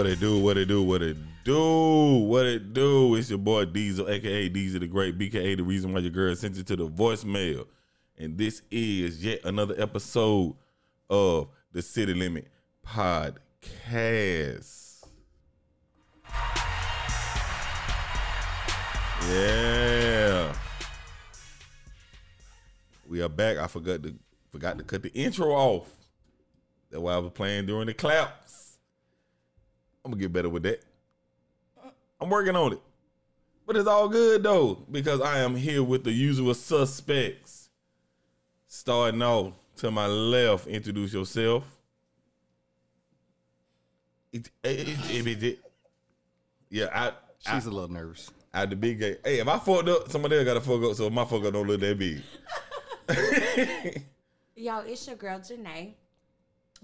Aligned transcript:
What 0.00 0.06
it 0.06 0.18
do? 0.18 0.38
What 0.38 0.56
it 0.56 0.66
do? 0.66 0.82
What 0.82 1.02
it 1.02 1.18
do? 1.44 2.24
What 2.24 2.46
it 2.46 2.72
do? 2.72 3.16
It's 3.16 3.28
your 3.28 3.38
boy 3.38 3.66
Diesel, 3.66 4.08
aka 4.08 4.48
Diesel 4.48 4.80
the 4.80 4.86
Great, 4.86 5.18
BKA 5.18 5.58
the 5.58 5.62
reason 5.62 5.92
why 5.92 5.98
your 5.98 6.10
girl 6.10 6.34
sent 6.34 6.56
you 6.56 6.62
to 6.62 6.74
the 6.74 6.88
voicemail. 6.88 7.66
And 8.16 8.38
this 8.38 8.62
is 8.70 9.22
yet 9.22 9.40
another 9.44 9.74
episode 9.76 10.56
of 11.10 11.48
the 11.72 11.82
City 11.82 12.14
Limit 12.14 12.48
Podcast. 12.82 13.50
Yeah. 19.28 20.54
We 23.06 23.20
are 23.20 23.28
back. 23.28 23.58
I 23.58 23.66
forgot 23.66 24.02
to 24.04 24.14
forgot 24.50 24.78
to 24.78 24.84
cut 24.84 25.02
the 25.02 25.12
intro 25.12 25.52
off. 25.52 25.92
That's 26.90 27.02
why 27.02 27.12
I 27.12 27.18
was 27.18 27.32
playing 27.32 27.66
during 27.66 27.88
the 27.88 27.92
claps. 27.92 28.49
I'm 30.04 30.10
gonna 30.12 30.20
get 30.20 30.32
better 30.32 30.48
with 30.48 30.62
that. 30.64 30.82
I'm 32.20 32.28
working 32.30 32.56
on 32.56 32.72
it. 32.74 32.80
But 33.66 33.76
it's 33.76 33.86
all 33.86 34.08
good 34.08 34.42
though, 34.42 34.84
because 34.90 35.20
I 35.20 35.38
am 35.40 35.54
here 35.54 35.82
with 35.82 36.04
the 36.04 36.12
usual 36.12 36.54
suspects. 36.54 37.68
Starting 38.66 39.22
off 39.22 39.52
to 39.76 39.90
my 39.90 40.06
left, 40.06 40.66
introduce 40.66 41.12
yourself. 41.12 41.64
It, 44.32 44.50
it, 44.62 44.88
it, 44.88 45.26
it, 45.26 45.42
it- 45.42 45.58
yeah, 46.72 46.86
I, 46.94 47.52
She's 47.54 47.66
a 47.66 47.70
little 47.70 47.88
nervous. 47.88 48.30
I, 48.54 48.64
the 48.66 48.76
big 48.76 49.00
gay. 49.00 49.16
Hey, 49.24 49.40
if 49.40 49.48
I 49.48 49.58
fucked 49.58 49.88
up, 49.88 50.10
somebody 50.10 50.36
else 50.36 50.44
gotta 50.44 50.60
fuck 50.60 50.82
up, 50.84 50.94
so 50.94 51.10
my 51.10 51.24
fuck 51.24 51.44
up 51.44 51.52
don't 51.52 51.66
look 51.66 51.80
that 51.80 51.98
big. 51.98 52.22
Yo, 54.54 54.78
it's 54.80 55.04
your 55.06 55.16
girl 55.16 55.40
Janae. 55.40 55.94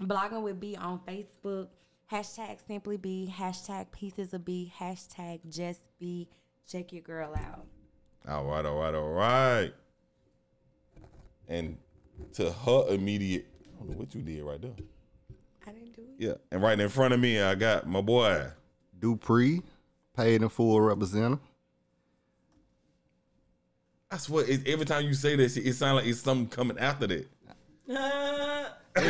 Blogging 0.01 0.41
with 0.41 0.59
B 0.59 0.75
on 0.75 0.99
Facebook. 1.07 1.67
Hashtag 2.11 2.57
simply 2.65 2.97
be, 2.97 3.33
Hashtag 3.35 3.91
pieces 3.91 4.33
of 4.33 4.45
be, 4.45 4.71
Hashtag 4.79 5.39
just 5.49 5.81
be. 5.99 6.27
Check 6.69 6.93
your 6.93 7.01
girl 7.01 7.33
out. 7.35 7.65
All 8.27 8.45
right, 8.45 8.65
all 8.65 8.79
right, 8.79 8.93
all 8.93 9.09
right. 9.09 9.71
And 11.47 11.77
to 12.33 12.51
her 12.51 12.85
immediate, 12.89 13.45
I 13.65 13.79
don't 13.79 13.89
know 13.91 13.97
what 13.97 14.13
you 14.15 14.21
did 14.21 14.43
right 14.43 14.61
there. 14.61 14.71
I 15.65 15.71
didn't 15.71 15.95
do 15.95 16.01
it. 16.01 16.15
Yeah, 16.17 16.33
and 16.51 16.61
right 16.61 16.79
in 16.79 16.89
front 16.89 17.13
of 17.13 17.19
me, 17.19 17.41
I 17.41 17.55
got 17.55 17.87
my 17.87 18.01
boy. 18.01 18.47
Dupree, 18.97 19.61
paid 20.15 20.41
in 20.41 20.49
full 20.49 20.81
representative. 20.81 21.39
I 24.09 24.17
swear, 24.17 24.45
it, 24.45 24.65
every 24.67 24.85
time 24.85 25.05
you 25.05 25.13
say 25.13 25.35
this, 25.35 25.55
shit, 25.55 25.67
it 25.67 25.73
sounds 25.73 25.97
like 25.97 26.05
it's 26.05 26.21
something 26.21 26.47
coming 26.47 26.79
after 26.79 27.07
that. 27.07 27.29
Ain't 27.89 27.97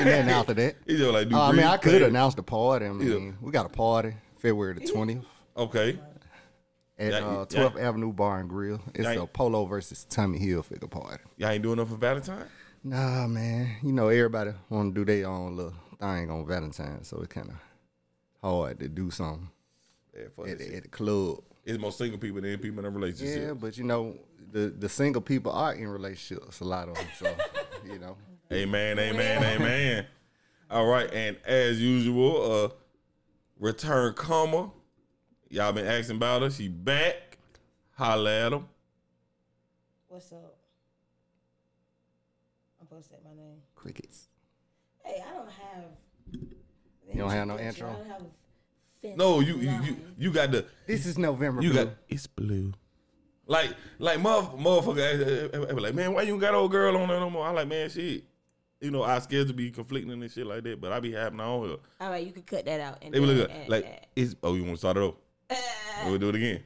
nothing 0.06 0.30
after 0.30 0.54
that. 0.54 0.76
It's 0.86 1.00
just 1.00 1.12
like, 1.14 1.32
Uh, 1.34 1.42
I 1.44 1.52
mean, 1.52 1.66
I 1.66 1.78
could 1.78 2.02
hey. 2.02 2.08
announce 2.08 2.36
the 2.36 2.44
party. 2.44 2.86
I 2.86 2.92
mean, 2.92 3.26
Yeah. 3.28 3.32
we 3.42 3.52
got 3.52 3.66
a 3.66 3.70
party 3.70 4.14
February 4.38 4.74
the 4.76 4.82
20th 4.82 5.24
Okay, 5.56 6.00
at 7.00 7.12
Yeah, 7.14 7.18
uh, 7.20 7.46
yeah. 7.50 7.58
12th 7.70 7.80
Avenue 7.82 8.14
Bar 8.14 8.40
and 8.40 8.50
Grill. 8.50 8.80
It's 8.94 9.08
a 9.08 9.26
Polo 9.26 9.66
versus 9.66 10.06
Tommy 10.10 10.40
Hilfiger 10.40 10.90
party. 10.90 11.24
y'all 11.38 11.50
ain't 11.50 11.64
doing 11.64 11.78
nothing 11.78 11.96
for 11.96 12.00
Valentine. 12.00 12.46
Nah, 12.84 13.28
man. 13.28 13.78
You 13.82 13.92
know, 13.92 14.10
everybody 14.10 14.52
want 14.70 14.94
to 14.94 15.02
do 15.02 15.06
their 15.06 15.28
own 15.28 15.56
little 15.56 15.74
thing 16.00 16.30
on 16.30 16.46
Valentine, 16.46 17.04
so 17.04 17.18
it's 17.22 17.34
kind 17.34 17.50
of 17.50 17.56
hard 18.42 18.80
to 18.80 18.88
do 18.88 19.09
something 19.09 19.50
Yeah, 20.16 20.44
at, 20.52 20.58
the- 20.59 20.76
at 20.76 20.84
the 20.84 20.90
club. 20.90 21.40
It's 21.66 21.80
more 21.80 21.92
single 21.92 22.18
people 22.20 22.40
than 22.40 22.58
people 22.59 22.80
in 22.80 22.86
a 22.86 22.90
relationship. 22.90 23.42
Yeah, 23.42 23.54
but 23.54 23.78
you 23.78 23.84
know, 23.84 24.16
the, 24.52 24.70
the 24.70 24.88
single 24.88 25.22
people 25.22 25.52
are 25.52 25.74
in 25.74 25.88
relationships, 25.90 26.62
a 26.62 26.64
lot 26.64 26.88
of 26.88 26.96
them. 26.96 27.08
So, 27.18 27.36
you 27.92 28.00
know. 28.00 28.16
Amen, 28.52 28.97
amen, 28.97 29.44
amen. 29.44 30.06
All 30.69 30.85
right, 30.85 31.12
and 31.13 31.38
as 31.46 31.81
usual, 31.81 32.52
uh, 32.66 32.69
return 33.59 34.13
comma. 34.13 34.72
Y'all 35.50 35.72
been 35.74 35.85
asking 35.85 36.18
about 36.18 36.41
her. 36.41 36.50
She 36.50 36.68
back. 36.68 37.38
Holla 37.91 38.46
at 38.47 38.53
him. 38.53 38.68
What's 40.08 40.31
up? 40.31 40.56
I'm 42.80 42.88
supposed 42.88 43.09
to 43.09 43.13
say 43.16 43.19
my 43.24 43.34
name. 43.35 43.58
Crickets. 43.75 44.28
Hey, 45.03 45.24
I 45.28 45.34
don't 45.34 45.50
have. 45.50 45.84
You 47.14 47.19
don't 47.22 47.29
have 47.31 47.47
no 47.47 47.58
introduction. 47.58 47.88
intro? 47.88 47.90
I 47.90 47.94
don't 48.00 48.08
have 48.12 48.22
a 48.22 49.02
fancy 49.02 49.18
No, 49.18 49.40
you 49.40 49.56
you 49.58 49.72
you, 49.84 49.97
you 50.18 50.31
got 50.31 50.52
the 50.52 50.66
This 50.85 51.06
is 51.06 51.18
November. 51.18 51.62
you 51.62 51.72
Blue. 51.72 51.85
got 51.85 51.94
it's 52.09 52.28
blue. 52.28 52.74
Like 53.46 53.74
like 54.00 54.19
motherf- 54.19 54.59
motherfucker, 54.59 54.97
eh, 55.00 55.58
eh, 55.58 55.66
eh, 55.69 55.74
like 55.74 55.96
man, 55.96 56.14
why 56.14 56.24
you 56.24 56.38
got 56.38 56.53
old 56.53 56.72
girl 56.72 56.97
on 56.97 57.08
there 57.08 57.19
no 57.19 57.29
more? 57.29 57.47
I 57.47 57.52
like 57.52 57.68
man, 57.69 57.90
shit. 57.90 58.25
You 58.80 58.92
know, 58.92 59.04
our 59.04 59.20
schedules 59.20 59.52
be 59.54 59.72
conflicting 59.72 60.12
and 60.12 60.32
shit 60.32 60.46
like 60.46 60.64
that, 60.64 60.80
but 60.80 60.92
I 60.92 61.00
be 61.00 61.12
happening 61.12 61.42
on 61.42 61.68
here. 61.68 61.78
All 62.00 62.10
right, 62.12 62.26
you 62.26 62.32
can 62.32 62.44
cut 62.44 62.66
that 62.66 62.80
out. 62.80 63.00
And 63.02 63.12
They 63.14 63.20
be 63.20 63.26
then 63.26 63.38
look 63.38 63.50
add- 63.50 63.70
like 63.70 63.86
add. 63.86 64.08
it's. 64.16 64.36
Oh, 64.44 64.54
you 64.54 64.64
want 64.64 64.76
to 64.76 64.80
start 64.80 64.98
it 64.98 65.02
over? 65.02 65.18
We'll 66.06 66.20
do 66.20 66.30
it 66.30 66.36
again. 66.36 66.64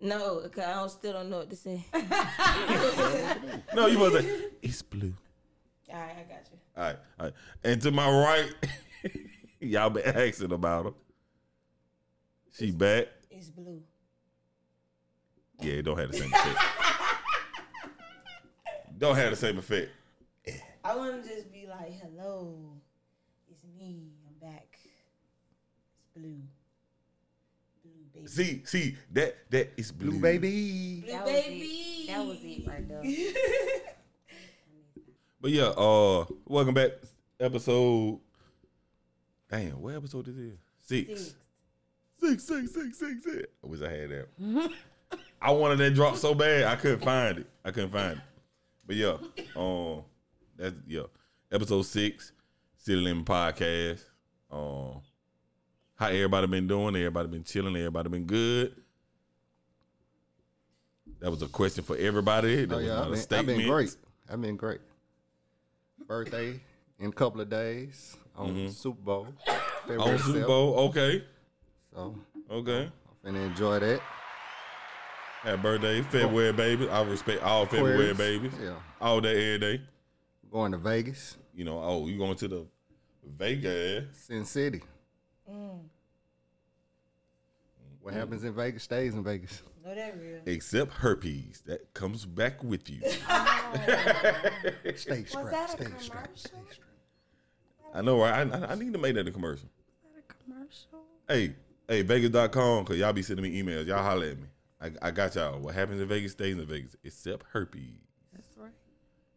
no, 0.00 0.40
because 0.42 0.64
I 0.64 0.74
don't, 0.74 0.90
still 0.90 1.12
don't 1.12 1.30
know 1.30 1.38
what 1.38 1.50
to 1.50 1.56
say. 1.56 1.84
No, 3.74 3.86
you 3.86 3.98
must 3.98 4.16
say 4.16 4.44
it's 4.62 4.82
blue. 4.82 5.14
All 5.92 6.00
right, 6.00 6.10
I 6.18 6.22
got 6.22 6.48
you. 6.50 6.58
All 6.76 6.82
right, 6.84 6.96
all 7.20 7.26
right. 7.26 7.34
And 7.62 7.80
to 7.82 7.90
my 7.92 8.10
right, 8.10 8.52
y'all 9.60 9.90
been 9.90 10.04
asking 10.04 10.50
about 10.52 10.86
her. 10.86 10.92
She 12.56 12.72
back. 12.72 13.06
It's 13.30 13.48
blue. 13.50 13.80
Yeah, 15.60 15.74
it 15.74 15.82
don't 15.82 15.98
have 15.98 16.10
the 16.10 16.18
same 16.18 16.32
effect. 16.32 16.58
don't 18.98 19.14
have 19.16 19.30
the 19.30 19.36
same 19.36 19.58
effect. 19.58 19.90
I 20.84 20.94
want 20.96 21.22
to 21.22 21.28
just 21.28 21.50
be 21.50 21.66
like, 21.66 21.92
hello, 22.00 22.72
it's 23.50 23.64
me. 23.78 24.10
I'm 24.28 24.34
back. 24.50 24.66
It's 25.98 26.06
blue. 26.14 26.36
Blue 27.82 27.92
baby. 28.12 28.26
See, 28.26 28.62
see 28.66 28.96
that 29.12 29.50
that 29.50 29.72
is 29.78 29.90
blue, 29.92 30.10
Blue 30.12 30.20
baby. 30.20 31.00
Blue 31.00 31.12
That 31.12 31.24
baby. 31.24 31.64
it. 31.64 32.06
That 32.08 32.26
was 32.26 32.38
it 32.42 32.66
right 32.66 32.88
there. 32.88 33.02
But 35.40 35.50
yeah, 35.50 35.64
uh, 35.64 36.24
welcome 36.46 36.72
back. 36.72 36.92
Episode. 37.38 38.18
Damn, 39.50 39.82
what 39.82 39.94
episode 39.94 40.26
is 40.28 40.36
this? 40.36 40.54
Six. 40.86 41.08
Six. 41.20 41.34
Six, 42.18 42.44
six, 42.44 42.72
six, 42.72 42.98
six, 42.98 43.24
six. 43.24 43.42
I 43.62 43.66
wish 43.66 43.82
I 43.82 43.90
had 43.90 44.08
that. 44.08 44.70
I 45.42 45.50
wanted 45.50 45.76
that 45.80 45.90
drop 45.94 46.16
so 46.16 46.34
bad 46.34 46.64
I 46.64 46.76
couldn't 46.76 47.00
find 47.04 47.38
it. 47.40 47.46
I 47.62 47.72
couldn't 47.72 47.90
find 47.90 48.12
it. 48.12 48.24
But 48.86 48.96
yeah, 48.96 49.16
um, 49.54 50.04
that's 50.56 50.74
yeah, 50.86 51.02
episode 51.52 51.82
six, 51.82 52.32
City 52.76 53.00
Limit 53.00 53.24
Podcast. 53.24 54.02
Um, 54.50 55.00
how 55.96 56.08
everybody 56.08 56.46
been 56.46 56.66
doing? 56.66 56.96
Everybody 56.96 57.28
been 57.28 57.44
chilling. 57.44 57.76
Everybody 57.76 58.08
been 58.08 58.24
good. 58.26 58.74
That 61.20 61.30
was 61.30 61.42
a 61.42 61.48
question 61.48 61.84
for 61.84 61.96
everybody. 61.96 62.64
That 62.64 62.74
Oh 62.74 62.78
was 62.78 62.86
yeah, 62.86 62.94
not 62.94 63.38
I've 63.40 63.46
been, 63.46 63.58
been 63.58 63.68
great. 63.68 63.96
I've 64.30 64.40
been 64.40 64.56
great. 64.56 64.80
Birthday 66.06 66.60
in 66.98 67.08
a 67.08 67.12
couple 67.12 67.40
of 67.40 67.48
days 67.48 68.16
on 68.36 68.70
Super 68.70 69.00
Bowl. 69.00 69.28
February 69.86 70.00
Mm-hmm. 70.00 70.00
On 70.00 70.18
Super 70.18 70.46
Bowl, 70.46 70.78
okay, 70.88 71.24
So 71.92 72.14
okay. 72.50 72.90
I'm 73.24 73.34
finna 73.34 73.46
enjoy 73.46 73.78
that. 73.80 74.00
Happy 75.42 75.60
birthday, 75.60 76.02
February 76.02 76.52
baby. 76.52 76.88
I 76.88 77.02
respect 77.02 77.42
all 77.42 77.66
February 77.66 78.10
Aquarius, 78.10 78.18
babies. 78.18 78.52
Yeah. 78.62 78.74
All 79.00 79.20
day, 79.20 79.54
every 79.54 79.58
day. 79.58 79.82
Going 80.54 80.70
to 80.70 80.78
Vegas, 80.78 81.36
You 81.52 81.64
know, 81.64 81.80
oh, 81.82 82.06
you 82.06 82.16
going 82.16 82.36
to 82.36 82.46
the 82.46 82.64
Vegas? 83.26 84.04
Sin 84.16 84.44
City. 84.44 84.82
Mm. 85.50 85.80
What 88.00 88.14
happens 88.14 88.44
in 88.44 88.54
Vegas 88.54 88.84
stays 88.84 89.14
in 89.14 89.24
Vegas. 89.24 89.64
No, 89.84 89.92
that 89.96 90.16
real. 90.16 90.38
Except 90.46 90.92
herpes, 90.92 91.64
that 91.66 91.92
comes 91.92 92.24
back 92.24 92.62
with 92.62 92.88
you. 92.88 93.00
Oh. 93.28 93.72
Stay 94.94 95.24
strapped. 95.24 95.34
Was 95.34 95.50
that 95.50 95.80
a 95.80 95.82
stay 95.82 95.90
strapped. 95.98 96.38
Stay 96.38 96.50
strapped. 96.70 96.80
I 97.92 98.00
know, 98.02 98.20
right? 98.20 98.46
I, 98.48 98.56
I- 98.58 98.70
I 98.70 98.74
need 98.76 98.92
to 98.92 98.98
make 99.00 99.16
that 99.16 99.26
a 99.26 99.32
commercial. 99.32 99.68
a 100.16 100.32
commercial? 100.44 101.02
Hey, 101.28 101.56
hey, 101.88 102.02
Vegas.com, 102.02 102.84
because 102.84 102.98
y'all 102.98 103.12
be 103.12 103.22
sending 103.22 103.42
me 103.42 103.60
emails. 103.60 103.86
Y'all 103.88 104.04
holler 104.04 104.26
at 104.28 104.38
me. 104.38 104.46
I, 104.80 105.08
I 105.08 105.10
got 105.10 105.34
y'all. 105.34 105.58
What 105.58 105.74
happens 105.74 106.00
in 106.00 106.06
Vegas 106.06 106.30
stays 106.30 106.56
in 106.56 106.64
Vegas, 106.64 106.94
except 107.02 107.44
herpes. 107.52 107.90
That's 108.32 108.56
right. 108.56 108.70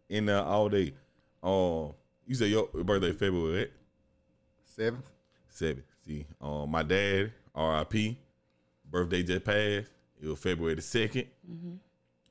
In 0.09 0.27
there 0.27 0.43
all 0.43 0.69
day. 0.69 0.93
Um, 1.47 1.93
you 2.25 2.35
say 2.35 2.47
your 2.47 2.67
birthday 2.67 3.13
February 3.13 3.59
what? 3.59 3.71
Seventh. 4.65 5.09
Seven. 5.47 5.81
See, 6.05 6.25
um, 6.41 6.69
my 6.69 6.83
dad, 6.83 7.31
R.I.P. 7.55 8.17
Birthday 8.89 9.23
just 9.23 9.45
passed. 9.45 9.89
It 10.21 10.27
was 10.27 10.39
February 10.39 10.75
the 10.75 10.81
2nd 10.81 11.15
You 11.15 11.23
know 11.53 11.79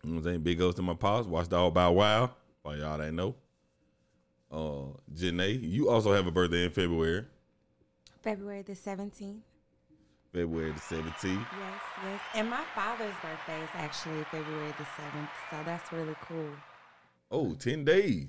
what 0.03 0.19
I'm 0.19 0.23
saying? 0.23 0.41
Big 0.41 0.59
goes 0.59 0.75
to 0.75 0.83
my 0.83 0.93
pops. 0.95 1.27
Watched 1.27 1.53
All 1.55 1.71
Bow 1.71 1.93
Wow. 1.93 2.31
For 2.63 2.77
y'all 2.77 2.99
that 2.99 3.13
know. 3.13 3.35
Uh, 4.53 4.99
Janae, 5.15 5.63
you 5.63 5.89
also 5.89 6.13
have 6.13 6.27
a 6.27 6.31
birthday 6.31 6.65
in 6.65 6.71
February. 6.71 7.25
February 8.23 8.63
the 8.63 8.75
17th. 8.75 9.39
February 10.33 10.73
the 10.73 10.81
17th. 10.81 11.25
Yes, 11.25 11.83
yes. 12.05 12.21
And 12.35 12.51
my 12.51 12.65
father's 12.75 13.15
birthday 13.23 13.63
is 13.63 13.71
actually 13.75 14.25
February 14.25 14.75
the 14.77 14.85
7th. 14.85 15.29
So 15.51 15.57
that's 15.65 15.91
really 15.91 16.17
cool. 16.29 16.51
Oh, 17.31 17.55
10 17.55 17.85
days. 17.85 18.29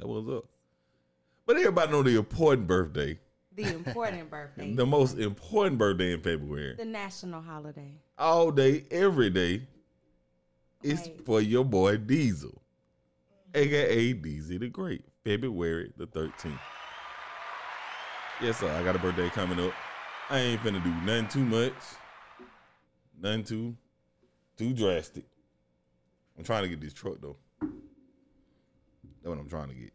That 0.00 0.08
was 0.08 0.28
up. 0.28 0.46
But 1.46 1.56
everybody 1.56 1.92
know 1.92 2.02
the 2.02 2.16
important 2.16 2.66
birthday. 2.66 3.18
the 3.54 3.64
important 3.64 4.30
birthday. 4.30 4.72
The 4.74 4.86
most 4.86 5.18
important 5.18 5.78
birthday 5.78 6.12
in 6.14 6.22
February. 6.22 6.74
the 6.76 6.84
national 6.86 7.42
holiday. 7.42 7.92
All 8.18 8.50
day, 8.50 8.84
every 8.90 9.30
day. 9.30 9.62
It's 10.82 11.10
for 11.26 11.42
your 11.42 11.66
boy 11.66 11.98
Diesel, 11.98 12.62
aka 13.54 14.14
Deezy 14.14 14.58
the 14.58 14.68
Great. 14.68 15.04
February 15.24 15.92
the 15.98 16.06
13th. 16.06 16.58
Yes, 18.40 18.58
sir. 18.60 18.70
I 18.70 18.82
got 18.82 18.96
a 18.96 18.98
birthday 18.98 19.28
coming 19.28 19.60
up. 19.60 19.74
I 20.30 20.38
ain't 20.38 20.62
finna 20.62 20.82
do 20.82 20.90
nothing 21.04 21.28
too 21.28 21.44
much. 21.44 21.74
Nothing 23.20 23.44
too 23.44 23.76
too 24.56 24.72
drastic. 24.72 25.24
I'm 26.38 26.44
trying 26.44 26.62
to 26.62 26.68
get 26.70 26.80
this 26.80 26.94
truck 26.94 27.16
though. 27.20 27.36
What 29.30 29.38
I'm 29.38 29.48
trying 29.48 29.68
to 29.68 29.74
get. 29.76 29.92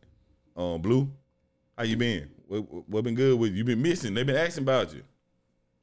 Um, 0.55 0.81
Blue, 0.81 1.11
how 1.77 1.83
you 1.83 1.97
been? 1.97 2.29
What, 2.47 2.89
what, 2.89 3.03
been 3.03 3.15
good 3.15 3.37
with 3.37 3.51
you? 3.51 3.57
You 3.57 3.63
been 3.65 3.81
missing. 3.81 4.13
They 4.13 4.23
been 4.23 4.37
asking 4.37 4.63
about 4.63 4.93
you. 4.93 5.01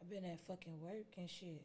I've 0.00 0.08
been 0.08 0.24
at 0.24 0.40
fucking 0.40 0.80
work 0.80 1.04
and 1.18 1.28
shit. 1.28 1.62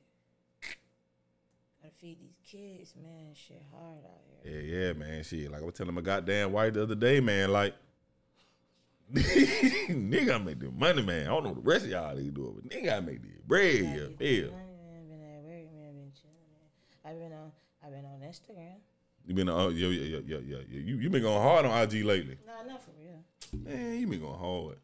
Gotta 1.81 1.93
feed 2.01 2.19
these 2.19 2.35
kids, 2.43 2.93
man. 3.01 3.33
Shit 3.35 3.63
hard 3.71 4.03
out 4.03 4.19
here. 4.43 4.59
Yeah, 4.59 4.87
yeah, 4.87 4.93
man. 4.93 5.23
Shit, 5.23 5.49
like 5.49 5.61
I 5.61 5.63
was 5.63 5.75
telling 5.75 5.93
my 5.93 6.01
goddamn 6.01 6.51
wife 6.51 6.73
the 6.73 6.83
other 6.83 6.95
day, 6.95 7.21
man. 7.21 7.53
Like, 7.53 7.73
nigga, 9.13 10.35
I 10.35 10.37
make 10.39 10.59
the 10.59 10.69
money, 10.69 11.03
man. 11.03 11.27
I 11.27 11.29
don't 11.29 11.43
know 11.45 11.49
what 11.51 11.63
the 11.63 11.71
rest 11.71 11.85
of 11.85 11.91
y'all 11.91 12.13
niggas 12.13 12.33
do, 12.33 12.61
but 12.61 12.69
nigga, 12.69 12.97
I 12.97 12.99
make 12.99 13.21
the 13.21 13.29
bread. 13.45 13.75
Yeah, 13.75 13.93
get 13.93 14.17
feel. 14.17 14.45
the 14.47 14.51
money, 14.51 14.75
man. 14.83 15.07
Been 15.07 15.21
at 15.23 15.41
work, 15.41 15.73
man. 15.73 15.93
Been 15.95 16.11
chilling, 16.19 16.51
man. 16.51 17.05
I've 17.05 17.17
been 17.17 17.31
on. 17.31 17.51
I've 17.81 17.91
been 17.91 18.03
on 18.03 18.19
Instagram. 18.19 18.75
You 19.27 19.33
been 19.33 19.49
uh, 19.49 19.55
on? 19.55 19.75
Yeah, 19.75 19.87
yeah, 19.89 20.19
yeah, 20.25 20.37
yeah, 20.47 20.57
yeah. 20.69 20.79
You 20.79 20.95
you 20.97 21.09
been 21.09 21.21
going 21.21 21.41
hard 21.41 21.65
on 21.65 21.81
IG 21.83 22.03
lately, 22.05 22.37
Nah, 22.47 22.63
not 22.71 22.81
for 22.81 22.91
real. 22.99 23.19
man. 23.63 23.99
You 23.99 24.07
been 24.07 24.21
going 24.21 24.39
hard. 24.39 24.77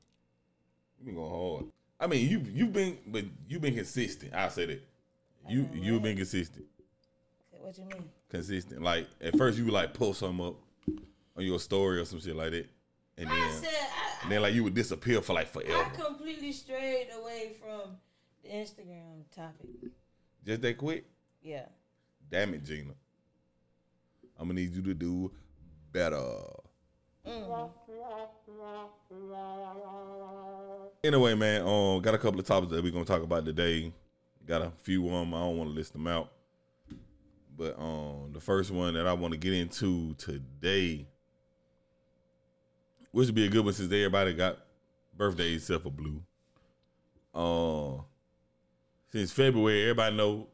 You 1.00 1.06
been 1.06 1.16
going 1.16 1.32
hard. 1.32 1.66
I 2.00 2.08
mean, 2.08 2.30
you 2.30 2.40
you 2.54 2.66
been, 2.68 2.98
but 3.08 3.24
you 3.48 3.60
been 3.60 3.76
consistent. 3.76 4.34
I 4.34 4.50
said 4.50 4.70
it. 4.70 4.84
You 5.48 5.64
been 5.64 5.82
you 5.84 5.94
what? 5.94 6.04
been 6.04 6.18
consistent, 6.18 6.66
What 7.52 7.78
you 7.78 7.86
mean? 7.86 8.04
consistent. 8.30 8.82
Like 8.82 9.08
at 9.22 9.38
first 9.38 9.58
you 9.58 9.64
would 9.66 9.74
like 9.74 9.94
post 9.94 10.20
something 10.20 10.46
up 10.46 10.56
on 11.38 11.46
your 11.46 11.60
story 11.60 12.00
or 12.00 12.06
some 12.06 12.20
shit 12.20 12.36
like 12.36 12.52
that, 12.52 12.70
and 13.18 13.30
I 13.30 13.36
then 13.40 13.52
said 13.62 13.70
I, 13.70 14.24
and 14.24 14.32
then 14.32 14.42
like 14.42 14.54
you 14.54 14.64
would 14.66 14.74
disappear 14.74 15.22
for 15.22 15.34
like 15.34 15.48
forever. 15.48 15.86
I 15.86 15.90
completely 16.02 16.52
strayed 16.52 17.08
away 17.18 17.54
from 17.60 17.98
the 18.44 18.50
Instagram 18.50 19.24
topic. 19.34 19.70
Just 20.46 20.62
that 20.62 20.78
quick. 20.78 21.06
Yeah. 21.42 21.66
Damn 22.30 22.54
it, 22.54 22.64
Gina. 22.66 22.94
I'm 24.44 24.50
gonna 24.50 24.60
need 24.60 24.76
you 24.76 24.82
to 24.82 24.94
do 24.94 25.32
better. 25.94 26.20
Anyway, 31.02 31.34
man, 31.34 31.62
um, 31.62 32.02
got 32.02 32.14
a 32.14 32.18
couple 32.18 32.42
of 32.42 32.46
topics 32.46 32.74
that 32.74 32.84
we're 32.84 32.92
gonna 32.92 33.06
talk 33.06 33.24
about 33.24 33.46
today. 33.46 33.94
Got 34.46 34.64
a 34.64 34.72
few 34.82 35.06
of 35.06 35.12
them. 35.14 35.34
I 35.34 35.40
don't 35.40 35.58
want 35.58 35.70
to 35.70 35.74
list 35.74 35.94
them 35.94 36.08
out, 36.08 36.30
but 37.58 37.80
um, 37.80 38.32
the 38.34 38.42
first 38.42 38.70
one 38.70 38.96
that 38.96 39.08
I 39.08 39.14
want 39.14 39.32
to 39.32 39.38
get 39.38 39.54
into 39.54 40.14
today, 40.16 41.08
which 43.12 43.28
would 43.28 43.36
be 43.36 43.46
a 43.46 43.50
good 43.50 43.64
one 43.64 43.74
since 43.74 43.94
everybody 43.94 44.34
got 44.34 44.58
birthdays 45.16 45.62
except 45.62 45.84
for 45.84 45.90
Blue. 45.90 46.22
Uh, 47.34 48.04
since 49.10 49.32
February, 49.32 49.84
everybody 49.84 50.18
know 50.18 50.48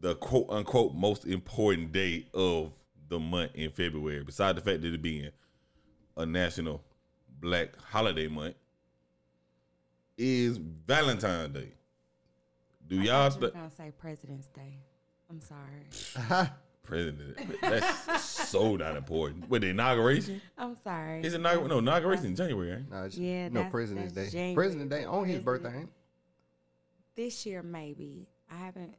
the 0.00 0.14
quote 0.16 0.50
unquote 0.50 0.94
most 0.94 1.24
important 1.24 1.92
day 1.92 2.26
of 2.34 2.72
the 3.08 3.18
month 3.18 3.52
in 3.54 3.70
February, 3.70 4.22
besides 4.24 4.56
the 4.60 4.64
fact 4.70 4.82
that 4.82 4.92
it 4.94 5.02
being 5.02 5.30
a 6.16 6.26
national 6.26 6.82
black 7.40 7.76
holiday 7.90 8.26
month, 8.28 8.54
is 10.18 10.56
Valentine's 10.58 11.52
Day. 11.54 11.72
Do 12.86 13.00
I 13.00 13.04
y'all 13.04 13.30
thought 13.30 13.34
you 13.36 13.40
were 13.40 13.50
th- 13.50 13.52
gonna 13.54 13.70
say 13.70 13.92
President's 13.98 14.48
Day. 14.48 14.78
I'm 15.28 15.40
sorry. 15.40 16.48
President? 16.82 17.36
That's 17.60 18.24
so 18.24 18.76
not 18.76 18.96
important. 18.96 19.50
With 19.50 19.62
the 19.62 19.70
inauguration, 19.70 20.40
I'm 20.56 20.76
sorry. 20.84 21.20
is 21.22 21.34
inauguration? 21.34 21.68
No, 21.68 21.78
inauguration 21.78 22.26
in 22.26 22.36
January. 22.36 22.70
Ain't? 22.72 22.80
it? 22.82 22.90
Nah, 22.90 22.98
it's- 23.06 23.18
Yeah, 23.18 23.48
no 23.48 23.54
that's- 23.54 23.72
President's 23.72 24.12
that's 24.14 24.30
Day. 24.30 24.38
January, 24.38 24.54
President 24.54 24.90
Day 24.90 25.04
on 25.04 25.24
his 25.26 25.42
birthday. 25.42 25.78
Ain't? 25.80 25.90
This 27.16 27.44
year, 27.44 27.62
maybe. 27.62 28.28
I 28.50 28.56
haven't. 28.56 28.94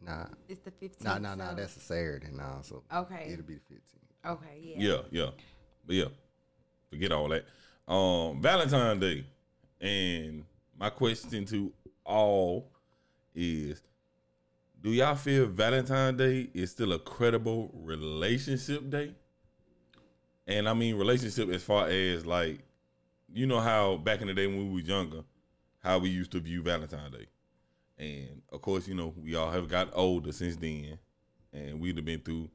It? 0.00 0.04
Nah, 0.06 0.26
It's 0.48 0.60
the 0.60 0.70
15th. 0.70 1.02
nah, 1.04 1.18
nah, 1.18 1.34
nah. 1.34 1.50
so- 1.50 1.54
That's 1.56 1.76
a 1.76 1.80
Saturday 1.80 2.30
now, 2.32 2.60
so 2.62 2.82
Okay. 2.92 3.30
it'll 3.32 3.44
be 3.44 3.54
the 3.54 3.60
15th. 3.60 4.32
Okay, 4.32 4.60
yeah. 4.76 4.76
Yeah, 4.78 5.02
yeah, 5.10 5.30
but 5.86 5.94
yeah, 5.96 6.08
forget 6.90 7.12
all 7.12 7.28
that. 7.28 7.44
Um, 7.92 8.42
Valentine's 8.42 9.00
Day, 9.00 9.26
and 9.80 10.44
my 10.78 10.90
question 10.90 11.44
to 11.46 11.72
all 12.04 12.70
is: 13.34 13.80
Do 14.80 14.90
y'all 14.90 15.14
feel 15.14 15.46
Valentine's 15.46 16.18
Day 16.18 16.50
is 16.52 16.70
still 16.72 16.92
a 16.92 16.98
credible 16.98 17.70
relationship 17.74 18.90
day? 18.90 19.14
And 20.46 20.68
I 20.68 20.74
mean 20.74 20.96
relationship 20.96 21.48
as 21.50 21.62
far 21.62 21.88
as 21.88 22.24
like, 22.26 22.60
you 23.32 23.46
know 23.46 23.60
how 23.60 23.96
back 23.98 24.20
in 24.20 24.26
the 24.28 24.34
day 24.34 24.46
when 24.46 24.68
we 24.68 24.74
were 24.82 24.86
younger, 24.86 25.22
how 25.82 25.98
we 25.98 26.08
used 26.10 26.32
to 26.32 26.40
view 26.40 26.62
Valentine's 26.62 27.14
Day, 27.14 27.26
and 27.98 28.42
of 28.52 28.62
course, 28.62 28.86
you 28.86 28.94
know 28.94 29.12
we 29.16 29.34
all 29.34 29.50
have 29.50 29.68
got 29.68 29.90
older 29.92 30.32
since 30.32 30.56
then, 30.56 30.98
and 31.52 31.80
we'd 31.80 31.96
have 31.96 32.04
been 32.04 32.20
through 32.20 32.48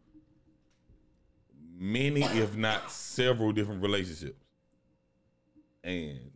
many, 1.76 2.24
if 2.24 2.56
not 2.56 2.92
several, 2.92 3.52
different 3.52 3.82
relationships. 3.82 4.40
And, 5.84 6.32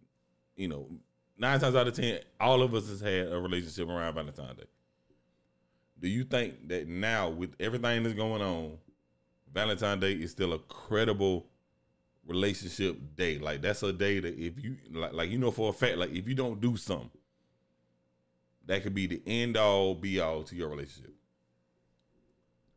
you 0.56 0.68
know, 0.68 0.90
nine 1.38 1.60
times 1.60 1.76
out 1.76 1.88
of 1.88 1.96
ten, 1.96 2.20
all 2.40 2.62
of 2.62 2.74
us 2.74 2.90
has 2.90 3.00
had 3.00 3.32
a 3.32 3.40
relationship 3.40 3.88
around 3.88 4.14
Valentine's 4.16 4.58
Day. 4.58 4.66
Do 6.00 6.08
you 6.08 6.26
think 6.26 6.68
that 6.68 6.88
now, 6.88 7.30
with 7.30 7.56
everything 7.60 8.04
that's 8.04 8.16
going 8.16 8.42
on, 8.42 8.78
Valentine's 9.52 10.02
Day 10.02 10.14
is 10.14 10.32
still 10.32 10.54
a 10.54 10.60
credible 10.60 11.48
relationship 12.28 12.98
day? 13.16 13.40
Like 13.40 13.62
that's 13.62 13.82
a 13.84 13.94
day 13.94 14.20
that 14.20 14.38
if 14.38 14.62
you 14.62 14.78
like, 14.92 15.14
like 15.14 15.30
you 15.30 15.38
know 15.38 15.52
for 15.52 15.70
a 15.70 15.74
fact, 15.74 15.98
like 15.98 16.12
if 16.12 16.28
you 16.28 16.36
don't 16.36 16.60
do 16.60 16.76
something, 16.76 17.10
that 18.68 18.84
could 18.84 18.94
be 18.94 19.08
the 19.08 19.22
end 19.26 19.58
all 19.58 19.96
be 19.96 20.20
all 20.20 20.44
to 20.44 20.56
your 20.56 20.70
relationship. 20.70 21.14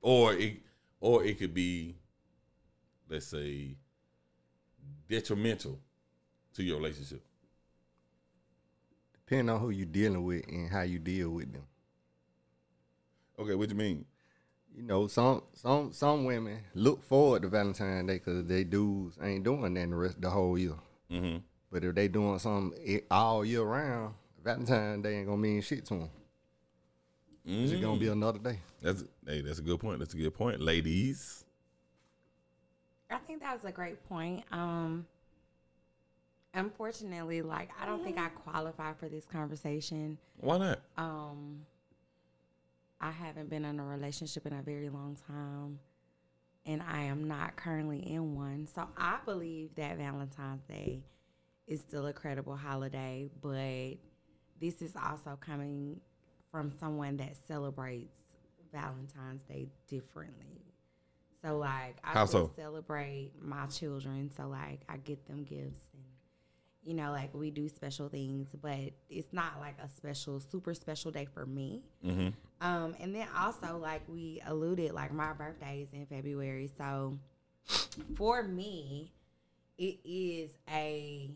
Or 0.01 0.33
it 0.33 0.63
or 1.01 1.25
it 1.25 1.39
could 1.39 1.55
be 1.55 1.97
let's 3.11 3.27
say, 3.27 3.77
detrimental 5.09 5.79
to 6.55 6.63
your 6.63 6.79
relationship. 6.79 7.23
Depending 9.13 9.51
on 9.51 9.61
who 9.61 9.71
you're 9.71 9.87
dealing 9.87 10.25
with 10.25 10.47
and 10.49 10.71
how 10.71 10.83
you 10.83 10.99
deal 10.99 11.31
with 11.31 11.53
them. 11.53 11.65
Okay, 13.39 13.55
what 13.55 13.69
you 13.69 13.75
mean? 13.75 14.05
You 14.75 14.83
know, 14.85 15.09
some 15.09 15.43
some 15.55 15.93
some 15.93 16.25
women 16.25 16.61
look 16.75 17.03
forward 17.03 17.43
to 17.43 17.49
Valentine's 17.49 18.07
Day 18.07 18.15
because 18.15 18.47
they 18.47 18.65
dudes 18.65 19.19
ain't 19.21 19.45
doing 19.45 19.75
that 19.75 19.91
the 19.91 19.97
rest 19.97 20.21
the 20.21 20.31
whole 20.31 20.57
year. 20.57 20.77
Mm-hmm. 21.11 21.39
But 21.73 21.85
if 21.85 21.95
they 21.95 22.09
doing 22.09 22.39
something 22.39 23.01
all 23.11 23.45
year 23.45 23.63
round, 23.63 24.15
Valentine's 24.43 25.03
Day 25.03 25.19
ain't 25.19 25.27
gonna 25.27 25.39
mean 25.39 25.61
shit 25.61 25.85
to 25.87 25.95
them. 25.95 26.11
It's 27.45 27.71
just 27.71 27.83
gonna 27.83 27.99
be 27.99 28.09
another 28.09 28.39
day. 28.39 28.59
That's 28.83 29.05
hey, 29.27 29.41
that's 29.41 29.59
a 29.59 29.63
good 29.63 29.81
point. 29.81 29.99
That's 29.99 30.15
a 30.15 30.17
good 30.17 30.35
point, 30.35 30.61
ladies. 30.61 31.45
I 33.11 33.19
think 33.19 33.41
that 33.41 33.55
was 33.55 33.65
a 33.65 33.73
great 33.73 34.07
point. 34.09 34.45
Um, 34.53 35.07
unfortunately, 36.55 37.43
like 37.43 37.71
I 37.81 37.87
don't 37.87 38.05
think 38.05 38.19
I 38.19 38.29
qualify 38.29 38.93
for 38.95 39.09
this 39.09 39.27
conversation. 39.27 40.19
Why 40.37 40.59
not? 40.59 40.81
Um, 40.97 41.63
I 43.01 43.11
haven't 43.11 43.51
been 43.51 43.65
in 43.65 43.81
a 43.81 43.85
relationship 43.85 44.47
in 44.47 44.53
a 44.53 44.63
very 44.63 44.89
long 44.89 45.17
time, 45.27 45.79
and 46.67 46.83
I 46.83 47.03
am 47.03 47.27
not 47.27 47.57
currently 47.57 47.99
in 47.99 48.35
one. 48.35 48.67
So 48.67 48.87
I 48.97 49.19
believe 49.25 49.75
that 49.77 49.97
Valentine's 49.97 50.63
Day 50.69 51.03
is 51.67 51.81
still 51.81 52.07
a 52.07 52.13
credible 52.13 52.57
holiday, 52.57 53.31
but 53.41 53.97
this 54.61 54.83
is 54.83 54.95
also 54.97 55.38
coming 55.40 56.00
from 56.50 56.73
someone 56.79 57.17
that 57.19 57.37
celebrates 57.47 58.19
Valentine's 58.73 59.43
Day 59.45 59.69
differently. 59.88 60.75
So 61.43 61.57
like 61.57 61.97
I 62.05 62.12
How 62.12 62.26
so? 62.26 62.50
celebrate 62.57 63.33
my 63.40 63.67
children, 63.67 64.31
so 64.37 64.49
like 64.49 64.81
I 64.88 64.99
get 64.99 65.26
them 65.26 65.45
gifts 65.45 65.88
and 65.95 66.05
you 66.83 66.95
know, 66.95 67.11
like 67.11 67.35
we 67.35 67.50
do 67.50 67.69
special 67.69 68.09
things, 68.09 68.49
but 68.61 68.93
it's 69.11 69.33
not 69.33 69.61
like 69.61 69.76
a 69.85 69.88
special, 69.88 70.40
super 70.40 70.73
special 70.73 71.11
day 71.11 71.26
for 71.33 71.45
me. 71.45 71.83
Mm-hmm. 72.05 72.29
Um, 72.67 72.97
and 72.99 73.14
then 73.14 73.26
also, 73.38 73.79
like 73.79 74.02
we 74.09 74.40
alluded, 74.47 74.93
like 74.93 75.12
my 75.12 75.33
birthday 75.33 75.83
is 75.83 75.93
in 75.93 76.07
February, 76.07 76.71
so 76.79 77.19
for 78.17 78.43
me, 78.43 79.12
it 79.79 79.99
is 80.05 80.50
a 80.71 81.31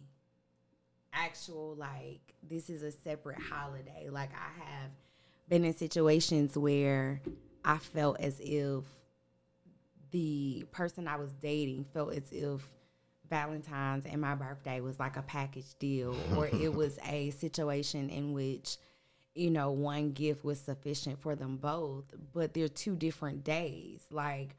actual 1.15 1.75
like 1.77 2.35
this 2.49 2.69
is 2.69 2.83
a 2.83 2.93
separate 2.93 3.41
holiday. 3.41 4.09
Like 4.11 4.31
I 4.33 4.65
have 4.65 4.91
been 5.49 5.65
in 5.65 5.75
situations 5.75 6.57
where 6.57 7.21
I 7.65 7.79
felt 7.79 8.21
as 8.21 8.41
if 8.41 8.85
the 10.11 10.65
person 10.71 11.09
I 11.09 11.17
was 11.17 11.33
dating 11.33 11.87
felt 11.93 12.13
as 12.15 12.31
if 12.31 12.69
Valentine's 13.29 14.07
and 14.07 14.21
my 14.21 14.35
birthday 14.35 14.81
was 14.81 15.01
like 15.01 15.17
a 15.17 15.23
package 15.23 15.75
deal, 15.79 16.15
or 16.37 16.47
it 16.47 16.73
was 16.75 16.99
a 17.09 17.31
situation 17.31 18.11
in 18.11 18.33
which, 18.33 18.77
you 19.35 19.51
know, 19.51 19.71
one 19.71 20.13
gift 20.13 20.45
was 20.45 20.61
sufficient 20.61 21.21
for 21.21 21.35
them 21.35 21.57
both, 21.57 22.05
but 22.33 22.55
they're 22.55 22.69
two 22.69 22.95
different 22.95 23.43
days. 23.43 24.05
Like, 24.11 24.55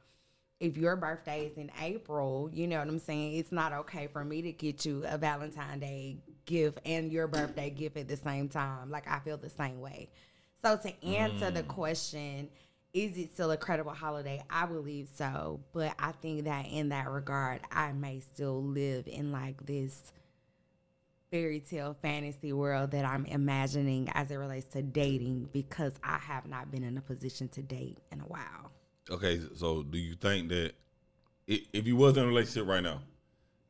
if 0.59 0.77
your 0.77 0.95
birthday 0.95 1.45
is 1.45 1.57
in 1.57 1.71
April, 1.81 2.49
you 2.51 2.67
know 2.67 2.79
what 2.79 2.87
I'm 2.87 2.99
saying? 2.99 3.35
It's 3.35 3.51
not 3.51 3.71
okay 3.73 4.07
for 4.07 4.23
me 4.23 4.41
to 4.41 4.51
get 4.51 4.85
you 4.85 5.03
a 5.05 5.17
Valentine 5.17 5.79
Day 5.79 6.17
gift 6.45 6.79
and 6.85 7.11
your 7.11 7.27
birthday 7.27 7.69
gift 7.69 7.97
at 7.97 8.07
the 8.07 8.17
same 8.17 8.49
time. 8.49 8.89
Like, 8.89 9.07
I 9.07 9.19
feel 9.19 9.37
the 9.37 9.49
same 9.49 9.81
way. 9.81 10.09
So, 10.61 10.77
to 10.77 11.05
answer 11.05 11.51
the 11.51 11.63
mm. 11.63 11.67
question, 11.67 12.49
is 12.93 13.17
it 13.17 13.33
still 13.33 13.51
a 13.51 13.57
credible 13.57 13.91
holiday? 13.91 14.41
I 14.49 14.65
believe 14.65 15.09
so. 15.13 15.59
But 15.73 15.93
I 15.99 16.13
think 16.13 16.45
that 16.45 16.67
in 16.67 16.89
that 16.89 17.09
regard, 17.09 17.59
I 17.71 17.91
may 17.91 18.21
still 18.21 18.63
live 18.63 19.07
in 19.07 19.31
like 19.31 19.65
this 19.65 20.13
fairy 21.29 21.59
tale 21.59 21.97
fantasy 22.01 22.53
world 22.53 22.91
that 22.91 23.03
I'm 23.03 23.25
imagining 23.25 24.09
as 24.13 24.31
it 24.31 24.35
relates 24.35 24.67
to 24.69 24.81
dating 24.81 25.49
because 25.51 25.93
I 26.01 26.17
have 26.19 26.47
not 26.47 26.71
been 26.71 26.83
in 26.83 26.97
a 26.97 27.01
position 27.01 27.49
to 27.49 27.61
date 27.61 27.97
in 28.13 28.21
a 28.21 28.25
while. 28.25 28.71
Okay, 29.09 29.41
so 29.55 29.83
do 29.83 29.97
you 29.97 30.15
think 30.15 30.47
that 30.49 30.73
if 31.47 31.85
you 31.85 31.97
was 31.97 32.15
in 32.15 32.23
a 32.23 32.27
relationship 32.27 32.67
right 32.67 32.81
now 32.81 33.01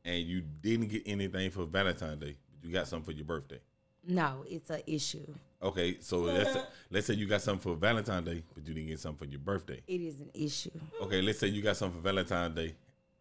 and 0.04 0.24
you 0.24 0.40
didn't 0.40 0.86
get 0.86 1.02
anything 1.04 1.50
for 1.50 1.66
Valentine's 1.66 2.20
Day, 2.20 2.36
you 2.66 2.72
got 2.72 2.88
something 2.88 3.04
for 3.04 3.12
your 3.12 3.24
birthday? 3.24 3.60
No, 4.06 4.44
it's 4.48 4.70
an 4.70 4.82
issue. 4.86 5.26
Okay, 5.62 5.98
so 6.00 6.18
let's 6.20 6.56
let's 6.90 7.06
say 7.06 7.14
you 7.14 7.26
got 7.26 7.42
something 7.42 7.72
for 7.72 7.76
Valentine's 7.76 8.26
Day, 8.26 8.42
but 8.54 8.66
you 8.66 8.74
didn't 8.74 8.88
get 8.88 9.00
something 9.00 9.26
for 9.26 9.30
your 9.30 9.40
birthday. 9.40 9.80
It 9.86 10.00
is 10.00 10.20
an 10.20 10.30
issue. 10.34 10.70
Okay, 11.00 11.22
let's 11.22 11.38
say 11.38 11.48
you 11.48 11.62
got 11.62 11.76
something 11.76 12.00
for 12.00 12.04
Valentine's 12.04 12.54
Day 12.54 12.74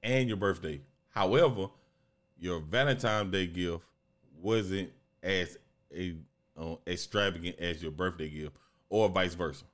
and 0.03 0.27
your 0.27 0.37
birthday. 0.37 0.81
However, 1.09 1.67
your 2.37 2.59
Valentine's 2.59 3.31
Day 3.31 3.47
gift 3.47 3.83
wasn't 4.41 4.91
as 5.23 5.57
a 5.95 6.15
uh, 6.57 6.75
extravagant 6.87 7.57
as 7.59 7.81
your 7.81 7.91
birthday 7.91 8.29
gift, 8.29 8.55
or 8.89 9.09
vice 9.09 9.33
versa. 9.33 9.65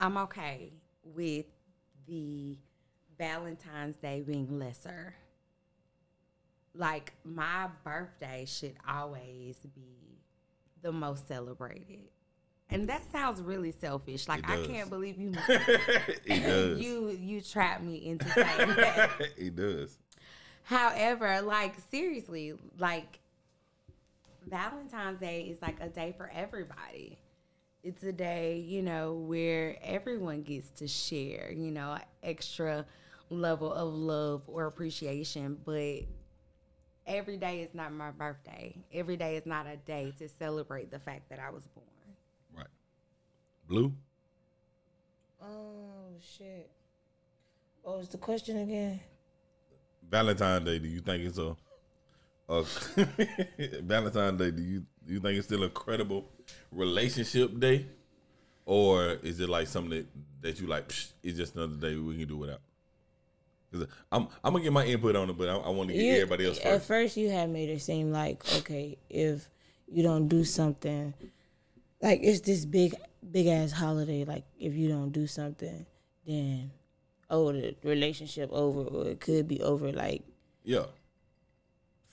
I'm 0.00 0.16
okay 0.18 0.72
with 1.04 1.46
the 2.06 2.56
Valentine's 3.18 3.96
Day 3.96 4.22
being 4.22 4.58
lesser. 4.58 5.14
Like 6.78 7.12
my 7.24 7.68
birthday 7.84 8.44
should 8.46 8.76
always 8.88 9.56
be 9.74 10.20
the 10.80 10.92
most 10.92 11.26
celebrated. 11.26 12.08
And 12.70 12.88
that 12.88 13.02
sounds 13.10 13.42
really 13.42 13.74
selfish. 13.80 14.28
Like 14.28 14.48
I 14.48 14.64
can't 14.64 14.88
believe 14.88 15.18
you 15.18 15.32
it 15.48 16.42
does. 16.42 16.80
you 16.80 17.08
you 17.20 17.40
trapped 17.40 17.82
me 17.82 18.06
into 18.06 18.28
saying 18.32 18.68
that. 18.76 19.10
it 19.36 19.56
does. 19.56 19.98
However, 20.62 21.40
like 21.42 21.74
seriously, 21.90 22.52
like 22.78 23.18
Valentine's 24.46 25.18
Day 25.18 25.42
is 25.50 25.60
like 25.60 25.80
a 25.80 25.88
day 25.88 26.14
for 26.16 26.30
everybody. 26.32 27.18
It's 27.82 28.04
a 28.04 28.12
day, 28.12 28.58
you 28.58 28.82
know, 28.82 29.14
where 29.14 29.76
everyone 29.82 30.42
gets 30.42 30.70
to 30.78 30.86
share, 30.86 31.50
you 31.50 31.70
know, 31.70 31.98
extra 32.22 32.86
level 33.30 33.72
of 33.72 33.92
love 33.92 34.42
or 34.46 34.66
appreciation, 34.66 35.58
but 35.64 36.02
every 37.08 37.38
day 37.38 37.62
is 37.62 37.74
not 37.74 37.92
my 37.92 38.10
birthday. 38.10 38.76
Every 38.92 39.16
day 39.16 39.36
is 39.36 39.46
not 39.46 39.66
a 39.66 39.76
day 39.76 40.12
to 40.18 40.28
celebrate 40.28 40.90
the 40.90 40.98
fact 40.98 41.30
that 41.30 41.40
I 41.40 41.50
was 41.50 41.66
born. 41.66 41.86
Right. 42.54 42.66
Blue. 43.66 43.92
Oh 45.42 46.12
shit. 46.20 46.70
What 47.82 47.98
was 47.98 48.08
the 48.08 48.18
question 48.18 48.58
again? 48.58 49.00
Valentine's 50.08 50.64
Day. 50.64 50.78
Do 50.78 50.88
you 50.88 51.00
think 51.00 51.24
it's 51.24 51.38
a, 51.38 51.56
a 52.48 52.62
Valentine's 53.82 54.38
Day? 54.38 54.50
Do 54.50 54.62
you 54.62 54.82
do 55.06 55.14
you 55.14 55.20
think 55.20 55.38
it's 55.38 55.46
still 55.46 55.64
a 55.64 55.70
credible 55.70 56.28
relationship 56.70 57.58
day, 57.58 57.86
or 58.66 59.16
is 59.22 59.40
it 59.40 59.48
like 59.48 59.66
something 59.66 59.90
that, 59.90 60.06
that 60.42 60.60
you 60.60 60.66
like? 60.66 60.88
Psh, 60.88 61.12
it's 61.22 61.38
just 61.38 61.56
another 61.56 61.76
day 61.76 61.96
we 61.96 62.18
can 62.18 62.28
do 62.28 62.36
without. 62.36 62.60
I'm 64.10 64.28
I'm 64.42 64.52
gonna 64.52 64.64
get 64.64 64.72
my 64.72 64.84
input 64.86 65.14
on 65.16 65.30
it, 65.30 65.36
but 65.36 65.48
I, 65.48 65.56
I 65.56 65.68
want 65.70 65.88
to 65.90 65.94
get 65.94 66.02
You- 66.02 66.12
everybody 66.14 66.46
else 66.46 66.58
first. 66.58 66.66
At 66.66 66.82
first. 66.84 67.16
you 67.16 67.28
had 67.30 67.50
made 67.50 67.68
it 67.68 67.80
seem 67.82 68.10
like 68.10 68.42
okay, 68.58 68.98
if 69.10 69.48
you 69.86 70.02
don't 70.02 70.28
do 70.28 70.44
something, 70.44 71.14
like 72.00 72.20
it's 72.22 72.40
this 72.40 72.64
big, 72.64 72.94
big 73.30 73.46
ass 73.46 73.72
holiday. 73.72 74.24
Like 74.24 74.44
if 74.58 74.74
you 74.74 74.88
don't 74.88 75.10
do 75.10 75.26
something, 75.26 75.84
then 76.26 76.70
oh, 77.30 77.52
the 77.52 77.76
relationship 77.84 78.50
over, 78.52 78.80
or 78.82 79.06
it 79.08 79.20
could 79.20 79.46
be 79.46 79.60
over. 79.62 79.92
Like 79.92 80.22
Yeah. 80.64 80.86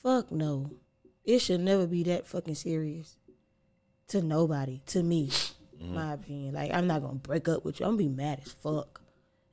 fuck 0.04 0.32
no, 0.32 0.72
it 1.24 1.40
should 1.40 1.62
never 1.62 1.88
be 1.88 2.04
that 2.04 2.28
fucking 2.28 2.56
serious. 2.56 3.18
To 4.10 4.22
nobody, 4.22 4.82
to 4.88 5.02
me, 5.02 5.30
mm-hmm. 5.30 5.96
my 5.96 6.14
opinion. 6.14 6.54
Like 6.54 6.72
I'm 6.74 6.86
not 6.86 7.02
gonna 7.02 7.16
break 7.16 7.48
up 7.48 7.66
with 7.66 7.80
you. 7.80 7.86
I'm 7.86 7.94
gonna 7.94 8.10
be 8.10 8.10
mad 8.10 8.42
as 8.46 8.52
fuck. 8.52 9.02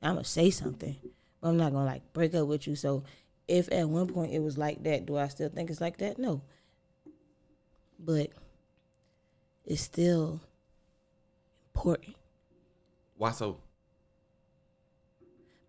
I'm 0.02 0.14
gonna 0.14 0.25
say 0.25 0.50
something, 0.50 0.97
but 1.42 1.49
I'm 1.49 1.58
not 1.58 1.72
gonna 1.72 1.84
like 1.84 2.12
break 2.14 2.34
up 2.34 2.46
with 2.46 2.66
you. 2.66 2.76
So 2.76 3.04
if 3.49 3.70
at 3.70 3.88
one 3.88 4.06
point 4.06 4.32
it 4.32 4.40
was 4.42 4.56
like 4.56 4.82
that, 4.84 5.04
do 5.04 5.18
I 5.18 5.28
still 5.28 5.50
think 5.50 5.68
it's 5.68 5.80
like 5.80 5.99
that? 5.99 6.18
No. 6.18 6.40
But 7.99 8.30
it's 9.66 9.82
still 9.82 10.40
important 11.75 12.16
Why 13.16 13.30
so? 13.32 13.58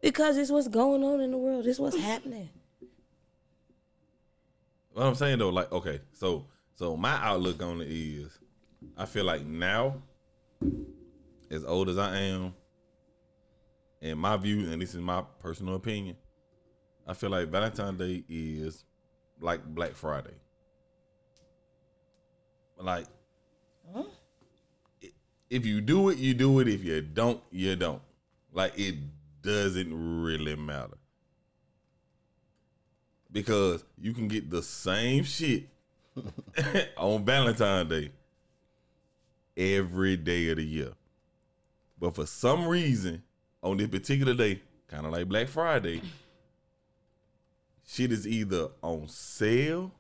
because 0.01 0.38
it's 0.38 0.51
what's 0.51 0.68
going 0.68 1.03
on 1.03 1.22
in 1.22 1.32
the 1.32 1.38
world. 1.38 1.65
It's 1.65 1.80
what's 1.80 1.98
happening. 1.98 2.50
What 4.92 5.06
I'm 5.06 5.15
saying 5.15 5.39
though, 5.39 5.50
like, 5.50 5.72
okay, 5.72 6.01
so 6.12 6.46
so 6.75 6.98
my 6.98 7.13
outlook 7.13 7.62
on 7.63 7.82
it 7.82 7.88
is, 7.88 8.38
I 8.98 9.06
feel 9.06 9.24
like 9.24 9.46
now, 9.46 10.01
as 11.50 11.63
old 11.63 11.89
as 11.89 11.98
I 11.98 12.18
am, 12.18 12.53
in 14.03 14.17
my 14.17 14.36
view, 14.38 14.69
and 14.72 14.81
this 14.81 14.93
is 14.93 15.01
my 15.01 15.24
personal 15.39 15.75
opinion, 15.75 16.17
I 17.07 17.13
feel 17.13 17.29
like 17.29 17.48
Valentine's 17.48 17.98
Day 17.98 18.24
is 18.27 18.83
like 19.39 19.63
Black 19.65 19.93
Friday. 19.93 20.36
Like, 22.77 23.05
i- 25.01 25.12
if 25.50 25.65
you 25.65 25.79
do 25.81 26.10
it, 26.10 26.17
you 26.17 26.33
do 26.33 26.60
it. 26.60 26.67
If 26.67 26.83
you 26.83 27.01
don't, 27.01 27.41
you 27.50 27.75
don't. 27.77 28.01
Like, 28.51 28.77
it 28.77 28.95
doesn't 29.41 30.22
really 30.24 30.55
matter 30.55 30.98
because 33.31 33.83
you 33.98 34.13
can 34.13 34.27
get 34.27 34.50
the 34.50 34.62
same 34.62 35.24
shit 35.24 35.69
on 36.98 37.24
Valentine's 37.25 37.89
Day 37.89 38.12
every 39.55 40.17
day 40.17 40.50
of 40.50 40.57
the 40.57 40.63
year. 40.63 40.93
But 42.00 42.15
for 42.15 42.25
some 42.25 42.67
reason, 42.67 43.24
on 43.63 43.77
this 43.77 43.88
particular 43.88 44.36
day, 44.36 44.62
kind 44.88 45.05
of 45.05 45.12
like 45.12 45.27
Black 45.27 45.48
Friday, 45.48 46.01
shit 47.88 48.12
is 48.12 48.27
either 48.27 48.67
on 48.84 49.08
sale 49.08 49.91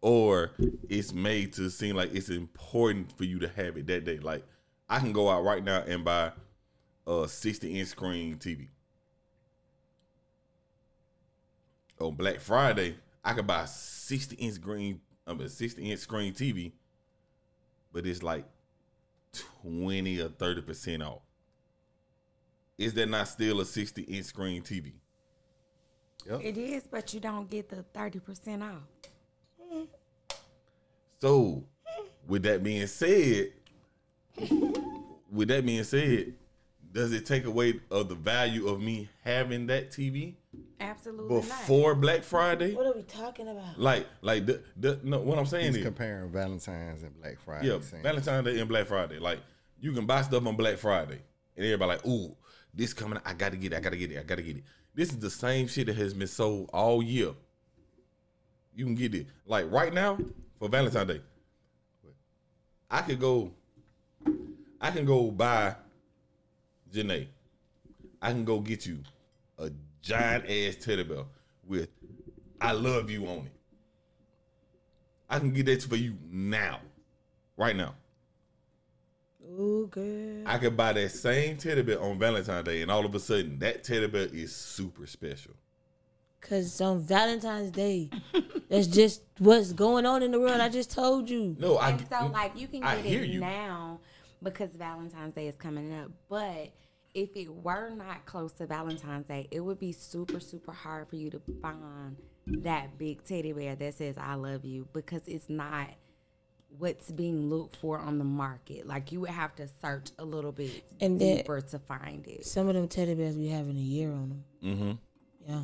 or 0.00 0.50
it's 0.88 1.12
made 1.12 1.52
to 1.52 1.70
seem 1.70 1.94
like 1.94 2.12
it's 2.14 2.30
important 2.30 3.16
for 3.16 3.24
you 3.24 3.38
to 3.38 3.48
have 3.48 3.76
it 3.76 3.86
that 3.86 4.04
day. 4.04 4.18
Like 4.18 4.44
I 4.88 4.98
can 4.98 5.12
go 5.12 5.28
out 5.28 5.44
right 5.44 5.62
now 5.62 5.84
and 5.86 6.04
buy 6.04 6.32
a 7.06 7.28
60 7.28 7.78
inch 7.78 7.88
screen 7.88 8.36
TV. 8.36 8.68
on 12.00 12.14
Black 12.14 12.40
Friday, 12.40 12.96
I 13.24 13.34
could 13.34 13.46
buy 13.46 13.62
a 13.62 13.66
60 13.66 14.36
inch 14.36 14.60
green, 14.60 15.00
I 15.26 15.34
mean, 15.34 15.48
60 15.48 15.90
inch 15.90 16.00
screen 16.00 16.32
TV, 16.32 16.72
but 17.92 18.06
it's 18.06 18.22
like 18.22 18.44
20 19.62 20.20
or 20.20 20.28
30% 20.28 21.06
off. 21.06 21.20
Is 22.80 22.94
that 22.94 23.10
not 23.10 23.28
still 23.28 23.60
a 23.60 23.64
60 23.66 24.02
inch 24.02 24.24
screen 24.24 24.62
TV? 24.62 24.94
It 26.26 26.56
is, 26.56 26.86
but 26.86 27.12
you 27.12 27.20
don't 27.20 27.48
get 27.50 27.68
the 27.68 27.84
30% 27.94 28.62
off. 28.62 29.88
So, 31.20 31.62
with 32.26 32.42
that 32.44 32.62
being 32.62 32.86
said, 32.86 33.52
with 35.30 35.48
that 35.48 35.66
being 35.66 35.84
said, 35.84 36.32
does 36.90 37.12
it 37.12 37.26
take 37.26 37.44
away 37.44 37.80
of 37.90 38.08
the 38.08 38.14
value 38.14 38.66
of 38.66 38.80
me 38.80 39.10
having 39.24 39.66
that 39.66 39.90
TV 39.90 40.36
Absolutely 40.80 41.34
not. 41.34 41.42
before 41.42 41.94
Black 41.94 42.22
Friday? 42.22 42.74
What 42.74 42.86
are 42.86 42.94
we 42.94 43.02
talking 43.02 43.48
about? 43.48 43.78
Like, 43.78 44.06
like 44.22 44.46
the, 44.46 44.62
the 44.78 44.98
no, 45.02 45.20
what 45.20 45.38
I'm 45.38 45.44
saying 45.44 45.66
He's 45.66 45.76
is, 45.76 45.84
comparing 45.84 46.30
Valentine's 46.30 47.02
and 47.02 47.14
Black 47.20 47.38
Friday. 47.44 47.68
Yeah, 47.68 47.78
Valentine's 48.02 48.46
Day 48.46 48.58
and 48.58 48.68
Black 48.68 48.86
Friday. 48.86 49.18
Like 49.18 49.40
you 49.78 49.92
can 49.92 50.06
buy 50.06 50.22
stuff 50.22 50.46
on 50.46 50.56
Black 50.56 50.78
Friday, 50.78 51.20
and 51.56 51.66
everybody 51.66 51.92
like, 51.92 52.06
"Ooh, 52.06 52.34
this 52.74 52.92
coming! 52.92 53.20
I 53.24 53.34
gotta 53.34 53.56
get 53.56 53.72
it! 53.72 53.76
I 53.76 53.80
gotta 53.80 53.96
get 53.96 54.12
it! 54.12 54.18
I 54.18 54.22
gotta 54.22 54.42
get 54.42 54.56
it!" 54.56 54.64
This 54.94 55.10
is 55.10 55.18
the 55.18 55.30
same 55.30 55.66
shit 55.68 55.86
that 55.86 55.96
has 55.96 56.14
been 56.14 56.28
sold 56.28 56.70
all 56.72 57.02
year. 57.02 57.32
You 58.74 58.84
can 58.84 58.94
get 58.94 59.14
it 59.14 59.26
like 59.46 59.70
right 59.70 59.92
now 59.92 60.18
for 60.58 60.68
Valentine's 60.68 61.08
Day. 61.08 61.20
I 62.90 63.02
could 63.02 63.20
go. 63.20 63.52
I 64.80 64.90
can 64.90 65.04
go 65.04 65.30
buy 65.30 65.76
Janae. 66.92 67.28
I 68.20 68.32
can 68.32 68.44
go 68.44 68.60
get 68.60 68.86
you 68.86 69.00
a 69.58 69.70
giant 70.02 70.44
ass 70.48 70.76
teddy 70.76 71.04
bear 71.04 71.24
with 71.66 71.88
I 72.60 72.72
love 72.72 73.10
you 73.10 73.26
on 73.26 73.46
it. 73.46 73.52
I 75.28 75.38
can 75.38 75.52
get 75.52 75.66
that 75.66 75.82
for 75.82 75.96
you 75.96 76.16
now. 76.28 76.80
Right 77.56 77.76
now. 77.76 77.94
Ooh, 79.58 79.88
girl. 79.90 80.42
I 80.46 80.58
could 80.58 80.76
buy 80.76 80.92
that 80.92 81.10
same 81.10 81.56
teddy 81.56 81.82
bear 81.82 82.00
on 82.00 82.18
Valentine's 82.18 82.64
Day, 82.64 82.82
and 82.82 82.90
all 82.90 83.04
of 83.04 83.14
a 83.14 83.18
sudden, 83.20 83.58
that 83.58 83.82
teddy 83.84 84.06
bear 84.06 84.28
is 84.32 84.54
super 84.54 85.06
special. 85.06 85.52
Cause 86.40 86.80
on 86.80 87.00
Valentine's 87.00 87.70
Day, 87.70 88.08
that's 88.70 88.86
just 88.86 89.22
what's 89.38 89.72
going 89.72 90.06
on 90.06 90.22
in 90.22 90.30
the 90.30 90.40
world. 90.40 90.60
I 90.60 90.70
just 90.70 90.90
told 90.90 91.28
you. 91.28 91.54
No, 91.58 91.76
I 91.76 91.90
and 91.90 92.08
so 92.08 92.26
like 92.32 92.58
you 92.58 92.66
can 92.66 92.82
I 92.82 92.96
get 92.96 93.04
hear 93.04 93.22
it 93.22 93.28
you. 93.28 93.40
now 93.40 94.00
because 94.42 94.70
Valentine's 94.70 95.34
Day 95.34 95.48
is 95.48 95.56
coming 95.56 95.92
up. 95.92 96.10
But 96.30 96.72
if 97.12 97.36
it 97.36 97.52
were 97.52 97.90
not 97.90 98.24
close 98.24 98.52
to 98.54 98.66
Valentine's 98.66 99.26
Day, 99.26 99.48
it 99.50 99.60
would 99.60 99.78
be 99.78 99.92
super, 99.92 100.40
super 100.40 100.72
hard 100.72 101.08
for 101.08 101.16
you 101.16 101.28
to 101.30 101.42
find 101.60 102.16
that 102.46 102.96
big 102.96 103.22
teddy 103.22 103.52
bear 103.52 103.76
that 103.76 103.94
says 103.94 104.16
I 104.16 104.34
love 104.34 104.64
you 104.64 104.88
because 104.94 105.22
it's 105.26 105.50
not 105.50 105.88
what's 106.78 107.10
being 107.10 107.48
looked 107.50 107.76
for 107.76 107.98
on 107.98 108.18
the 108.18 108.24
market. 108.24 108.86
Like 108.86 109.12
you 109.12 109.20
would 109.20 109.30
have 109.30 109.54
to 109.56 109.68
search 109.82 110.10
a 110.18 110.24
little 110.24 110.52
bit 110.52 110.82
And 111.00 111.20
then- 111.20 111.38
deeper 111.38 111.60
to 111.60 111.78
find 111.78 112.26
it. 112.26 112.46
Some 112.46 112.68
of 112.68 112.74
them 112.74 112.88
teddy 112.88 113.14
bears 113.14 113.36
be 113.36 113.48
having 113.48 113.76
a 113.76 113.80
year 113.80 114.10
on 114.12 114.28
them. 114.30 114.44
Mm-hmm. 114.64 114.92
Yeah. 115.48 115.62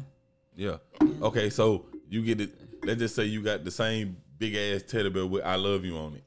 Yeah. 1.01 1.09
Okay, 1.23 1.51
so 1.51 1.87
you 2.09 2.23
get 2.23 2.41
it. 2.41 2.51
Let's 2.85 2.99
just 3.01 3.15
say 3.15 3.25
you 3.25 3.43
got 3.43 3.65
the 3.65 3.71
same 3.71 4.17
big 4.39 4.55
ass 4.55 4.83
teddy 4.87 5.11
bear 5.11 5.27
with 5.27 5.45
"I 5.45 5.57
love 5.57 5.85
you" 5.85 5.97
on 5.97 6.15
it, 6.15 6.25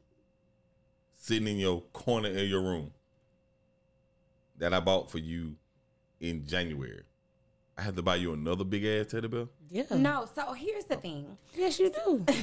sitting 1.18 1.48
in 1.48 1.58
your 1.58 1.82
corner 1.94 2.30
of 2.30 2.36
your 2.48 2.62
room 2.62 2.92
that 4.58 4.74
I 4.74 4.80
bought 4.80 5.10
for 5.10 5.18
you 5.20 5.56
in 6.20 6.46
January. 6.46 7.04
I 7.78 7.82
have 7.82 7.96
to 7.96 8.02
buy 8.02 8.16
you 8.18 8.34
another 8.34 8.64
big 8.64 8.86
ass 8.86 9.08
teddy 9.12 9.28
bear. 9.28 9.48
Yeah. 9.70 9.84
No, 9.92 10.28
so 10.36 10.54
here's 10.54 10.86
the 10.86 10.98
thing. 10.98 11.38
Yes, 11.56 11.80
you 11.80 11.90
do. 11.92 12.26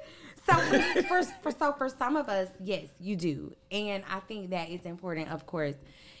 so 0.46 0.54
for, 1.08 1.22
for, 1.22 1.50
so 1.50 1.72
for 1.72 1.88
some 1.88 2.16
of 2.16 2.28
us, 2.28 2.48
yes, 2.62 2.88
you 2.98 3.16
do, 3.16 3.54
and 3.70 4.02
I 4.10 4.20
think 4.20 4.50
that 4.50 4.70
it's 4.70 4.86
important. 4.86 5.30
Of 5.30 5.46
course, 5.46 5.76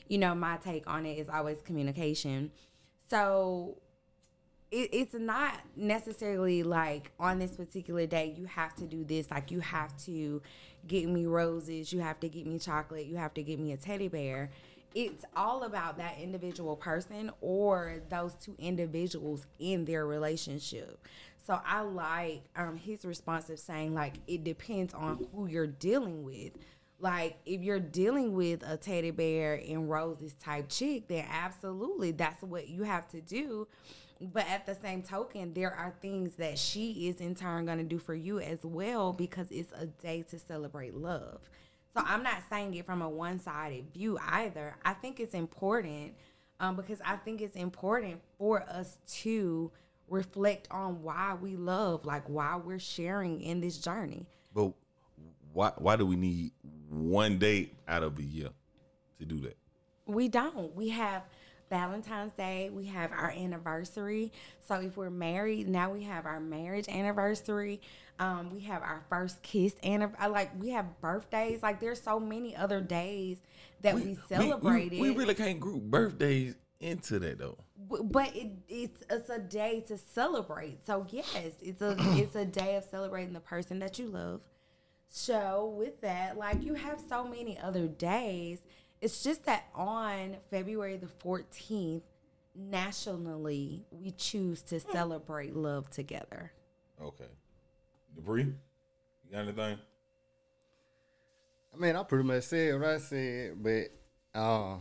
you 0.08 0.18
know 0.18 0.34
my 0.34 0.56
take 0.58 0.86
on 0.86 1.06
it 1.06 1.18
is 1.18 1.28
always 1.28 1.60
communication. 1.62 2.50
So 3.08 3.76
it, 4.70 4.88
it's 4.92 5.14
not 5.14 5.54
necessarily 5.76 6.62
like 6.62 7.12
on 7.20 7.38
this 7.38 7.52
particular 7.52 8.06
day 8.06 8.34
you 8.36 8.46
have 8.46 8.74
to 8.76 8.86
do 8.86 9.04
this. 9.04 9.30
Like 9.30 9.50
you 9.50 9.60
have 9.60 9.96
to 10.04 10.42
get 10.88 11.08
me 11.08 11.26
roses, 11.26 11.92
you 11.92 12.00
have 12.00 12.18
to 12.20 12.28
get 12.28 12.46
me 12.46 12.58
chocolate, 12.58 13.06
you 13.06 13.16
have 13.16 13.34
to 13.34 13.42
get 13.42 13.58
me 13.58 13.72
a 13.72 13.76
teddy 13.76 14.08
bear. 14.08 14.50
It's 14.94 15.24
all 15.34 15.62
about 15.62 15.96
that 15.98 16.18
individual 16.18 16.76
person 16.76 17.30
or 17.40 18.02
those 18.10 18.34
two 18.34 18.54
individuals 18.58 19.46
in 19.58 19.86
their 19.86 20.06
relationship. 20.06 21.06
So 21.44 21.60
I 21.64 21.80
like 21.80 22.44
um, 22.54 22.76
his 22.76 23.04
response 23.04 23.50
of 23.50 23.58
saying 23.58 23.94
like 23.94 24.14
it 24.26 24.44
depends 24.44 24.94
on 24.94 25.26
who 25.34 25.46
you're 25.46 25.66
dealing 25.66 26.24
with. 26.24 26.52
Like 27.00 27.36
if 27.44 27.62
you're 27.62 27.80
dealing 27.80 28.34
with 28.34 28.62
a 28.64 28.76
teddy 28.76 29.10
bear 29.10 29.54
and 29.54 29.90
roses 29.90 30.34
type 30.34 30.68
chick, 30.68 31.08
then 31.08 31.26
absolutely 31.28 32.12
that's 32.12 32.42
what 32.42 32.68
you 32.68 32.84
have 32.84 33.08
to 33.08 33.20
do. 33.20 33.66
But 34.20 34.48
at 34.48 34.66
the 34.66 34.76
same 34.76 35.02
token, 35.02 35.52
there 35.52 35.72
are 35.72 35.92
things 36.00 36.36
that 36.36 36.56
she 36.56 37.08
is 37.08 37.20
in 37.20 37.34
turn 37.34 37.66
to 37.66 37.82
do 37.82 37.98
for 37.98 38.14
you 38.14 38.38
as 38.38 38.60
well 38.62 39.12
because 39.12 39.48
it's 39.50 39.72
a 39.72 39.86
day 39.86 40.22
to 40.30 40.38
celebrate 40.38 40.94
love. 40.94 41.40
So 41.92 42.02
I'm 42.06 42.22
not 42.22 42.42
saying 42.48 42.74
it 42.74 42.86
from 42.86 43.02
a 43.02 43.08
one 43.08 43.40
sided 43.40 43.92
view 43.92 44.18
either. 44.30 44.76
I 44.84 44.94
think 44.94 45.18
it's 45.18 45.34
important 45.34 46.14
um, 46.60 46.76
because 46.76 47.00
I 47.04 47.16
think 47.16 47.40
it's 47.40 47.56
important 47.56 48.20
for 48.38 48.62
us 48.62 48.98
to 49.22 49.72
reflect 50.12 50.68
on 50.70 51.02
why 51.02 51.34
we 51.40 51.56
love, 51.56 52.04
like 52.04 52.28
why 52.28 52.56
we're 52.56 52.78
sharing 52.78 53.40
in 53.40 53.60
this 53.60 53.78
journey. 53.78 54.26
But 54.54 54.72
why 55.52 55.72
why 55.78 55.96
do 55.96 56.06
we 56.06 56.16
need 56.16 56.52
one 56.88 57.38
day 57.38 57.70
out 57.88 58.02
of 58.02 58.18
a 58.18 58.22
year 58.22 58.50
to 59.18 59.24
do 59.24 59.40
that? 59.40 59.56
We 60.06 60.28
don't. 60.28 60.74
We 60.76 60.90
have 60.90 61.22
Valentine's 61.70 62.32
Day, 62.32 62.68
we 62.70 62.84
have 62.86 63.12
our 63.12 63.30
anniversary. 63.30 64.30
So 64.60 64.74
if 64.74 64.98
we're 64.98 65.08
married, 65.08 65.68
now 65.68 65.90
we 65.90 66.02
have 66.02 66.26
our 66.26 66.38
marriage 66.38 66.86
anniversary. 66.86 67.80
Um, 68.18 68.50
we 68.52 68.60
have 68.60 68.82
our 68.82 69.02
first 69.08 69.42
kiss 69.42 69.74
anniversary. 69.82 70.28
Like 70.28 70.50
we 70.60 70.68
have 70.70 71.00
birthdays. 71.00 71.62
Like 71.62 71.80
there's 71.80 72.00
so 72.00 72.20
many 72.20 72.54
other 72.54 72.82
days 72.82 73.38
that 73.80 73.94
we, 73.94 74.18
celebrated. 74.28 75.00
We, 75.00 75.10
really 75.10 75.34
can't 75.34 75.58
group 75.58 75.82
birthdays 75.84 76.56
into 76.80 77.18
that 77.20 77.38
though. 77.38 77.56
B- 77.90 77.98
but 78.02 78.34
it, 78.36 78.50
it's 78.68 79.02
it's 79.10 79.30
a 79.30 79.38
day 79.38 79.84
to 79.88 79.96
celebrate. 79.98 80.84
So 80.86 81.06
yes, 81.10 81.52
it's 81.60 81.82
a 81.82 81.96
it's 81.98 82.34
a 82.36 82.44
day 82.44 82.76
of 82.76 82.84
celebrating 82.84 83.32
the 83.32 83.40
person 83.40 83.78
that 83.80 83.98
you 83.98 84.08
love. 84.08 84.40
So 85.08 85.74
with 85.76 86.00
that, 86.00 86.36
like 86.38 86.62
you 86.62 86.74
have 86.74 87.00
so 87.08 87.24
many 87.24 87.58
other 87.58 87.86
days. 87.86 88.60
It's 89.00 89.22
just 89.22 89.44
that 89.46 89.64
on 89.74 90.36
February 90.50 90.96
the 90.96 91.08
fourteenth, 91.08 92.04
nationally, 92.54 93.84
we 93.90 94.12
choose 94.12 94.62
to 94.62 94.78
celebrate 94.78 95.56
love 95.56 95.90
together. 95.90 96.52
Okay. 97.02 97.24
Dupree, 98.14 98.42
you 98.44 98.54
got 99.32 99.40
anything? 99.40 99.78
I 101.74 101.78
mean, 101.78 101.96
I 101.96 102.02
pretty 102.02 102.24
much 102.24 102.44
said 102.44 102.78
what 102.78 102.88
I 102.88 102.98
said, 102.98 103.62
but 103.62 104.38
uh, 104.38 104.76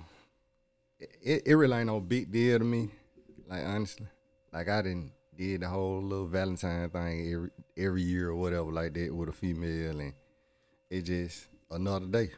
it, 1.22 1.44
it 1.46 1.56
really 1.56 1.78
ain't 1.78 1.88
no 1.88 2.00
big 2.00 2.32
deal 2.32 2.60
to 2.60 2.66
me. 2.66 2.90
Like 3.48 3.64
honestly, 3.66 4.08
like 4.54 4.70
I 4.70 4.82
didn't 4.82 5.12
did 5.36 5.62
the 5.62 5.68
whole 5.68 6.02
little 6.02 6.28
Valentine 6.28 6.90
thing 6.90 7.34
every 7.34 7.50
every 7.78 8.02
year 8.02 8.30
or 8.30 8.36
whatever 8.36 8.72
like 8.72 8.94
that 8.94 9.14
with 9.14 9.30
a 9.30 9.34
female, 9.34 10.00
and 10.00 10.14
it 10.90 11.02
just 11.04 11.48
another 11.70 12.06
day 12.06 12.30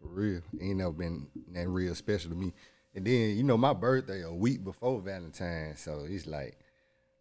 for 0.00 0.08
real. 0.08 0.40
Ain't 0.60 0.78
never 0.78 0.92
been 0.92 1.26
that 1.52 1.68
real 1.68 1.94
special 1.94 2.30
to 2.30 2.36
me. 2.36 2.52
And 2.94 3.06
then 3.06 3.36
you 3.36 3.42
know 3.44 3.56
my 3.56 3.72
birthday 3.72 4.22
a 4.22 4.32
week 4.32 4.64
before 4.64 5.00
Valentine, 5.00 5.76
so 5.76 6.06
it's 6.08 6.26
like 6.26 6.58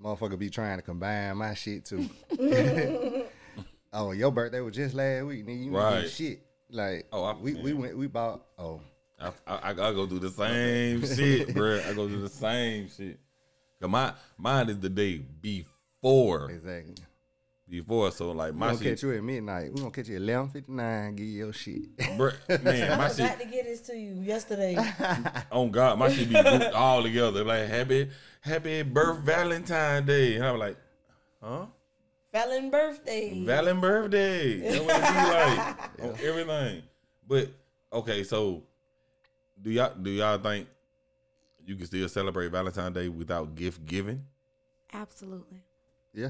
motherfucker 0.04 0.38
be 0.40 0.50
trying 0.50 0.78
to 0.78 0.82
combine 0.82 1.38
my 1.38 1.54
shit 1.54 1.86
too. 1.86 2.10
oh, 3.94 4.12
your 4.12 4.32
birthday 4.32 4.62
was 4.62 4.76
just 4.76 4.96
last 4.96 5.26
week, 5.26 5.46
nigga. 5.46 5.64
You 5.66 5.72
right. 5.72 6.10
Shit. 6.10 6.42
Like, 6.72 7.08
Oh, 7.12 7.24
I- 7.24 7.34
we 7.34 7.54
we 7.56 7.74
went 7.74 7.98
we 7.98 8.08
bought. 8.08 8.46
Oh, 8.58 8.82
I, 9.20 9.32
I, 9.48 9.70
I 9.70 9.74
go 9.74 10.06
do 10.06 10.20
the 10.20 10.30
same 10.30 11.06
shit, 11.06 11.54
bro. 11.54 11.82
I 11.88 11.94
go 11.94 12.08
do 12.08 12.22
the 12.22 12.30
same 12.30 12.90
shit. 12.90 13.20
Cause 13.82 13.90
my 13.90 14.14
mine 14.38 14.70
is 14.70 14.80
the 14.80 14.90
day 14.90 15.18
before, 15.18 16.52
exactly. 16.52 16.96
before. 17.68 18.12
So 18.12 18.32
like 18.32 18.52
We 18.54 18.60
my 18.60 18.68
gonna 18.68 18.78
shit, 18.78 18.88
catch 18.88 19.04
you 19.04 19.14
at 19.14 19.24
midnight. 19.24 19.74
We 19.74 19.80
gonna 19.80 19.92
catch 19.92 20.10
you 20.10 20.18
at 20.18 20.22
eleven 20.22 20.50
fifty 20.50 20.72
nine. 20.72 21.16
Give 21.16 21.26
you 21.26 21.46
your 21.46 21.54
shit. 21.54 22.18
bro, 22.18 22.32
man, 22.62 22.98
my 22.98 23.06
I 23.06 23.08
shit. 23.08 23.18
forgot 23.18 23.40
to 23.40 23.46
get 23.46 23.66
this 23.66 23.82
to 23.82 23.98
you 23.98 24.22
yesterday. 24.22 24.76
On 25.08 25.44
oh, 25.52 25.68
God, 25.68 25.98
my 25.98 26.10
shit 26.12 26.28
be 26.30 26.42
grouped 26.42 26.74
all 26.74 27.04
together. 27.04 27.44
Like 27.46 27.68
happy, 27.68 28.10
happy 28.42 28.82
birth 28.84 29.20
Valentine 29.20 30.06
Day. 30.06 30.36
And 30.36 30.46
I'm 30.46 30.60
like, 30.60 30.78
huh? 31.42 31.66
Fallon 32.32 32.70
birthday. 32.70 33.44
Valent 33.44 33.82
birthday. 33.82 34.60
That's 34.60 34.80
what 34.82 34.96
it 34.96 35.02
be 35.02 36.06
like 36.06 36.10
on 36.10 36.18
everything. 36.28 36.84
But 37.28 37.50
okay, 37.92 38.24
so 38.24 38.64
do 39.62 39.70
y'all 39.72 39.94
do 39.96 40.10
y'all 40.10 40.38
think 40.38 40.68
you 41.66 41.76
can 41.76 41.86
still 41.86 42.08
celebrate 42.10 42.50
Valentine's 42.52 42.94
Day 42.96 43.10
without 43.10 43.56
gift 43.56 43.86
giving? 43.86 44.24
Absolutely. 44.94 45.62
yeah. 46.14 46.30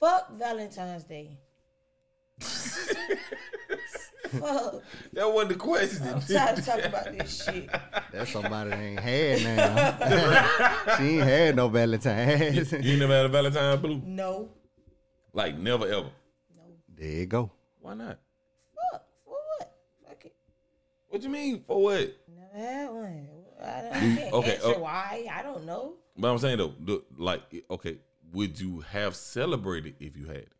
Fuck 0.00 0.32
Valentine's 0.32 1.04
Day. 1.04 1.38
Fuck. 4.40 4.82
That 5.12 5.32
wasn't 5.32 5.50
the 5.52 5.58
question. 5.58 6.08
I'm 6.08 6.20
tired 6.20 6.58
of 6.58 6.66
talking 6.66 6.84
about 6.86 7.16
this 7.16 7.44
shit. 7.44 7.70
That's 8.12 8.32
somebody 8.32 8.70
that 8.70 8.78
ain't 8.80 9.00
had 9.00 9.42
now. 9.42 10.96
she 10.98 11.04
ain't 11.04 11.22
had 11.22 11.56
no 11.56 11.68
Valentine's. 11.68 12.72
You 12.72 12.78
ain't 12.78 12.98
never 13.00 13.14
had 13.14 13.26
a 13.26 13.28
Valentine 13.28 13.80
blue? 13.80 14.02
No. 14.04 14.48
Like 15.32 15.56
never 15.58 15.86
ever. 15.86 16.10
No. 16.56 16.62
There 16.96 17.08
you 17.08 17.26
go. 17.26 17.50
Why 17.80 17.94
not? 17.94 18.18
Fuck. 18.74 19.04
For 19.24 19.30
what? 19.30 19.72
Fuck 20.08 20.24
it. 20.24 20.34
What 21.14 21.20
do 21.20 21.28
you 21.28 21.32
mean? 21.32 21.62
For 21.64 21.80
what? 21.80 22.12
Never 22.26 22.66
had 22.66 22.90
one. 22.90 23.28
I, 23.62 23.82
don't, 23.82 23.92
I 23.92 24.16
can't 24.16 24.32
okay, 24.34 24.54
answer 24.56 24.72
oh. 24.74 24.80
why. 24.80 25.28
I 25.32 25.42
don't 25.44 25.64
know. 25.64 25.92
But 26.16 26.28
I'm 26.32 26.38
saying 26.38 26.58
though, 26.58 26.74
the, 26.80 27.04
like, 27.16 27.40
okay, 27.70 27.98
would 28.32 28.58
you 28.58 28.80
have 28.80 29.14
celebrated 29.14 29.94
if 30.00 30.16
you 30.16 30.26
had 30.26 30.38
it? 30.38 30.52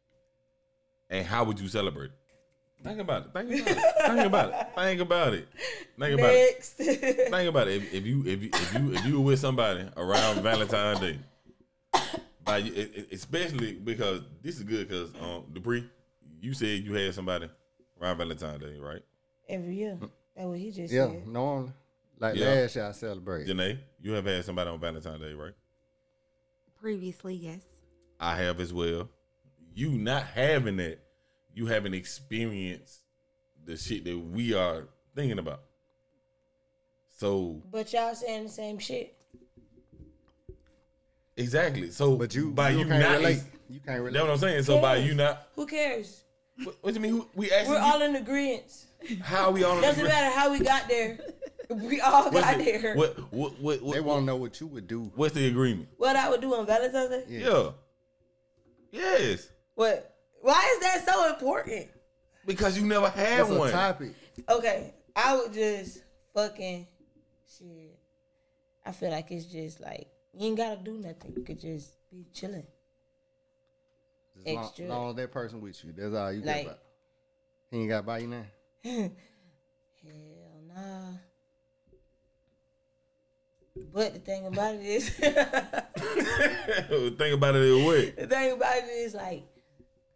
And 1.10 1.26
how 1.26 1.42
would 1.42 1.58
you 1.58 1.66
celebrate? 1.66 2.12
Think 2.84 3.00
about 3.00 3.24
it. 3.24 3.32
Think 3.32 3.66
about 3.66 3.76
it. 3.76 3.94
Think 4.06 4.26
about 4.26 4.48
it. 4.52 4.68
Think 4.76 5.00
about 5.00 5.34
it. 5.34 5.48
Think 5.98 6.14
about 6.20 6.30
it. 6.30 6.54
Next. 6.54 6.70
Think 6.76 7.48
about 7.48 7.66
it. 7.66 7.82
If, 7.82 7.92
if 7.92 8.06
you 8.06 8.24
if 8.24 8.42
you 8.44 8.50
if 8.52 8.74
you 8.74 8.94
if 8.94 9.06
you 9.06 9.14
were 9.18 9.24
with 9.24 9.40
somebody 9.40 9.88
around 9.96 10.40
Valentine's 10.40 11.00
Day, 11.00 11.18
by 12.44 12.58
it- 12.58 12.66
it- 12.76 13.08
especially 13.10 13.72
because 13.72 14.20
this 14.40 14.58
is 14.58 14.62
good 14.62 14.88
because 14.88 15.10
um 15.20 15.46
Dupree, 15.52 15.84
you 16.40 16.54
said 16.54 16.84
you 16.84 16.94
had 16.94 17.12
somebody 17.12 17.50
around 18.00 18.18
Valentine's 18.18 18.60
Day, 18.62 18.78
right? 18.78 19.02
Every 19.48 19.74
year. 19.74 19.98
That's 20.34 20.46
what 20.46 20.58
he 20.58 20.70
just 20.70 20.92
Yeah, 20.92 21.06
said. 21.08 21.26
normally. 21.26 21.72
Like 22.18 22.36
Yeah. 22.36 22.46
last 22.46 22.76
year 22.76 22.86
I 22.86 22.92
celebrated. 22.92 23.56
Janae, 23.56 23.78
you 24.00 24.12
have 24.12 24.24
had 24.24 24.44
somebody 24.44 24.70
on 24.70 24.80
Valentine's 24.80 25.20
Day, 25.20 25.32
right? 25.32 25.54
Previously, 26.80 27.34
yes. 27.34 27.62
I 28.20 28.36
have 28.36 28.60
as 28.60 28.72
well. 28.72 29.08
You 29.74 29.90
not 29.90 30.24
having 30.24 30.76
that, 30.76 30.98
you 31.52 31.66
haven't 31.66 31.94
experienced 31.94 33.00
the 33.64 33.76
shit 33.76 34.04
that 34.04 34.18
we 34.18 34.54
are 34.54 34.88
thinking 35.14 35.38
about. 35.38 35.60
So 37.16 37.62
But 37.70 37.92
y'all 37.92 38.14
saying 38.14 38.44
the 38.44 38.48
same 38.50 38.78
shit. 38.78 39.16
exactly. 41.36 41.90
So 41.90 42.16
But 42.16 42.34
you, 42.34 42.50
by 42.50 42.70
you, 42.70 42.80
you, 42.80 42.86
can't 42.86 43.00
not, 43.00 43.16
relate. 43.18 43.42
You 43.68 43.80
can't 43.80 44.00
relate. 44.00 44.12
that's 44.14 44.22
what 44.24 44.32
I'm 44.32 44.38
saying. 44.38 44.62
So 44.64 44.80
by 44.80 44.96
you 44.96 45.14
not, 45.14 45.48
Who 45.54 45.66
cares? 45.66 46.22
what, 46.62 46.76
what 46.82 46.94
do 46.94 47.00
you 47.00 47.00
mean? 47.00 47.12
Who, 47.12 47.28
we 47.34 47.50
asking 47.52 47.70
We're 47.72 47.78
you, 47.78 47.84
all 47.84 48.02
in 48.02 48.16
agreement. 48.16 48.86
How 49.22 49.50
we 49.50 49.64
all 49.64 49.76
in 49.76 49.82
Doesn't 49.82 50.04
matter 50.04 50.30
how 50.38 50.50
we 50.52 50.60
got 50.60 50.88
there. 50.88 51.18
We 51.70 52.00
all 52.00 52.30
What's 52.30 52.40
got 52.46 52.58
the- 52.58 52.64
there. 52.64 52.94
What, 52.94 53.18
what, 53.32 53.58
what, 53.58 53.82
what, 53.82 53.94
They 53.94 54.00
want 54.00 54.20
to 54.22 54.26
know 54.26 54.36
what 54.36 54.60
you 54.60 54.66
would 54.68 54.86
do. 54.86 55.10
what's 55.16 55.34
the 55.34 55.46
agreement? 55.48 55.88
What 55.96 56.14
I 56.14 56.28
would 56.28 56.40
do 56.42 56.54
on 56.54 56.66
Valentine's 56.66 57.08
Day? 57.08 57.24
Yeah. 57.28 57.70
Yes. 58.92 59.48
What? 59.74 60.14
Why 60.42 60.74
is 60.76 60.80
that 60.82 61.04
so 61.08 61.30
important? 61.30 61.88
Because 62.46 62.78
you 62.78 62.84
never 62.86 63.08
had 63.08 63.40
That's 63.40 63.50
a 63.50 63.54
one. 63.58 63.70
topic. 63.72 64.14
Okay, 64.48 64.92
I 65.16 65.36
would 65.36 65.52
just 65.54 66.02
fucking 66.34 66.86
shit. 67.58 67.98
I 68.84 68.92
feel 68.92 69.10
like 69.10 69.30
it's 69.30 69.46
just 69.46 69.80
like 69.80 70.06
you 70.34 70.48
ain't 70.48 70.58
gotta 70.58 70.80
do 70.82 70.92
nothing. 70.98 71.32
You 71.36 71.42
could 71.42 71.58
just 71.60 71.94
be 72.10 72.26
chilling. 72.34 72.66
As 74.46 74.54
long, 74.54 74.64
Extra. 74.66 74.86
long 74.86 75.10
as 75.10 75.16
that 75.16 75.32
person 75.32 75.60
with 75.62 75.82
you, 75.82 75.92
that's 75.96 76.14
all 76.14 76.30
you 76.32 76.42
Like- 76.42 76.54
care 76.56 76.64
about. 76.66 76.78
He 77.70 77.78
ain't 77.80 77.88
got 77.88 78.00
to 78.00 78.02
buy 78.04 78.18
you 78.18 78.26
now. 78.28 78.44
Hell 78.84 79.10
nah. 80.68 81.12
But 83.92 84.14
the 84.14 84.20
thing 84.20 84.46
about 84.46 84.74
it 84.76 84.82
is, 84.84 85.16
the 85.16 87.14
Think 87.18 87.34
about 87.34 87.56
it 87.56 87.60
this 87.60 87.86
way. 87.86 88.10
thing 88.26 88.52
about 88.52 88.76
it 88.76 88.84
is 88.84 89.14
like, 89.14 89.44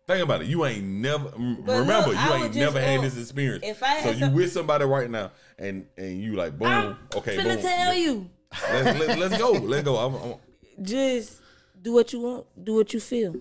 Think 0.07 0.23
about 0.25 0.41
it. 0.43 0.47
You 0.49 0.65
ain't 0.65 0.85
never 0.85 1.29
mm, 1.31 1.67
But 1.67 1.81
remember. 1.81 2.09
look, 2.11 2.17
you 2.25 2.33
ain't 2.45 2.55
never 2.55 2.81
had 2.81 3.03
this 3.03 3.19
experience. 3.19 3.63
if 3.65 3.83
I 3.83 4.01
so 4.03 4.11
you 4.11 4.19
some- 4.21 4.35
with 4.35 4.53
somebody 4.53 4.85
right 4.85 5.11
now, 5.11 5.33
and 5.59 5.87
and 5.99 6.23
you 6.23 6.35
like 6.35 6.59
boom. 6.59 6.69
I'm 6.69 6.97
okay, 7.17 7.37
finna 7.37 7.55
boom. 7.55 7.63
tell 7.63 7.89
Let- 7.89 7.99
you, 7.99 8.31
Let's, 8.73 8.99
let, 9.01 9.19
let's 9.19 9.39
go. 9.39 9.51
Let's 9.53 9.85
go. 9.85 9.97
I'm, 9.97 10.15
I'm, 10.15 10.35
just 10.83 11.41
do 11.83 11.93
what 11.93 12.13
you 12.13 12.21
want, 12.21 12.47
do 12.65 12.75
what 12.75 12.95
you 12.95 13.01
feel. 13.01 13.35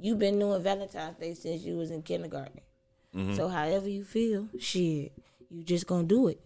You've 0.00 0.18
been 0.18 0.38
doing 0.38 0.62
Valentine's 0.62 1.18
Day 1.18 1.34
since 1.34 1.62
you 1.62 1.76
was 1.76 1.90
in 1.90 2.02
kindergarten. 2.02 2.60
Mm-hmm. 3.14 3.34
So 3.34 3.48
however 3.48 3.88
you 3.88 4.04
feel, 4.04 4.48
shit, 4.58 5.12
you 5.50 5.64
just 5.64 5.86
gonna 5.86 6.04
do 6.04 6.28
it. 6.28 6.40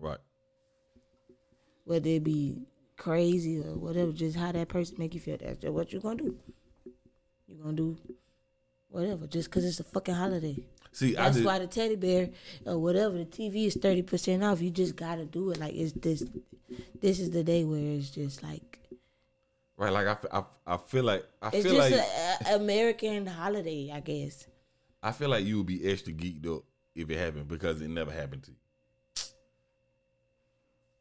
right. 0.00 0.18
whether 1.84 2.08
it 2.08 2.24
be 2.24 2.66
crazy 2.96 3.58
or 3.60 3.74
whatever, 3.76 4.12
just 4.12 4.36
how 4.36 4.52
that 4.52 4.68
person 4.68 4.96
make 4.98 5.14
you 5.14 5.20
feel. 5.20 5.36
That's 5.36 5.58
just 5.60 5.72
what 5.72 5.92
you 5.92 6.00
gonna 6.00 6.16
do. 6.16 6.36
You 7.46 7.56
gonna 7.62 7.76
do 7.76 7.98
whatever, 8.88 9.26
just 9.26 9.50
cause 9.50 9.64
it's 9.64 9.80
a 9.80 9.84
fucking 9.84 10.14
holiday. 10.14 10.56
See, 10.92 11.16
I 11.16 11.28
That's 11.28 11.44
why 11.44 11.58
the 11.58 11.66
teddy 11.66 11.96
bear 11.96 12.30
or 12.64 12.78
whatever 12.78 13.18
the 13.18 13.24
TV 13.26 13.66
is 13.66 13.74
thirty 13.74 14.02
percent 14.02 14.44
off. 14.44 14.62
You 14.62 14.70
just 14.70 14.96
gotta 14.96 15.24
do 15.24 15.50
it. 15.50 15.58
Like 15.58 15.74
it's 15.74 15.92
this. 15.92 16.24
This 17.00 17.20
is 17.20 17.30
the 17.30 17.44
day 17.44 17.64
where 17.64 17.80
it's 17.80 18.10
just 18.10 18.42
like 18.42 18.78
right. 19.76 19.92
Like 19.92 20.06
I, 20.06 20.38
I, 20.38 20.44
I 20.66 20.76
feel 20.78 21.04
like 21.04 21.24
I 21.42 21.48
it's 21.48 21.66
feel 21.66 21.74
just 21.74 21.90
like 21.90 22.00
a, 22.00 22.52
a 22.52 22.56
American 22.56 23.26
holiday, 23.26 23.90
I 23.92 24.00
guess. 24.00 24.46
I 25.04 25.12
feel 25.12 25.28
like 25.28 25.44
you 25.44 25.58
would 25.58 25.66
be 25.66 25.86
extra 25.88 26.14
geeked 26.14 26.46
up 26.46 26.62
if 26.94 27.10
it 27.10 27.18
happened 27.18 27.46
because 27.46 27.82
it 27.82 27.88
never 27.88 28.10
happened 28.10 28.44
to 28.44 28.50
you. 28.52 28.56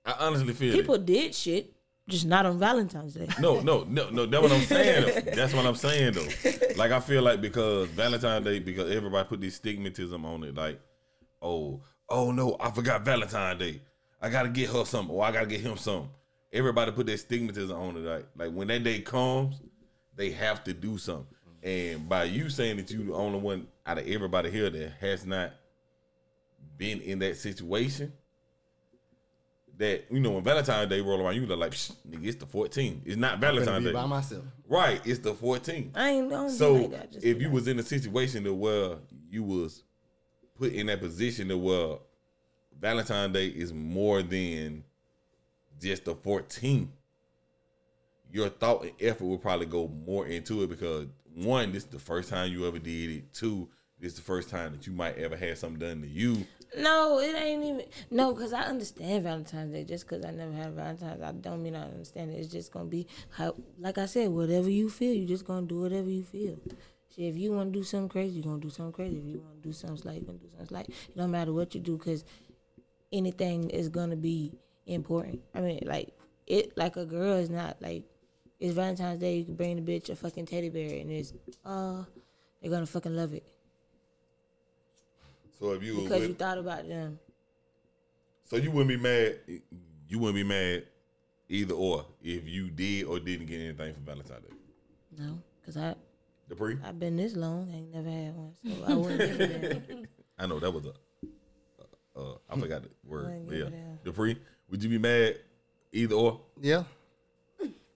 I 0.05 0.15
honestly 0.19 0.53
feel 0.53 0.73
People 0.73 0.95
it. 0.95 1.05
did 1.05 1.33
shit, 1.33 1.73
just 2.09 2.25
not 2.25 2.45
on 2.45 2.59
Valentine's 2.59 3.13
Day. 3.13 3.29
No, 3.39 3.61
no, 3.61 3.85
no, 3.85 4.09
no. 4.09 4.25
That's 4.25 4.43
what 4.43 4.51
I'm 4.51 4.61
saying. 4.65 5.25
That's 5.33 5.53
what 5.53 5.65
I'm 5.65 5.75
saying 5.75 6.13
though. 6.13 6.27
Like 6.75 6.91
I 6.91 6.99
feel 6.99 7.21
like 7.23 7.39
because 7.39 7.87
Valentine's 7.91 8.43
Day, 8.43 8.59
because 8.59 8.91
everybody 8.91 9.25
put 9.27 9.39
this 9.39 9.57
stigmatism 9.57 10.25
on 10.25 10.43
it, 10.43 10.53
like, 10.55 10.81
oh, 11.41 11.79
oh 12.09 12.31
no, 12.31 12.57
I 12.59 12.71
forgot 12.71 13.05
Valentine's 13.05 13.59
Day. 13.59 13.81
I 14.21 14.29
gotta 14.29 14.49
get 14.49 14.69
her 14.69 14.83
something, 14.83 15.15
or 15.15 15.23
I 15.23 15.31
gotta 15.31 15.45
get 15.45 15.61
him 15.61 15.77
something. 15.77 16.09
Everybody 16.51 16.91
put 16.91 17.05
that 17.05 17.19
stigmatism 17.25 17.73
on 17.73 17.95
it. 17.95 18.01
Like, 18.01 18.25
like 18.35 18.51
when 18.51 18.67
that 18.67 18.83
day 18.83 18.99
comes, 18.99 19.61
they 20.15 20.31
have 20.31 20.63
to 20.65 20.73
do 20.73 20.97
something. 20.97 21.25
And 21.63 22.10
by 22.10 22.26
you 22.26 22.49
saying 22.49 22.78
that 22.78 22.91
you 22.91 23.06
the 23.06 23.13
only 23.13 23.39
one 23.39 23.67
out 23.86 23.97
of 23.97 24.08
everybody 24.08 24.52
here 24.52 24.69
that 24.69 24.91
has 24.99 25.26
not 25.26 25.52
been 26.78 26.99
in 27.02 27.19
that 27.19 27.38
situation, 27.38 28.12
that 29.78 30.06
you 30.12 30.19
know 30.19 30.32
when 30.32 30.43
Valentine's 30.43 30.89
Day 30.89 30.99
roll 30.99 31.21
around, 31.21 31.36
you 31.36 31.45
look 31.45 31.58
like, 31.60 31.71
Psh, 31.71 31.93
nigga, 32.10 32.26
it's 32.26 32.36
the 32.38 32.45
14th. 32.45 32.99
It's 33.06 33.15
not 33.15 33.36
I'm 33.36 33.39
Valentine's 33.39 33.86
be 33.86 33.89
Day. 33.91 33.93
by 33.93 34.06
myself. 34.06 34.43
Right, 34.67 35.02
it's 35.06 35.19
the 35.19 35.34
14th. 35.34 35.91
I 35.95 36.10
ain't 36.10 36.30
don't 36.30 36.49
So 36.49 36.73
like 36.73 36.91
that. 36.91 37.12
Just 37.13 37.26
if 37.26 37.39
you 37.39 37.47
like- 37.47 37.54
was 37.56 37.67
in 37.67 37.80
a 37.80 37.84
situation 37.84 38.43
that 38.43 38.54
where 38.54 38.97
you 39.30 39.43
was 39.43 39.84
put 40.56 40.73
in 40.73 40.88
that 40.88 40.99
position 40.99 41.47
that 41.47 41.58
where 41.58 41.97
Valentine's 42.80 43.34
Day 43.34 43.47
is 43.47 43.73
more 43.73 44.21
than 44.21 44.84
just 45.82 46.06
the 46.06 46.13
14th, 46.13 46.89
your 48.32 48.49
thought 48.49 48.84
and 48.84 48.91
effort 48.99 49.26
would 49.26 49.41
probably 49.41 49.65
go 49.65 49.88
more 49.88 50.28
into 50.28 50.62
it 50.63 50.69
because 50.69 51.08
one, 51.35 51.71
this 51.71 51.83
is 51.83 51.89
the 51.89 51.99
first 51.99 52.29
time 52.29 52.51
you 52.51 52.67
ever 52.67 52.79
did 52.79 53.09
it. 53.09 53.33
Two, 53.33 53.69
this 53.99 54.13
is 54.13 54.17
the 54.17 54.23
first 54.23 54.49
time 54.49 54.73
that 54.73 54.85
you 54.85 54.93
might 54.93 55.17
ever 55.17 55.35
have 55.35 55.57
something 55.57 55.79
done 55.79 56.01
to 56.01 56.07
you. 56.07 56.45
No, 56.77 57.19
it 57.19 57.35
ain't 57.35 57.63
even 57.63 57.85
no, 58.09 58.33
cause 58.33 58.51
I 58.51 58.63
understand 58.63 59.23
Valentine's 59.23 59.71
Day. 59.71 59.83
Just 59.83 60.07
cause 60.07 60.25
I 60.25 60.31
never 60.31 60.51
had 60.51 60.73
Valentine's, 60.73 61.21
I 61.21 61.31
don't 61.31 61.61
mean 61.61 61.75
I 61.75 61.83
understand 61.83 62.31
it. 62.31 62.35
It's 62.35 62.51
just 62.51 62.71
gonna 62.71 62.85
be 62.85 63.07
how, 63.29 63.55
like 63.79 63.97
I 63.97 64.07
said, 64.07 64.29
whatever 64.29 64.69
you 64.69 64.89
feel, 64.89 65.13
you 65.13 65.27
just 65.27 65.45
gonna 65.45 65.67
do 65.67 65.81
whatever 65.81 66.09
you 66.09 66.23
feel. 66.23 66.57
If 67.15 67.37
you 67.37 67.51
want 67.51 67.71
to 67.71 67.79
do 67.79 67.83
something 67.83 68.09
crazy, 68.09 68.37
you 68.37 68.43
gonna 68.43 68.59
do 68.59 68.71
something 68.71 68.91
crazy. 68.91 69.19
If 69.19 69.25
you 69.25 69.39
want 69.39 69.61
to 69.61 69.69
do 69.69 69.73
something 69.73 69.97
slight, 69.97 70.21
you 70.21 70.25
gonna 70.25 70.39
do 70.39 70.49
something 70.49 70.67
slight. 70.67 70.89
It 70.89 71.15
don't 71.15 71.29
matter 71.29 71.53
what 71.53 71.75
you 71.75 71.81
do, 71.81 71.95
cause 71.97 72.25
anything 73.11 73.69
is 73.69 73.89
gonna 73.89 74.15
be 74.15 74.51
important. 74.87 75.41
I 75.53 75.61
mean, 75.61 75.83
like 75.85 76.09
it, 76.47 76.75
like 76.75 76.97
a 76.97 77.05
girl 77.05 77.37
is 77.37 77.51
not 77.51 77.79
like 77.81 78.03
it's 78.63 78.73
Valentine's 78.73 79.19
Day. 79.19 79.36
You 79.38 79.43
can 79.43 79.56
bring 79.56 79.84
the 79.84 79.91
bitch 79.91 80.10
a 80.10 80.15
fucking 80.15 80.45
teddy 80.45 80.69
bear, 80.69 81.02
and 81.02 81.12
it's 81.12 81.34
uh, 81.65 82.04
they're 82.62 82.71
gonna 82.71 82.86
fucking 82.86 83.13
love 83.13 83.34
it 83.34 83.43
So 85.60 85.73
if 85.73 85.84
you 85.84 86.02
because 86.02 86.21
with, 86.21 86.30
you 86.30 86.36
thought 86.36 86.58
about 86.58 86.88
them. 86.88 87.19
so 88.45 88.56
you 88.56 88.71
wouldn't 88.71 88.88
be 88.88 88.97
mad. 88.97 89.36
You 90.08 90.19
wouldn't 90.19 90.36
be 90.36 90.43
mad 90.43 90.86
either 91.49 91.73
or 91.76 92.06
if 92.23 92.47
you 92.47 92.69
did 92.69 93.04
or 93.04 93.19
didn't 93.19 93.47
get 93.47 93.60
anything 93.60 93.93
for 93.95 93.99
Valentine's 93.99 94.45
Day. 94.45 94.56
No, 95.19 95.39
cause 95.65 95.76
I 95.76 95.95
The 96.47 96.56
pre. 96.56 96.78
I've 96.86 96.97
been 96.97 97.17
this 97.17 97.36
long, 97.36 97.69
I 97.69 97.76
ain't 97.76 97.93
never 97.93 98.10
had 98.10 98.34
one, 98.34 98.54
so 98.63 98.86
I 98.88 98.93
wouldn't 98.93 99.19
give 99.19 99.41
it 99.41 99.88
that. 99.89 100.06
I 100.39 100.47
know 100.47 100.60
that 100.60 100.71
was 100.71 100.86
a. 100.86 100.93
Uh, 102.17 102.36
I 102.49 102.58
forgot 102.58 102.84
the 102.84 102.89
word. 103.06 103.45
But 103.45 103.58
yeah, 103.58 103.65
it 103.65 103.73
out. 103.73 104.04
Dupree, 104.06 104.38
would 104.69 104.82
you 104.82 104.89
be 104.89 104.99
mad 104.99 105.39
either 105.91 106.15
or? 106.15 106.39
Yeah. 106.62 106.84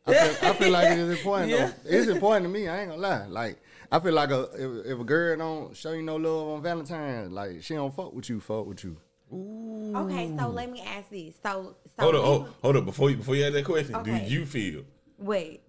I 0.07 0.13
feel, 0.13 0.49
I 0.49 0.53
feel 0.53 0.71
like 0.71 0.91
it 0.91 0.97
is 0.99 1.09
important 1.17 1.51
though. 1.51 1.71
It's 1.85 2.07
important 2.07 2.45
to 2.45 2.49
me. 2.49 2.67
I 2.67 2.81
ain't 2.81 2.89
gonna 2.89 3.01
lie. 3.01 3.25
Like 3.27 3.59
I 3.91 3.99
feel 3.99 4.13
like 4.13 4.31
a 4.31 4.43
if, 4.53 4.85
if 4.93 4.99
a 4.99 5.03
girl 5.03 5.37
don't 5.37 5.75
show 5.75 5.91
you 5.91 6.01
no 6.03 6.15
love 6.15 6.47
on 6.49 6.61
Valentine's, 6.63 7.31
like 7.31 7.63
she 7.63 7.73
don't 7.75 7.93
fuck 7.93 8.13
with 8.13 8.29
you, 8.29 8.39
fuck 8.39 8.65
with 8.65 8.83
you. 8.83 8.97
Okay, 9.29 10.33
so 10.37 10.47
let 10.47 10.71
me 10.71 10.81
ask 10.81 11.09
this. 11.09 11.35
So, 11.43 11.75
so 11.97 12.03
Hold 12.03 12.15
up, 12.15 12.21
you- 12.21 12.25
hold, 12.25 12.53
hold 12.61 12.77
up. 12.77 12.85
Before 12.85 13.09
you 13.09 13.17
before 13.17 13.35
you 13.35 13.43
ask 13.43 13.53
that 13.53 13.65
question, 13.65 13.95
Okay. 13.95 14.25
do 14.27 14.33
you 14.33 14.45
feel 14.45 14.83
wait. 15.17 15.61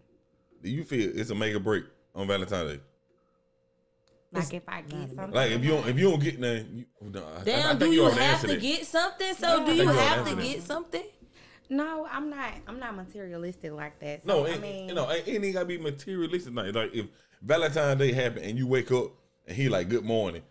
do 0.63 0.71
you 0.71 0.85
feel 0.85 1.11
it's 1.19 1.31
a 1.31 1.35
make 1.35 1.55
or 1.55 1.61
break 1.61 1.85
on 2.15 2.27
Valentine's 2.29 2.73
Day? 2.75 2.81
Like 4.31 4.53
if 4.53 4.63
I 4.69 4.83
get 4.83 5.09
something, 5.15 5.31
Like 5.33 5.53
if 5.53 5.65
you 5.65 5.71
don't 5.71 5.89
if 5.89 5.99
you 5.99 6.11
don't 6.11 6.21
get 6.23 6.39
nothing, 6.39 6.69
you, 6.77 6.85
oh, 7.03 7.07
no, 7.09 7.25
I- 7.25 7.39
I, 7.39 7.41
I 7.41 7.45
Damn, 7.45 7.69
think 7.79 7.81
do 7.81 7.93
you 7.97 8.05
already 8.05 8.21
have 8.21 8.41
to 8.43 8.47
that. 8.49 8.61
get 8.61 8.87
something? 8.87 9.35
So 9.35 9.59
Yeah. 9.61 9.65
do 9.67 9.75
you 9.75 9.83
you 9.83 9.89
have 9.89 10.29
to 10.29 10.37
get 10.37 10.63
something? 10.63 11.03
No, 11.71 12.07
I'm 12.11 12.31
not. 12.31 12.53
I'm 12.67 12.79
not 12.79 12.97
materialistic 12.97 13.73
like 13.73 13.99
that. 14.01 14.25
So, 14.27 14.29
No, 14.43 14.47
I 14.47 14.51
it, 14.55 14.61
mean, 14.63 14.89
you 14.89 14.95
know, 14.95 15.09
it 15.11 15.27
ain't 15.27 15.53
gotta 15.53 15.65
be 15.67 15.79
materialistic. 15.79 16.55
Like, 16.55 16.75
like 16.75 16.95
if 16.95 17.07
Valentine's 17.43 17.99
Day 17.99 18.13
happen 18.13 18.43
and 18.43 18.57
you 18.59 18.67
wake 18.67 18.91
up 18.93 19.13
and 19.47 19.57
he 19.57 19.69
like 19.69 19.89
good 19.89 20.05
morning, 20.05 20.43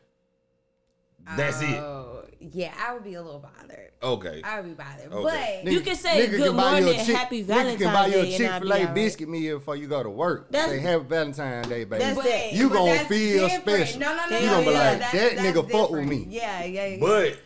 that's 1.36 1.62
it. 1.62 1.69
oh, 1.75 2.23
yeah, 2.39 2.73
I 2.80 2.93
would 2.93 3.03
be 3.03 3.15
a 3.15 3.21
little 3.21 3.39
bothered. 3.39 3.91
Okay, 4.01 4.41
I 4.45 4.62
would 4.62 4.69
be 4.69 4.73
bothered, 4.75 5.12
Okay. 5.12 5.62
but 5.63 5.73
You 5.73 5.82
can 5.82 5.95
say 5.95 6.27
good 6.27 6.56
buy 6.56 6.77
you 6.77 6.77
a 6.77 6.82
morning, 6.91 7.06
Chick- 7.06 7.15
happy 7.15 7.43
Nigga 7.43 7.77
can 7.80 7.93
buy 7.93 8.10
Valentine's 8.10 8.13
you 8.13 8.19
a 8.19 8.21
Day, 8.23 8.27
and 8.30 8.38
Chick 8.38 8.51
I'll 8.51 8.60
Fil 8.60 8.67
be 8.69 8.73
A 8.73 8.77
all 8.80 8.86
right. 8.86 8.95
biscuit 8.95 9.30
meal 9.30 9.58
before 9.58 9.75
you 9.75 9.88
go 9.88 10.03
to 10.03 10.10
work. 10.10 10.51
That's- 10.51 10.69
Say 10.69 10.80
Happy 10.80 11.03
Valentine's 11.03 11.67
Day, 11.67 11.84
baby. 11.84 12.03
That's 12.03 12.23
that. 12.23 12.53
You 12.53 12.69
but 12.69 12.75
gonna 12.75 12.91
that's 12.93 13.08
feel 13.10 13.47
different. 13.49 13.88
special. 13.88 13.99
No, 13.99 14.15
no, 14.15 14.30
no, 14.30 14.38
You 14.39 14.45
no, 14.45 14.51
gonna 14.51 14.65
be 14.65 14.71
yeah, 14.71 14.89
like, 14.89 14.99
that's- 14.99 15.12
that 15.13 15.36
that's 15.43 15.58
nigga 15.58 15.71
fuck 15.71 15.89
with 15.91 16.06
me. 16.08 16.27
Yeah, 16.30 16.63
yeah, 16.63 16.86
yeah. 16.86 16.97
but 17.01 17.38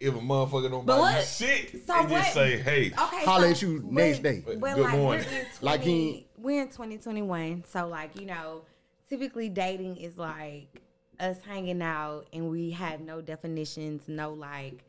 if 0.00 0.14
a 0.14 0.18
motherfucker 0.18 0.70
don't 0.70 0.86
But 0.86 1.00
buy 1.00 1.10
you 1.10 1.16
what- 1.16 1.24
shit, 1.26 1.86
So 1.86 1.94
and 1.94 2.10
what- 2.10 2.22
just 2.22 2.34
say, 2.34 2.58
hey, 2.58 2.86
Okay, 2.92 3.24
Holla 3.24 3.42
so 3.46 3.50
at 3.50 3.62
you 3.62 3.78
when- 3.80 3.94
next 3.94 4.22
day. 4.22 4.42
But 4.44 4.60
Good 4.60 4.78
like 4.84 4.96
morning. 4.96 4.98
we're 5.00 5.14
in 5.14 5.24
20, 5.24 5.46
Like 5.62 5.80
he- 5.82 6.26
we're 6.36 6.62
in 6.62 6.68
2021, 6.68 7.64
so 7.66 7.86
like 7.88 8.18
you 8.20 8.26
know, 8.26 8.62
typically 9.08 9.48
dating 9.48 9.96
is 9.96 10.16
like 10.18 10.68
us 11.20 11.38
hanging 11.46 11.82
out, 11.82 12.26
and 12.32 12.48
we 12.50 12.70
have 12.70 13.00
no 13.00 13.20
definitions, 13.20 14.02
no 14.06 14.32
like 14.32 14.84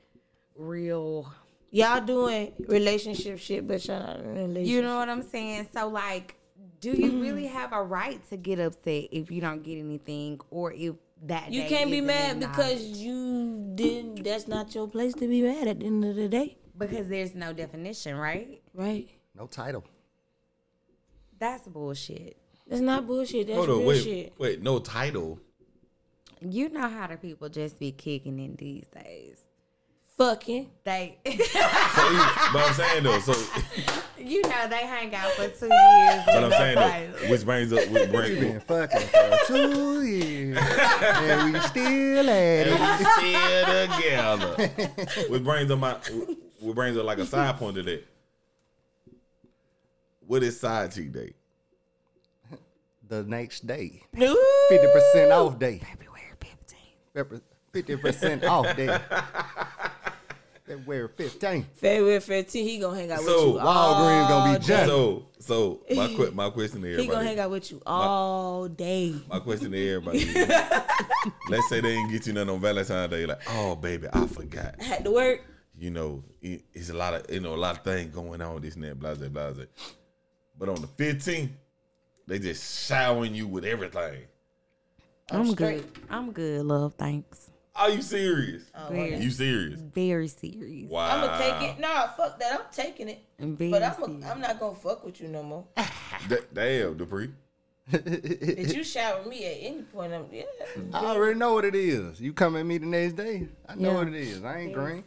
real. 0.55 1.31
Y'all 1.71 2.01
doing 2.01 2.51
relationship 2.67 3.37
shit, 3.39 3.67
but 3.67 3.85
y'all 3.85 3.99
not 3.99 4.19
in 4.19 4.33
relationship. 4.33 4.67
You 4.67 4.81
know 4.81 4.97
what 4.97 5.09
I'm 5.09 5.21
saying? 5.23 5.67
So 5.73 5.87
like 5.87 6.35
Do 6.81 6.91
you 6.91 7.21
really 7.21 7.45
have 7.47 7.73
a 7.73 7.83
right 7.83 8.27
to 8.29 8.37
get 8.37 8.57
upset 8.59 9.09
if 9.11 9.29
you 9.31 9.41
don't 9.41 9.61
get 9.63 9.77
anything 9.79 10.39
or 10.49 10.71
if 10.73 10.95
that 11.23 11.51
You 11.51 11.61
day 11.63 11.69
can't 11.69 11.91
be 11.91 12.01
mad 12.01 12.39
because 12.39 12.83
you 12.83 13.71
didn't. 13.75 14.23
That's 14.23 14.47
not 14.47 14.73
your 14.73 14.87
place 14.87 15.13
to 15.15 15.27
be 15.27 15.41
mad 15.41 15.67
at 15.67 15.79
the 15.79 15.85
end 15.85 16.05
of 16.05 16.15
the 16.15 16.27
day, 16.27 16.57
because 16.77 17.07
there's 17.07 17.35
no 17.35 17.53
definition, 17.53 18.15
right? 18.15 18.61
right? 18.73 19.09
No 19.35 19.47
title. 19.47 19.83
That's 21.37 21.67
bullshit. 21.67 22.37
That's 22.67 22.81
not 22.81 23.07
bullshit. 23.07 23.47
That's 23.47 23.57
Hold 23.57 23.69
on, 23.69 23.77
real 23.79 23.87
wait, 23.87 24.03
shit. 24.03 24.33
wait, 24.37 24.61
no 24.61 24.79
title. 24.79 25.39
You 26.41 26.69
know 26.69 26.87
how 26.87 27.07
the 27.07 27.17
people 27.17 27.49
just 27.49 27.79
be 27.79 27.91
kicking 27.91 28.39
in 28.39 28.55
these 28.55 28.85
days. 28.87 29.39
Fucking. 30.19 30.69
They, 30.83 31.17
So, 31.25 31.31
you- 31.31 31.39
but 32.51 32.61
I'm 32.67 32.73
saying 32.73 33.03
though, 33.03 33.19
so 33.19 33.33
you 34.17 34.41
know, 34.43 34.67
they 34.67 34.85
hang 34.85 35.15
out 35.15 35.31
for 35.31 35.47
two 35.47 35.67
years. 35.67 36.23
but 36.25 36.43
with 36.43 36.43
I'm 36.43 36.51
saying 36.51 36.75
though, 36.75 36.81
title. 37.15 37.29
which 37.31 37.45
brings 37.45 37.71
up, 37.71 37.87
which 37.89 38.05
We 38.09 38.11
brings, 38.17 38.39
been 38.39 38.59
fucking 38.59 38.99
for 39.07 39.37
two 39.47 40.01
years, 40.03 40.57
and 40.59 41.53
we 41.53 41.59
still 41.61 42.29
at 42.29 42.67
it. 42.67 42.79
We 42.99 43.05
still 43.05 43.87
together. 43.95 45.29
which 45.29 45.43
brings 45.45 45.71
up 45.71 45.79
my, 45.79 45.93
what 46.59 46.75
brings 46.75 46.97
up 46.97 47.05
like 47.05 47.19
a 47.19 47.25
side 47.25 47.55
point 47.57 47.77
to 47.77 47.83
that. 47.83 48.05
What 50.27 50.43
is 50.43 50.59
side 50.59 50.91
cheek 50.91 51.13
day? 51.13 51.31
The 53.07 53.23
next 53.23 53.65
day, 53.65 54.03
fifty 54.13 54.87
percent 54.93 55.31
off 55.31 55.57
day, 55.57 55.79
February 55.79 56.33
15th. 57.15 57.41
fifty 57.71 57.95
percent 57.95 58.43
off 58.43 58.75
day. 58.75 58.99
February 60.69 61.09
fifteenth. 61.17 61.65
February 61.73 62.19
15, 62.19 62.63
he 62.63 62.77
gonna 62.77 62.95
hang 62.95 63.11
out 63.11 63.21
So, 63.21 63.25
with 63.25 63.53
you. 63.55 63.59
So 63.59 63.65
Walgreens 63.65 64.29
gonna 64.29 64.59
be 64.59 64.73
all 64.73 64.87
So, 64.87 65.25
so 65.39 65.95
my 65.95 66.07
que- 66.07 66.31
my 66.31 66.49
question 66.51 66.81
to 66.83 66.87
everybody. 66.93 67.03
He 67.03 67.07
gonna 67.11 67.25
hang 67.27 67.39
out 67.39 67.49
with 67.49 67.71
you 67.71 67.81
all 67.87 68.67
day. 68.67 69.15
My 69.27 69.39
question 69.39 69.71
to 69.71 69.89
everybody. 69.89 70.19
is, 70.19 70.35
let's 71.49 71.67
say 71.69 71.81
they 71.81 71.95
didn't 71.95 72.11
get 72.11 72.27
you 72.27 72.33
nothing 72.33 72.51
on 72.51 72.59
Valentine's 72.61 73.09
Day. 73.09 73.25
Like, 73.25 73.41
oh 73.49 73.75
baby, 73.77 74.07
I 74.13 74.27
forgot. 74.27 74.75
I 74.79 74.83
had 74.83 75.03
to 75.05 75.11
work. 75.11 75.41
You 75.75 75.89
know, 75.89 76.23
it, 76.39 76.65
it's 76.71 76.89
a 76.91 76.93
lot 76.93 77.15
of 77.15 77.33
you 77.33 77.39
know 77.39 77.55
a 77.55 77.57
lot 77.57 77.77
of 77.77 77.83
things 77.83 78.13
going 78.13 78.39
on. 78.39 78.61
This 78.61 78.75
and 78.75 78.83
that, 78.83 78.99
blah 78.99 79.15
blah 79.15 79.27
blah. 79.27 79.51
blah. 79.51 79.65
But 80.55 80.69
on 80.69 80.81
the 80.81 80.87
15th, 80.87 81.49
they 82.27 82.37
just 82.37 82.85
showering 82.87 83.33
you 83.33 83.47
with 83.47 83.65
everything. 83.65 84.23
I'm 85.31 85.47
straight. 85.47 85.93
good. 85.93 86.03
I'm 86.11 86.31
good, 86.31 86.63
love. 86.65 86.93
Thanks. 86.95 87.48
Are 87.79 87.89
you 87.89 88.01
serious? 88.01 88.63
Oh, 88.75 88.89
very, 88.91 89.15
You 89.17 89.31
serious? 89.31 89.79
very 89.79 90.27
serious. 90.27 90.89
Wow. 90.91 91.09
I'm 91.09 91.25
gonna 91.25 91.37
take 91.61 91.69
it. 91.71 91.79
Nah, 91.79 92.07
fuck 92.07 92.37
that. 92.39 92.53
I'm 92.53 92.65
taking 92.73 93.07
it. 93.09 93.19
Very 93.39 93.71
But 93.71 93.83
I'm, 93.83 94.03
a, 94.21 94.27
I'm 94.27 94.41
not 94.41 94.59
gonna 94.59 94.75
fuck 94.75 95.05
with 95.05 95.21
you 95.21 95.29
no 95.29 95.41
more. 95.43 95.65
D- 96.27 96.35
damn, 96.53 96.97
Dupree. 96.97 97.29
Did 97.89 98.73
you 98.75 98.83
shower 98.83 99.25
me 99.25 99.45
at 99.45 99.57
any 99.71 99.81
point, 99.81 100.13
I'm 100.13 100.25
yeah. 100.31 100.43
I 100.93 101.05
already 101.05 101.39
know 101.39 101.53
what 101.53 101.65
it 101.65 101.73
is. 101.73 102.19
You 102.21 102.33
come 102.33 102.55
at 102.57 102.65
me 102.65 102.77
the 102.77 102.85
next 102.85 103.13
day. 103.13 103.47
I 103.67 103.75
know 103.75 103.91
Yeah. 103.91 103.97
what 103.97 104.07
it 104.09 104.15
is. 104.15 104.43
I 104.43 104.59
ain't 104.59 104.73
green. 104.73 105.03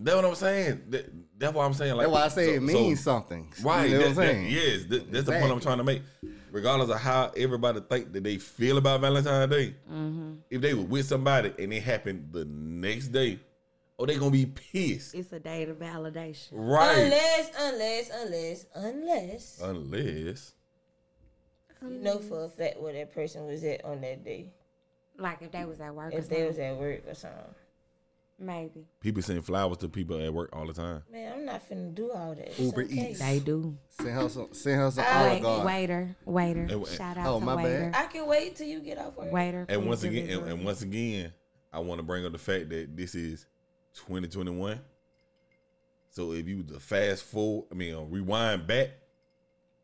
That's 0.00 0.14
what 0.16 0.24
I'm 0.24 0.34
saying. 0.36 0.82
That, 0.90 1.10
that's 1.38 1.52
why 1.54 1.64
I'm 1.66 1.74
saying. 1.74 1.94
Like, 1.96 2.06
That's 2.06 2.12
why 2.14 2.24
I 2.24 2.28
say 2.28 2.46
so- 2.46 2.52
it 2.52 2.56
so- 2.70 2.78
means 2.78 3.00
something. 3.00 3.52
Right. 3.62 3.90
You 3.90 3.98
know 3.98 4.00
what 4.00 4.08
I'm 4.10 4.14
that- 4.16 4.34
that- 4.34 4.50
yes, 4.50 4.84
that- 4.88 5.12
that's 5.12 5.26
the 5.26 5.32
point 5.32 5.52
I'm 5.52 5.60
trying 5.60 5.78
to 5.78 5.84
make. 5.84 6.02
Regardless 6.50 6.88
of 6.90 7.00
how 7.00 7.30
everybody 7.36 7.80
think 7.80 8.12
that 8.12 8.22
they 8.24 8.38
feel 8.38 8.78
about 8.78 9.00
Valentine's 9.00 9.50
Day, 9.52 9.74
Mm-hmm. 9.90 10.34
if 10.50 10.60
they 10.62 10.72
were 10.72 10.82
with 10.84 11.06
somebody 11.06 11.52
and 11.58 11.72
it 11.72 11.82
happened 11.82 12.28
the 12.32 12.44
next 12.46 13.08
day, 13.08 13.38
oh, 13.98 14.06
they 14.06 14.16
gonna 14.16 14.30
be 14.30 14.46
pissed. 14.46 15.14
It's 15.14 15.32
a 15.32 15.40
day 15.40 15.64
of 15.64 15.76
validation. 15.78 16.48
Right. 16.52 16.96
Unless, 16.98 17.50
unless, 17.58 18.10
unless, 18.22 18.66
unless 18.74 19.60
Unless. 19.62 20.52
you 21.82 21.88
know 21.90 22.18
for 22.18 22.44
a 22.44 22.48
fact 22.48 22.80
where 22.80 22.92
that 22.94 23.12
person 23.12 23.46
was 23.46 23.62
at 23.64 23.84
on 23.84 24.00
that 24.02 24.24
day. 24.24 24.52
Like 25.18 25.42
if 25.42 25.50
they 25.52 25.64
was 25.64 25.80
at 25.80 25.94
work 25.94 26.14
or 26.14 26.18
If 26.18 26.28
they 26.28 26.46
was 26.46 26.58
at 26.58 26.76
work 26.76 27.02
or 27.08 27.14
something. 27.14 27.40
Maybe 28.38 28.86
People 29.00 29.22
send 29.22 29.44
flowers 29.44 29.78
to 29.78 29.88
people 29.88 30.20
at 30.20 30.32
work 30.32 30.50
all 30.52 30.66
the 30.66 30.72
time. 30.72 31.02
Man, 31.10 31.32
I'm 31.32 31.44
not 31.44 31.68
finna 31.68 31.94
do 31.94 32.10
all 32.12 32.34
that. 32.34 32.48
It's 32.48 32.58
Uber 32.58 32.82
okay. 32.82 33.10
Eats. 33.10 33.18
they 33.20 33.38
do. 33.40 33.76
Send 33.88 34.10
her 34.10 34.28
some. 34.28 34.48
Send 34.52 34.76
her 34.80 34.90
some 34.90 35.04
I- 35.06 35.28
Olive 35.30 35.42
Garden. 35.42 35.66
Waiter, 35.66 36.16
waiter. 36.24 36.62
And- 36.70 36.86
Shout 36.86 37.18
out 37.18 37.26
Oh, 37.26 37.38
to 37.40 37.44
my 37.44 37.56
bad. 37.56 37.64
waiter. 37.64 37.92
I 37.94 38.06
can 38.06 38.26
wait 38.26 38.56
till 38.56 38.66
you 38.68 38.80
get 38.80 38.98
off 38.98 39.16
work. 39.16 39.32
Waiter. 39.32 39.66
And 39.68 39.80
please 39.82 39.88
once 39.88 40.02
again, 40.04 40.18
and, 40.22 40.28
deliver. 40.30 40.50
and 40.50 40.64
once 40.64 40.82
again, 40.82 41.32
I 41.72 41.80
want 41.80 41.98
to 41.98 42.02
bring 42.02 42.24
up 42.24 42.32
the 42.32 42.38
fact 42.38 42.68
that 42.70 42.96
this 42.96 43.14
is 43.14 43.46
2021. 43.94 44.80
So 46.10 46.32
if 46.32 46.46
you 46.48 46.62
the 46.62 46.80
fast 46.80 47.24
forward, 47.24 47.66
I 47.70 47.74
mean, 47.74 47.94
uh, 47.94 48.00
rewind 48.02 48.66
back 48.66 48.90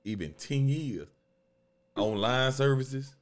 even 0.04 0.32
10 0.34 0.68
years, 0.68 1.08
online 1.96 2.52
services, 2.52 3.14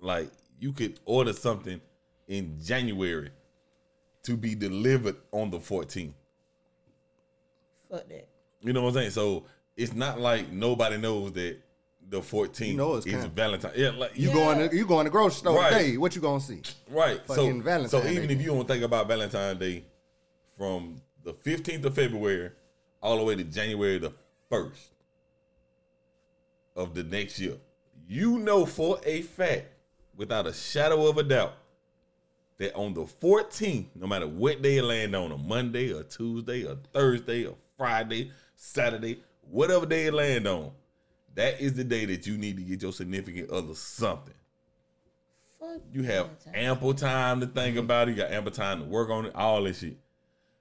like 0.00 0.30
you 0.58 0.72
could 0.72 0.98
order 1.04 1.32
something 1.32 1.80
in 2.28 2.58
January 2.62 3.30
to 4.24 4.36
be 4.36 4.54
delivered 4.54 5.16
on 5.32 5.50
the 5.50 5.58
14th. 5.58 6.12
Fuck 7.90 8.08
that. 8.08 8.28
You 8.60 8.72
know 8.72 8.82
what 8.82 8.88
I'm 8.90 8.94
saying? 8.94 9.10
So 9.10 9.44
it's 9.76 9.92
not 9.92 10.20
like 10.20 10.50
nobody 10.50 10.96
knows 10.96 11.32
that 11.32 11.56
the 12.08 12.20
14th 12.20 12.66
You 12.68 12.74
know 12.76 12.94
it's 12.96 13.06
is. 13.06 13.24
Valentine. 13.26 13.72
Yeah, 13.74 13.90
like 13.90 14.12
You 14.16 14.28
you 14.28 14.34
going 14.34 14.68
to 14.68 14.76
you 14.76 14.86
going 14.86 15.04
to 15.06 15.10
grocery 15.10 15.38
store 15.38 15.56
Right. 15.58 15.72
today? 15.72 15.96
What 15.96 16.14
you 16.14 16.20
gonna 16.20 16.40
see? 16.40 16.60
Right. 16.90 17.20
So, 17.26 17.46
Valentine's 17.60 17.90
so 17.90 18.02
Day. 18.02 18.12
even 18.14 18.30
if 18.30 18.40
you 18.40 18.48
don't 18.48 18.66
think 18.68 18.84
about 18.84 19.08
Valentine's 19.08 19.58
Day 19.58 19.84
from 20.56 21.00
the 21.24 21.32
15th 21.32 21.84
of 21.84 21.94
February 21.94 22.50
all 23.02 23.16
the 23.18 23.24
way 23.24 23.34
to 23.34 23.44
January 23.44 23.98
the 23.98 24.12
1st 24.50 24.88
of 26.76 26.94
the 26.94 27.02
next 27.02 27.38
year, 27.38 27.56
you 28.06 28.38
know 28.38 28.66
for 28.66 28.98
a 29.04 29.22
fact, 29.22 29.66
without 30.16 30.46
a 30.46 30.52
shadow 30.52 31.06
of 31.06 31.16
a 31.18 31.22
doubt, 31.22 31.54
that 32.58 32.74
on 32.74 32.94
the 32.94 33.02
14th, 33.02 33.86
no 33.94 34.06
matter 34.06 34.26
what 34.26 34.62
day 34.62 34.78
it 34.78 34.84
land 34.84 35.16
on, 35.16 35.32
a 35.32 35.38
Monday 35.38 35.92
or 35.92 36.02
Tuesday 36.02 36.64
or 36.64 36.76
Thursday 36.92 37.44
or 37.46 37.56
Friday, 37.76 38.30
Saturday, 38.54 39.22
whatever 39.50 39.86
day 39.86 40.06
it 40.06 40.14
land 40.14 40.46
on, 40.46 40.70
that 41.34 41.60
is 41.60 41.74
the 41.74 41.84
day 41.84 42.04
that 42.04 42.26
you 42.26 42.36
need 42.36 42.56
to 42.56 42.62
get 42.62 42.82
your 42.82 42.92
significant 42.92 43.50
other 43.50 43.74
something. 43.74 44.34
Fuck 45.58 45.80
You 45.92 46.02
have 46.02 46.28
ample 46.54 46.94
time 46.94 47.40
to 47.40 47.46
think 47.46 47.76
about 47.76 48.08
it. 48.08 48.12
You 48.12 48.16
got 48.18 48.30
ample 48.32 48.52
time 48.52 48.80
to 48.80 48.84
work 48.84 49.10
on 49.10 49.26
it, 49.26 49.34
all 49.34 49.62
this 49.62 49.80
shit. 49.80 49.96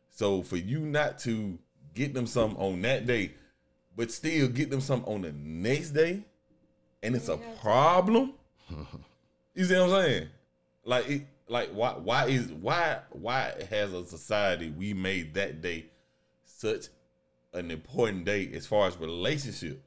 So 0.09 0.41
for 0.43 0.57
you 0.57 0.79
not 0.79 1.19
to 1.19 1.57
get 1.93 2.13
them 2.13 2.27
some 2.27 2.55
on 2.57 2.81
that 2.83 3.05
day, 3.05 3.33
but 3.95 4.11
still 4.11 4.47
get 4.47 4.69
them 4.69 4.81
some 4.81 5.03
on 5.05 5.21
the 5.21 5.31
next 5.33 5.91
day, 5.91 6.23
and 7.03 7.15
it's 7.15 7.29
a 7.29 7.37
problem. 7.61 8.33
You 9.53 9.65
see 9.65 9.73
what 9.73 9.83
I'm 9.83 9.89
saying? 9.89 10.27
Like 10.85 11.09
it, 11.09 11.27
like 11.51 11.69
why 11.71 11.91
why 11.91 12.25
is 12.27 12.51
why 12.53 12.99
why 13.11 13.53
has 13.69 13.93
a 13.93 14.05
society 14.05 14.69
we 14.71 14.93
made 14.93 15.33
that 15.33 15.61
day 15.61 15.85
such 16.45 16.85
an 17.53 17.69
important 17.69 18.23
day 18.25 18.49
as 18.53 18.65
far 18.65 18.87
as 18.87 18.97
relationship? 18.97 19.83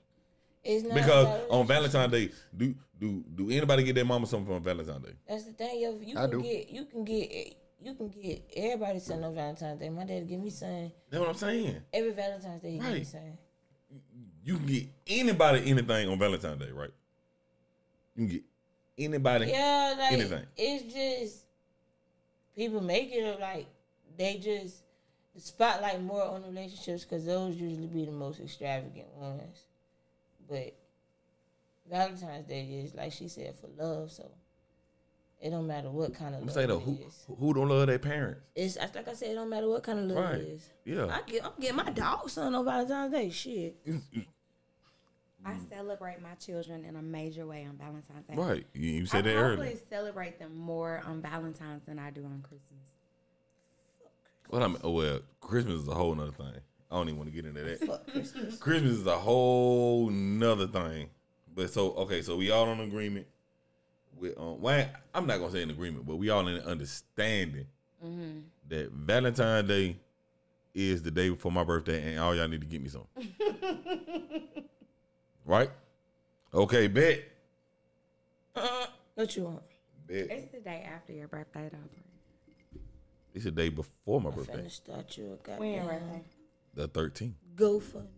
It's 0.63 0.85
not 0.85 0.95
Because 0.95 1.25
about 1.27 1.51
on. 1.51 1.67
Valentine's 1.67 2.13
Day, 2.13 2.31
do 2.57 2.75
do 3.01 3.25
do 3.35 3.51
anybody 3.51 3.83
get 3.85 3.95
their 3.95 4.05
mama 4.05 4.27
something 4.27 4.55
on 4.55 4.63
Valentine's 4.63 5.05
Day? 5.07 5.13
That's 5.29 5.45
the 5.45 5.53
thing. 5.53 5.81
Yo, 5.81 5.99
you 6.03 6.19
I 6.19 6.23
can 6.23 6.31
do. 6.31 6.43
get 6.43 6.71
you 6.71 6.85
can 6.85 7.05
get 7.05 7.57
you 7.81 7.95
can 7.95 8.09
get 8.09 8.43
everybody 8.57 8.99
something 8.99 9.25
on 9.25 9.35
Valentine's 9.35 9.81
Day. 9.81 9.89
My 9.89 10.05
dad 10.05 10.29
give 10.29 10.41
me 10.41 10.51
something 10.51 10.93
That's 11.11 11.21
what 11.21 11.29
I'm 11.31 11.35
saying. 11.35 11.81
every 11.93 12.13
Valentine's 12.13 12.63
Day. 12.63 12.73
He 12.73 12.79
give 12.79 12.87
me 12.87 12.93
Right. 12.95 13.07
something. 13.07 13.39
You 14.45 14.57
can 14.59 14.67
get 14.67 14.89
anybody 15.07 15.71
anything 15.71 16.09
on 16.09 16.19
Valentine's 16.19 16.61
Day, 16.61 16.71
right? 16.73 16.91
You 18.17 18.27
can 18.27 18.35
get 18.35 18.43
anybody. 18.99 19.47
Yeah, 19.47 19.95
like 19.99 20.13
Anything. 20.13 20.45
it's 20.57 20.93
just 20.95 21.44
people 22.57 22.81
make 22.81 23.11
it 23.13 23.41
like 23.41 23.67
they 24.17 24.37
just 24.37 24.83
the 25.35 25.41
spotlight 25.41 26.03
more 26.03 26.23
on 26.23 26.43
relationships 26.45 27.05
because 27.05 27.25
those 27.27 27.57
usually 27.57 27.87
be 27.89 28.05
the 28.05 28.13
most 28.13 28.41
extravagant 28.41 29.09
ones. 29.17 29.65
But 30.49 30.75
Valentine's 31.91 32.47
Day 32.47 32.63
is 32.85 32.95
like 32.95 33.13
she 33.13 33.29
said 33.29 33.55
for 33.57 33.69
love, 33.83 34.11
so 34.13 34.31
it 35.41 35.51
don't 35.51 35.67
matter 35.67 35.91
what 35.91 36.15
kind 36.15 36.35
of 36.35 36.41
I'm 36.41 36.47
love 36.47 36.55
saying 36.55 36.69
though, 36.69 36.77
it 36.79 36.83
who 36.83 36.99
is. 37.07 37.27
who 37.39 37.53
don't 37.55 37.69
love 37.69 37.87
their 37.89 37.99
parents? 37.99 38.41
It's 38.55 38.77
like 38.77 39.09
I 39.09 39.13
said, 39.15 39.31
it 39.31 39.35
don't 39.35 39.51
matter 39.51 39.69
what 39.69 39.83
kind 39.83 39.99
of 39.99 40.05
love 40.07 40.25
Right. 40.25 40.35
it 40.41 40.49
is. 40.49 40.71
Yeah. 40.85 41.07
I 41.07 41.21
get, 41.31 41.45
I'm 41.45 41.53
getting 41.61 41.77
my 41.77 41.91
dog 41.91 42.31
son 42.31 42.55
on 42.55 42.65
Valentine's 42.65 43.13
Day. 43.13 43.31
Shit. 43.31 43.77
I 45.45 45.57
celebrate 45.71 46.23
my 46.23 46.35
children 46.35 46.85
in 46.85 46.97
a 46.97 47.03
major 47.03 47.47
way 47.47 47.67
on 47.69 47.77
Valentine's 47.77 48.27
Day. 48.27 48.35
Right. 48.35 48.67
You, 48.75 48.91
you 48.91 49.03
I 49.03 49.07
said 49.07 49.25
that 49.25 49.37
probably 49.37 49.67
earlier. 49.67 49.77
celebrate 49.91 50.39
them 50.39 50.57
more 50.57 51.03
on 51.07 51.21
Valentine's 51.21 51.85
than 51.87 51.99
I 51.99 52.11
do 52.11 52.25
on 52.25 52.43
Christmas. 52.43 52.95
What 54.49 54.63
I 54.63 54.69
mean, 54.69 54.79
oh 54.85 54.91
well, 54.91 55.21
Christmas 55.41 55.83
is 55.83 55.89
a 55.89 55.95
whole 55.95 56.15
nother 56.15 56.33
thing. 56.33 56.61
I 56.91 56.97
don't 56.97 57.09
even 57.09 57.19
want 57.19 57.31
to 57.31 57.35
get 57.35 57.47
into 57.47 57.63
that. 57.63 57.81
Fuck 57.81 58.07
Christmas. 58.07 58.59
Christmas 58.59 58.93
is 58.93 59.07
a 59.07 59.19
whole 59.19 60.11
nother 60.11 60.67
thing. 60.67 61.11
But 61.55 61.71
so 61.71 61.93
okay, 61.95 62.23
so 62.23 62.37
we 62.37 62.51
all 62.51 62.69
on 62.69 62.81
agreement 62.81 63.27
with 64.19 64.39
um 64.39 64.61
well, 64.61 64.87
I'm 65.15 65.27
not 65.27 65.39
gonna 65.39 65.53
say 65.53 65.63
in 65.63 65.71
agreement, 65.71 66.07
but 66.07 66.17
we 66.17 66.31
all 66.31 66.47
in 66.47 66.61
understanding 66.61 67.67
that 68.69 68.91
Valentine's 68.93 69.69
Day 69.69 69.97
is 70.75 71.03
the 71.03 71.11
day 71.11 71.31
before 71.31 71.53
my 71.53 71.65
birthday 71.65 72.11
and 72.11 72.21
all 72.21 72.35
y'all 72.35 72.49
need 72.49 72.61
to 72.61 72.67
get 72.67 72.83
me 72.83 72.89
some. 72.89 73.07
right? 75.45 75.71
Okay, 76.53 76.87
bet. 76.87 77.23
What 79.15 79.37
you 79.37 79.45
want? 79.45 79.63
Bet. 80.07 80.31
It's 80.31 80.53
the 80.53 80.61
day 80.61 80.87
after 80.93 81.13
your 81.13 81.29
birthday, 81.29 81.69
though. 81.73 81.79
It's 83.35 83.45
the 83.45 83.51
day 83.51 83.69
before 83.69 84.21
my 84.21 84.31
birthday, 84.31 84.59
Finna 84.59 84.71
start 84.71 85.17
you 85.19 85.39
a 85.45 85.59
When 85.59 85.73
your 85.73 85.83
goddamn 85.85 85.99
birthday? 86.09 86.23
the 86.75 86.89
13th, 86.89 87.33
go 87.57 87.81
for 87.81 87.99
me. 87.99 88.09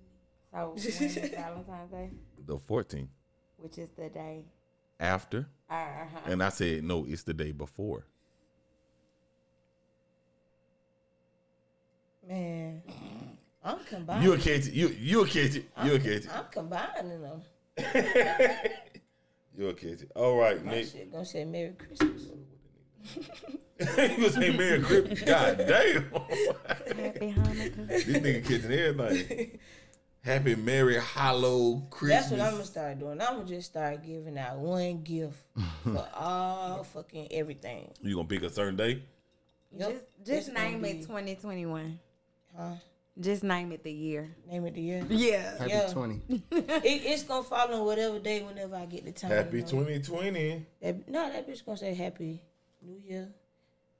So 0.53 0.69
when 0.71 0.79
is 0.79 1.31
Valentine's 1.35 1.91
Day, 1.91 2.11
the 2.47 2.57
14th, 2.59 3.09
which 3.59 3.79
is 3.79 3.89
the 3.97 4.09
day. 4.11 4.45
after. 5.01 5.49
Uh-huh. 5.71 6.19
And 6.27 6.43
I 6.43 6.49
said, 6.51 6.85
no, 6.85 7.05
it's 7.07 7.23
the 7.23 7.35
day 7.35 7.53
before. 7.53 8.05
Man, 12.29 12.83
I'm 13.67 13.79
combining. 13.85 14.23
You'll 14.23 14.37
catch 14.39 14.67
it. 14.69 14.73
You 14.73 14.89
you 14.89 15.23
a 15.23 15.27
catch 15.27 15.57
it. 15.57 15.69
You'll 15.85 15.99
catch 15.99 16.07
it. 16.25 16.29
I'm 16.33 16.45
combining 16.51 17.21
them. 17.21 17.43
You'll 19.59 19.73
catch 19.75 20.03
it. 20.03 20.11
All 20.15 20.37
right, 20.37 20.63
My 20.65 20.73
Nick. 20.73 20.87
shit 20.89 21.11
gonna 21.13 21.25
say 21.25 21.45
Merry 21.45 21.73
Christmas. 21.73 22.23
you 23.79 23.87
gonna 23.97 24.31
say 24.31 24.57
Merry 24.57 24.81
Christmas? 24.81 25.23
God 25.23 25.57
damn. 25.59 26.03
Happy 26.13 27.33
Hanukkah. 27.33 27.89
this 27.89 28.05
nigga 28.05 28.43
catching 28.45 28.73
everything. 28.73 29.59
Happy 30.21 30.55
Merry 30.57 30.99
Hollow 30.99 31.87
Christmas. 31.91 32.29
That's 32.29 32.31
what 32.33 32.41
I'm 32.41 32.53
gonna 32.53 32.65
start 32.65 32.99
doing. 32.99 33.21
I'm 33.21 33.37
gonna 33.37 33.45
just 33.45 33.71
start 33.71 34.05
giving 34.05 34.37
out 34.39 34.59
one 34.59 35.03
gift 35.03 35.39
for 35.85 36.07
all 36.15 36.85
fucking 36.85 37.29
everything. 37.31 37.91
You 38.03 38.17
gonna 38.17 38.29
pick 38.29 38.43
a 38.43 38.51
certain 38.51 38.77
day? 38.77 39.03
Yep. 39.77 39.91
Just, 39.91 40.05
It's 40.21 40.29
just 40.29 40.55
gonna 40.55 40.71
name 40.71 40.83
be- 40.83 40.89
it 40.91 41.03
2021. 41.03 41.99
Huh? 42.57 42.73
Just 43.19 43.43
name 43.43 43.73
it 43.73 43.83
the 43.83 43.93
year. 43.93 44.37
Name 44.51 44.67
it 44.67 44.75
the 44.75 44.81
year. 44.83 45.05
Yeah. 45.09 45.57
Happy 45.59 45.71
Yeah. 45.71 45.89
20. 45.93 46.23
it, 46.29 46.43
it's 46.85 47.23
gonna 47.23 47.43
fall 47.43 47.73
on 47.73 47.85
whatever 47.87 48.19
day 48.19 48.43
whenever 48.43 48.77
I 48.77 48.85
get 48.85 49.05
the 49.07 49.13
time. 49.13 49.31
Happy 49.31 49.59
you 49.59 49.63
know. 49.63 49.69
2020. 49.69 50.67
That, 50.83 51.09
no, 51.09 51.33
that 51.33 51.49
bitch 51.49 51.65
gonna 51.65 51.79
say 51.79 51.95
Happy 51.95 52.43
New 52.83 52.99
Year, 53.03 53.33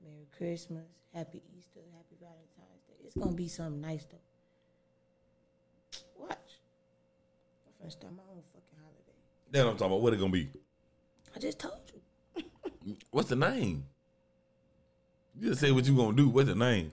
Merry 0.03 0.27
Christmas, 0.37 0.85
Happy 1.13 1.41
Easter, 1.57 1.79
Happy 1.95 2.15
Valentine's 2.19 2.83
Day. 2.87 2.93
It's 3.05 3.15
gonna 3.15 3.31
be 3.31 3.47
something 3.47 3.81
nice 3.81 4.05
though. 4.05 4.17
Watch. 6.19 6.37
I'm 7.65 7.87
finna 7.87 7.91
start 7.91 8.13
my 8.15 8.23
own 8.29 8.43
fucking 8.53 8.77
holiday. 8.79 9.17
That's 9.51 9.63
what 9.65 9.71
I'm 9.71 9.77
talking 9.77 9.93
about. 9.93 10.01
What 10.01 10.13
it 10.13 10.19
gonna 10.19 10.31
be? 10.31 10.49
I 11.35 11.39
just 11.39 11.57
told 11.59 11.79
you. 11.91 12.95
What's 13.09 13.29
the 13.29 13.35
name? 13.35 13.83
You 15.39 15.49
just 15.49 15.61
say 15.61 15.71
what 15.71 15.85
you 15.85 15.95
gonna 15.95 16.15
do. 16.15 16.29
What's 16.29 16.49
the 16.49 16.55
name? 16.55 16.91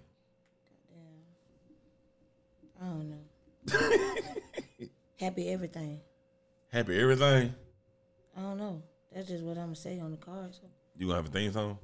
I 2.84 2.88
don't 2.88 3.10
know. 3.10 4.86
Happy 5.18 5.48
everything. 5.48 6.00
Happy 6.70 7.00
everything. 7.00 7.54
I 8.36 8.40
don't 8.40 8.58
know. 8.58 8.82
That's 9.14 9.28
just 9.28 9.42
what 9.42 9.56
I'm 9.56 9.64
gonna 9.66 9.76
say 9.76 9.98
on 10.00 10.10
the 10.10 10.16
card. 10.18 10.54
So 10.54 10.62
You 10.98 11.06
gonna 11.06 11.18
have 11.18 11.26
a 11.26 11.30
theme 11.30 11.52
song? 11.52 11.78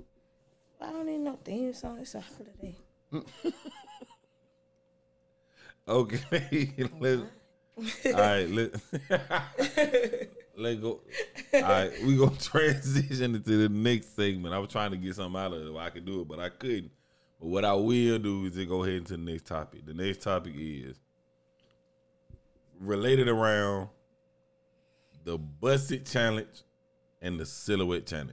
I 0.81 0.91
don't 0.91 1.07
need 1.07 1.21
no 1.21 1.39
theme 1.43 1.73
song. 1.73 1.99
It's 2.01 2.15
a 2.15 2.21
holiday. 2.21 2.77
Okay. 5.89 6.75
Oh, 6.93 6.97
let's, 7.01 7.23
all 8.07 8.13
right. 8.13 8.49
Let, 8.49 8.75
let 10.57 10.81
go. 10.83 11.01
All 11.55 11.63
right. 11.63 11.91
We 12.05 12.17
gonna 12.17 12.37
transition 12.37 13.35
into 13.35 13.57
the 13.57 13.69
next 13.69 14.15
segment. 14.15 14.55
I 14.55 14.59
was 14.59 14.71
trying 14.71 14.91
to 14.91 14.99
get 14.99 15.17
something 15.17 15.41
out 15.41 15.53
of 15.55 15.67
it. 15.67 15.73
Where 15.73 15.83
I 15.83 15.91
could 15.91 16.05
do 16.05 16.21
it, 16.21 16.29
but 16.29 16.39
I 16.39 16.51
couldn't. 16.51 16.91
But 17.41 17.49
what 17.49 17.65
I 17.65 17.73
will 17.73 18.19
do 18.19 18.45
is 18.45 18.55
to 18.55 18.67
go 18.67 18.85
ahead 18.85 18.97
into 18.97 19.17
the 19.17 19.23
next 19.23 19.47
topic. 19.47 19.87
The 19.87 19.95
next 19.95 20.23
topic 20.23 20.53
is 20.57 21.01
related 22.79 23.29
around 23.29 23.89
the 25.25 25.39
busted 25.39 26.07
challenge 26.07 26.63
and 27.23 27.41
the 27.41 27.47
silhouette 27.47 28.07
challenge. 28.07 28.33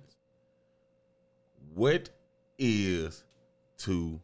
What 1.73 2.09
is 2.57 3.23
too 3.77 4.19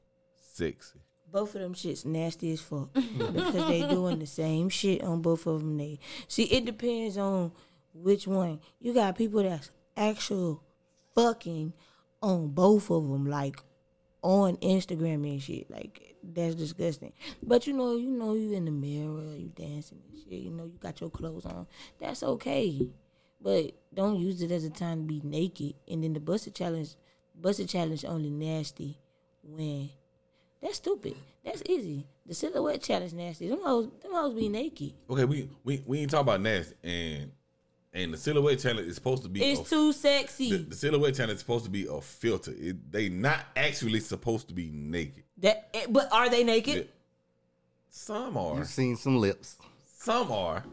sexy? 0.53 0.99
Both 1.31 1.55
of 1.55 1.61
them 1.61 1.73
shits 1.73 2.05
nasty 2.05 2.51
as 2.51 2.61
fuck 2.61 2.93
because 2.93 3.67
they 3.67 3.87
doing 3.87 4.19
the 4.19 4.27
same 4.27 4.69
shit 4.69 5.03
on 5.03 5.21
both 5.21 5.47
of 5.47 5.59
them. 5.61 5.77
They 5.77 5.99
see 6.27 6.43
it 6.43 6.65
depends 6.65 7.17
on 7.17 7.51
which 7.93 8.27
one. 8.27 8.59
You 8.79 8.93
got 8.93 9.17
people 9.17 9.41
that's 9.43 9.71
actual 9.97 10.61
fucking 11.15 11.73
on 12.21 12.49
both 12.49 12.91
of 12.91 13.07
them, 13.09 13.25
like 13.25 13.59
on 14.23 14.57
Instagram 14.57 15.29
and 15.29 15.41
shit. 15.41 15.69
Like 15.69 16.15
that's 16.23 16.55
disgusting. 16.55 17.13
But 17.43 17.67
you 17.67 17.73
know, 17.73 17.97
you 17.97 18.09
know, 18.09 18.33
you 18.33 18.53
in 18.53 18.65
the 18.65 18.71
mirror, 18.71 19.35
you 19.35 19.51
dancing 19.55 19.99
and 20.09 20.19
shit. 20.23 20.39
You 20.39 20.49
know, 20.49 20.65
you 20.65 20.79
got 20.79 20.99
your 21.01 21.11
clothes 21.11 21.45
on. 21.45 21.67
That's 21.99 22.23
okay. 22.23 22.89
But 23.39 23.73
don't 23.93 24.17
use 24.17 24.41
it 24.41 24.51
as 24.51 24.63
a 24.63 24.69
time 24.69 25.01
to 25.01 25.07
be 25.07 25.21
naked. 25.23 25.75
And 25.87 26.03
then 26.03 26.13
the 26.13 26.21
busted 26.21 26.55
challenge, 26.55 26.95
busted 27.39 27.67
challenge 27.69 28.05
only 28.05 28.29
nasty 28.29 28.97
when 29.43 29.89
that's 30.61 30.77
stupid. 30.77 31.15
That's 31.43 31.61
easy. 31.65 32.07
The 32.25 32.33
silhouette 32.33 32.81
challenge 32.81 33.11
nasty. 33.11 33.49
Them 33.49 33.59
hoes, 33.61 33.89
them 34.01 34.13
hoes 34.13 34.33
be 34.33 34.47
naked. 34.47 34.93
Okay, 35.09 35.25
we 35.25 35.49
we, 35.65 35.83
we 35.85 35.99
ain't 35.99 36.11
talking 36.11 36.21
about 36.21 36.41
nasty 36.41 36.75
and 36.83 37.31
and 37.93 38.13
the 38.13 38.17
silhouette 38.17 38.59
challenge 38.59 38.87
is 38.87 38.95
supposed 38.95 39.23
to 39.23 39.29
be 39.29 39.43
It's 39.43 39.61
a- 39.61 39.69
too 39.69 39.93
sexy. 39.93 40.49
the, 40.51 40.57
the 40.57 40.75
silhouette 40.75 41.15
challenge 41.15 41.35
is 41.35 41.39
supposed 41.39 41.65
to 41.65 41.71
be 41.71 41.85
a 41.89 42.01
filter. 42.01 42.51
It, 42.57 42.91
they 42.91 43.09
not 43.09 43.39
actually 43.55 43.99
supposed 43.99 44.47
to 44.49 44.53
be 44.53 44.69
naked. 44.71 45.23
that, 45.39 45.71
but 45.89 46.11
are 46.11 46.29
they 46.29 46.43
naked? 46.43 46.75
Yeah. 46.75 46.83
Some 47.89 48.35
are, 48.37 48.57
You 48.57 48.65
seen 48.65 48.95
some 48.95 49.19
lips. 49.19 49.57
some 49.85 50.31
are, 50.31 50.63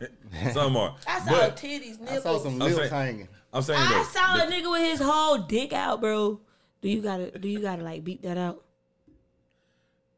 some 0.52 0.76
are. 0.76 0.96
I 1.06 1.18
saw 1.20 1.30
But 1.30 1.56
titties, 1.58 2.10
I 2.10 2.18
saw 2.20 2.38
some 2.38 2.54
I'm 2.54 2.58
lips 2.60 2.76
saying- 2.76 2.90
hanging. 2.90 3.28
I'm 3.52 3.62
saying 3.62 3.78
I 3.80 3.88
though, 3.92 4.04
saw 4.18 4.36
the- 4.36 4.48
a 4.48 4.50
nigga 4.50 4.70
with 4.70 4.80
his 4.90 5.00
whole 5.00 5.38
dick 5.38 5.72
out, 5.72 6.00
bro. 6.00 6.40
Do 6.80 6.88
you 6.88 7.00
gotta? 7.02 7.38
Do 7.38 7.48
you 7.48 7.60
gotta 7.60 7.82
like 7.82 8.02
beat 8.04 8.22
that 8.22 8.36
out? 8.36 8.64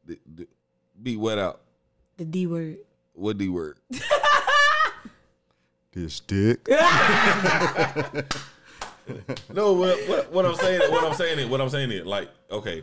the, 0.06 0.18
the, 0.34 0.46
be 1.02 1.16
wet 1.16 1.38
out. 1.38 1.60
The 2.16 2.24
D 2.24 2.46
word. 2.46 2.78
What 3.12 3.36
D 3.38 3.48
word? 3.48 3.78
This 5.96 6.20
dick. 6.20 6.68
No, 9.54 9.72
what, 9.74 9.96
what, 10.08 10.32
what 10.32 10.44
I'm 10.44 10.56
saying, 10.56 10.80
what 10.90 11.04
I'm 11.04 11.14
saying, 11.14 11.38
is, 11.38 11.46
what 11.46 11.60
I'm 11.60 11.68
saying 11.68 11.92
is 11.92 12.04
like, 12.04 12.28
okay, 12.50 12.82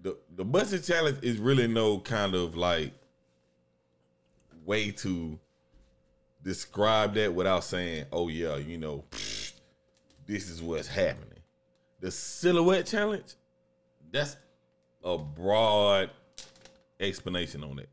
the 0.00 0.16
the 0.34 0.42
busted 0.42 0.82
challenge 0.82 1.18
is 1.20 1.36
really 1.36 1.66
no 1.66 1.98
kind 1.98 2.34
of 2.34 2.56
like 2.56 2.92
way 4.64 4.90
to 4.90 5.38
describe 6.42 7.14
that 7.16 7.34
without 7.34 7.62
saying, 7.62 8.06
oh 8.10 8.28
yeah, 8.28 8.56
you 8.56 8.78
know, 8.78 9.04
this 10.26 10.48
is 10.48 10.62
what's 10.62 10.88
happening. 10.88 11.40
The 12.00 12.10
silhouette 12.10 12.86
challenge, 12.86 13.34
that's 14.10 14.38
a 15.04 15.18
broad 15.18 16.08
explanation 16.98 17.62
on 17.62 17.78
it 17.80 17.90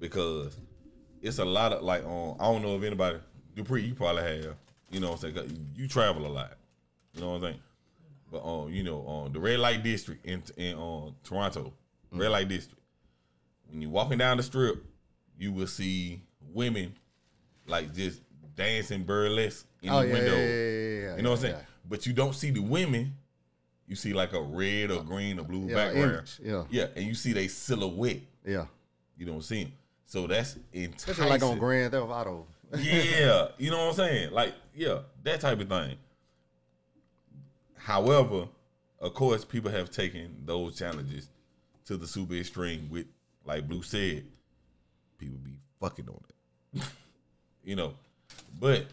because 0.00 0.58
it's 1.22 1.38
a 1.38 1.44
lot 1.44 1.72
of 1.72 1.82
like 1.82 2.04
on. 2.04 2.36
I 2.40 2.44
don't 2.52 2.62
know 2.62 2.76
if 2.76 2.82
anybody 2.82 3.20
Dupree, 3.54 3.82
you 3.82 3.94
probably 3.94 4.22
have. 4.22 4.56
You 4.90 5.00
know 5.00 5.12
what 5.12 5.24
I'm 5.24 5.34
saying? 5.34 5.68
You 5.76 5.88
travel 5.88 6.26
a 6.26 6.28
lot. 6.28 6.52
You 7.14 7.20
know 7.20 7.30
what 7.30 7.36
I'm 7.36 7.42
saying? 7.42 7.60
But 8.30 8.38
on 8.38 8.72
you 8.72 8.82
know 8.82 9.00
on 9.06 9.32
the 9.32 9.40
red 9.40 9.58
light 9.58 9.82
district 9.82 10.24
in 10.24 10.42
in 10.56 10.76
on 10.76 11.14
Toronto, 11.24 11.72
red 12.12 12.28
mm. 12.28 12.32
light 12.32 12.48
district. 12.48 12.80
When 13.70 13.82
you're 13.82 13.90
walking 13.90 14.18
down 14.18 14.36
the 14.36 14.42
strip, 14.42 14.84
you 15.38 15.52
will 15.52 15.66
see 15.66 16.20
women 16.52 16.94
like 17.66 17.94
just 17.94 18.20
dancing 18.56 19.04
burlesque 19.04 19.66
in 19.82 19.90
Oh 19.90 20.00
the 20.00 20.08
yeah, 20.08 20.12
window. 20.12 20.36
yeah, 20.36 20.44
yeah, 20.44 21.08
yeah, 21.10 21.16
You 21.16 21.22
know 21.22 21.30
what 21.30 21.38
I'm 21.38 21.42
saying? 21.42 21.56
But 21.88 22.06
you 22.06 22.12
don't 22.12 22.34
see 22.34 22.50
the 22.50 22.60
women. 22.60 23.14
You 23.86 23.96
see 23.96 24.12
like 24.12 24.32
a 24.32 24.40
red 24.40 24.92
or 24.92 25.02
green 25.02 25.40
or 25.40 25.44
blue 25.44 25.66
background. 25.66 26.12
image, 26.12 26.40
yeah. 26.42 26.64
Yeah, 26.70 26.86
and 26.94 27.04
you 27.04 27.14
see 27.14 27.32
they 27.32 27.48
silhouette. 27.48 28.20
Yeah. 28.46 28.66
You 29.16 29.26
don't 29.26 29.42
see 29.42 29.64
them. 29.64 29.72
So 30.06 30.26
that's 30.28 30.56
enticing. 30.72 30.94
Especially 31.10 31.28
like 31.30 31.42
on 31.42 31.58
Grand 31.58 31.90
Theft 31.90 32.08
Auto. 32.08 32.46
Yeah, 32.78 33.48
you 33.58 33.70
know 33.70 33.78
what 33.78 33.88
I'm 33.90 33.94
saying? 33.94 34.32
Like, 34.32 34.54
yeah, 34.74 35.00
that 35.24 35.40
type 35.40 35.60
of 35.60 35.68
thing. 35.68 35.96
However, 37.76 38.48
of 39.00 39.14
course, 39.14 39.44
people 39.44 39.70
have 39.70 39.90
taken 39.90 40.42
those 40.44 40.78
challenges 40.78 41.28
to 41.86 41.96
the 41.96 42.06
super 42.06 42.34
extreme 42.34 42.88
with, 42.90 43.06
like 43.44 43.66
Blue 43.66 43.82
said, 43.82 44.24
people 45.18 45.38
be 45.38 45.58
fucking 45.80 46.08
on 46.08 46.20
it. 46.74 46.82
you 47.64 47.76
know, 47.76 47.94
but 48.60 48.86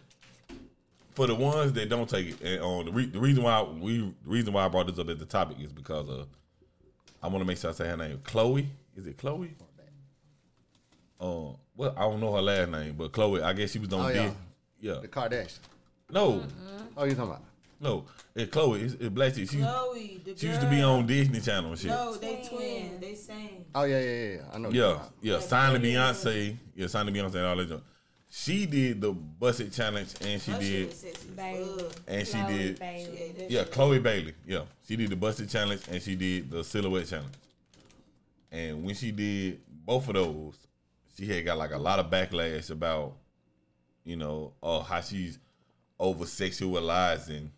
for 1.13 1.27
the 1.27 1.35
ones 1.35 1.73
that 1.73 1.89
don't 1.89 2.09
take 2.09 2.27
it, 2.27 2.41
and 2.41 2.61
on 2.61 2.85
the, 2.85 2.91
re- 2.91 3.05
the 3.05 3.19
reason 3.19 3.43
why 3.43 3.61
we 3.61 3.99
the 3.99 4.29
reason 4.29 4.53
why 4.53 4.65
I 4.65 4.67
brought 4.67 4.87
this 4.87 4.99
up 4.99 5.09
as 5.09 5.17
the 5.17 5.25
topic 5.25 5.57
is 5.59 5.71
because 5.71 6.07
of 6.09 6.27
I 7.21 7.27
want 7.27 7.39
to 7.39 7.45
make 7.45 7.57
sure 7.57 7.71
I 7.71 7.73
say 7.73 7.87
her 7.87 7.97
name. 7.97 8.21
Chloe, 8.23 8.67
is 8.95 9.07
it 9.07 9.17
Chloe? 9.17 9.55
Um, 11.19 11.55
well, 11.77 11.93
I 11.95 12.01
don't 12.01 12.19
know 12.19 12.33
her 12.35 12.41
last 12.41 12.69
name, 12.69 12.95
but 12.97 13.11
Chloe. 13.13 13.41
I 13.41 13.53
guess 13.53 13.71
she 13.71 13.79
was 13.79 13.93
on 13.93 14.05
Oh, 14.05 14.09
yeah. 14.09 14.13
Disney. 14.23 14.37
Yeah. 14.81 14.93
The 15.01 15.07
Kardashian. 15.07 15.59
No, 16.11 16.31
mm-hmm. 16.33 16.83
Oh, 16.97 17.03
you 17.05 17.11
talking 17.15 17.29
about? 17.31 17.43
no. 17.79 18.05
It's 18.35 18.51
Chloe. 18.51 18.81
It's, 18.81 18.93
it's 18.95 19.09
black 19.09 19.33
chick. 19.33 19.49
She, 19.49 19.57
Chloe, 19.59 20.21
the 20.23 20.37
she 20.37 20.47
used 20.47 20.61
to 20.61 20.69
be 20.69 20.81
on 20.81 21.05
Disney 21.07 21.39
Channel 21.41 21.71
and 21.71 21.79
shit. 21.79 21.89
No, 21.91 22.15
they 22.15 22.43
twins. 22.47 22.99
They 22.99 23.15
same. 23.15 23.65
Oh 23.73 23.83
yeah, 23.83 23.99
yeah, 23.99 24.31
yeah. 24.33 24.37
I 24.53 24.57
know. 24.59 24.67
what 24.69 24.75
you're 24.75 24.87
Yeah, 24.87 24.93
talking 24.93 25.11
yeah. 25.21 25.39
Signed 25.39 25.81
to 25.83 25.87
Beyonce. 25.87 26.57
Yeah, 26.75 26.87
signed 26.87 27.07
to 27.07 27.13
Beyonce 27.13 27.35
and 27.35 27.45
all 27.45 27.55
that. 27.55 27.69
junk. 27.69 27.83
she 28.29 28.65
did 28.67 29.01
the 29.01 29.11
busted 29.11 29.73
challenge 29.73 30.13
and 30.21 30.41
she 30.41 30.51
Her 30.51 30.61
shit 30.61 30.69
did 30.71 30.87
was 30.87 30.95
sexy 30.97 31.27
as 31.29 31.35
Baby. 31.35 31.65
fuck. 31.79 31.93
and 32.07 32.27
she 32.27 32.37
did 32.57 32.79
Bailey. 32.79 33.45
yeah 33.49 33.63
Chloe 33.63 33.99
Bailey 33.99 34.33
yeah 34.45 34.61
she 34.87 34.95
did 34.97 35.09
the 35.09 35.15
busted 35.15 35.49
challenge 35.49 35.81
and 35.89 36.01
she 36.01 36.15
did 36.15 36.51
the 36.51 36.63
silhouette 36.63 37.07
challenge. 37.07 37.33
And 38.51 38.83
when 38.85 38.95
she 38.95 39.11
did 39.11 39.59
both 39.85 40.07
of 40.07 40.13
those, 40.15 40.55
she 41.17 41.25
had 41.25 41.45
got 41.45 41.57
like 41.57 41.71
a 41.71 41.77
lot 41.77 41.99
of 41.99 42.09
backlash 42.11 42.69
about, 42.69 43.15
you 44.03 44.15
know, 44.15 44.53
oh 44.61 44.81
how 44.81 45.01
she's 45.01 45.39
over 45.99 46.25
sexualizing 46.25 47.49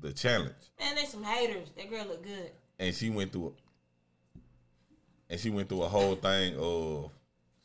the 0.00 0.12
challenge. 0.12 0.52
Man, 0.78 0.94
there's 0.94 1.08
some 1.08 1.24
haters. 1.24 1.68
That 1.76 1.90
girl 1.90 2.04
look 2.06 2.22
good. 2.22 2.50
and 2.78 2.94
she 2.94 3.10
went 3.10 3.32
through 3.32 3.54
and 5.30 5.40
she 5.40 5.50
went 5.50 5.68
through 5.68 5.82
a 5.82 5.88
whole 5.88 6.14
thing 6.14 6.56
of 6.58 7.10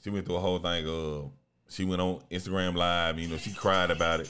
she 0.04 0.10
went 0.10 0.26
through 0.26 0.36
a 0.38 0.40
whole 0.40 0.60
thing 0.60 0.88
of 0.88 1.32
she 1.70 1.86
went 1.86 2.02
on 2.02 2.22
Instagram 2.32 2.76
live, 2.76 3.20
you 3.20 3.28
know, 3.28 3.38
she 3.38 3.52
cried 3.54 3.92
about 3.92 4.20
it. 4.22 4.30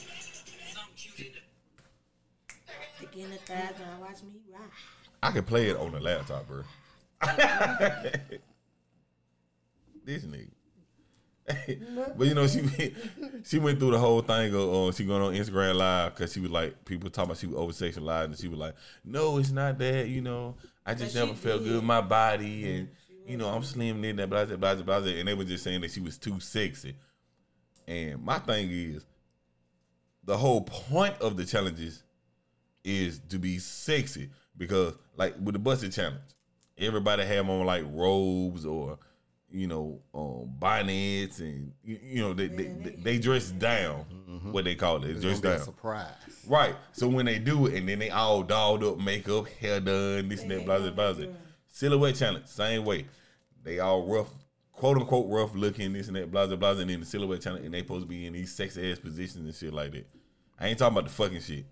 Again, 3.02 3.32
a 3.32 3.36
thousand. 3.36 4.00
Watch 4.00 4.22
me 4.22 4.40
ride. 4.52 4.62
I 5.22 5.30
can 5.30 5.44
play 5.44 5.68
it 5.68 5.76
on 5.76 5.92
the 5.92 6.00
laptop, 6.00 6.46
bro. 6.48 6.62
this 10.04 10.24
nigga. 10.24 10.48
But 12.16 12.26
you 12.26 12.34
know 12.34 12.46
she 12.46 12.62
went, 12.62 12.94
she 13.44 13.58
went 13.58 13.78
through 13.78 13.90
the 13.90 13.98
whole 13.98 14.22
thing 14.22 14.54
of 14.54 14.74
uh, 14.74 14.92
she 14.92 15.04
going 15.04 15.20
on 15.20 15.34
Instagram 15.34 15.74
live 15.74 16.14
because 16.14 16.32
she 16.32 16.40
was 16.40 16.50
like 16.50 16.84
people 16.86 17.10
talking 17.10 17.30
about 17.30 17.38
she 17.38 17.46
was 17.46 17.56
over 17.56 17.72
sexualized 17.72 18.24
and 18.24 18.38
she 18.38 18.48
was 18.48 18.58
like 18.58 18.74
no 19.04 19.36
it's 19.38 19.50
not 19.50 19.76
that 19.78 20.08
you 20.08 20.22
know. 20.22 20.54
I 20.86 20.94
just 20.94 21.14
never 21.14 21.34
felt 21.34 21.60
did. 21.62 21.68
good 21.68 21.76
with 21.76 21.84
my 21.84 22.00
body 22.00 22.74
and 22.74 22.88
you 23.26 23.36
know 23.36 23.48
I'm 23.48 23.62
slim 23.62 24.02
in 24.04 24.16
that 24.16 24.30
blah 24.30 24.46
blah 24.46 24.56
blah 24.56 24.74
blah 24.74 25.00
blah 25.00 25.08
and 25.08 25.28
they 25.28 25.34
were 25.34 25.44
just 25.44 25.64
saying 25.64 25.82
that 25.82 25.90
she 25.90 26.00
was 26.00 26.16
too 26.16 26.40
sexy. 26.40 26.96
And 27.86 28.22
my 28.22 28.38
thing 28.38 28.70
is 28.70 29.04
the 30.24 30.38
whole 30.38 30.62
point 30.62 31.16
of 31.20 31.36
the 31.36 31.44
challenges 31.44 32.02
is 32.84 33.20
to 33.28 33.38
be 33.38 33.58
sexy 33.58 34.30
because 34.56 34.94
like 35.16 35.34
with 35.42 35.52
the 35.54 35.58
busted 35.58 35.92
challenge, 35.92 36.20
everybody 36.78 37.24
have 37.24 37.48
on 37.48 37.66
like 37.66 37.84
robes 37.86 38.64
or 38.64 38.98
you 39.54 39.66
know 39.68 40.00
um, 40.14 40.50
bonnets 40.58 41.38
and 41.38 41.72
you, 41.84 41.98
you 42.02 42.20
know 42.22 42.32
they, 42.34 42.48
they, 42.48 42.64
they, 42.64 42.90
they 42.90 43.18
dress 43.18 43.50
down 43.52 44.04
what 44.50 44.64
they 44.64 44.74
call 44.74 45.02
it 45.04 45.10
It's 45.10 45.20
dress 45.22 45.38
gonna 45.40 45.54
be 45.54 45.54
a 45.54 45.58
down 45.58 45.64
surprise. 45.64 46.12
right 46.48 46.74
so 46.92 47.06
when 47.08 47.24
they 47.26 47.38
do 47.38 47.66
it 47.66 47.74
and 47.74 47.88
then 47.88 48.00
they 48.00 48.10
all 48.10 48.42
dolled 48.42 48.82
up 48.82 48.98
makeup 48.98 49.46
hair 49.60 49.78
done 49.80 50.28
this 50.28 50.42
and 50.42 50.50
that 50.50 50.64
blah 50.64 50.78
blah 50.78 50.90
blah 50.90 51.12
blah. 51.12 51.26
silhouette 51.68 52.16
challenge 52.16 52.46
same 52.46 52.84
way 52.84 53.06
they 53.62 53.78
all 53.78 54.04
rough 54.06 54.28
quote 54.72 54.96
unquote 54.98 55.26
rough 55.30 55.54
looking 55.54 55.92
this 55.92 56.08
and 56.08 56.16
that 56.16 56.30
blah 56.32 56.46
blah 56.46 56.56
blah 56.56 56.70
and 56.72 56.90
then 56.90 57.00
the 57.00 57.06
silhouette 57.06 57.40
challenge 57.40 57.64
and 57.64 57.72
they 57.72 57.78
supposed 57.78 58.02
to 58.02 58.08
be 58.08 58.26
in 58.26 58.32
these 58.32 58.52
sexy 58.52 58.90
ass 58.90 58.98
positions 58.98 59.44
and 59.46 59.54
shit 59.54 59.72
like 59.72 59.92
that 59.92 60.06
I 60.58 60.66
ain't 60.68 60.78
talking 60.78 60.98
about 60.98 61.08
the 61.08 61.14
fucking 61.14 61.40
shit 61.40 61.64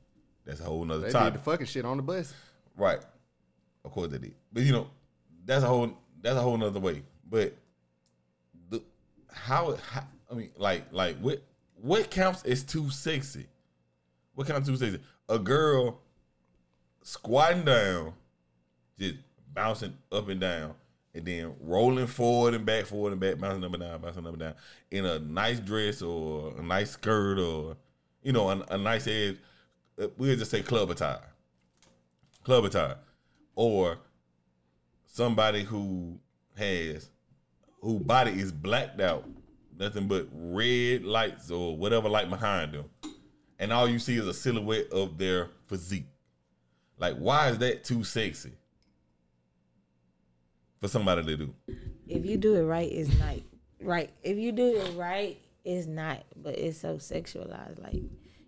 that's 0.44 0.60
a 0.60 0.64
whole 0.64 0.84
nother 0.84 1.06
They 1.06 1.10
topic 1.12 1.32
did 1.34 1.40
the 1.40 1.44
fucking 1.50 1.66
shit 1.66 1.84
on 1.84 1.96
the 1.96 2.02
bus. 2.02 2.32
Right. 2.76 2.98
Of 3.84 3.90
course 3.92 4.10
they 4.10 4.18
did. 4.18 4.34
But 4.52 4.62
you 4.64 4.72
know, 4.72 4.88
that's 5.44 5.62
a 5.64 5.66
whole 5.68 5.92
that's 6.20 6.36
a 6.36 6.40
whole 6.40 6.56
nother 6.56 6.80
way. 6.80 7.02
But 7.28 7.52
the 7.52 7.52
how, 9.32 9.76
how 9.90 10.04
I 10.30 10.34
mean 10.34 10.50
like 10.56 10.84
like 10.92 11.16
what 11.18 11.42
what 11.80 12.10
counts 12.10 12.44
is 12.44 12.62
too 12.62 12.90
sexy? 12.90 13.46
What 14.34 14.46
counts 14.46 14.68
too 14.68 14.76
sexy? 14.76 15.00
A 15.28 15.38
girl 15.38 16.00
squatting 17.02 17.64
down, 17.64 18.12
just 18.98 19.16
bouncing 19.52 19.96
up 20.10 20.28
and 20.28 20.40
down, 20.40 20.74
and 21.14 21.24
then 21.24 21.54
rolling 21.60 22.06
forward 22.06 22.54
and 22.54 22.64
back, 22.64 22.86
forward 22.86 23.12
and 23.12 23.20
back, 23.20 23.38
bouncing 23.38 23.64
up 23.64 23.72
and 23.74 23.82
down, 23.82 24.00
bouncing 24.00 24.26
up 24.26 24.32
and 24.32 24.40
down, 24.40 24.54
in 24.90 25.04
a 25.04 25.18
nice 25.18 25.58
dress 25.58 26.02
or 26.02 26.54
a 26.58 26.62
nice 26.62 26.92
skirt 26.92 27.38
or 27.38 27.76
you 28.22 28.32
know 28.32 28.48
a, 28.50 28.64
a 28.70 28.78
nice 28.78 29.06
ass. 29.08 29.34
uh, 30.00 30.06
We'll 30.16 30.36
just 30.36 30.50
say 30.50 30.62
club 30.62 30.90
attire 30.90 31.20
club 32.44 32.64
attire, 32.64 32.96
or 33.54 33.98
somebody 35.06 35.62
who 35.62 36.18
has 36.56 37.08
who 37.82 37.98
body 37.98 38.30
is 38.30 38.52
blacked 38.52 39.00
out, 39.00 39.28
nothing 39.78 40.06
but 40.06 40.28
red 40.32 41.04
lights 41.04 41.50
or 41.50 41.76
whatever 41.76 42.08
light 42.08 42.30
behind 42.30 42.72
them, 42.72 42.84
and 43.58 43.72
all 43.72 43.88
you 43.88 43.98
see 43.98 44.16
is 44.16 44.26
a 44.26 44.32
silhouette 44.32 44.90
of 44.90 45.18
their 45.18 45.50
physique. 45.66 46.06
Like, 46.98 47.16
why 47.16 47.48
is 47.48 47.58
that 47.58 47.84
too 47.84 48.04
sexy 48.04 48.52
for 50.80 50.88
somebody 50.88 51.24
to 51.24 51.36
do? 51.36 51.54
If 52.06 52.24
you 52.24 52.36
do 52.36 52.54
it 52.54 52.62
right, 52.62 52.90
it's 52.90 53.12
not 53.18 53.36
right. 53.80 54.10
If 54.22 54.38
you 54.38 54.52
do 54.52 54.76
it 54.76 54.96
right, 54.96 55.38
it's 55.64 55.86
not. 55.86 56.24
But 56.36 56.58
it's 56.58 56.78
so 56.78 56.96
sexualized. 56.96 57.82
Like 57.82 58.02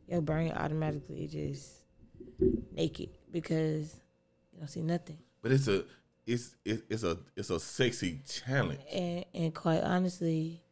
your 0.07 0.20
brain 0.20 0.53
automatically 0.53 1.26
just 1.26 1.72
naked 2.72 3.11
because 3.32 3.97
you 4.53 4.61
don't 4.61 4.68
see 4.68 4.82
nothing. 4.82 5.18
But 5.43 5.53
it's 5.53 5.66
a 5.66 5.85
it's 6.27 6.55
it, 6.64 6.85
it's 6.89 7.03
a 7.03 7.18
it's 7.37 7.51
a 7.51 7.61
sexy 7.61 8.20
challenge. 8.27 8.81
And 8.93 9.25
and 9.35 9.55
quite 9.55 9.83
honestly, 9.83 10.62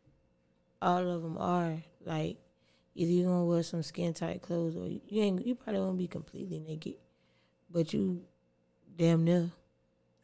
all 0.81 1.09
of 1.09 1.23
them 1.23 1.39
are 1.39 1.77
like 2.05 2.39
either 2.95 3.11
you 3.11 3.25
gonna 3.25 3.45
wear 3.45 3.63
some 3.63 3.83
skin 3.83 4.15
tight 4.15 4.43
clothes 4.43 4.77
or 4.77 4.89
you 4.89 5.23
ain't. 5.23 5.47
You 5.47 5.55
probably 5.55 5.81
won't 5.81 5.99
be 5.99 6.09
completely 6.09 6.59
naked, 6.59 6.95
but 7.71 7.93
you 7.93 8.23
damn 8.97 9.25
near. 9.25 9.51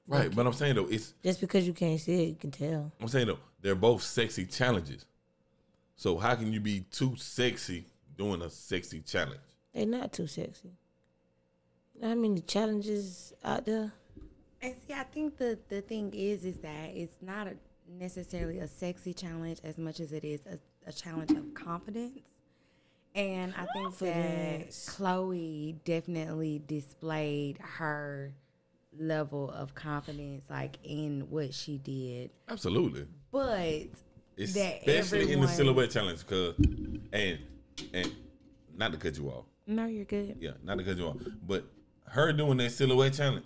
Right, 0.07 0.35
but 0.35 0.47
I'm 0.47 0.55
saying 0.55 0.77
though, 0.77 0.87
it's 0.87 1.13
Just 1.23 1.41
because 1.41 1.67
you 1.67 1.75
can't 1.75 2.01
see 2.01 2.23
it, 2.25 2.29
you 2.29 2.37
can 2.37 2.51
tell. 2.51 2.91
I'm 3.01 3.09
saying 3.09 3.27
though, 3.27 3.39
they're 3.61 3.75
both 3.75 4.03
sexy 4.03 4.47
challenges. 4.47 5.05
So 5.97 6.17
how 6.17 6.35
can 6.35 6.53
you 6.53 6.61
be 6.61 6.87
too 6.91 7.15
sexy 7.17 7.85
doing 8.17 8.41
a 8.41 8.49
sexy 8.49 9.01
challenge? 9.01 9.41
They're 9.75 9.85
not 9.85 10.13
too 10.13 10.27
sexy. 10.27 10.71
You 11.95 12.01
know 12.01 12.09
how 12.09 12.15
many 12.15 12.41
challenges 12.41 13.35
out 13.45 13.67
there? 13.67 13.93
And 14.61 14.75
see, 14.87 14.95
I 14.95 15.05
think 15.05 15.37
the 15.37 15.59
the 15.69 15.81
thing 15.81 16.13
is, 16.15 16.45
is 16.45 16.59
that 16.59 16.91
it's 16.95 17.17
not 17.23 17.47
a, 17.47 17.57
necessarily 17.89 18.59
a 18.59 18.69
sexy 18.69 19.15
challenge 19.15 19.61
as 19.65 19.79
much 19.79 20.01
as 20.01 20.13
it 20.13 20.25
is 20.25 20.41
a, 20.47 20.59
a 20.89 20.93
challenge 20.93 21.31
of 21.33 21.55
confidence. 21.55 22.27
And 23.15 23.55
I 23.57 23.67
think 23.73 23.99
that 23.99 24.77
Chloe 24.87 25.77
definitely 25.85 26.63
displayed 26.67 27.59
her 27.59 28.35
level 28.99 29.51
of 29.51 29.75
confidence, 29.75 30.45
like 30.51 30.79
in 30.85 31.31
what 31.31 31.55
she 31.55 31.79
did. 31.79 32.31
Absolutely. 32.49 33.07
But 33.31 33.89
that 34.37 34.89
Especially 34.89 35.33
in 35.33 35.41
the 35.41 35.49
silhouette 35.49 35.91
challenge, 35.91 36.27
cause 36.27 36.55
and 37.13 37.39
and 37.93 38.13
not 38.77 38.93
to 38.93 38.99
cut 38.99 39.17
you 39.17 39.29
off. 39.29 39.45
No, 39.67 39.87
you're 39.87 40.05
good. 40.05 40.37
Yeah, 40.41 40.53
not 40.63 40.79
to 40.79 40.85
cut 40.85 40.97
you 40.97 41.07
off. 41.07 41.17
But 41.47 41.65
her 42.07 42.33
doing 42.33 42.59
that 42.59 42.73
silhouette 42.73 43.15
challenge, 43.15 43.45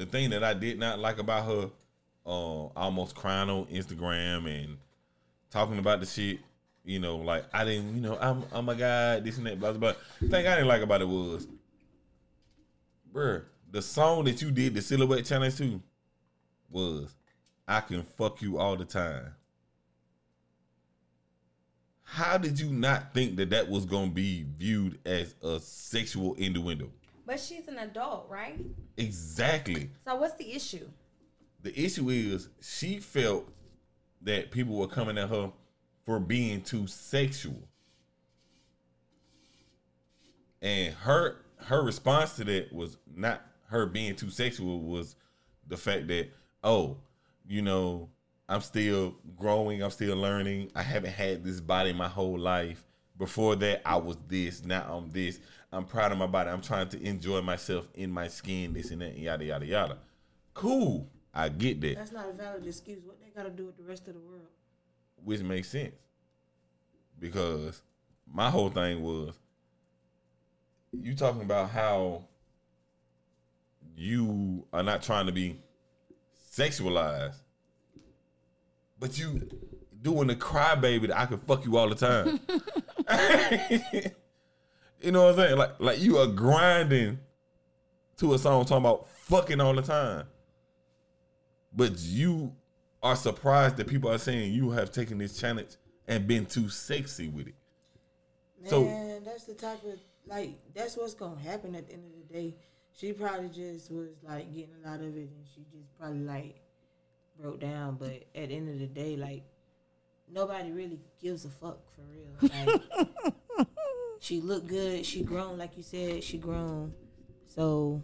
the 0.00 0.06
thing 0.06 0.30
that 0.30 0.42
I 0.42 0.54
did 0.54 0.78
not 0.78 0.98
like 0.98 1.18
about 1.18 1.44
her, 1.44 1.70
uh, 2.24 2.64
almost 2.74 3.14
crying 3.14 3.50
on 3.50 3.66
Instagram 3.66 4.46
and 4.46 4.78
talking 5.50 5.78
about 5.78 6.00
the 6.00 6.06
shit, 6.06 6.38
you 6.86 6.98
know, 6.98 7.16
like 7.16 7.44
I 7.52 7.66
didn't, 7.66 7.96
you 7.96 8.00
know, 8.00 8.16
I'm 8.18 8.44
oh 8.50 8.62
my 8.62 8.72
god, 8.72 9.24
this 9.24 9.36
and 9.36 9.46
that, 9.46 9.60
blah 9.60 9.72
blah. 9.72 9.92
blah. 9.92 10.00
The 10.22 10.28
thing 10.28 10.46
I 10.46 10.54
didn't 10.54 10.68
like 10.68 10.80
about 10.80 11.02
it 11.02 11.08
was, 11.08 11.46
bruh, 13.14 13.42
the 13.70 13.82
song 13.82 14.24
that 14.24 14.40
you 14.40 14.50
did 14.50 14.72
the 14.72 14.80
silhouette 14.80 15.26
challenge 15.26 15.58
to 15.58 15.82
was 16.70 17.14
I 17.68 17.82
can 17.82 18.02
fuck 18.02 18.40
you 18.40 18.56
all 18.56 18.76
the 18.76 18.86
time. 18.86 19.34
How 22.04 22.38
did 22.38 22.58
you 22.58 22.72
not 22.72 23.12
think 23.12 23.36
that 23.36 23.50
that 23.50 23.68
was 23.68 23.84
gonna 23.84 24.10
be 24.10 24.46
viewed 24.56 24.98
as 25.04 25.34
a 25.42 25.60
sexual 25.60 26.36
innuendo? 26.36 26.90
But 27.30 27.38
she's 27.38 27.68
an 27.68 27.78
adult, 27.78 28.26
right? 28.28 28.58
Exactly. 28.96 29.90
So 30.04 30.16
what's 30.16 30.34
the 30.34 30.52
issue? 30.52 30.88
The 31.62 31.80
issue 31.80 32.08
is 32.08 32.48
she 32.60 32.98
felt 32.98 33.48
that 34.22 34.50
people 34.50 34.74
were 34.74 34.88
coming 34.88 35.16
at 35.16 35.28
her 35.28 35.52
for 36.04 36.18
being 36.18 36.60
too 36.60 36.88
sexual. 36.88 37.68
And 40.60 40.92
her 40.92 41.36
her 41.58 41.84
response 41.84 42.34
to 42.34 42.44
that 42.46 42.72
was 42.72 42.96
not 43.14 43.42
her 43.68 43.86
being 43.86 44.16
too 44.16 44.30
sexual 44.30 44.80
was 44.80 45.14
the 45.68 45.76
fact 45.76 46.08
that, 46.08 46.30
oh, 46.64 46.96
you 47.46 47.62
know, 47.62 48.08
I'm 48.48 48.60
still 48.60 49.14
growing, 49.36 49.84
I'm 49.84 49.90
still 49.92 50.16
learning. 50.16 50.72
I 50.74 50.82
haven't 50.82 51.12
had 51.12 51.44
this 51.44 51.60
body 51.60 51.92
my 51.92 52.08
whole 52.08 52.40
life. 52.40 52.84
Before 53.16 53.54
that, 53.54 53.82
I 53.84 53.98
was 53.98 54.16
this, 54.26 54.64
now 54.64 54.84
I'm 54.90 55.10
this. 55.10 55.38
I'm 55.72 55.84
proud 55.84 56.12
of 56.12 56.18
my 56.18 56.26
body. 56.26 56.50
I'm 56.50 56.62
trying 56.62 56.88
to 56.88 57.02
enjoy 57.02 57.40
myself 57.42 57.86
in 57.94 58.10
my 58.10 58.28
skin, 58.28 58.72
this 58.72 58.90
and 58.90 59.00
that, 59.02 59.12
and 59.12 59.18
yada 59.18 59.44
yada 59.44 59.66
yada. 59.66 59.98
Cool. 60.54 61.08
I 61.32 61.48
get 61.48 61.80
that. 61.82 61.96
That's 61.96 62.12
not 62.12 62.28
a 62.28 62.32
valid 62.32 62.66
excuse. 62.66 63.00
What 63.04 63.20
they 63.20 63.28
got 63.28 63.44
to 63.44 63.50
do 63.50 63.66
with 63.66 63.76
the 63.76 63.84
rest 63.84 64.08
of 64.08 64.14
the 64.14 64.20
world? 64.20 64.48
which 65.24 65.40
makes 65.42 65.68
sense 65.68 65.94
because 67.18 67.82
my 68.32 68.50
whole 68.50 68.70
thing 68.70 69.02
was 69.02 69.34
you 70.92 71.14
talking 71.14 71.42
about 71.42 71.70
how 71.70 72.24
you 73.94 74.66
are 74.72 74.82
not 74.82 75.02
trying 75.02 75.26
to 75.26 75.32
be 75.32 75.60
sexualized 76.52 77.36
but 78.98 79.18
you 79.18 79.48
doing 80.02 80.28
the 80.28 80.36
crybaby 80.36 81.08
that 81.08 81.18
I 81.18 81.26
can 81.26 81.38
fuck 81.38 81.64
you 81.64 81.76
all 81.76 81.88
the 81.88 81.94
time. 81.94 82.40
you 85.00 85.12
know 85.12 85.24
what 85.24 85.30
I'm 85.30 85.36
saying? 85.46 85.58
Like 85.58 85.80
like 85.80 86.00
you 86.00 86.18
are 86.18 86.26
grinding 86.26 87.18
to 88.18 88.34
a 88.34 88.38
song 88.38 88.64
talking 88.64 88.84
about 88.84 89.08
fucking 89.08 89.60
all 89.60 89.74
the 89.74 89.82
time. 89.82 90.26
But 91.74 91.98
you 91.98 92.54
are 93.02 93.16
surprised 93.16 93.76
that 93.78 93.86
people 93.86 94.10
are 94.10 94.18
saying 94.18 94.52
you 94.52 94.70
have 94.72 94.90
taken 94.92 95.18
this 95.18 95.38
challenge 95.38 95.76
and 96.06 96.26
been 96.26 96.44
too 96.46 96.68
sexy 96.68 97.28
with 97.28 97.48
it. 97.48 97.54
So- 98.66 98.84
Man, 98.84 99.22
that's 99.24 99.44
the 99.44 99.54
type 99.54 99.82
of 99.84 99.98
like 100.26 100.50
that's 100.74 100.96
what's 100.96 101.14
gonna 101.14 101.40
happen 101.40 101.74
at 101.74 101.86
the 101.86 101.94
end 101.94 102.04
of 102.04 102.28
the 102.28 102.34
day. 102.34 102.54
She 102.92 103.12
probably 103.12 103.48
just 103.48 103.90
was 103.90 104.08
like 104.22 104.52
getting 104.52 104.74
a 104.84 104.88
lot 104.90 105.00
of 105.00 105.16
it, 105.16 105.30
and 105.30 105.44
she 105.54 105.60
just 105.72 105.96
probably 105.98 106.20
like 106.20 106.60
broke 107.40 107.60
down. 107.60 107.96
But 107.98 108.24
at 108.34 108.48
the 108.48 108.56
end 108.56 108.68
of 108.68 108.78
the 108.78 108.86
day, 108.86 109.16
like 109.16 109.44
nobody 110.30 110.70
really 110.72 111.00
gives 111.22 111.44
a 111.44 111.48
fuck 111.48 111.78
for 111.94 112.02
real. 112.02 112.50
Like 112.50 113.34
she 114.20 114.40
looked 114.40 114.68
good. 114.68 115.04
She 115.04 115.22
grown, 115.24 115.58
like 115.58 115.76
you 115.76 115.82
said. 115.82 116.22
She 116.22 116.38
grown. 116.38 116.92
So, 117.48 118.02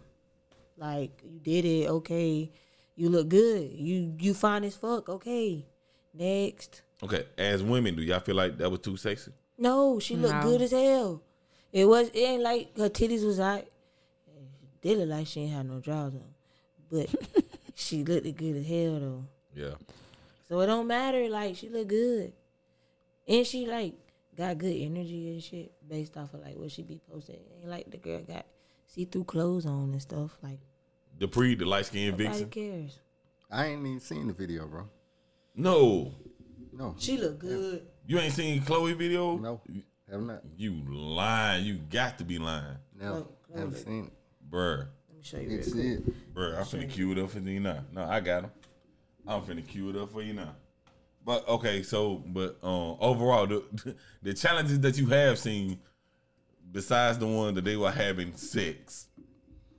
like 0.75 1.21
you 1.23 1.39
did 1.39 1.63
it. 1.63 1.89
Okay, 1.89 2.51
you 2.95 3.07
look 3.09 3.29
good. 3.29 3.71
You 3.71 4.13
you 4.19 4.33
fine 4.33 4.63
as 4.65 4.75
fuck. 4.75 5.07
Okay, 5.07 5.65
next. 6.13 6.81
Okay, 7.03 7.25
as 7.37 7.61
women, 7.63 7.95
do 7.95 8.01
y'all 8.01 8.19
feel 8.19 8.35
like 8.35 8.57
that 8.57 8.69
was 8.69 8.79
too 8.81 8.97
sexy? 8.97 9.31
No, 9.57 9.99
she 9.99 10.15
looked 10.17 10.43
No. 10.43 10.51
good 10.51 10.61
as 10.63 10.71
hell. 10.71 11.21
It 11.71 11.85
was 11.85 12.09
it 12.09 12.17
ain't 12.17 12.41
like 12.43 12.75
her 12.77 12.89
titties 12.89 13.25
was 13.25 13.39
out. 13.39 13.65
Did 14.81 14.97
look 14.99 15.09
like 15.09 15.27
she 15.27 15.41
ain't 15.41 15.51
had 15.53 15.67
no 15.67 15.79
drawers 15.79 16.13
on, 16.13 16.33
but 16.91 17.09
she 17.75 18.03
looked 18.03 18.35
good 18.35 18.55
as 18.57 18.65
hell 18.65 18.99
though. 18.99 19.25
Yeah. 19.55 19.75
So 20.49 20.59
it 20.61 20.67
don't 20.67 20.87
matter. 20.87 21.27
Like 21.29 21.55
she 21.55 21.69
look 21.69 21.87
good, 21.87 22.33
and 23.27 23.45
she 23.45 23.65
like 23.65 23.93
got 24.37 24.57
good 24.57 24.75
energy 24.75 25.31
and 25.33 25.41
shit 25.43 25.71
based 25.87 26.15
off 26.17 26.33
of 26.33 26.41
like 26.41 26.55
what 26.55 26.71
she 26.71 26.83
be 26.83 26.99
posting. 27.09 27.39
Ain't 27.59 27.67
like 27.67 27.89
the 27.91 27.97
girl 27.97 28.21
got 28.21 28.45
see 28.85 29.05
through 29.05 29.25
clothes 29.25 29.65
on 29.65 29.91
and 29.91 30.01
stuff. 30.01 30.37
Like 30.41 30.59
The 31.19 31.27
pre, 31.27 31.55
the 31.55 31.65
light 31.65 31.85
skinned 31.87 32.11
nobody 32.17 32.29
vixen. 32.29 32.49
cares. 32.49 32.99
I 33.51 33.67
ain't 33.67 33.85
even 33.85 33.99
seen 33.99 34.27
the 34.27 34.33
video, 34.33 34.67
bro. 34.67 34.89
No. 35.55 36.13
No, 36.73 36.95
She 36.99 37.17
look 37.17 37.39
good. 37.39 37.87
You 38.05 38.19
ain't 38.19 38.33
seen 38.33 38.61
Chloe 38.61 38.93
video? 38.93 39.35
no, 39.37 39.61
have 40.11 40.21
not. 40.21 40.41
You 40.55 40.83
lying. 40.87 41.65
You 41.65 41.75
got 41.89 42.19
to 42.19 42.23
be 42.23 42.37
lying. 42.37 42.77
No. 42.99 43.27
Chloe- 43.47 43.59
never 43.59 43.71
Chloe. 43.71 43.83
seen 43.83 44.05
it. 44.05 44.13
Bruh. 44.51 44.77
Let 45.07 45.17
me 45.17 45.23
show 45.23 45.37
you. 45.39 45.47
Need 45.47 45.55
Real 45.55 45.63
to 45.63 45.71
quick. 45.71 45.81
see 45.83 45.89
it. 45.93 46.33
Bruh, 46.35 46.57
I'm 46.59 46.63
finna 46.65 46.89
cue 46.89 47.11
it 47.13 47.17
up 47.17 47.29
for 47.31 47.39
you 47.39 47.59
now. 47.59 47.83
No, 47.91 48.03
I 48.03 48.19
got 48.19 48.43
him. 48.43 48.51
I'm 49.25 49.41
finna 49.41 49.65
cue 49.67 49.89
it 49.89 49.95
up 49.95 50.11
for 50.11 50.21
you 50.21 50.33
now. 50.33 50.55
But 51.27 51.45
okay, 51.45 51.83
so 51.83 52.23
but 52.25 52.57
um 52.63 52.95
overall 53.01 53.45
the 53.45 53.61
the 54.23 54.33
challenges 54.33 54.79
that 54.79 54.97
you 54.97 55.07
have 55.07 55.37
seen, 55.37 55.77
besides 56.71 57.17
the 57.17 57.27
one 57.27 57.53
that 57.55 57.65
they 57.65 57.75
were 57.75 57.91
having 57.91 58.33
sex, 58.37 59.07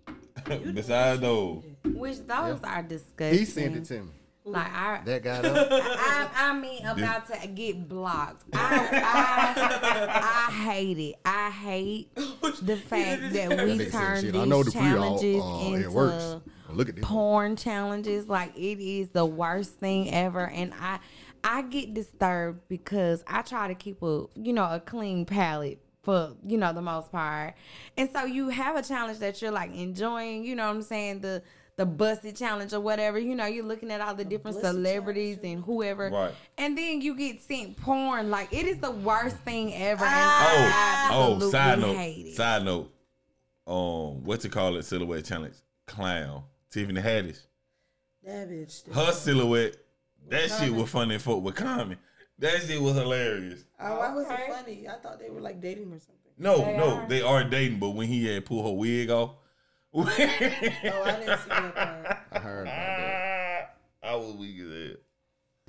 besides 0.44 1.22
those, 1.22 1.64
Which 1.86 2.18
those 2.26 2.60
are 2.62 2.82
disgusting. 2.82 3.38
He 3.38 3.46
sent 3.46 3.76
it 3.76 3.84
to 3.86 4.02
me. 4.02 4.10
Like 4.44 4.70
I, 4.70 5.00
That 5.06 5.22
got 5.22 5.46
up. 5.46 5.68
I, 5.72 6.28
I 6.36 6.52
mean, 6.58 6.84
about 6.84 7.26
to 7.32 7.48
get 7.48 7.88
blocked. 7.88 8.44
I, 8.52 8.90
I, 8.92 10.48
I 10.48 10.52
hate 10.70 10.98
it. 10.98 11.14
I 11.24 11.50
hate 11.50 12.14
the 12.14 12.76
fact 12.76 13.32
that 13.32 13.48
we 13.64 13.78
They 13.78 13.86
turn 13.90 14.20
shit. 14.20 14.32
these 14.34 14.42
I 14.42 14.44
know 14.44 14.62
the 14.62 14.70
pre 14.70 14.80
all 14.80 15.18
challenges 15.18 15.42
uh, 15.42 15.60
it 15.62 15.74
into 15.76 15.90
works. 15.92 16.36
Look 16.70 16.90
at 16.90 16.96
this. 16.96 17.04
porn 17.04 17.56
challenges. 17.56 18.28
Like 18.28 18.54
it 18.56 18.78
is 18.80 19.08
the 19.10 19.24
worst 19.26 19.76
thing 19.76 20.12
ever, 20.12 20.46
and 20.46 20.72
I, 20.78 20.98
I 21.44 21.62
get 21.62 21.94
disturbed 21.94 22.60
because 22.68 23.22
I 23.26 23.42
try 23.42 23.68
to 23.68 23.74
keep 23.74 24.02
a, 24.02 24.26
you 24.34 24.52
know, 24.52 24.64
a 24.64 24.80
clean 24.80 25.24
palate 25.24 25.80
for 26.02 26.34
you 26.46 26.56
know 26.56 26.72
the 26.72 26.80
most 26.82 27.12
part, 27.12 27.54
and 27.96 28.08
so 28.12 28.24
you 28.24 28.48
have 28.48 28.76
a 28.76 28.82
challenge 28.82 29.18
that 29.18 29.42
you're 29.42 29.50
like 29.50 29.74
enjoying. 29.74 30.44
You 30.44 30.54
know 30.56 30.66
what 30.66 30.76
I'm 30.76 30.82
saying 30.82 31.20
the. 31.20 31.42
The 31.76 31.86
busted 31.86 32.34
challenge 32.34 32.72
or 32.72 32.80
whatever, 32.80 33.20
you 33.20 33.36
know, 33.36 33.46
you're 33.46 33.64
looking 33.64 33.92
at 33.92 34.00
all 34.00 34.12
the 34.12 34.24
different 34.24 34.56
busted 34.56 34.74
celebrities 34.74 35.38
and 35.44 35.62
whoever, 35.62 36.10
Right. 36.10 36.34
and 36.56 36.76
then 36.76 37.00
you 37.00 37.14
get 37.14 37.40
sent 37.40 37.76
porn. 37.76 38.30
Like 38.30 38.52
it 38.52 38.66
is 38.66 38.78
the 38.78 38.90
worst 38.90 39.36
thing 39.44 39.72
ever. 39.76 40.04
And 40.04 40.72
oh 41.12 41.38
oh 41.40 41.50
side 41.52 41.78
note, 41.78 41.94
hate 41.94 42.26
it. 42.26 42.34
side 42.34 42.64
note, 42.64 42.92
um, 43.64 44.24
what 44.24 44.40
to 44.40 44.48
call 44.48 44.74
it 44.74 44.86
silhouette 44.86 45.24
challenge? 45.24 45.54
Clown 45.86 46.42
Tiffany 46.68 47.00
Haddish. 47.00 47.42
That 48.24 48.48
bitch. 48.50 48.92
Her 48.92 49.12
silhouette, 49.12 49.76
that 50.28 50.50
shit 50.50 50.72
was 50.72 50.90
funny 50.90 51.14
and 51.14 51.22
fuck 51.22 51.42
with 51.42 51.54
Common. 51.56 51.98
That 52.38 52.62
shit 52.62 52.80
was 52.80 52.94
hilarious. 52.94 53.64
Oh, 53.80 53.98
why 53.98 54.14
was 54.14 54.26
it 54.30 54.38
funny? 54.48 54.86
I 54.88 54.94
thought 55.02 55.18
they 55.18 55.30
were 55.30 55.40
like 55.40 55.60
dating 55.60 55.92
or 55.92 55.98
something. 55.98 56.14
No, 56.38 56.58
They 56.58 56.76
no, 56.76 56.94
are. 56.98 57.08
they 57.08 57.20
are 57.22 57.42
dating, 57.44 57.80
but 57.80 57.90
when 57.90 58.06
he 58.06 58.26
had 58.26 58.44
pulled 58.46 58.64
her 58.66 58.72
wig 58.72 59.10
off, 59.10 59.32
Oh, 59.94 60.02
I 60.02 60.16
didn't 60.16 61.38
see 61.38 61.48
that 61.48 61.74
part. 61.74 62.18
I 62.32 62.38
heard 62.38 62.62
about 62.62 62.74
that. 62.74 63.76
I 64.04 64.14
was 64.14 64.34
weak 64.36 64.60
as 64.60 64.68
hell. 64.88 64.96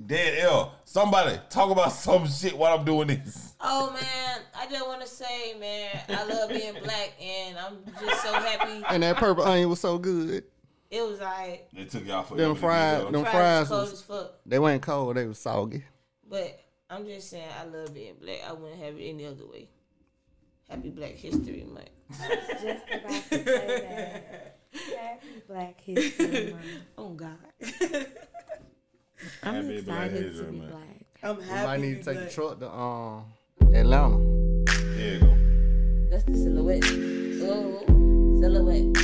Dead 0.05 0.39
L, 0.45 0.76
somebody 0.86 1.38
talk 1.49 1.72
about 1.72 1.91
some 1.91 2.26
shit 2.28 2.55
while 2.57 2.78
I'm 2.78 2.86
doing 2.86 3.07
this. 3.07 3.53
Oh 3.60 3.91
man, 3.91 4.39
I 4.57 4.66
just 4.70 4.86
want 4.88 5.01
to 5.01 5.07
say, 5.07 5.55
man, 5.60 5.89
I 6.07 6.24
love 6.26 6.49
being 6.49 6.74
black, 6.84 7.14
and 7.22 7.57
I'm 7.57 7.78
just 7.99 8.24
so 8.24 8.32
happy. 8.34 8.82
And 8.89 9.03
that 9.03 9.18
purple 9.18 9.43
onion 9.43 9.70
was 9.70 9.82
so 9.82 9.97
good. 9.97 10.43
It 10.91 11.01
was 11.07 11.19
like 11.19 11.69
They 11.73 11.85
took 11.85 12.05
y'all 12.07 12.23
for 12.23 12.35
Them 12.35 12.55
fries, 12.55 13.03
them 13.11 13.23
fries 13.25 13.67
cold 13.67 13.81
was, 13.81 13.93
as 13.93 14.01
fuck. 14.01 14.31
they 14.45 14.57
weren't 14.59 14.81
cold. 14.81 15.15
They 15.17 15.25
was 15.27 15.37
soggy. 15.37 15.83
But 16.27 16.59
I'm 16.89 17.05
just 17.05 17.29
saying, 17.29 17.47
I 17.59 17.65
love 17.65 17.93
being 17.93 18.15
black. 18.19 18.39
I 18.47 18.53
wouldn't 18.53 18.81
have 18.81 18.97
it 18.97 19.03
any 19.03 19.25
other 19.27 19.45
way. 19.45 19.69
Happy 20.67 20.89
Black 20.89 21.15
History 21.15 21.65
Month. 21.71 21.89
Just 22.61 22.83
about 22.91 23.09
to 23.09 23.21
say 23.23 23.43
that. 23.43 24.55
Happy 24.99 25.41
Black 25.47 25.81
History 25.81 26.51
Month. 26.53 26.65
Oh 26.97 27.09
God, 27.09 27.37
I'm 29.43 29.55
Happy 29.65 29.81
Black 29.81 30.11
History 30.11 30.45
to 30.45 30.51
be 30.51 30.57
Month. 30.57 30.71
black. 30.71 31.05
I'm 31.23 31.37
We 31.37 31.43
happy. 31.43 31.67
might 31.67 31.79
need 31.81 31.97
to 31.97 32.03
take 32.03 32.15
black. 32.15 32.29
the 32.29 32.33
truck 32.33 32.59
to 32.59 32.71
um 32.71 33.25
Atlanta. 33.73 34.17
There 34.95 35.13
you 35.15 35.19
go. 35.19 35.37
That's 36.11 36.23
the 36.23 36.35
silhouette. 36.35 36.83
Oh, 37.41 37.83
silhouette, 38.39 38.95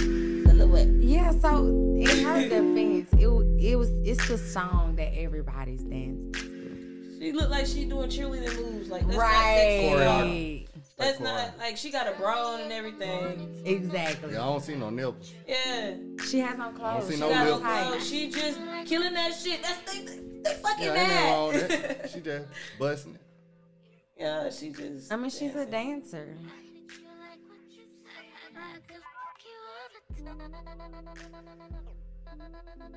silhouette. 0.75 1.03
Yeah, 1.03 1.31
so 1.31 1.67
in 1.67 2.23
her 2.25 2.41
defense, 2.49 3.09
it 3.19 3.27
wa- 3.27 3.41
it 3.59 3.75
was 3.77 3.89
it's 4.03 4.27
the 4.27 4.37
song 4.37 4.95
that 4.97 5.13
everybody's 5.17 5.83
dancing 5.83 6.31
to. 6.33 7.17
She 7.19 7.31
looked 7.31 7.49
like 7.51 7.65
she 7.65 7.85
doing 7.85 8.09
cheerleading 8.09 8.55
moves. 8.61 8.89
Like 8.89 9.05
that's 9.07 9.17
not 9.17 9.43
sexy. 9.43 9.95
Right. 9.95 10.65
That's 10.97 11.19
not 11.19 11.57
like 11.57 11.75
she 11.75 11.91
got 11.91 12.07
a 12.07 12.11
bra 12.17 12.53
on 12.53 12.61
and 12.61 12.71
everything. 12.71 13.61
Exactly. 13.65 14.31
Yeah, 14.33 14.43
I 14.43 14.45
don't 14.45 14.61
see 14.63 14.75
no 14.75 14.89
nipples. 14.89 15.33
Yeah, 15.47 15.95
She 16.29 16.39
has 16.39 16.57
on 16.59 16.73
clothes. 16.73 17.07
see 17.07 17.15
she 17.15 17.19
no 17.19 17.29
got 17.29 17.45
no 17.45 17.55
lips. 17.57 17.65
clothes. 17.65 18.09
She 18.09 18.29
just 18.31 18.59
killing 18.85 19.13
that 19.13 19.33
shit. 19.33 19.61
That's 19.61 19.91
they, 19.93 20.05
they 20.05 20.53
fucking 20.61 20.85
Yeah, 20.85 20.93
ain't 20.93 21.53
nothing 21.53 21.79
mad. 21.79 21.99
that. 22.01 22.09
She 22.11 22.19
just 22.21 22.47
busting 22.79 23.15
it. 23.15 23.21
yeah, 24.17 24.49
she 24.49 24.69
just. 24.69 25.11
I 25.11 25.15
mean, 25.17 25.29
she's 25.31 25.55
a 25.55 25.65
dancer. 25.65 26.37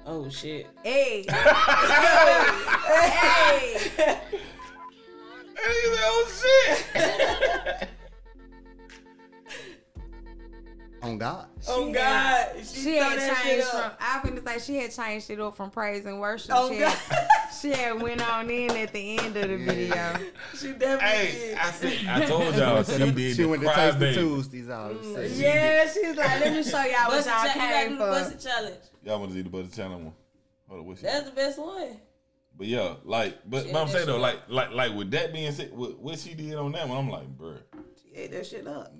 Oh 0.06 0.28
shit. 0.30 0.66
Hey. 0.82 1.24
hey. 1.28 1.34
hey. 3.96 4.18
And 5.60 5.72
he 5.74 5.82
said, 5.84 6.04
oh 6.04 6.26
shit. 6.94 7.88
On 11.00 11.16
God. 11.16 11.46
Oh 11.68 11.92
God. 11.92 12.48
She 12.64 12.96
had 12.96 13.18
changed 13.44 13.66
from. 13.68 13.90
I 14.00 14.20
was 14.22 14.30
gonna 14.30 14.58
say 14.58 14.58
she 14.58 14.78
had 14.80 14.92
changed 14.92 15.30
it 15.30 15.40
up 15.40 15.56
from 15.56 15.70
praise 15.70 16.04
and 16.06 16.20
worship. 16.20 16.50
Oh, 16.52 16.70
she, 16.70 16.78
God. 16.80 16.92
had, 16.92 17.28
she 17.60 17.70
had 17.70 18.02
went 18.02 18.28
on 18.28 18.50
in 18.50 18.70
at 18.70 18.92
the 18.92 19.18
end 19.18 19.36
of 19.36 19.48
the 19.48 19.56
video. 19.58 20.14
She 20.58 20.72
definitely 20.72 21.06
hey, 21.06 21.32
did. 21.32 21.58
I 21.58 21.70
said, 21.70 22.06
I 22.08 22.26
told 22.26 22.54
y'all 22.56 22.82
she 22.82 23.10
did 23.12 23.36
She 23.36 23.42
the 23.42 23.48
went 23.48 23.62
to 23.62 23.68
cry 23.68 23.76
taste 23.76 23.98
the 23.98 24.04
baby. 24.06 24.16
Tuesdays 24.16 24.68
out. 24.70 25.02
Mm. 25.02 25.38
Yeah, 25.38 25.88
she's 25.88 26.16
like, 26.16 26.40
let 26.40 26.52
me 26.52 26.62
show 26.64 26.82
y'all 26.82 27.06
what 27.06 27.10
Bust 27.10 27.26
y'all 27.28 27.36
cha- 27.36 27.46
you 27.46 27.54
gotta 27.54 27.74
came 27.74 27.88
do 27.90 27.98
the 27.98 28.04
for. 28.04 28.10
busted 28.10 28.40
challenge. 28.40 28.80
Y'all 29.04 29.18
want 29.20 29.30
to 29.30 29.36
see 29.36 29.42
the 29.42 29.50
butter 29.50 29.68
challenge 29.68 30.04
one? 30.04 30.14
Hold 30.68 30.80
on, 30.80 30.86
what's 30.86 31.00
That's 31.00 31.24
the 31.24 31.34
best 31.34 31.58
one. 31.58 31.96
But 32.56 32.66
yeah, 32.66 32.94
like, 33.04 33.38
but, 33.48 33.70
but 33.72 33.80
I'm 33.80 33.88
saying 33.88 34.06
though, 34.06 34.18
like, 34.18 34.40
like, 34.48 34.72
like 34.72 34.92
with 34.94 35.12
that 35.12 35.32
being 35.32 35.52
said, 35.52 35.70
what, 35.72 35.96
what 36.00 36.18
she 36.18 36.34
did 36.34 36.56
on 36.56 36.72
that 36.72 36.88
one, 36.88 36.98
I'm 36.98 37.08
like, 37.08 37.38
bruh. 37.38 37.58
She 38.02 38.16
ate 38.16 38.32
that 38.32 38.46
shit 38.46 38.66
up. 38.66 38.92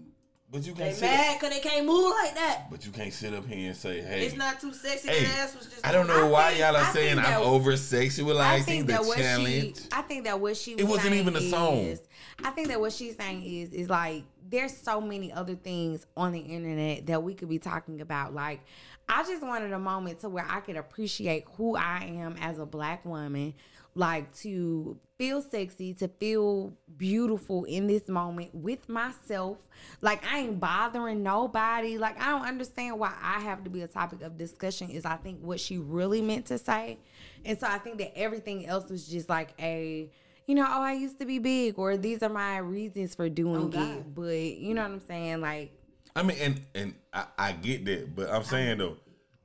But 0.50 0.66
you 0.66 0.72
They 0.72 0.84
can't 0.84 0.96
sit. 0.96 1.02
mad 1.04 1.38
because 1.38 1.54
they 1.54 1.60
can't 1.60 1.84
move 1.86 2.10
like 2.22 2.34
that. 2.34 2.70
But 2.70 2.86
you 2.86 2.90
can't 2.90 3.12
sit 3.12 3.34
up 3.34 3.46
here 3.46 3.68
and 3.68 3.76
say, 3.76 4.00
hey. 4.00 4.24
It's 4.24 4.34
not 4.36 4.58
too 4.58 4.72
sexy. 4.72 5.08
Hey, 5.08 5.26
ass 5.26 5.54
was 5.54 5.66
just. 5.66 5.86
I 5.86 5.92
don't 5.92 6.06
know 6.06 6.26
I 6.26 6.30
why 6.30 6.48
think- 6.48 6.60
y'all 6.60 6.76
are 6.76 6.84
I 6.84 6.92
saying 6.92 7.18
I'm 7.18 7.42
over 7.42 7.72
I 7.72 7.74
sexualizing 7.74 8.62
think 8.64 8.86
the 8.86 8.92
that 8.94 9.04
what 9.04 9.18
challenge. 9.18 9.76
she, 9.76 9.88
I 9.92 10.02
think 10.02 10.24
that 10.24 10.40
what 10.40 10.56
she, 10.56 10.72
It 10.72 10.84
was 10.84 10.98
wasn't 10.98 11.16
even 11.16 11.36
a 11.36 11.40
song. 11.42 11.76
Is, 11.78 12.00
I 12.42 12.50
think 12.50 12.68
that 12.68 12.80
what 12.80 12.92
she's 12.94 13.14
saying 13.16 13.42
is, 13.44 13.72
is 13.74 13.90
like 13.90 14.24
there's 14.48 14.74
so 14.74 15.02
many 15.02 15.30
other 15.30 15.54
things 15.54 16.06
on 16.16 16.32
the 16.32 16.38
internet 16.40 17.06
that 17.08 17.22
we 17.22 17.34
could 17.34 17.50
be 17.50 17.58
talking 17.58 18.00
about. 18.00 18.32
Like, 18.32 18.60
I 19.06 19.24
just 19.24 19.42
wanted 19.42 19.72
a 19.72 19.78
moment 19.78 20.20
to 20.20 20.30
where 20.30 20.46
I 20.48 20.60
could 20.60 20.76
appreciate 20.76 21.44
who 21.58 21.76
I 21.76 22.04
am 22.16 22.36
as 22.40 22.58
a 22.58 22.64
black 22.64 23.04
woman, 23.04 23.52
like 23.98 24.32
to 24.36 24.96
feel 25.18 25.42
sexy, 25.42 25.92
to 25.92 26.06
feel 26.06 26.72
beautiful 26.96 27.64
in 27.64 27.88
this 27.88 28.08
moment 28.08 28.54
with 28.54 28.88
myself. 28.88 29.58
Like, 30.00 30.24
I 30.24 30.38
ain't 30.38 30.60
bothering 30.60 31.24
nobody. 31.24 31.98
Like, 31.98 32.20
I 32.20 32.30
don't 32.30 32.46
understand 32.46 32.98
why 33.00 33.12
I 33.20 33.40
have 33.40 33.64
to 33.64 33.70
be 33.70 33.82
a 33.82 33.88
topic 33.88 34.22
of 34.22 34.38
discussion, 34.38 34.90
is 34.90 35.04
I 35.04 35.16
think 35.16 35.40
what 35.40 35.58
she 35.58 35.78
really 35.78 36.22
meant 36.22 36.46
to 36.46 36.58
say. 36.58 36.98
And 37.44 37.58
so 37.58 37.66
I 37.66 37.78
think 37.78 37.98
that 37.98 38.16
everything 38.16 38.66
else 38.66 38.88
was 38.88 39.08
just 39.08 39.28
like 39.28 39.50
a, 39.58 40.08
you 40.46 40.54
know, 40.54 40.64
oh, 40.64 40.82
I 40.82 40.92
used 40.92 41.18
to 41.18 41.26
be 41.26 41.40
big, 41.40 41.76
or 41.76 41.96
these 41.96 42.22
are 42.22 42.28
my 42.28 42.58
reasons 42.58 43.16
for 43.16 43.28
doing 43.28 43.74
oh, 43.74 43.82
it. 43.82 44.14
But 44.14 44.58
you 44.58 44.74
know 44.74 44.82
what 44.82 44.92
I'm 44.92 45.00
saying? 45.00 45.40
Like, 45.40 45.72
I 46.14 46.22
mean, 46.22 46.38
and 46.40 46.60
and 46.74 46.94
I, 47.12 47.24
I 47.36 47.52
get 47.52 47.84
that, 47.86 48.14
but 48.14 48.30
I'm 48.30 48.44
saying 48.44 48.78
though, 48.78 48.96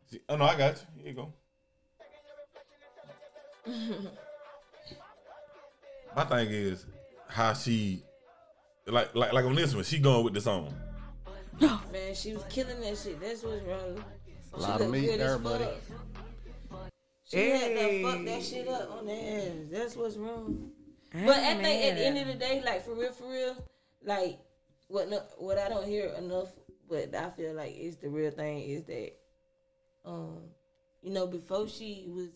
see- 0.09 0.21
oh 0.29 0.37
no, 0.37 0.45
I 0.45 0.55
got 0.55 0.75
you. 0.95 1.03
Here 1.03 1.11
you 1.11 1.31
go. 3.65 4.13
My 6.15 6.25
thing 6.25 6.49
is 6.49 6.85
how 7.27 7.53
she, 7.53 8.03
like 8.85 9.15
like 9.15 9.33
like 9.33 9.45
on 9.45 9.55
this 9.55 9.73
one, 9.73 9.83
she 9.83 9.99
going 9.99 10.23
with 10.23 10.33
the 10.33 10.41
song. 10.41 10.73
Man, 11.61 12.13
she 12.13 12.33
was 12.33 12.43
killing 12.49 12.79
that 12.81 12.97
shit. 12.97 13.19
That's 13.19 13.43
what's 13.43 13.63
wrong. 13.63 14.03
A 14.53 14.59
lot 14.59 14.81
of 14.81 14.89
meat 14.89 15.17
there, 15.17 15.37
buddy. 15.39 15.67
She 17.25 17.49
had 17.49 17.75
to 17.75 18.03
fuck 18.03 18.25
that 18.25 18.43
shit 18.43 18.67
up 18.67 18.91
on 18.91 19.05
the 19.07 19.13
ass. 19.13 19.51
That's 19.71 19.95
what's 19.95 20.17
wrong. 20.17 20.71
I 21.13 21.25
But 21.25 21.37
I 21.37 21.51
ain't 21.51 21.61
think 21.61 21.85
at 21.85 21.97
the 21.97 22.05
end 22.05 22.17
of 22.19 22.27
the 22.27 22.33
day, 22.35 22.61
like 22.63 22.85
for 22.85 22.93
real, 22.93 23.11
for 23.11 23.31
real, 23.31 23.55
like 24.03 24.39
what 24.87 25.09
no, 25.09 25.21
what 25.37 25.57
I 25.57 25.69
don't 25.69 25.87
hear 25.87 26.07
enough, 26.17 26.49
but 26.87 27.15
I 27.15 27.29
feel 27.31 27.53
like 27.53 27.73
it's 27.75 27.97
the 27.97 28.09
real 28.09 28.31
thing 28.31 28.59
is 28.61 28.83
that, 28.83 29.13
um, 30.05 30.41
you 31.01 31.11
know, 31.11 31.25
before 31.25 31.67
she 31.67 32.05
was, 32.07 32.29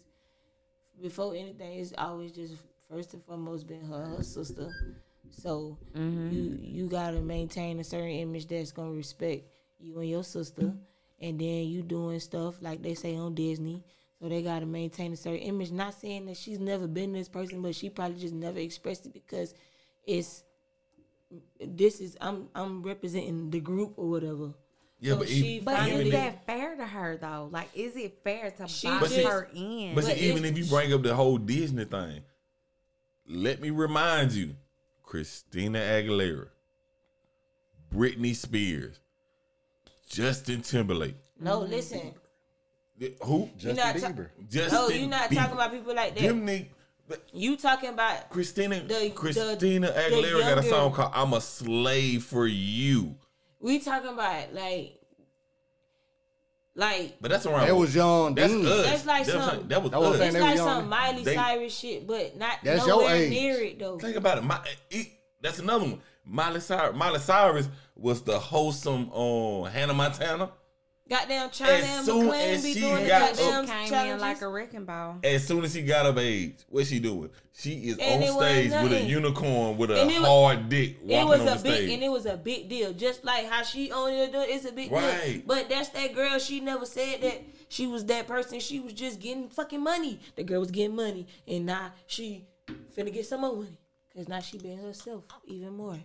before 1.00 1.36
anything, 1.36 1.80
it's 1.80 1.94
always 1.96 2.32
just 2.32 2.56
first 2.90 3.14
and 3.14 3.24
foremost 3.24 3.68
been 3.68 3.84
her 3.86 4.06
her 4.06 4.24
sister. 4.24 4.70
So 5.30 5.78
mm-hmm. 5.96 6.32
you 6.32 6.60
you 6.62 6.88
gotta 6.88 7.22
maintain 7.22 7.80
a 7.80 7.84
certain 7.84 8.10
image 8.10 8.48
that's 8.48 8.72
gonna 8.72 8.92
respect 8.92 9.44
you 9.80 10.00
and 10.00 10.10
your 10.10 10.24
sister, 10.24 10.74
and 11.22 11.40
then 11.40 11.68
you 11.68 11.82
doing 11.82 12.20
stuff 12.20 12.62
like 12.62 12.82
they 12.82 12.94
say 12.94 13.16
on 13.16 13.36
Disney. 13.36 13.84
So 14.20 14.30
they 14.30 14.42
gotta 14.42 14.66
maintain 14.66 15.14
a 15.14 15.18
certain 15.18 15.40
image. 15.40 15.72
Not 15.72 15.94
saying 15.94 16.26
that 16.26 16.38
she's 16.38 16.60
never 16.60 16.88
been 16.88 17.14
this 17.14 17.30
person, 17.30 17.62
but 17.62 17.76
she 17.76 17.90
probably 17.90 18.20
just 18.20 18.34
never 18.34 18.60
expressed 18.60 19.06
it 19.06 19.14
because 19.14 19.54
it's 20.06 20.44
this 21.64 22.00
is 22.00 22.18
I'm 22.22 22.48
I'm 22.56 22.82
representing 22.84 23.50
the 23.52 23.60
group 23.60 23.94
or 23.98 24.10
whatever. 24.10 24.54
Yeah, 25.00 25.14
So 25.14 25.20
but 25.20 25.28
she 25.28 25.46
even, 25.48 25.66
But 25.66 25.90
is 25.90 26.12
that 26.12 26.46
fair 26.48 26.76
to 26.76 26.86
her 26.86 27.18
though? 27.18 27.50
Like, 27.52 27.70
is 27.76 27.96
it 27.96 28.20
fair 28.24 28.50
to 28.52 28.68
She 28.68 28.88
box 28.88 29.10
just- 29.14 29.28
her 29.28 29.48
in? 29.54 29.94
but 29.94 30.06
see, 30.06 30.12
But 30.12 30.18
even 30.18 30.46
if 30.46 30.58
you 30.58 30.66
bring 30.66 30.92
up 30.94 31.04
the 31.04 31.14
whole 31.14 31.38
Disney 31.38 31.86
thing, 31.86 32.24
let 33.28 33.62
me 33.62 33.70
remind 33.70 34.32
you, 34.34 34.56
Christina 35.04 35.80
Aguilera, 35.80 36.48
Britney 37.94 38.36
Spears, 38.36 39.00
Justin 40.10 40.62
Timberlake, 40.62 41.16
No, 41.40 41.60
listen. 41.60 42.14
who? 43.24 43.50
Justin 43.58 43.76
not 43.76 43.96
ta- 43.98 44.08
Bieber. 44.10 44.30
Justin 44.50 44.74
No, 44.80 44.90
you're 44.90 45.08
not 45.10 45.30
Bieber. 45.30 45.36
talking 45.36 45.54
about 45.54 45.72
people 45.72 45.96
like 45.96 46.16
that. 46.16 46.22
them. 46.24 46.46
Nigg- 46.46 46.70
You 47.32 47.56
talking 47.56 47.90
about 47.90 48.30
Christina 48.30 48.82
The- 48.84 49.12
Christina 49.16 49.56
the- 49.88 49.94
Aguilera 49.94 50.34
the 50.38 50.40
got 50.56 50.58
a 50.58 50.64
song 50.64 50.92
called 50.92 51.12
"I'm 51.16 51.32
a 51.34 51.40
Slave 51.40 52.26
for 52.26 52.46
You," 52.48 53.16
we 53.62 53.80
talking 53.80 54.10
about 54.10 54.54
like 54.54 54.97
like 56.78 57.18
but 57.20 57.32
that's 57.32 57.46
around. 57.46 57.68
That 57.68 57.76
was 57.76 57.94
young. 57.94 58.36
That's 58.36 58.54
then. 58.54 58.66
us. 58.66 58.86
That's 58.86 59.06
like 59.06 59.26
That 59.26 59.36
was- 59.36 59.46
some- 59.46 59.68
that 59.68 59.82
was 59.84 59.92
That 59.92 60.00
was 60.00 60.10
us. 60.12 60.18
saying 60.18 60.28
it's 60.28 60.34
they 60.36 60.40
were 60.42 60.48
like 60.48 60.56
young. 60.58 60.68
some 60.68 60.90
Miley 60.90 61.24
They- 61.24 61.36
Cyrus 61.36 61.78
shit, 61.78 62.08
but 62.08 62.38
not 62.38 62.58
That's 62.64 62.88
your 62.88 63.00
nowhere 63.00 63.16
age. 63.16 63.30
near 63.32 63.62
it 63.62 63.80
though. 63.80 63.98
Think 64.00 64.16
about 64.16 64.38
it. 64.38 64.44
My, 64.46 64.60
it 64.90 65.08
that's 65.42 65.60
another 65.60 65.86
one. 65.86 66.02
Miley 66.24 66.60
Cyrus. 66.62 66.96
Miley 66.96 67.20
Cyrus 67.20 67.68
was 67.96 68.22
the 68.22 68.38
wholesome 68.40 69.10
on 69.12 69.70
Hannah 69.72 69.94
Montana. 69.94 70.52
Goddamn 71.10 71.50
China 71.52 71.72
As 71.72 72.06
soon 72.06 72.26
McClain 72.28 72.54
as 72.54 72.64
be 72.64 72.74
she 72.74 72.80
doing 72.82 73.04
the 73.04 73.08
got 73.08 73.38
goddamn 73.38 73.88
Came 73.88 74.08
in 74.14 74.20
like 74.20 74.42
a 74.42 74.48
wrecking 74.50 74.84
ball. 74.86 75.20
As 75.24 75.48
soon 75.48 75.64
as 75.64 75.74
she 75.74 75.82
got 75.84 76.06
of 76.06 76.18
age, 76.18 76.56
what's 76.68 76.90
she 76.90 77.00
doing? 77.00 77.30
She 77.54 77.72
is 77.90 77.98
And 77.98 78.24
on 78.24 78.40
stage 78.40 78.72
with 78.72 78.92
a 78.94 79.02
unicorn 79.04 79.78
with 79.78 79.92
a 79.92 80.02
it 80.02 80.06
was- 80.08 80.16
hard 80.18 80.70
dick 80.70 80.98
walking 81.02 81.18
it 81.18 81.26
was 81.26 81.40
on 81.42 81.48
a 81.48 81.56
the 81.58 81.64
big 81.64 81.74
stage. 81.74 81.90
and 81.92 82.04
it 82.04 82.10
was 82.10 82.26
a 82.26 82.38
big 82.38 82.70
deal. 82.70 82.94
Just 82.94 83.24
like 83.24 83.50
how 83.50 83.64
she 83.64 83.92
on 83.92 84.12
it, 84.12 84.32
it's 84.34 84.66
a 84.66 84.72
big 84.72 84.90
deal. 84.90 85.42
But 85.46 85.70
that's 85.70 85.90
that 85.90 86.14
girl. 86.14 86.38
She 86.40 86.60
never 86.60 86.86
said 86.86 87.22
that 87.22 87.42
she 87.70 87.88
was 87.88 88.06
that 88.06 88.28
person. 88.28 88.60
She 88.60 88.80
was 88.80 88.94
just 88.94 89.20
getting 89.20 89.50
fucking 89.50 89.82
money. 89.84 90.20
The 90.36 90.44
girl 90.44 90.60
was 90.60 90.72
getting 90.72 90.96
money, 90.96 91.28
and 91.48 91.66
now 91.66 91.94
she 92.06 92.46
finna 92.96 93.14
get 93.14 93.26
some 93.26 93.42
more 93.42 93.56
money. 93.56 93.78
Cause 94.16 94.28
now 94.28 94.40
she 94.40 94.58
being 94.58 94.80
herself 94.80 95.24
even 95.46 95.74
more. 95.78 96.00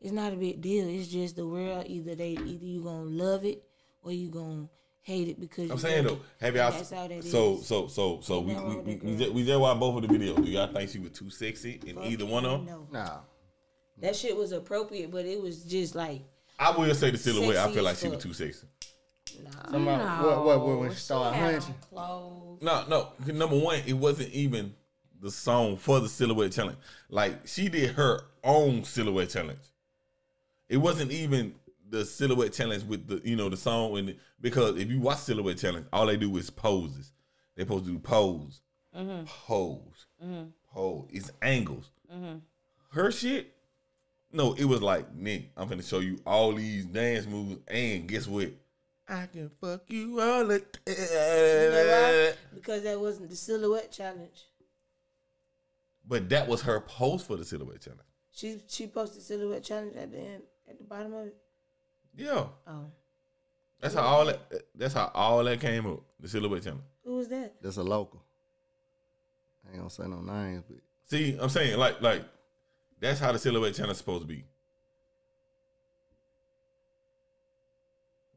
It's 0.00 0.12
not 0.12 0.32
a 0.32 0.36
big 0.36 0.60
deal. 0.60 0.86
It's 0.88 1.08
just 1.08 1.34
the 1.36 1.46
world. 1.46 1.84
Either 1.88 2.14
they, 2.14 2.30
either 2.30 2.64
you 2.64 2.82
gonna 2.84 3.02
love 3.02 3.44
it 3.44 3.64
or 4.08 4.12
you 4.12 4.28
gonna 4.28 4.68
hate 5.02 5.28
it 5.28 5.40
because 5.40 5.70
I'm 5.70 5.76
you 5.76 5.82
saying 5.82 6.04
though, 6.04 6.20
have 6.40 6.56
y'all? 6.56 6.70
That's 6.70 6.90
how 6.90 7.08
that 7.08 7.24
so 7.24 7.54
is. 7.54 7.66
so 7.66 7.86
so 7.88 8.20
so 8.22 8.40
we 8.40 8.52
Ain't 8.52 8.64
we 8.64 8.68
we, 8.68 8.76
with 8.94 9.02
we, 9.02 9.16
just, 9.16 9.32
we 9.32 9.44
just 9.44 9.60
watched 9.60 9.80
both 9.80 10.02
of 10.02 10.08
the 10.08 10.18
videos. 10.18 10.36
Do 10.36 10.50
y'all 10.50 10.72
think 10.72 10.90
she 10.90 10.98
was 10.98 11.12
too 11.12 11.30
sexy 11.30 11.80
in 11.86 11.96
Fuck 11.96 12.06
either 12.06 12.26
one 12.26 12.44
of 12.44 12.64
them? 12.64 12.86
no. 12.90 12.98
Nah. 12.98 13.18
That 14.00 14.14
shit 14.14 14.36
was 14.36 14.52
appropriate, 14.52 15.10
but 15.10 15.26
it 15.26 15.42
was 15.42 15.64
just 15.64 15.94
like 15.94 16.22
I 16.58 16.70
will 16.70 16.94
say 16.94 17.10
the 17.10 17.18
silhouette. 17.18 17.56
I 17.56 17.72
feel 17.72 17.84
like 17.84 17.96
she 17.96 18.08
was 18.08 18.22
too 18.22 18.32
sexy. 18.32 18.66
nah. 19.42 19.70
Somebody, 19.70 20.04
what, 20.04 20.44
what, 20.44 20.66
what, 20.66 20.78
when 20.80 20.90
she 20.90 20.96
she 20.96 21.00
started 21.02 21.36
hunching? 21.36 21.74
No, 21.92 22.84
no. 22.88 23.08
Number 23.26 23.58
one, 23.58 23.80
it 23.86 23.92
wasn't 23.92 24.30
even 24.30 24.74
the 25.20 25.30
song 25.30 25.76
for 25.76 26.00
the 26.00 26.08
silhouette 26.08 26.52
challenge. 26.52 26.78
Like 27.08 27.46
she 27.46 27.68
did 27.68 27.90
her 27.92 28.20
own 28.44 28.84
silhouette 28.84 29.30
challenge. 29.30 29.60
It 30.68 30.76
wasn't 30.76 31.10
even 31.12 31.54
the 31.90 32.04
silhouette 32.04 32.52
challenge 32.52 32.84
with 32.84 33.06
the 33.06 33.20
you 33.28 33.36
know 33.36 33.48
the 33.48 33.56
song 33.56 33.96
and 33.98 34.16
because 34.40 34.76
if 34.76 34.90
you 34.90 35.00
watch 35.00 35.18
silhouette 35.18 35.58
challenge, 35.58 35.86
all 35.92 36.06
they 36.06 36.16
do 36.16 36.36
is 36.36 36.50
poses. 36.50 37.12
They 37.56 37.62
supposed 37.62 37.86
to 37.86 37.92
do 37.92 37.98
pose, 37.98 38.60
mm-hmm. 38.96 39.24
pose, 39.24 40.06
mm-hmm. 40.24 40.50
pose. 40.72 41.08
It's 41.10 41.32
angles. 41.42 41.90
Mm-hmm. 42.12 42.38
Her 42.92 43.10
shit. 43.10 43.54
No, 44.30 44.52
it 44.52 44.64
was 44.64 44.82
like 44.82 45.14
Nick. 45.14 45.50
I'm 45.56 45.68
gonna 45.68 45.82
show 45.82 46.00
you 46.00 46.20
all 46.26 46.52
these 46.52 46.84
dance 46.84 47.26
moves, 47.26 47.58
and 47.66 48.06
guess 48.06 48.26
what? 48.26 48.50
I 49.08 49.26
can 49.26 49.50
fuck 49.60 49.82
you 49.88 50.20
all 50.20 50.44
the 50.44 50.62
You 50.86 50.94
know 50.94 52.30
time. 52.30 52.38
Because 52.54 52.82
that 52.82 53.00
wasn't 53.00 53.30
the 53.30 53.36
silhouette 53.36 53.90
challenge. 53.90 54.44
But 56.06 56.28
that 56.28 56.46
was 56.46 56.62
her 56.62 56.80
post 56.80 57.26
for 57.26 57.36
the 57.36 57.44
silhouette 57.44 57.80
challenge. 57.80 58.02
She 58.30 58.60
she 58.68 58.86
posted 58.86 59.22
silhouette 59.22 59.64
challenge 59.64 59.96
at 59.96 60.12
the 60.12 60.18
end 60.18 60.42
at 60.68 60.78
the 60.78 60.84
bottom 60.84 61.12
of 61.14 61.26
it. 61.26 61.36
Yeah, 62.16 62.46
Oh, 62.66 62.86
that's 63.80 63.94
how 63.94 64.02
all 64.02 64.24
that. 64.26 64.40
That's 64.74 64.94
how 64.94 65.10
all 65.14 65.44
that 65.44 65.60
came 65.60 65.86
up. 65.86 66.00
The 66.20 66.28
silhouette 66.28 66.62
challenge. 66.64 66.82
who 67.04 67.16
was 67.16 67.28
that? 67.28 67.54
That's 67.62 67.76
a 67.76 67.82
local. 67.82 68.22
I 69.64 69.70
ain't 69.70 69.78
gonna 69.78 69.90
say 69.90 70.06
no 70.08 70.20
names, 70.20 70.64
but 70.68 70.78
See, 71.06 71.36
I'm 71.40 71.48
saying 71.48 71.78
like 71.78 72.00
like 72.02 72.24
that's 73.00 73.20
how 73.20 73.30
the 73.32 73.38
silhouette 73.38 73.74
challenge 73.74 73.92
is 73.92 73.98
supposed 73.98 74.22
to 74.22 74.26
be. 74.28 74.44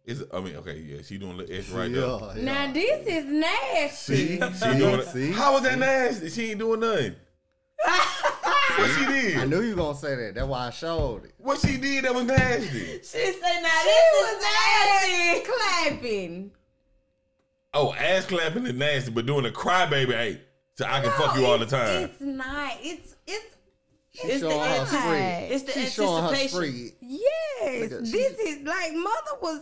Is 0.05 0.24
I 0.34 0.39
mean 0.41 0.55
okay 0.57 0.80
yeah 0.80 1.01
she 1.03 1.17
doing 1.17 1.38
the 1.38 1.43
X 1.57 1.69
right 1.69 1.91
there. 1.91 2.05
yeah, 2.07 2.34
yeah. 2.36 2.41
Now 2.43 2.74
this 2.74 3.07
is 3.07 3.26
nasty. 3.26 4.15
See, 4.15 4.39
she 4.47 4.53
See? 4.53 4.78
doing 4.78 4.99
it. 4.99 5.07
See? 5.07 5.32
How 5.32 5.53
was 5.53 5.63
that 5.63 5.78
nasty? 5.80 6.30
She 6.30 6.51
ain't 6.51 6.59
doing 6.59 6.80
nothing. 6.80 7.15
what 8.78 8.89
she 8.97 9.05
did? 9.05 9.38
I 9.38 9.45
knew 9.45 9.61
you 9.61 9.76
gonna 9.76 9.97
say 9.97 10.15
that. 10.15 10.36
That's 10.36 10.47
why 10.47 10.67
I 10.67 10.69
showed 10.72 11.26
it. 11.26 11.34
What 11.38 11.59
she 11.59 11.78
did 11.78 12.05
that 12.05 12.13
was 12.13 12.24
nasty? 12.26 12.69
She 12.69 13.01
said, 13.01 13.61
"Now 13.61 13.69
She 13.82 13.89
this 13.89 14.22
was 14.22 14.38
is 14.38 14.43
nasty." 14.43 15.39
ass 15.39 15.47
clapping. 15.47 16.51
Oh, 17.74 17.93
ass 17.93 18.26
clapping 18.26 18.65
is 18.67 18.74
nasty, 18.74 19.11
but 19.11 19.26
doing 19.26 19.45
a 19.45 19.49
crybaby 19.49 20.11
hey, 20.11 20.41
so 20.76 20.86
I 20.86 21.01
can 21.01 21.11
fuck 21.11 21.38
you 21.38 21.45
all 21.45 21.57
the 21.57 21.65
time. 21.65 22.03
It's 22.03 22.19
not. 22.22 22.74
It's 22.82 23.15
it's 23.28 23.55
She 24.13 24.28
It's 24.28 24.41
the 24.41 24.49
showing 24.49 24.59
her 24.59 24.65
anti- 24.76 24.97
spread. 24.97 25.51
it's 25.51 25.63
the 25.63 25.72
She 25.72 25.86
showing 25.88 26.24
her 26.24 26.30
anticipation. 26.30 26.88
spread. 26.99 27.09
yes. 27.61 27.89
This 28.11 28.39
is 28.39 28.63
like 28.67 28.93
mother 28.93 29.38
was 29.41 29.61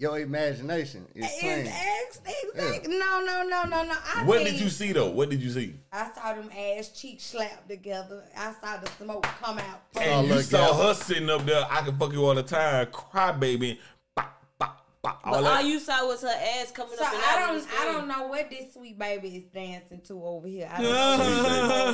Your 0.00 0.20
imagination 0.20 1.06
is 1.12 1.24
is 1.26 1.40
playing. 1.40 1.66
ex 1.66 2.20
exact. 2.24 2.86
No 2.88 3.20
no 3.24 3.42
no 3.42 3.64
no 3.64 3.82
no. 3.82 3.94
I 4.14 4.22
What 4.24 4.38
think 4.44 4.50
did 4.50 4.60
you 4.60 4.70
see 4.70 4.92
though? 4.92 5.10
What 5.10 5.28
did 5.28 5.42
you 5.42 5.50
see? 5.50 5.74
I 5.92 6.08
saw 6.14 6.34
them 6.34 6.48
ass 6.56 6.90
cheeks 6.90 7.24
slap 7.24 7.66
together. 7.66 8.22
I 8.36 8.54
saw 8.60 8.76
the 8.76 8.88
smoke 9.02 9.24
come 9.24 9.58
out. 9.58 9.82
Oh, 9.96 10.00
And 10.00 10.28
you 10.28 10.40
saw 10.42 10.72
her 10.86 10.94
sitting 10.94 11.28
up 11.28 11.44
there. 11.44 11.66
I 11.68 11.80
can 11.82 11.98
fuck 11.98 12.12
you 12.12 12.24
all 12.24 12.36
the 12.36 12.44
time, 12.44 12.86
crybaby. 12.86 13.78
Bop, 14.14 14.40
bop, 14.56 14.86
bop, 15.02 15.20
all 15.24 15.42
But 15.42 15.44
all 15.52 15.62
you 15.62 15.80
saw 15.80 16.06
was 16.06 16.22
her 16.22 16.28
ass 16.28 16.70
coming 16.70 16.96
So 16.96 17.04
up 17.04 17.12
and 17.14 17.22
I 17.24 17.46
don't. 17.46 17.66
I 17.80 17.84
don't 17.92 18.06
know 18.06 18.28
what 18.28 18.48
this 18.50 18.74
sweet 18.74 18.96
baby 18.96 19.28
is 19.30 19.44
dancing 19.52 20.00
to 20.06 20.22
over 20.24 20.46
here. 20.46 20.70
I 20.72 20.80
don't 20.82 20.94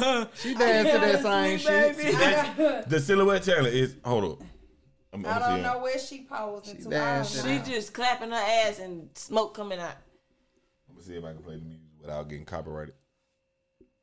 know. 0.00 0.26
She 0.34 0.54
danced 0.54 0.92
to 0.92 0.98
that 0.98 1.22
same 1.22 1.58
shit. 1.96 2.88
the 2.90 3.00
silhouette 3.00 3.44
challenge 3.44 3.74
is 3.74 3.96
hold 4.04 4.24
up. 4.42 4.46
I'm, 5.14 5.24
I 5.26 5.38
don't 5.38 5.62
know 5.62 5.78
where 5.78 5.98
she 5.98 6.22
posing 6.22 6.76
She 6.76 6.82
to. 6.82 6.90
Dancing. 6.90 7.46
know. 7.48 7.64
She 7.64 7.70
just 7.72 7.94
clapping 7.94 8.30
her 8.30 8.36
ass 8.36 8.80
and 8.80 9.08
smoke 9.14 9.54
coming 9.54 9.78
out. 9.78 9.94
I'm 10.88 10.94
gonna 10.96 11.06
see 11.06 11.14
if 11.14 11.24
I 11.24 11.32
can 11.32 11.42
play 11.42 11.54
the 11.56 11.62
music 11.64 11.86
without 12.00 12.28
getting 12.28 12.44
copyrighted. 12.44 12.94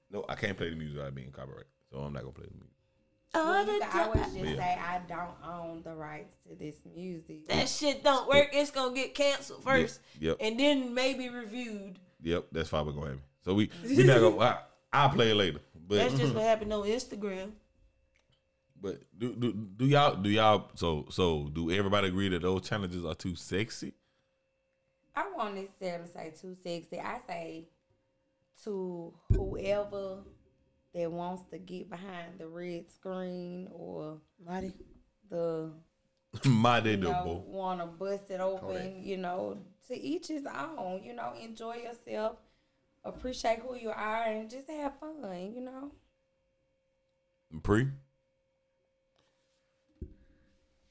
No, 0.10 0.26
I 0.28 0.36
can't 0.36 0.58
play 0.58 0.70
the 0.70 0.76
music 0.76 0.98
without 0.98 1.14
being 1.16 1.32
copyrighted, 1.32 1.68
so 1.92 2.00
I'm 2.00 2.14
not 2.14 2.22
gonna 2.22 2.34
play 2.34 2.46
the 2.46 2.54
music. 2.54 2.68
Well, 3.34 3.66
you 3.66 3.72
All 3.74 3.80
can 3.80 3.80
the 3.80 4.02
always 4.04 4.22
time. 4.24 4.34
just 4.34 4.46
Yeah. 4.46 4.56
say 4.58 4.80
I 4.80 5.02
don't 5.08 5.36
own 5.50 5.82
the 5.84 5.96
rights 5.96 6.34
to 6.50 6.56
this 6.56 6.76
music. 6.94 7.48
That 7.48 7.70
shit 7.70 8.04
don't 8.04 8.28
work. 8.28 8.50
It's 8.54 8.72
gonna 8.72 8.94
get 8.96 9.14
canceled 9.16 9.64
first, 9.64 10.00
Yep. 10.20 10.38
and 10.42 10.60
then 10.60 10.94
maybe 10.94 11.30
reviewed. 11.30 11.98
Yep, 12.24 12.48
that's 12.52 12.70
probably 12.70 12.94
gonna 12.94 13.06
happen. 13.08 13.22
So 13.46 13.54
we 13.54 13.70
we 13.86 14.04
not 14.04 14.20
gonna. 14.20 14.38
I, 14.40 14.58
I'll 14.94 15.10
play 15.10 15.32
it 15.32 15.36
later, 15.36 15.60
but 15.88 15.96
That's 15.98 16.14
just 16.16 16.34
what 16.36 16.44
happened 16.44 16.74
on 16.74 16.84
Instagram. 16.84 17.52
But 18.82 19.02
do, 19.18 19.36
do 19.36 19.54
do 19.54 19.86
y'all 19.86 20.16
do 20.16 20.30
y'all 20.30 20.72
so 20.76 21.06
so 21.10 21.50
do 21.54 21.72
everybody 21.72 22.08
agree 22.08 22.30
that 22.30 22.42
those 22.42 22.68
challenges 22.68 23.06
are 23.06 23.16
too 23.16 23.36
sexy? 23.36 23.94
I 25.16 25.26
won't 25.36 25.56
necessarily 25.56 26.08
say 26.08 26.34
too 26.40 26.56
sexy. 26.64 27.00
I 27.00 27.20
say 27.28 27.68
to 28.64 29.14
whoever 29.30 30.20
that 30.94 31.12
wants 31.12 31.44
to 31.52 31.58
get 31.58 31.90
behind 31.90 32.40
the 32.40 32.48
red 32.48 32.90
screen 32.92 33.70
or 33.72 34.18
Marty. 34.44 34.74
the 35.30 35.72
My 36.46 36.80
you 36.80 36.98
know 36.98 37.12
double. 37.12 37.42
want 37.48 37.82
to 37.82 37.86
bust 37.86 38.30
it 38.30 38.40
open. 38.40 38.70
Correct. 38.70 38.98
You 38.98 39.18
know, 39.18 39.58
to 39.88 40.00
each 40.00 40.28
his 40.30 40.46
own. 40.46 41.02
You 41.04 41.14
know, 41.14 41.34
enjoy 41.42 41.76
yourself, 41.76 42.38
appreciate 43.04 43.60
who 43.60 43.76
you 43.76 43.90
are, 43.90 44.24
and 44.24 44.50
just 44.50 44.70
have 44.70 44.98
fun. 45.00 45.52
You 45.54 45.62
know. 45.62 45.92
Pre. 47.64 47.88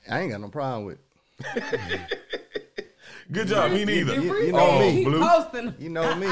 I 0.09 0.21
ain't 0.21 0.31
got 0.33 0.41
no 0.41 0.49
problem 0.49 0.85
with 0.87 0.99
it. 1.57 2.01
Good 3.33 3.49
job. 3.49 3.73
Me 3.73 3.85
neither. 3.85 4.15
You- 4.15 4.23
you 4.37 4.45
Keep 4.47 4.55
know 4.55 4.79
me. 4.81 5.05
Blue. 5.05 5.21
posting. 5.21 5.75
You 5.79 5.89
know 5.91 6.15
me. 6.17 6.29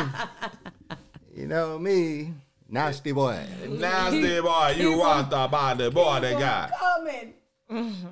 you 1.35 1.47
know 1.47 1.79
me. 1.79 2.33
Nasty 2.69 3.13
boy. 3.13 3.45
Nasty 3.69 4.41
boy, 4.41 4.75
you 4.77 4.89
People- 4.91 4.99
want 5.01 5.31
the 5.31 5.49
body 5.49 5.91
boy 5.91 6.21
that 6.21 6.39
guy. 6.39 6.71
Coming. 7.69 8.05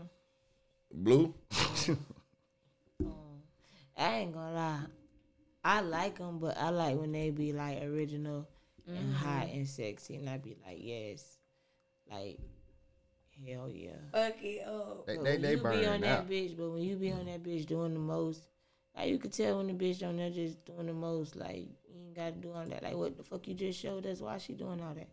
Blue. 0.92 1.34
I 3.98 4.14
ain't 4.14 4.32
gonna 4.34 4.52
lie. 4.54 4.80
I 5.64 5.80
like 5.80 6.18
them, 6.18 6.38
but 6.38 6.56
I 6.58 6.70
like 6.70 6.96
when 6.96 7.12
they 7.12 7.30
be 7.30 7.52
like 7.52 7.82
original 7.82 8.46
and 8.86 9.12
hot 9.14 9.48
and 9.52 9.66
sexy, 9.66 10.16
and 10.16 10.28
I 10.28 10.38
be 10.38 10.56
like, 10.64 10.78
yes, 10.80 11.38
like 12.10 12.38
hell 13.46 13.70
yeah. 13.70 13.90
Fuck 14.12 14.36
it 14.42 14.66
up. 14.66 15.06
They 15.06 15.16
they, 15.16 15.36
they 15.36 15.50
you 15.52 15.56
be 15.58 15.86
on 15.86 16.00
that 16.02 16.20
out. 16.20 16.28
bitch, 16.30 16.56
but 16.56 16.70
when 16.70 16.82
you 16.82 16.96
be 16.96 17.12
on 17.12 17.26
that 17.26 17.42
bitch 17.42 17.66
doing 17.66 17.94
the 17.94 18.00
most, 18.00 18.42
like 18.96 19.08
you 19.10 19.18
could 19.18 19.32
tell 19.32 19.58
when 19.58 19.66
the 19.66 19.72
bitch 19.74 20.02
on 20.06 20.16
there 20.16 20.30
just 20.30 20.64
doing 20.64 20.86
the 20.86 20.92
most, 20.92 21.36
like 21.36 21.56
you 21.88 22.00
ain't 22.06 22.14
gotta 22.16 22.32
do 22.32 22.52
all 22.52 22.64
that. 22.64 22.82
Like 22.82 22.94
what 22.94 23.16
the 23.16 23.22
fuck 23.22 23.46
you 23.48 23.54
just 23.54 23.78
showed 23.80 24.06
us? 24.06 24.20
Why 24.20 24.38
she 24.38 24.54
doing 24.54 24.80
all 24.80 24.94
that? 24.94 25.08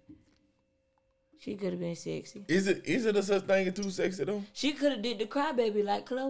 She 1.40 1.56
could 1.56 1.72
have 1.72 1.80
been 1.80 1.96
sexy. 1.96 2.46
Is 2.48 2.68
it 2.68 2.86
is 2.86 3.06
it 3.06 3.18
a 3.18 3.24
such 3.24 3.44
thing 3.44 3.68
as 3.68 3.74
too 3.74 3.90
sexy 3.90 4.24
though? 4.24 4.44
She 4.54 4.72
could 4.74 4.94
have 4.94 5.02
did 5.02 5.20
the 5.20 5.26
crybaby 5.26 5.84
like 5.84 6.06
Chloe, 6.06 6.30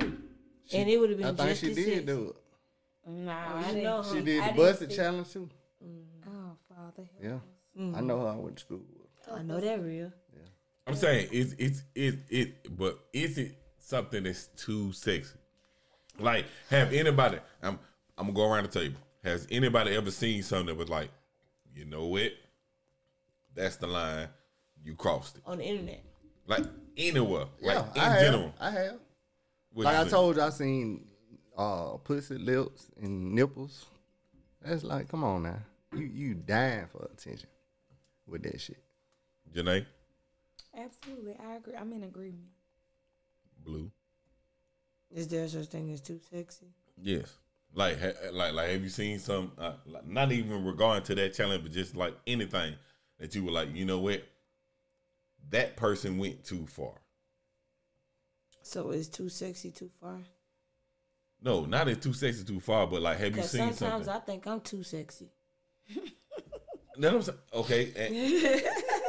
and 0.73 0.89
it 0.89 0.97
would 0.99 1.09
have 1.11 1.19
been 1.19 1.27
I 1.27 1.33
think 1.33 1.49
just 1.49 1.61
she 1.61 1.73
did 1.73 1.85
sexy. 1.85 2.05
do 2.05 2.29
it. 2.35 3.09
Nah, 3.11 3.31
I 3.31 3.59
I 3.59 3.67
didn't. 3.67 3.83
know 3.83 4.03
She 4.03 4.21
did 4.21 4.41
I 4.41 4.47
the 4.47 4.53
didn't 4.53 4.57
busted 4.57 4.89
challenge 4.91 5.31
too. 5.31 5.49
Oh, 6.25 6.57
Father. 6.69 7.07
Yeah. 7.21 7.39
Mm. 7.79 7.95
I 7.97 8.01
know 8.01 8.19
how 8.21 8.27
I 8.27 8.35
went 8.37 8.55
to 8.57 8.61
school 8.61 8.81
I 9.31 9.41
know 9.43 9.59
that 9.59 9.81
real. 9.83 10.11
I'm 10.87 10.95
saying 10.95 11.29
it's 11.31 11.53
it's 11.57 11.83
it 11.95 12.15
it 12.29 12.77
but 12.77 12.99
is 13.13 13.37
it 13.37 13.57
something 13.79 14.23
that's 14.23 14.47
too 14.47 14.91
sexy? 14.91 15.35
Like, 16.19 16.45
have 16.69 16.91
anybody 16.93 17.39
I'm 17.61 17.79
I'm 18.17 18.27
gonna 18.27 18.33
go 18.33 18.51
around 18.51 18.69
the 18.69 18.79
table. 18.79 18.99
Has 19.23 19.47
anybody 19.49 19.95
ever 19.95 20.11
seen 20.11 20.43
something 20.43 20.67
that 20.67 20.75
was 20.77 20.89
like, 20.89 21.09
you 21.73 21.85
know 21.85 22.05
what? 22.07 22.31
That's 23.55 23.77
the 23.77 23.87
line. 23.87 24.27
You 24.83 24.95
crossed 24.95 25.37
it. 25.37 25.43
on 25.45 25.59
the 25.59 25.63
internet. 25.63 26.03
Like 26.47 26.65
anywhere. 26.97 27.45
Yeah, 27.61 27.79
like 27.79 27.95
in 27.95 28.01
I 28.01 28.09
have. 28.09 28.21
general. 28.21 28.53
I 28.59 28.69
have. 28.71 28.95
What 29.71 29.85
Like 29.85 29.95
I 29.95 29.99
think? 29.99 30.09
told 30.11 30.35
you, 30.35 30.41
I 30.41 30.49
seen 30.49 31.05
uh, 31.57 31.97
pussy 32.03 32.37
lips 32.37 32.91
and 33.01 33.33
nipples. 33.33 33.85
That's 34.61 34.83
like, 34.83 35.07
come 35.07 35.23
on 35.23 35.43
now. 35.43 35.59
You 35.95 36.03
you 36.13 36.33
dying 36.33 36.87
for 36.91 37.07
attention 37.13 37.47
with 38.27 38.43
that 38.43 38.59
shit. 38.59 38.77
Janae, 39.55 39.85
Absolutely, 40.75 41.35
I 41.45 41.55
agree. 41.55 41.75
I'm 41.75 41.91
in 41.93 42.03
agreement. 42.03 42.49
blue. 43.63 43.91
Is 45.11 45.27
there 45.27 45.47
such 45.47 45.67
thing 45.67 45.91
as 45.91 46.01
too 46.01 46.19
sexy? 46.31 46.65
Yes. 46.99 47.37
Like, 47.75 47.99
ha- 47.99 48.29
like, 48.31 48.53
like, 48.53 48.69
have 48.69 48.81
you 48.81 48.89
seen 48.89 49.19
some? 49.19 49.51
Uh, 49.57 49.73
like, 49.85 50.07
not 50.07 50.31
even 50.31 50.65
regarding 50.65 51.03
to 51.05 51.15
that 51.15 51.33
challenge, 51.33 51.63
but 51.63 51.71
just 51.71 51.95
like 51.95 52.15
anything 52.25 52.75
that 53.19 53.33
you 53.35 53.43
were 53.43 53.51
like, 53.51 53.75
you 53.75 53.85
know 53.85 53.99
what? 53.99 54.23
That 55.49 55.75
person 55.75 56.17
went 56.17 56.43
too 56.43 56.65
far. 56.65 56.93
So 58.63 58.89
is 58.91 59.07
too 59.09 59.29
sexy 59.29 59.71
too 59.71 59.91
far? 60.01 60.19
No, 61.41 61.65
not 61.65 61.89
in 61.89 61.99
too 61.99 62.13
sexy, 62.13 62.43
too 62.43 62.59
far, 62.61 62.87
but 62.87 63.01
like, 63.01 63.19
have 63.19 63.35
you 63.35 63.43
seen 63.43 63.73
sometimes 63.73 64.05
something? 64.05 64.09
I 64.09 64.19
think 64.19 64.47
I'm 64.47 64.61
too 64.61 64.81
sexy. 64.83 65.29
That 66.95 67.11
I'm 67.11 67.23
saying, 67.23 67.37
okay, 67.51 67.91
and, 67.95 68.15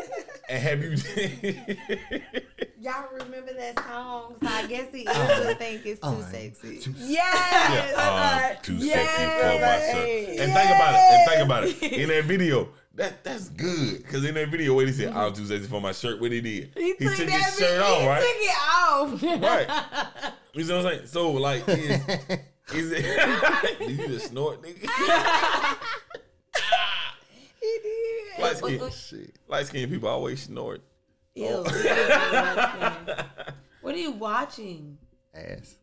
and 0.48 0.62
have 0.62 0.82
you? 0.82 0.90
Y'all 2.80 3.08
remember 3.12 3.54
that 3.54 3.78
song? 3.88 4.36
So 4.42 4.46
I 4.46 4.66
guess 4.66 4.92
he 4.92 5.06
uh, 5.06 5.12
is 5.12 5.56
think 5.56 5.86
it's 5.86 6.00
too 6.00 6.06
I'm 6.06 6.22
sexy. 6.22 6.78
too 6.80 6.94
Yes. 6.98 7.94
Yeah, 7.96 8.50
um, 8.52 8.56
too 8.62 8.74
Yes. 8.74 9.08
sexy 9.08 9.24
for 9.40 9.46
my 9.46 9.66
myself. 9.66 10.40
And 10.40 10.52
think 10.52 10.70
about 10.70 10.94
it. 10.94 11.00
And 11.10 11.30
think 11.30 11.44
about 11.44 11.64
it. 11.64 11.82
In 12.00 12.08
that 12.10 12.24
video, 12.28 12.68
that 12.94 13.24
that's 13.24 13.48
good 13.48 13.98
because 14.02 14.24
in 14.24 14.34
that 14.34 14.48
video, 14.50 14.74
what 14.74 14.86
he 14.86 14.92
said, 14.92 15.08
mm-hmm. 15.08 15.18
"I'm 15.18 15.32
too 15.32 15.46
sexy 15.46 15.66
for 15.66 15.80
my 15.80 15.92
shirt." 15.92 16.20
What 16.20 16.30
he 16.30 16.40
did, 16.40 16.70
He, 16.76 16.92
took, 16.94 17.16
took 17.16 17.26
that 17.26 17.44
his 17.44 17.58
shirt 17.58 17.80
off, 17.80 18.00
he 18.00 18.06
right? 18.06 18.20
took 18.22 18.36
it 18.42 18.58
off. 18.60 19.22
Right. 19.42 20.32
You 20.52 20.64
know 20.64 20.76
what 20.76 20.86
I'm 20.86 20.92
saying? 20.92 21.06
So 21.06 21.32
like, 21.32 21.68
is, 21.68 22.00
is 22.74 22.92
it? 22.92 23.78
Did 23.78 23.90
you 23.98 24.06
just 24.08 24.28
snort, 24.28 24.62
nigga? 24.62 24.88
He 28.36 28.42
did. 28.42 28.80
Light 28.80 28.92
skin, 28.92 29.32
light 29.48 29.66
skin 29.66 29.90
people 29.90 30.08
always 30.08 30.42
snort. 30.42 30.82
Ew. 31.34 31.46
Oh. 31.48 31.64
what 33.80 33.94
are 33.94 33.98
you 33.98 34.12
watching? 34.12 34.98
Ass. 35.34 35.76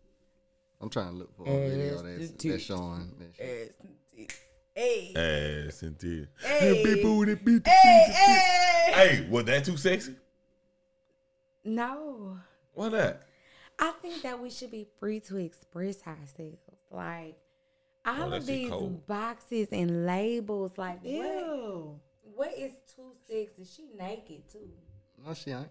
I'm 0.80 0.90
trying 0.90 1.12
to 1.12 1.18
look 1.18 1.36
for 1.36 1.48
a 1.48 1.70
video 1.70 1.96
Ass 1.96 2.02
that's, 2.04 2.32
to 2.32 2.38
teeth. 2.38 2.52
that's 2.54 2.64
showing 2.64 3.12
that 3.20 3.36
shit. 3.36 3.76
Hey. 4.74 5.66
Ass 5.68 5.82
and 5.84 6.00
tears. 6.00 6.28
Hey. 6.44 6.84
Beep, 6.84 7.04
booty, 7.04 7.36
beep, 7.36 7.68
Hey, 7.68 8.06
beep. 8.08 8.16
hey. 8.16 8.92
Hey, 8.94 9.28
was 9.30 9.46
that 9.46 9.66
too 9.66 9.78
sexy? 9.78 10.16
No. 11.64 12.38
Why 12.74 12.90
not? 12.90 13.18
I 13.80 13.92
think 14.02 14.22
that 14.24 14.40
we 14.42 14.50
should 14.50 14.72
be 14.72 14.88
free 15.00 15.20
to 15.22 15.38
express 15.38 15.98
ourselves. 16.08 16.58
Like 16.90 17.36
oh, 18.06 18.12
all 18.12 18.24
Oh, 18.24 18.30
that 18.32 18.38
of 18.38 18.46
shit 18.46 18.56
these 18.56 18.70
cold. 18.70 19.08
boxes 19.08 19.68
and 19.72 20.06
labels, 20.06 20.72
like 20.78 21.04
what, 21.04 21.12
Ew. 21.12 22.00
what 22.00 22.02
is 22.58 22.72
too 22.96 23.12
sexy? 23.28 23.66
She 23.66 23.90
naked 23.98 24.50
too. 24.52 24.70
No, 25.26 25.34
she 25.34 25.52
ain't. 25.52 25.68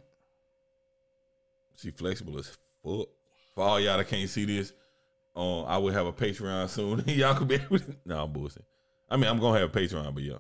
She 1.77 1.91
flexible 1.91 2.39
as 2.39 2.47
fuck. 2.83 3.09
For 3.55 3.65
all 3.65 3.81
y'all 3.81 3.99
that 3.99 4.09
can't 4.09 4.29
see 4.29 4.45
this, 4.45 4.73
um, 5.35 5.65
I 5.67 5.79
will 5.79 5.93
have 5.93 6.07
a 6.07 6.13
Patreon 6.13 6.69
soon. 6.69 7.03
y'all 7.07 7.35
could 7.35 7.49
be 7.49 7.55
able 7.57 7.79
to. 7.79 7.97
No, 8.05 8.25
I'm 8.25 8.33
bullshit. 8.33 8.65
I 9.09 9.17
mean, 9.17 9.27
I'm 9.27 9.39
gonna 9.39 9.59
have 9.59 9.75
a 9.75 9.79
Patreon, 9.79 10.15
but 10.15 10.23
yeah, 10.23 10.37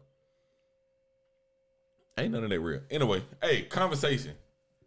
ain't 2.18 2.32
none 2.32 2.44
of 2.44 2.50
that 2.50 2.60
real. 2.60 2.80
Anyway, 2.90 3.22
hey, 3.42 3.62
conversation. 3.62 4.34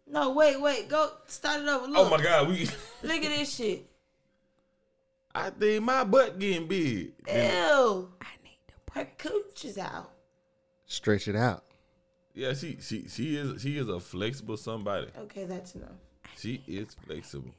No, 0.06 0.30
wait, 0.32 0.60
wait. 0.60 0.88
Go 0.88 1.10
start 1.26 1.62
it 1.62 1.68
over. 1.68 1.86
Look, 1.86 1.98
Oh 1.98 2.10
my 2.10 2.22
God, 2.22 2.48
we. 2.48 2.68
look 3.02 3.24
at 3.24 3.36
this 3.36 3.54
shit. 3.54 3.86
I 5.34 5.50
think 5.50 5.82
my 5.82 6.04
butt 6.04 6.38
getting 6.38 6.68
big. 6.68 7.12
Ew. 7.26 8.08
I 8.20 8.28
need 8.44 8.58
to 8.68 8.92
Her 8.92 9.08
cooch 9.18 9.64
is 9.64 9.78
out. 9.78 10.13
Stretch 10.94 11.26
it 11.26 11.34
out. 11.34 11.64
Yeah, 12.34 12.52
she 12.54 12.78
she 12.80 13.08
she 13.08 13.36
is 13.36 13.60
she 13.60 13.78
is 13.78 13.88
a 13.88 13.98
flexible 13.98 14.56
somebody. 14.56 15.08
Okay, 15.18 15.44
that's 15.44 15.74
enough. 15.74 15.90
She 16.36 16.62
is 16.68 16.94
flexible. 17.06 17.50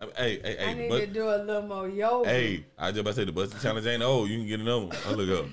I 0.00 0.04
mean, 0.04 0.14
hey, 0.16 0.40
hey, 0.44 0.58
I 0.58 0.62
hey, 0.68 0.74
need 0.74 0.88
but, 0.90 1.00
to 1.00 1.06
do 1.06 1.24
a 1.28 1.38
little 1.42 1.62
more 1.62 1.88
yoga. 1.88 2.28
Hey, 2.28 2.66
I 2.78 2.90
just 2.90 3.00
about 3.00 3.10
to 3.10 3.16
say 3.16 3.24
the 3.24 3.32
busting 3.32 3.60
challenge 3.60 3.86
ain't 3.86 4.02
old. 4.02 4.28
You 4.28 4.38
can 4.38 4.46
get 4.46 4.60
another 4.60 4.86
one. 4.86 4.96
I 5.06 5.10
look 5.12 5.40
up. 5.40 5.50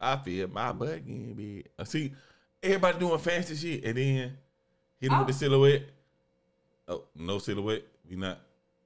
I 0.00 0.16
feel 0.16 0.48
my 0.48 0.72
butt 0.72 1.06
getting 1.06 1.34
big. 1.34 1.66
I 1.78 1.84
see 1.84 2.12
everybody 2.62 2.98
doing 2.98 3.18
fancy 3.18 3.54
shit 3.54 3.84
and 3.84 3.96
then 3.96 4.36
hit 4.98 5.10
him 5.12 5.18
with 5.18 5.28
the 5.28 5.32
silhouette. 5.34 5.82
Oh, 6.88 7.04
no 7.14 7.38
silhouette. 7.38 7.84
We 8.08 8.16
not. 8.16 8.38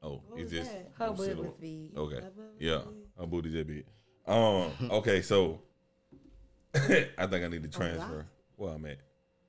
Oh, 0.03 0.23
What 0.29 0.41
it's 0.41 0.51
just 0.51 0.71
that? 0.71 0.91
Her 0.99 1.07
no 1.07 1.13
butt 1.13 1.19
was 1.19 1.27
silhouette. 1.27 1.61
big. 1.61 1.97
Okay. 1.97 2.17
Her 2.17 2.31
Yeah. 2.59 2.79
big. 2.79 2.95
Her 3.19 3.27
booty 3.27 3.51
just 3.51 3.67
big. 3.67 3.85
Um. 4.27 4.71
Okay. 4.91 5.23
So 5.23 5.61
I 7.19 7.27
think 7.27 7.45
I 7.45 7.49
need 7.49 7.63
to 7.65 7.69
transfer. 7.69 8.27
Where 8.57 8.75
I'm 8.75 8.87
at. 8.87 8.99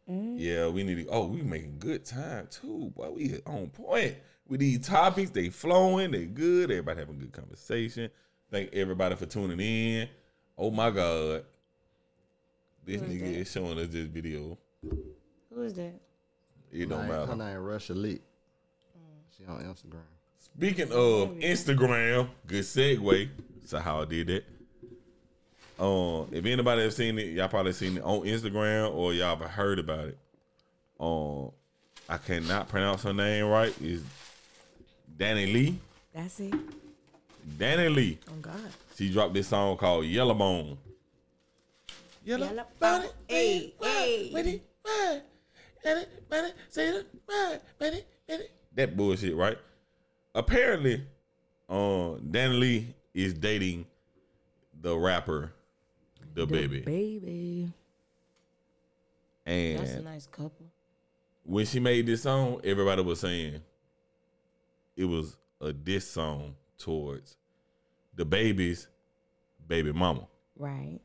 Yeah, 0.07 0.67
we 0.67 0.84
need 0.84 1.05
to. 1.05 1.07
Oh, 1.07 1.26
we 1.28 1.41
making 1.41 1.78
good 1.80 2.03
time 2.05 2.47
too. 2.49 2.91
Boy, 2.95 3.09
we 3.11 3.39
on 3.45 3.67
point 3.69 4.15
with 4.47 4.59
these 4.59 4.86
topics. 4.86 5.30
They 5.32 5.49
flowing. 5.49 6.11
They 6.11 6.26
good. 6.26 6.69
Everybody 6.72 6.99
having 6.99 7.15
a 7.15 7.19
good 7.19 7.32
conversation. 7.34 8.09
Thank 8.49 8.74
everybody 8.74 9.15
for 9.15 9.26
tuning 9.26 9.59
in. 9.59 10.09
Oh 10.57 10.69
my 10.72 10.89
God, 10.91 11.45
this 12.86 12.99
Who 12.99 13.07
is 13.07 13.13
nigga 13.13 13.19
that? 13.22 13.39
is 13.39 13.51
showing 13.51 13.80
us 13.80 13.88
this 13.88 14.07
video. 14.07 14.57
Who 15.53 15.61
is 15.61 15.74
that? 15.76 15.93
It 16.72 16.89
don't 16.89 17.05
Her 17.05 17.26
matter. 17.26 17.36
name 17.36 17.57
Russia 17.57 17.93
Lee. 17.93 18.19
She 19.38 19.45
on 19.45 19.61
Instagram. 19.63 20.01
Speaking 20.39 20.91
of 20.91 21.30
Instagram, 21.39 22.30
good 22.47 22.63
segue. 22.63 23.30
So 23.65 23.80
how 23.80 24.01
I 24.01 24.05
did 24.05 24.28
that. 24.28 24.43
Um, 25.82 26.28
if 26.32 26.46
anybody 26.46 26.84
have 26.84 26.94
seen 26.94 27.18
it, 27.18 27.30
y'all 27.30 27.48
probably 27.48 27.74
seen 27.74 27.98
it 27.98 28.04
on 28.04 28.20
Instagram 28.20 28.94
or 28.94 29.14
y'all 29.14 29.36
have 29.36 29.50
heard 29.50 29.80
about 29.80 30.10
it. 30.10 30.18
Um, 31.00 31.52
I 32.08 32.18
cannot 32.18 32.70
pronounce 32.70 33.02
her 33.02 33.14
name 33.14 33.48
right. 33.48 33.74
Is 33.82 34.04
DaniLeigh? 35.18 35.76
That's 36.14 36.40
it. 36.40 36.54
DaniLeigh. 37.58 38.20
Oh 38.30 38.34
God. 38.42 38.54
She 38.96 39.12
dropped 39.12 39.34
this 39.34 39.48
song 39.48 39.76
called. 39.78 40.06
Yellow, 40.06 40.36
Yellow 42.24 42.64
bone, 42.80 43.06
hey, 43.28 43.74
hey. 43.82 44.62
That 48.76 48.96
bullshit, 48.96 49.36
right? 49.36 49.58
Apparently, 50.36 51.04
uh, 51.68 52.20
DaniLeigh 52.30 52.86
is 53.16 53.34
dating 53.34 53.88
the 54.80 54.96
rapper, 54.96 55.52
the, 56.34 56.46
baby, 56.48 56.82
Baby. 56.82 57.74
and 59.46 59.80
That's 59.80 59.92
a 59.92 60.02
nice 60.02 60.28
couple. 60.28 60.66
when 61.44 61.66
she 61.66 61.80
made 61.80 62.06
this 62.06 62.24
song, 62.24 62.62
everybody 62.64 63.02
was 63.02 63.20
saying 63.20 63.62
it 64.96 65.06
was 65.06 65.36
a 65.60 65.72
diss 65.74 66.10
song 66.10 66.56
towards 66.78 67.36
DaBaby's 68.18 68.88
baby 69.68 69.92
mama. 69.92 70.28
Right. 70.58 71.00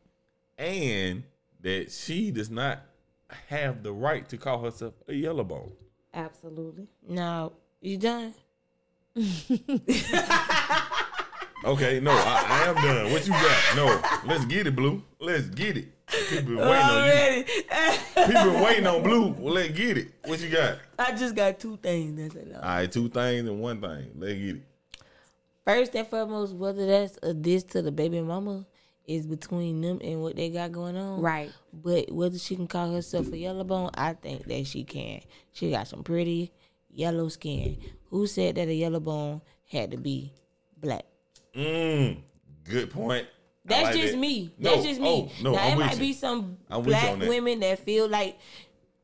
and 0.59 1.23
that 1.63 1.91
she 1.91 2.31
does 2.31 2.51
not 2.51 2.81
have 3.49 3.83
the 3.83 3.93
right 3.93 4.29
to 4.29 4.37
call 4.37 4.63
herself 4.63 4.95
a 5.09 5.15
yellow 5.15 5.45
bone. 5.45 5.73
Absolutely. 6.15 6.87
Now 7.09 7.53
you 7.81 7.97
done? 7.99 8.35
Okay, 11.67 11.99
no, 11.99 12.13
I, 12.13 12.47
I 12.49 12.69
am 12.69 12.75
done. 12.77 13.13
What 13.13 13.27
you 13.27 13.33
got? 13.33 13.77
No, 13.77 14.01
let's 14.25 14.45
get 14.45 14.69
it, 14.69 14.77
Blue. 14.77 15.03
Let's 15.19 15.49
get 15.49 15.77
it. 15.77 15.89
People 16.07 16.55
been 16.55 16.57
waiting 16.59 16.85
on 16.85 17.07
you. 17.09 17.45
People 18.15 18.53
been 18.53 18.63
waiting 18.63 18.87
on 18.87 19.03
Blue. 19.03 19.29
Well, 19.33 19.55
let's 19.55 19.71
get 19.71 19.99
it. 19.99 20.13
What 20.27 20.41
you 20.41 20.49
got? 20.49 20.79
I 20.97 21.11
just 21.17 21.35
got 21.35 21.59
two 21.59 21.77
things. 21.79 22.17
That's 22.21 22.37
it. 22.37 22.55
All 22.55 22.61
right, 22.63 22.91
two 22.91 23.09
things 23.09 23.49
and 23.49 23.61
one 23.61 23.81
thing. 23.81 24.13
Let's 24.17 24.35
get 24.35 24.57
it. 24.57 24.63
First 25.65 25.97
and 25.97 26.07
foremost, 26.07 26.55
whether 26.55 26.87
that's 26.87 27.19
a 27.25 27.35
diss 27.35 27.65
to 27.65 27.83
the 27.83 27.91
baby 27.91 28.21
mama 28.21 28.65
is 29.05 29.27
between 29.27 29.81
them 29.81 29.99
and 30.05 30.23
what 30.23 30.37
they 30.37 30.51
got 30.51 30.71
going 30.71 30.97
on. 30.97 31.21
Right. 31.21 31.51
But 31.73 32.13
whether 32.13 32.39
she 32.39 32.55
can 32.55 32.69
call 32.69 32.93
herself 32.93 33.33
a 33.33 33.37
yellow 33.37 33.65
bone, 33.65 33.91
I 33.95 34.13
think 34.13 34.45
that 34.45 34.69
she 34.69 34.85
can. 34.85 35.23
She 35.53 35.73
got 35.73 35.89
some 35.89 36.05
pretty 36.05 36.53
yellow 36.91 37.29
skin. 37.29 37.79
Who 38.11 38.29
said 38.29 38.55
that 38.55 38.69
a 38.69 38.75
yellow 38.75 39.01
bone 39.01 39.43
had 39.69 39.91
to 39.91 39.97
be 39.97 40.33
black? 40.77 41.07
Mm, 41.57 42.19
good 42.65 42.91
point. 42.91 43.27
That's 43.65 43.85
like 43.85 43.95
just 43.97 44.13
that. 44.13 44.19
me. 44.19 44.51
No, 44.59 44.71
That's 44.71 44.85
just 44.87 45.01
me. 45.01 45.09
oh, 45.09 45.43
no, 45.43 45.53
now 45.53 45.63
I'm 45.67 45.73
it 45.73 45.77
might 45.85 45.93
you. 45.95 45.99
be 46.01 46.13
some 46.13 46.59
I'm 46.71 46.83
black 46.83 47.19
that. 47.19 47.29
women 47.29 47.61
that 47.61 47.79
feel 47.81 48.09
like, 48.09 48.39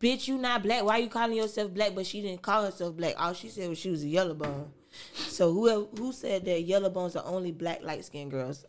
bitch, 0.01 0.29
you 0.29 0.39
not 0.39 0.63
black. 0.63 0.85
Why 0.85 0.99
you 0.99 1.09
calling 1.09 1.37
yourself 1.37 1.73
black? 1.75 1.95
But 1.95 2.07
she 2.07 2.23
didn't 2.23 2.43
call 2.43 2.65
herself 2.65 2.97
black. 2.97 3.15
All 3.19 3.33
she 3.33 3.49
said 3.49 3.69
was 3.69 3.79
she 3.79 3.91
was 3.91 4.05
a 4.05 4.09
yellow 4.09 4.35
bone. 4.35 4.71
So 5.15 5.53
who 5.53 5.89
who 5.99 6.13
said 6.13 6.45
that 6.45 6.63
yellow 6.63 6.91
bones 6.91 7.17
are 7.17 7.25
only 7.27 7.51
black 7.51 7.83
light 7.83 8.05
skinned 8.05 8.31
girls? 8.31 8.65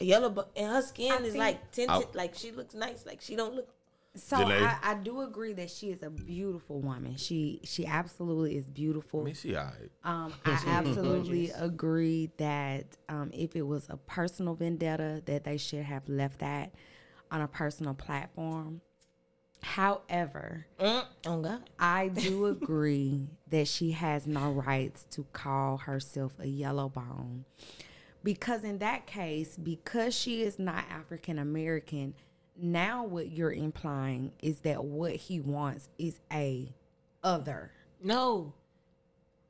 A 0.00 0.04
yellow 0.04 0.30
bone 0.30 0.46
and 0.56 0.72
her 0.72 0.82
skin 0.82 1.12
I 1.12 1.16
is 1.16 1.22
think- 1.32 1.36
like 1.36 1.70
tinted, 1.72 1.90
I- 2.14 2.16
like 2.16 2.34
she 2.34 2.50
looks 2.52 2.74
nice. 2.74 3.04
Like 3.04 3.20
she 3.20 3.36
don't 3.36 3.54
look. 3.54 3.68
So 4.14 4.36
I, 4.36 4.76
I 4.82 4.94
do 4.94 5.22
agree 5.22 5.54
that 5.54 5.70
she 5.70 5.90
is 5.90 6.02
a 6.02 6.10
beautiful 6.10 6.80
woman. 6.80 7.16
She 7.16 7.60
she 7.64 7.86
absolutely 7.86 8.56
is 8.56 8.66
beautiful. 8.66 9.22
I 9.22 9.24
mean, 9.24 9.34
she 9.34 9.56
all 9.56 9.64
right. 9.64 9.90
Um, 10.04 10.34
I 10.44 10.62
absolutely 10.66 11.50
agree 11.50 12.30
that 12.36 12.84
um, 13.08 13.30
if 13.32 13.56
it 13.56 13.62
was 13.62 13.86
a 13.88 13.96
personal 13.96 14.54
vendetta, 14.54 15.22
that 15.24 15.44
they 15.44 15.56
should 15.56 15.84
have 15.84 16.08
left 16.08 16.40
that 16.40 16.74
on 17.30 17.40
a 17.40 17.48
personal 17.48 17.94
platform. 17.94 18.82
However, 19.62 20.66
Mm, 20.78 21.04
oh 21.26 21.40
God. 21.40 21.70
I 21.78 22.08
do 22.14 22.46
agree 22.46 23.28
that 23.48 23.68
she 23.68 23.92
has 23.92 24.26
no 24.26 24.50
rights 24.50 25.06
to 25.12 25.24
call 25.32 25.78
herself 25.78 26.32
a 26.38 26.48
yellow 26.48 26.88
bone. 26.88 27.44
Because 28.24 28.62
in 28.62 28.78
that 28.78 29.06
case, 29.06 29.56
because 29.56 30.14
she 30.14 30.42
is 30.42 30.58
not 30.58 30.84
African 30.90 31.38
American, 31.38 32.14
now 32.56 33.04
what 33.04 33.30
you're 33.32 33.52
implying 33.52 34.32
is 34.42 34.60
that 34.60 34.84
what 34.84 35.12
he 35.12 35.40
wants 35.40 35.88
is 35.98 36.18
a 36.32 36.72
other. 37.22 37.70
No. 38.02 38.54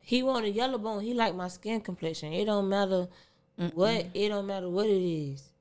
He 0.01 0.23
want 0.23 0.45
a 0.45 0.51
yellow 0.51 0.79
bone. 0.79 1.03
He 1.03 1.15
like 1.15 1.35
my 1.35 1.49
skin 1.49 1.81
complexion. 1.81 2.33
It 2.33 2.47
don't 2.47 2.69
matter 2.69 3.09
what. 3.75 4.07
It 4.15 4.29
don't 4.29 4.47
matter 4.47 4.69
what 4.69 4.87
it 4.87 5.03
is. 5.03 5.53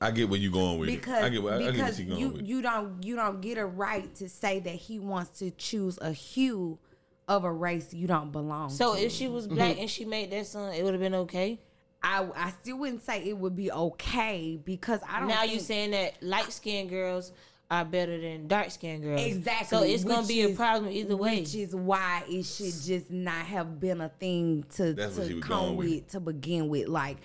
I 0.00 0.10
get 0.12 0.28
where 0.28 0.38
you 0.38 0.52
going 0.52 0.78
with 0.78 0.88
because 0.88 1.22
it. 1.22 1.26
I 1.26 1.28
get, 1.28 1.42
what- 1.42 1.54
I, 1.54 1.56
I 1.56 1.58
get 1.58 1.66
what 1.66 1.72
because 1.74 2.00
you 2.00 2.06
going 2.06 2.20
you 2.20 2.28
with. 2.28 2.46
you 2.46 2.62
don't 2.62 3.02
you 3.02 3.16
don't 3.16 3.40
get 3.40 3.58
a 3.58 3.66
right 3.66 4.14
to 4.16 4.28
say 4.28 4.60
that 4.60 4.74
he 4.76 5.00
wants 5.00 5.40
to 5.40 5.50
choose 5.50 5.98
a 6.00 6.12
hue 6.12 6.78
of 7.26 7.42
a 7.44 7.52
race 7.52 7.92
you 7.92 8.06
don't 8.06 8.30
belong 8.30 8.70
So 8.70 8.94
to. 8.94 9.02
if 9.04 9.10
she 9.12 9.26
was 9.28 9.46
black 9.48 9.76
and 9.78 9.90
she 9.90 10.04
made 10.04 10.30
that 10.30 10.46
song, 10.46 10.72
it 10.72 10.84
would 10.84 10.94
have 10.94 11.00
been 11.00 11.14
okay. 11.16 11.58
I 12.02 12.26
I 12.36 12.50
still 12.62 12.78
wouldn't 12.78 13.02
say 13.02 13.24
it 13.24 13.36
would 13.36 13.56
be 13.56 13.70
okay 13.72 14.58
because 14.64 15.00
I 15.08 15.18
don't 15.20 15.28
know. 15.28 15.34
Now 15.34 15.40
think, 15.42 15.54
you 15.54 15.60
saying 15.60 15.90
that 15.92 16.22
light 16.22 16.52
skinned 16.52 16.90
girls 16.90 17.32
are 17.70 17.84
better 17.84 18.18
than 18.18 18.46
dark 18.48 18.70
skinned 18.70 19.02
girls. 19.02 19.20
exactly 19.20 19.78
So 19.78 19.84
it's 19.84 20.04
gonna 20.04 20.20
which 20.20 20.28
be 20.28 20.42
a 20.42 20.48
problem 20.54 20.90
either 20.92 21.16
way. 21.16 21.40
which 21.40 21.54
is 21.54 21.74
why 21.74 22.22
it 22.28 22.44
should 22.44 22.72
just 22.82 23.10
not 23.10 23.44
have 23.46 23.78
been 23.80 24.00
a 24.00 24.08
thing 24.08 24.64
to 24.76 24.94
That's 24.94 25.16
to 25.16 25.40
come 25.40 25.76
with. 25.76 25.88
with 25.90 26.08
to 26.12 26.20
begin 26.20 26.68
with 26.68 26.88
like 26.88 27.18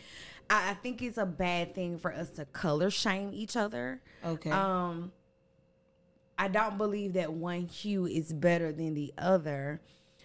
I, 0.49 0.71
I 0.71 0.73
think 0.73 1.01
it's 1.01 1.17
a 1.17 1.25
bad 1.25 1.73
thing 1.75 1.97
for 1.97 2.11
us 2.13 2.29
to 2.31 2.45
color 2.45 2.89
shame 2.89 3.29
each 3.33 3.55
other 3.55 4.01
Okay. 4.25 4.49
um 4.51 5.11
I 6.37 6.47
don't 6.47 6.77
believe 6.79 7.13
that 7.13 7.31
one 7.31 7.67
hue 7.67 8.05
is 8.07 8.33
better 8.33 8.71
than 8.73 8.95
the 8.95 9.13
other. 9.19 9.81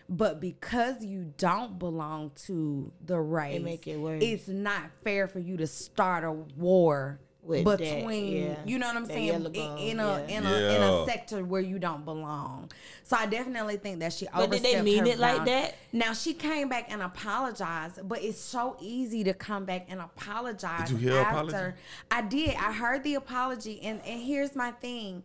But 0.09 0.41
because 0.41 1.05
you 1.05 1.33
don't 1.37 1.79
belong 1.79 2.31
to 2.47 2.91
the 3.05 3.21
race, 3.21 3.63
make 3.63 3.87
it 3.87 3.99
worse. 3.99 4.23
it's 4.23 4.49
not 4.49 4.85
fair 5.05 5.29
for 5.29 5.39
you 5.39 5.57
to 5.59 5.67
start 5.67 6.25
a 6.25 6.33
war 6.33 7.21
With 7.43 7.65
that, 7.65 7.79
between 7.79 8.43
yeah. 8.47 8.57
you 8.65 8.79
know 8.79 8.87
what 8.87 8.97
I'm 8.97 9.05
That 9.05 9.13
saying 9.13 9.29
in, 9.35 9.43
bone, 9.53 9.79
in 9.79 10.01
a 10.01 10.25
yeah. 10.27 10.39
in 10.39 10.47
a 10.47 10.55
in 10.77 10.83
a 10.83 11.05
sector 11.07 11.45
where 11.45 11.61
you 11.61 11.79
don't 11.79 12.07
belong. 12.07 12.71
So 13.03 13.17
I 13.19 13.27
definitely 13.27 13.77
think 13.77 14.01
that 14.01 14.15
she 14.15 14.27
But 14.35 14.51
did 14.51 14.63
they 14.63 14.81
mean 14.81 15.01
her 15.05 15.13
it 15.13 15.19
like 15.19 15.45
that? 15.45 15.75
Now 15.93 16.15
she 16.15 16.33
came 16.33 16.71
back 16.71 16.91
and 16.91 17.03
apologized, 17.03 18.01
but 18.09 18.23
it's 18.23 18.39
so 18.41 18.77
easy 18.81 19.25
to 19.25 19.35
come 19.35 19.67
back 19.67 19.87
and 19.91 20.01
apologize 20.01 20.89
Did 20.89 21.01
you 21.03 21.11
hear 21.11 21.21
after. 21.21 21.49
apology? 21.49 21.77
I 22.11 22.23
did. 22.23 22.51
I 22.57 22.73
heard 22.73 23.03
the 23.05 23.15
apology, 23.15 23.81
and 23.83 24.01
and 24.07 24.23
here's 24.23 24.57
my 24.57 24.71
thing: 24.71 25.23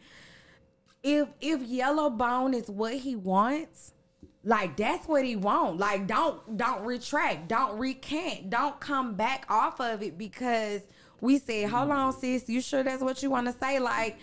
if 1.04 1.30
if 1.40 1.62
yellow 1.62 2.10
bone 2.10 2.54
is 2.54 2.70
what 2.70 2.96
he 2.96 3.16
wants, 3.16 3.94
like 4.44 4.76
that's 4.76 5.08
what 5.08 5.24
he 5.24 5.36
want. 5.36 5.78
Like 5.78 6.08
don't 6.08 6.58
don't 6.58 6.84
retract, 6.84 7.48
don't 7.48 7.78
recant, 7.78 8.50
don't 8.50 8.80
come 8.80 9.16
back 9.16 9.46
off 9.50 9.80
of 9.80 10.02
it 10.04 10.18
because 10.18 10.82
we 11.22 11.40
said, 11.40 11.70
hold 11.70 11.90
on, 11.90 12.12
sis, 12.14 12.50
you 12.50 12.60
sure 12.60 12.84
that's 12.84 13.02
what 13.02 13.24
you 13.24 13.30
want 13.30 13.48
to 13.48 13.54
say? 13.54 13.80
Like, 13.80 14.18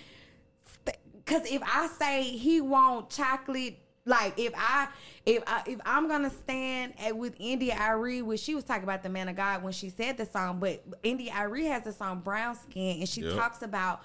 because 0.85 1.51
if 1.51 1.63
I 1.65 1.89
say 1.89 2.23
he 2.23 2.61
want 2.61 3.11
chocolate. 3.11 3.79
Like 4.07 4.39
if 4.39 4.55
I 4.57 4.89
if 5.27 5.43
I 5.47 5.63
if 5.67 5.79
I'm 5.85 6.09
gonna 6.09 6.31
stand 6.31 6.95
at, 6.99 7.15
with 7.17 7.35
India 7.39 7.77
Arie, 7.79 8.23
which 8.23 8.41
she 8.41 8.55
was 8.55 8.65
talking 8.65 8.83
about 8.83 9.03
the 9.03 9.11
man 9.11 9.29
of 9.29 9.37
God 9.37 9.63
when 9.63 9.75
she 9.75 9.91
said 9.91 10.17
the 10.17 10.25
song, 10.25 10.59
but 10.59 10.83
India 11.03 11.31
Arie 11.37 11.67
has 11.67 11.85
the 11.85 11.93
song 11.93 12.21
Brown 12.21 12.57
Skin, 12.57 13.01
and 13.01 13.09
she 13.09 13.21
Yep. 13.21 13.37
talks 13.37 13.61
about 13.63 14.01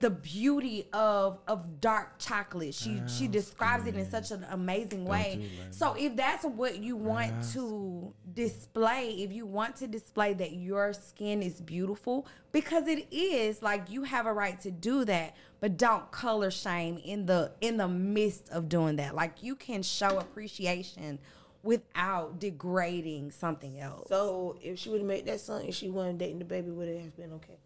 the 0.00 0.10
beauty 0.10 0.88
of 0.94 1.38
of 1.46 1.80
dark 1.80 2.18
chocolate. 2.18 2.74
She 2.74 3.02
she 3.06 3.28
describes 3.28 3.86
it 3.86 3.94
in 3.94 4.10
such 4.10 4.30
an 4.30 4.46
amazing 4.50 5.04
way. 5.04 5.46
So 5.70 5.94
if 5.96 6.16
that's 6.16 6.44
what 6.44 6.78
you 6.78 6.96
want 6.96 7.32
to 7.52 8.14
display, 8.32 9.10
if 9.22 9.30
you 9.30 9.44
want 9.44 9.76
to 9.76 9.86
display 9.86 10.32
that 10.34 10.52
your 10.52 10.94
skin 10.94 11.42
is 11.42 11.60
beautiful, 11.60 12.26
because 12.50 12.88
it 12.88 13.06
is, 13.12 13.62
like 13.62 13.90
you 13.90 14.04
have 14.04 14.26
a 14.26 14.32
right 14.32 14.58
to 14.62 14.70
do 14.70 15.04
that, 15.04 15.36
but 15.60 15.76
don't 15.76 16.10
color 16.10 16.50
shame 16.50 16.98
in 17.04 17.26
the 17.26 17.52
in 17.60 17.76
the 17.76 17.88
midst 17.88 18.48
of 18.48 18.70
doing 18.70 18.96
that. 18.96 19.14
Like 19.14 19.42
you 19.42 19.54
can 19.54 19.82
show 19.82 20.18
appreciation 20.18 21.18
without 21.62 22.38
degrading 22.38 23.30
something 23.32 23.78
else. 23.78 24.08
so 24.08 24.56
if 24.62 24.78
she 24.78 24.88
would 24.88 25.00
have 25.00 25.06
made 25.06 25.26
that 25.26 25.40
song 25.40 25.62
and 25.62 25.74
she 25.74 25.90
wasn't 25.90 26.16
dating 26.16 26.40
DaBaby, 26.40 26.74
would 26.74 26.88
it 26.88 27.02
have 27.02 27.14
been 27.14 27.34
okay? 27.34 27.58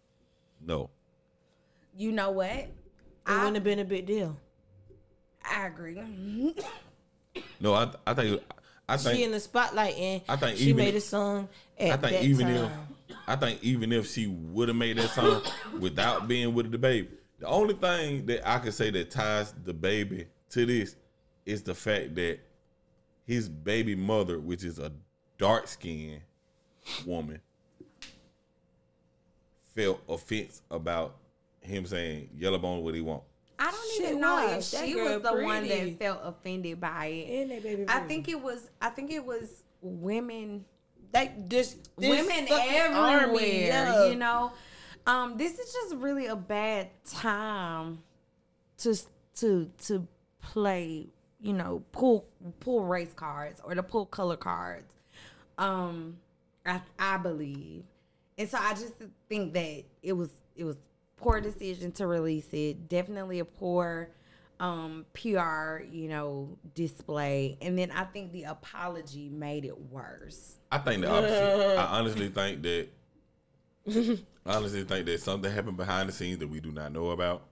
no. 0.61 0.89
You 1.97 2.11
know 2.11 2.31
what? 2.31 2.49
It 2.51 2.71
wouldn't 3.27 3.55
have 3.55 3.63
been 3.63 3.79
a 3.79 3.85
big 3.85 4.05
deal. 4.05 4.37
I 5.43 5.67
agree. 5.67 6.55
No, 7.59 7.73
I 7.73 7.89
I 8.07 8.13
think 8.13 8.41
I 8.87 8.95
she 8.95 9.23
in 9.23 9.31
the 9.31 9.41
spotlight 9.41 9.95
and 9.97 10.21
I 10.29 10.37
think 10.37 10.57
she 10.57 10.65
even- 10.69 10.77
made 10.77 10.95
a 10.95 11.01
song 11.01 11.49
at 11.77 11.91
I 11.91 11.97
think 11.97 12.11
that 12.13 12.23
even 12.23 12.47
time. 12.47 12.71
if 13.09 13.15
I 13.27 13.35
think 13.35 13.61
even 13.61 13.91
if 13.91 14.09
she 14.09 14.27
would 14.27 14.69
have 14.69 14.77
made 14.77 14.97
that 14.97 15.09
song 15.09 15.41
without 15.79 16.29
being 16.29 16.53
with 16.53 16.71
DaBaby, 16.71 17.09
the 17.39 17.47
only 17.47 17.73
thing 17.73 18.25
that 18.27 18.49
I 18.49 18.59
can 18.59 18.71
say 18.71 18.89
that 18.91 19.11
ties 19.11 19.51
DaBaby 19.65 20.27
to 20.51 20.65
this 20.65 20.95
is 21.45 21.61
the 21.63 21.75
fact 21.75 22.15
that 22.15 22.39
his 23.25 23.49
baby 23.49 23.95
mother, 23.95 24.39
which 24.39 24.63
is 24.63 24.79
a 24.79 24.93
dark 25.37 25.67
skinned 25.67 26.21
woman, 27.05 27.41
felt 29.75 30.01
offense 30.07 30.61
about 30.71 31.15
him 31.65 31.85
saying 31.85 32.29
yellow 32.37 32.57
bone 32.57 32.83
what 32.83 32.95
he 32.95 33.01
want. 33.01 33.23
I 33.57 33.71
don't 33.71 33.91
Shit, 33.93 34.09
even 34.09 34.21
know 34.21 34.33
why? 34.33 34.55
if 34.55 34.63
she 34.65 34.95
was 34.95 35.21
the 35.21 35.33
one 35.43 35.67
that 35.67 35.97
felt 35.99 36.19
offended 36.23 36.81
by 36.81 37.05
it. 37.05 37.63
Baby 37.63 37.85
I 37.87 37.99
think 38.01 38.27
it 38.27 38.41
was. 38.41 38.69
I 38.81 38.89
think 38.89 39.11
it 39.11 39.25
was 39.25 39.63
women 39.81 40.65
like 41.13 41.49
this, 41.49 41.75
this 41.97 42.09
women 42.09 42.47
everywhere. 42.51 43.67
yeah. 43.67 44.05
You 44.07 44.15
know, 44.15 44.51
um, 45.07 45.37
this 45.37 45.57
is 45.57 45.71
just 45.71 45.95
really 45.95 46.25
a 46.25 46.35
bad 46.35 46.89
time 47.05 47.99
to 48.79 48.97
to 49.37 49.71
to 49.85 50.07
play. 50.41 51.07
You 51.39 51.53
know, 51.53 51.83
pull 51.91 52.25
pull 52.59 52.83
race 52.85 53.13
cards 53.13 53.61
or 53.63 53.75
to 53.75 53.83
pull 53.83 54.05
color 54.05 54.35
cards. 54.37 54.93
Um, 55.57 56.17
I 56.65 56.81
I 56.99 57.17
believe, 57.17 57.83
and 58.37 58.49
so 58.49 58.57
I 58.59 58.71
just 58.71 58.93
think 59.29 59.53
that 59.53 59.83
it 60.01 60.13
was 60.13 60.29
it 60.55 60.63
was 60.63 60.75
poor 61.17 61.41
decision 61.41 61.91
to 61.93 62.07
release 62.07 62.47
it. 62.53 62.87
Definitely 62.89 63.39
a 63.39 63.45
poor 63.45 64.09
um 64.59 65.05
PR, 65.13 65.81
you 65.91 66.07
know, 66.07 66.57
display. 66.73 67.57
And 67.61 67.77
then 67.77 67.91
I 67.91 68.05
think 68.05 68.31
the 68.31 68.43
apology 68.43 69.29
made 69.29 69.65
it 69.65 69.77
worse. 69.91 70.57
I 70.71 70.77
think 70.77 71.01
the 71.01 71.11
opposite. 71.11 71.77
I 71.77 71.99
honestly 71.99 72.29
think 72.29 72.63
that. 72.63 72.87
I 74.47 74.55
honestly 74.57 74.83
think 74.83 75.05
that 75.05 75.21
something 75.21 75.51
happened 75.51 75.77
behind 75.77 76.09
the 76.09 76.13
scenes 76.13 76.39
that 76.39 76.47
we 76.47 76.59
do 76.59 76.71
not 76.71 76.91
know 76.91 77.09
about, 77.11 77.43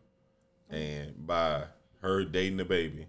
and 0.69 1.27
by 1.27 1.65
her 2.01 2.23
dating 2.23 2.57
DaBaby, 2.57 3.05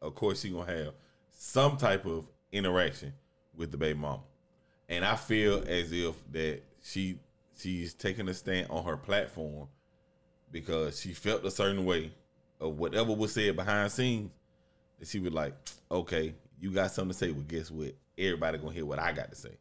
of 0.00 0.14
course 0.14 0.40
she 0.40 0.50
gonna 0.50 0.70
have 0.70 0.94
some 1.30 1.76
type 1.76 2.06
of 2.06 2.26
interaction 2.52 3.12
with 3.54 3.70
the 3.70 3.76
baby 3.76 3.98
mama, 3.98 4.22
and 4.88 5.04
I 5.04 5.16
feel 5.16 5.62
as 5.66 5.92
if 5.92 6.14
that 6.32 6.62
she 6.82 7.18
she's 7.60 7.94
taking 7.94 8.28
a 8.28 8.34
stand 8.34 8.68
on 8.70 8.84
her 8.84 8.96
platform 8.96 9.68
because 10.50 11.00
she 11.00 11.12
felt 11.12 11.44
a 11.44 11.50
certain 11.50 11.84
way 11.84 12.12
of 12.60 12.78
whatever 12.78 13.14
was 13.14 13.32
said 13.32 13.56
behind 13.56 13.90
scenes 13.90 14.30
And 14.98 15.08
she 15.08 15.18
was 15.18 15.32
like, 15.32 15.54
okay, 15.90 16.34
you 16.60 16.70
got 16.70 16.90
something 16.90 17.12
to 17.12 17.18
say. 17.18 17.30
Well, 17.30 17.44
guess 17.46 17.70
what? 17.70 17.94
Everybody 18.18 18.58
gonna 18.58 18.72
hear 18.72 18.86
what 18.86 18.98
I 18.98 19.12
got 19.12 19.30
to 19.30 19.36
say. 19.36 19.56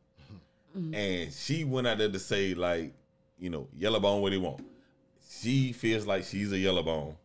Mm-hmm. 0.77 0.93
And 0.93 1.33
she 1.33 1.63
went 1.63 1.87
out 1.87 1.97
there 1.97 2.09
to 2.09 2.19
say 2.19 2.53
like, 2.53 2.93
you 3.37 3.49
know, 3.49 3.67
yellow 3.73 3.99
bone 3.99 4.21
what 4.21 4.31
he 4.31 4.37
want. 4.37 4.65
She 5.29 5.71
feels 5.73 6.05
like 6.05 6.23
she's 6.23 6.51
a 6.51 6.57
yellow 6.57 6.83
bone. 6.83 7.15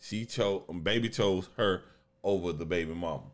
She 0.00 0.24
chose, 0.24 0.62
um, 0.68 0.80
baby 0.80 1.08
chose 1.08 1.48
her 1.56 1.82
over 2.22 2.52
the 2.52 2.64
baby 2.64 2.94
mama, 2.94 3.24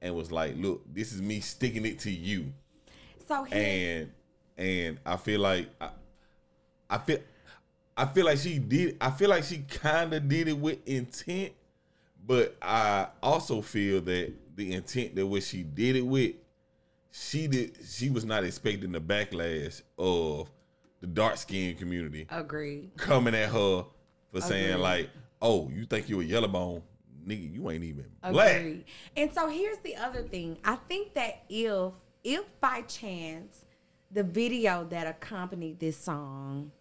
and 0.00 0.14
was 0.14 0.30
like, 0.30 0.54
look, 0.56 0.82
this 0.94 1.12
is 1.12 1.20
me 1.20 1.40
sticking 1.40 1.84
it 1.84 1.98
to 2.00 2.10
you 2.10 2.52
So 3.26 3.44
he, 3.44 3.54
and 3.54 4.12
and 4.56 4.98
I 5.04 5.16
feel 5.16 5.40
like 5.40 5.68
I, 5.80 5.90
I 6.88 6.98
feel 6.98 7.18
I 7.96 8.06
feel 8.06 8.26
like 8.26 8.38
she 8.38 8.58
did 8.58 8.96
I 9.00 9.10
feel 9.10 9.30
like 9.30 9.44
she 9.44 9.58
kind 9.58 10.12
of 10.12 10.28
did 10.28 10.48
it 10.48 10.58
with 10.58 10.78
intent, 10.86 11.52
but 12.26 12.56
I 12.60 13.08
also 13.22 13.62
feel 13.62 14.00
that 14.02 14.32
the 14.54 14.72
intent 14.72 15.16
that 15.16 15.26
what 15.26 15.42
she 15.42 15.62
did 15.62 15.96
it 15.96 16.06
with, 16.06 16.34
she 17.10 17.46
did 17.46 17.76
she 17.88 18.10
was 18.10 18.24
not 18.24 18.44
expecting 18.44 18.92
the 18.92 19.00
backlash 19.00 19.82
of 19.98 20.50
the 21.00 21.06
dark 21.06 21.36
skinned 21.36 21.78
community 21.78 22.26
agreed. 22.30 22.90
coming 22.96 23.34
at 23.34 23.50
her 23.50 23.84
for 24.32 24.40
saying 24.40 24.78
like, 24.78 25.10
"Oh, 25.40 25.68
you 25.70 25.86
think 25.86 26.08
you 26.08 26.20
a 26.20 26.24
yellow 26.24 26.48
bone, 26.48 26.82
nigga? 27.26 27.52
You 27.52 27.70
ain't 27.70 27.84
even 27.84 28.06
black." 28.30 28.56
Agreed. 28.56 28.84
And 29.16 29.32
so 29.32 29.48
here's 29.48 29.78
the 29.78 29.96
other 29.96 30.22
thing. 30.22 30.58
I 30.64 30.76
think 30.76 31.14
that 31.14 31.44
if 31.48 31.92
if 32.24 32.60
by 32.60 32.82
chance 32.82 33.64
the 34.10 34.22
video 34.22 34.84
that 34.84 35.06
accompanied 35.06 35.78
this 35.80 35.96
song 35.96 36.72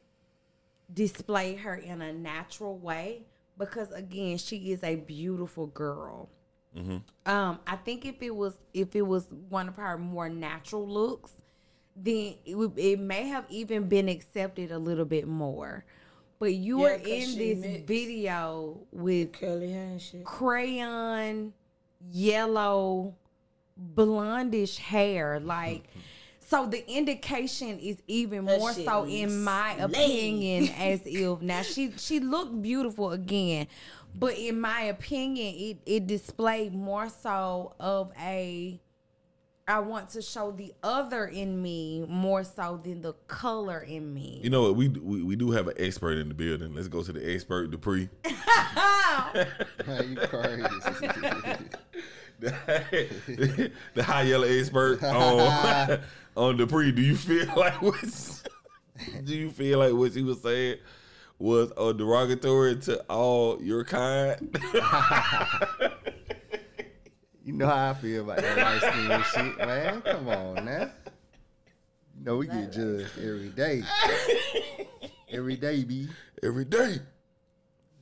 displayed 0.94 1.60
her 1.60 1.76
in 1.76 2.02
a 2.02 2.14
natural 2.14 2.78
way, 2.78 3.24
because 3.58 3.92
again, 3.92 4.38
she 4.38 4.72
is 4.72 4.84
a 4.84 4.96
beautiful 4.96 5.68
girl. 5.68 6.30
Um, 7.26 7.60
I 7.66 7.78
think 7.78 8.06
if 8.06 8.22
it 8.22 8.36
was 8.36 8.54
if 8.74 8.96
it 8.96 9.04
was 9.04 9.28
one 9.50 9.70
of 9.70 9.76
her 9.78 9.98
more 9.98 10.28
natural 10.28 10.86
looks, 10.86 11.32
then 11.96 12.36
it 12.46 12.56
would 12.58 12.74
it 12.78 13.00
may 13.00 13.28
have 13.30 13.46
even 13.50 13.88
been 13.88 14.10
accepted 14.10 14.72
a 14.72 14.78
little 14.78 15.06
bit 15.06 15.26
more. 15.28 15.86
But 16.38 16.54
you 16.54 16.82
Yeah, 16.82 16.88
are 16.96 16.98
'cause 16.98 17.08
in 17.08 17.38
this 17.38 17.82
video 17.86 18.78
with 18.92 19.32
curly 19.32 19.72
hair 19.72 19.86
and 19.92 20.02
shit. 20.02 20.26
crayon 20.26 21.54
yellow 22.12 23.16
blondish 23.96 24.78
hair 24.78 25.40
like 25.40 25.86
so 26.48 26.68
the 26.68 26.88
indication 26.90 27.80
is 27.80 27.98
even 28.08 28.46
That 28.46 28.60
more 28.60 28.74
so 28.74 29.06
in 29.06 29.44
my 29.44 29.76
slayed. 29.76 29.84
opinion 29.90 30.70
as 30.78 31.02
if 31.06 31.42
now 31.42 31.62
she 31.64 31.92
she 31.98 32.20
looked 32.20 32.62
beautiful 32.62 33.12
again 33.12 33.68
but 34.14 34.38
in 34.38 34.60
my 34.62 34.84
opinion 34.84 35.54
it 35.56 35.78
it 35.86 36.08
displayed 36.08 36.74
more 36.74 37.10
so 37.10 37.74
of 37.80 38.12
a 38.20 38.80
I 39.68 39.80
want 39.80 40.10
to 40.10 40.22
show 40.22 40.52
the 40.52 40.74
other 40.84 41.26
in 41.26 41.60
me 41.60 42.06
more 42.08 42.44
so 42.44 42.80
than 42.84 43.02
the 43.02 43.14
color 43.28 43.80
in 43.80 44.14
me. 44.14 44.40
You 44.44 44.52
know 44.52 44.62
what? 44.62 44.76
We, 44.76 44.90
we 44.90 45.24
we 45.24 45.36
do 45.36 45.50
have 45.52 45.68
an 45.68 45.74
expert 45.78 46.20
in 46.20 46.28
the 46.28 46.36
building. 46.36 46.76
Let's 46.76 46.88
go 46.88 47.02
to 47.02 47.12
the 47.12 47.34
expert, 47.34 47.72
Dupree. 47.72 48.10
you 48.26 48.32
crazy. 50.28 50.68
the, 52.40 53.72
the 53.96 54.04
high 54.04 54.22
yellow 54.24 54.48
expert 54.48 55.04
on 55.04 56.00
on 56.38 56.58
Dupree. 56.58 56.92
Do 56.92 57.02
you 57.02 57.16
feel 57.16 57.48
like 57.56 57.82
what? 57.82 58.44
Do 59.24 59.36
you 59.36 59.50
feel 59.50 59.80
like 59.80 59.94
what 59.94 60.14
she 60.14 60.22
was 60.22 60.44
saying 60.44 60.78
was 61.40 61.72
a 61.76 61.92
derogatory 61.92 62.76
to 62.82 63.02
all 63.10 63.60
your 63.64 63.84
kind? 63.84 64.56
You 67.46 67.54
know 67.54 67.68
how 67.68 67.92
I 67.92 67.94
feel 67.94 68.24
about 68.24 68.38
that 68.38 68.58
light 68.58 68.82
skin 69.32 69.46
shit, 69.46 69.58
man. 69.60 70.02
Come 70.02 70.28
on 70.30 70.66
now. 70.66 70.90
You 72.18 72.26
know 72.26 72.38
we 72.38 72.48
get 72.48 72.72
judged 72.72 73.12
every 73.20 73.50
day. 73.50 73.84
Every 75.30 75.56
day, 75.56 75.84
B. 75.84 76.08
Every 76.42 76.66
day. 76.66 76.98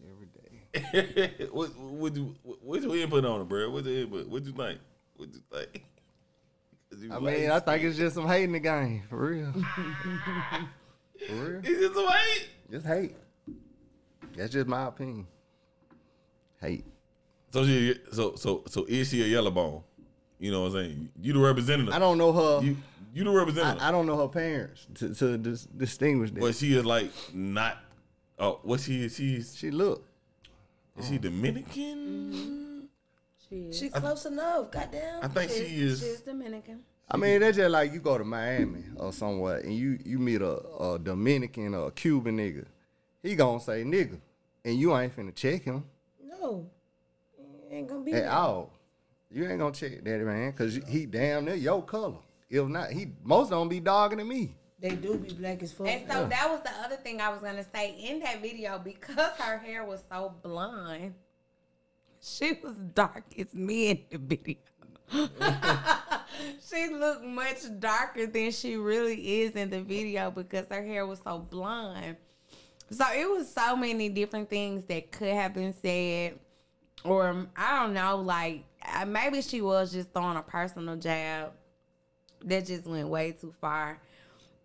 Every 0.10 0.28
day. 0.28 1.48
what 1.52 1.78
what 1.78 2.16
you 2.16 2.34
what's 2.62 2.86
your 2.86 2.96
input 2.96 3.26
on 3.26 3.42
it, 3.42 3.50
bro? 3.50 3.70
What's 3.70 3.86
your 3.86 4.02
input? 4.04 4.28
What 4.30 4.46
you 4.46 4.54
think? 4.54 4.80
What 5.18 5.30
you 5.34 5.42
think? 5.52 5.86
'Cause 6.90 7.02
you 7.02 7.12
I 7.12 7.18
like- 7.18 7.38
mean, 7.40 7.52
I 7.52 7.60
think 7.60 7.84
it's 7.84 7.98
just 7.98 8.16
some 8.16 8.28
hate 8.28 8.44
in 8.46 8.54
the 8.54 8.60
game, 8.60 9.04
for 9.10 9.18
real. 9.18 9.52
for 11.28 11.34
real. 11.34 11.62
it's 11.64 11.80
just 11.82 11.98
a 11.98 12.12
hate. 12.12 12.48
Just 12.72 12.86
hate. 12.86 13.16
That's 14.38 14.54
just 14.54 14.68
my 14.68 14.86
opinion. 14.88 15.28
Hate. 16.62 16.86
So 17.54 17.64
she 17.68 17.96
so 18.12 18.36
so 18.36 18.64
so 18.68 18.84
is 18.90 19.10
she 19.10 19.22
a 19.22 19.28
yellow 19.28 19.52
bone? 19.52 19.84
You 20.40 20.50
know 20.50 20.62
what 20.62 20.68
I'm 20.70 20.74
saying? 20.74 21.10
You 21.22 21.34
the 21.34 21.40
representative. 21.40 21.94
I 21.94 22.00
don't 22.00 22.18
know 22.18 22.34
her. 22.34 22.66
You 22.66 22.76
you 23.14 23.24
the 23.24 23.30
representative. 23.30 23.80
I, 23.80 23.90
I 23.90 23.92
don't 23.92 24.08
know 24.08 24.18
her 24.18 24.28
parents 24.28 24.88
to, 24.96 25.14
to 25.14 25.38
dis- 25.38 25.66
distinguish 25.66 26.32
that. 26.32 26.40
but 26.40 26.56
she 26.56 26.76
is 26.76 26.84
like 26.84 27.12
not. 27.32 27.78
Oh, 28.40 28.60
what 28.64 28.80
she 28.80 29.06
is? 29.06 29.16
She's 29.16 29.56
she 29.56 29.70
look. 29.70 30.04
is 30.98 31.08
she 31.08 31.20
Dominican? 31.20 32.90
She 33.48 33.56
is. 33.56 33.78
She 33.78 33.90
close 33.90 34.26
enough, 34.26 34.72
goddamn. 34.72 35.20
I 35.22 35.28
think 35.28 35.52
she 35.52 35.58
is. 35.58 36.00
She's 36.00 36.04
is. 36.04 36.22
Dominican. 36.22 36.80
I 37.12 37.18
mean, 37.18 37.42
that's 37.42 37.58
just 37.58 37.70
like 37.70 37.94
you 37.94 38.00
go 38.00 38.18
to 38.18 38.24
Miami 38.24 38.84
or 38.96 39.14
somewhere 39.14 39.60
and 39.60 39.76
you 39.76 40.00
you 40.04 40.18
meet 40.18 40.42
a, 40.42 40.58
a 40.80 40.98
Dominican 40.98 41.76
or 41.76 41.90
a 41.90 41.92
Cuban 41.92 42.38
nigga. 42.38 42.66
He 43.22 43.36
gonna 43.36 43.60
say 43.60 43.84
nigga, 43.84 44.18
and 44.66 44.80
you 44.80 44.98
ain't 44.98 45.16
finna 45.16 45.36
check 45.36 45.66
him 45.66 45.84
No, 46.20 46.66
ain't 47.74 47.88
gonna 47.88 48.04
be 48.04 48.14
at 48.14 48.24
that. 48.24 48.32
all. 48.32 48.72
You 49.30 49.48
ain't 49.48 49.60
gonna 49.60 49.74
check 49.74 50.04
that 50.04 50.22
man, 50.22 50.54
cause 50.54 50.80
he 50.88 51.06
damn 51.06 51.46
near 51.46 51.56
your 51.56 51.84
color. 51.84 52.18
If 52.50 52.68
not, 52.68 52.92
he 52.92 53.08
most 53.24 53.50
don't 53.50 53.68
be 53.68 53.80
dogging 53.80 54.20
than 54.20 54.28
me. 54.28 54.56
They 54.80 54.96
do 54.96 55.18
be 55.18 55.34
black 55.34 55.64
as 55.64 55.72
fuck. 55.72 55.88
And 55.88 56.04
so 56.12 56.28
that 56.28 56.50
was 56.50 56.62
the 56.62 56.72
other 56.84 56.98
thing 56.98 57.22
I 57.22 57.30
was 57.30 57.42
gonna 57.42 57.66
say 57.74 57.96
in 57.98 58.20
that 58.20 58.42
video 58.42 58.78
because 58.80 59.32
her 59.40 59.58
hair 59.58 59.86
was 59.86 60.04
so 60.12 60.34
blonde. 60.44 61.14
She 62.22 62.60
was 62.62 62.76
dark 62.94 63.24
as 63.38 63.54
me 63.54 63.90
in 63.90 64.00
the 64.12 64.18
video. 64.18 64.58
she 66.70 66.88
looked 66.90 67.24
much 67.24 67.58
darker 67.80 68.28
than 68.28 68.52
she 68.52 68.76
really 68.76 69.42
is 69.42 69.54
in 69.54 69.70
the 69.70 69.82
video 69.82 70.32
because 70.32 70.66
her 70.70 70.84
hair 70.84 71.06
was 71.06 71.20
so 71.24 71.40
blonde. 71.40 72.18
So 72.92 73.06
it 73.14 73.30
was 73.30 73.52
so 73.52 73.76
many 73.76 74.10
different 74.10 74.50
things 74.50 74.86
that 74.86 75.12
could 75.12 75.34
have 75.34 75.54
been 75.54 75.74
said. 75.74 76.40
Or 77.04 77.28
um, 77.28 77.50
I 77.56 77.80
don't 77.82 77.94
know, 77.94 78.18
like 78.18 78.64
uh, 78.96 79.06
maybe 79.06 79.42
she 79.42 79.62
was 79.62 79.92
just 79.92 80.12
throwing 80.14 80.38
a 80.38 80.42
personal 80.42 80.96
jab 80.96 81.52
that 82.46 82.66
just 82.66 82.86
went 82.86 83.08
way 83.10 83.32
too 83.32 83.54
far. 83.62 84.00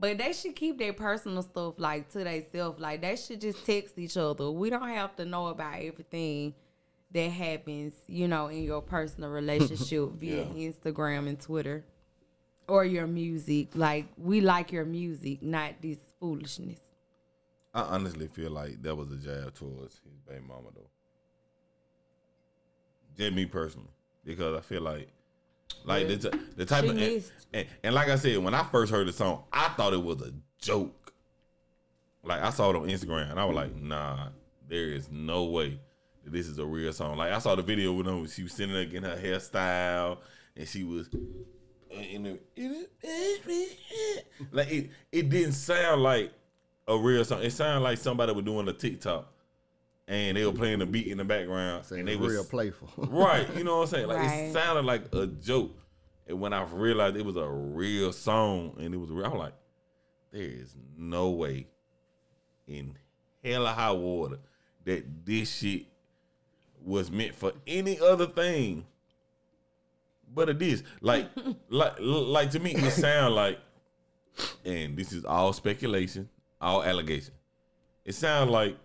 But 0.01 0.19
they 0.19 0.33
should 0.33 0.55
keep 0.55 0.79
their 0.79 0.93
personal 0.93 1.43
stuff 1.43 1.75
like 1.79 2.09
to 2.13 2.19
themselves. 2.23 2.81
Like 2.81 3.01
they 3.01 3.17
should 3.17 3.41
just 3.41 3.65
text 3.67 3.99
each 3.99 4.17
other. 4.17 4.51
We 4.51 4.71
don't 4.71 4.89
have 4.89 5.17
to 5.17 5.25
know 5.25 5.49
about 5.49 5.75
everything 5.81 6.55
that 7.11 7.31
happens, 7.31 7.95
you 8.07 8.29
know, 8.29 8.47
in 8.49 8.63
your 8.63 8.81
personal 8.83 9.31
relationship 9.31 10.11
via 10.21 10.45
Yeah. 10.45 10.71
Instagram 10.71 11.29
and 11.29 11.41
Twitter 11.41 11.85
or 12.69 12.85
your 12.85 13.07
music. 13.09 13.69
Like 13.75 14.07
we 14.17 14.41
like 14.41 14.71
your 14.71 14.85
music, 14.85 15.43
not 15.43 15.75
this 15.83 15.99
foolishness. 16.21 16.79
I 17.75 17.81
honestly 17.83 18.29
feel 18.29 18.51
like 18.51 18.81
that 18.83 18.95
was 18.95 19.11
a 19.11 19.17
jab 19.17 19.55
towards 19.55 19.95
his 20.05 20.21
baby 20.29 20.45
mama 20.47 20.69
though. 20.75 20.91
Just 23.19 23.35
me 23.35 23.47
personally, 23.47 23.91
because 24.25 24.57
I 24.57 24.61
feel 24.61 24.83
like, 24.83 25.09
like 25.85 26.07
the, 26.09 26.17
t- 26.17 26.39
the 26.57 26.65
type 26.65 26.85
She 26.85 26.91
of 26.91 26.97
and, 26.99 27.25
and, 27.53 27.67
and 27.83 27.95
like 27.95 28.09
I 28.09 28.17
said, 28.17 28.39
when 28.39 28.55
I 28.55 28.63
first 28.65 28.93
heard 28.93 29.09
the 29.09 29.13
song, 29.13 29.45
I 29.53 29.69
thought 29.71 29.93
it 29.93 30.03
was 30.03 30.23
a 30.23 30.33
joke. 30.61 31.13
Like 32.23 32.43
I 32.43 32.51
saw 32.51 32.71
it 32.71 32.77
on 32.77 32.89
Instagram, 32.89 33.31
and 33.31 33.41
I 33.41 33.45
was 33.45 33.57
like, 33.57 33.75
Nah, 33.75 34.29
there 34.69 34.85
is 34.91 35.11
no 35.11 35.45
way 35.45 35.81
that 36.25 36.33
this 36.33 36.47
is 36.47 36.59
a 36.59 36.65
real 36.65 36.93
song. 36.93 37.17
Like 37.17 37.33
I 37.33 37.39
saw 37.39 37.55
the 37.55 37.63
video 37.63 37.93
when 37.93 38.07
her- 38.07 38.29
she 38.29 38.45
was 38.45 38.53
sitting 38.53 38.75
there 38.75 38.85
getting 38.85 39.03
her 39.03 39.17
hairstyle, 39.17 40.19
and 40.57 40.69
she 40.69 40.85
was 40.85 41.09
in 41.91 42.23
the 42.23 42.39
like 44.53 44.71
it. 44.71 44.91
It 45.11 45.29
didn't 45.29 45.53
sound 45.53 46.03
like 46.03 46.33
a 46.87 46.97
real 46.97 47.25
song. 47.25 47.43
It 47.43 47.51
sounded 47.51 47.81
like 47.83 47.99
somebody 47.99 48.33
was 48.33 48.45
doing 48.45 48.69
a 48.69 48.73
TikTok, 48.73 49.33
and 50.09 50.37
they 50.37 50.45
were 50.45 50.53
playing 50.53 50.81
the 50.81 50.87
beat 50.87 51.07
in 51.07 51.19
the 51.19 51.25
background, 51.25 51.85
Saying 51.85 52.01
and 52.01 52.09
they 52.09 52.15
it's 52.15 52.23
was 52.23 52.33
real 52.33 52.45
playful. 52.45 52.89
right. 52.97 53.47
You 53.57 53.63
know 53.63 53.77
what 53.77 53.83
I'm 53.83 53.89
saying? 53.89 54.09
Like 54.09 54.19
Right. 54.19 54.33
it 54.49 54.53
sounded 54.53 54.85
like 54.85 55.15
a 55.15 55.27
joke. 55.27 55.71
And 56.27 56.41
when 56.41 56.53
I 56.53 56.63
realized 56.65 57.17
it 57.17 57.25
was 57.25 57.37
a 57.37 57.49
real 57.49 58.13
song 58.13 58.75
and 58.79 58.93
it 58.93 58.97
was 58.97 59.11
real, 59.11 59.27
I'm 59.27 59.39
like, 59.39 59.55
there 60.33 60.43
is 60.43 60.75
no 60.97 61.31
way 61.31 61.69
in 62.67 62.95
hell 63.45 63.67
or 63.67 63.71
high 63.73 63.93
water 63.93 64.39
that 64.85 65.25
this 65.25 65.55
shit 65.55 65.87
was 66.83 67.11
meant 67.11 67.35
for 67.35 67.53
any 67.67 68.01
other 68.01 68.27
thing 68.27 68.85
but 70.35 70.49
it 70.49 70.61
is. 70.61 70.83
Like 71.01 71.29
like 71.69 71.95
like 71.99 72.51
to 72.53 72.61
me 72.61 72.73
it 72.75 72.91
sound 72.93 73.35
like 73.35 73.59
and 74.65 74.97
this 74.97 75.13
is 75.13 75.25
all 75.25 75.53
speculation, 75.53 76.29
all 76.61 76.83
allegation. 76.83 77.35
It 78.05 78.15
sounds 78.15 78.51
like 78.51 78.77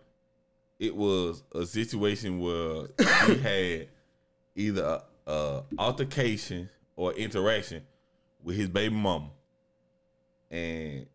it 0.84 0.93
was 0.93 1.43
a 1.55 1.65
situation 1.65 2.39
where 2.39 2.88
he 3.25 3.36
had 3.41 3.88
either 4.53 4.84
a, 5.25 5.31
a 5.31 5.63
altercation 5.79 6.69
or 6.97 7.13
interaction 7.13 7.81
with 8.43 8.57
his 8.57 8.67
baby 8.67 8.93
mama, 8.93 9.29
and 10.51 11.05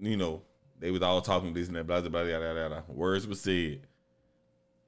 you 0.00 0.16
know 0.16 0.42
they 0.78 0.92
was 0.92 1.02
all 1.02 1.20
talking 1.20 1.52
this 1.52 1.66
and 1.66 1.76
that, 1.76 1.88
blah 1.88 2.00
blah 2.00 2.08
blah, 2.08 2.22
blah, 2.22 2.52
blah, 2.52 2.68
blah. 2.68 2.82
Words 2.86 3.26
were 3.26 3.34
said, 3.34 3.80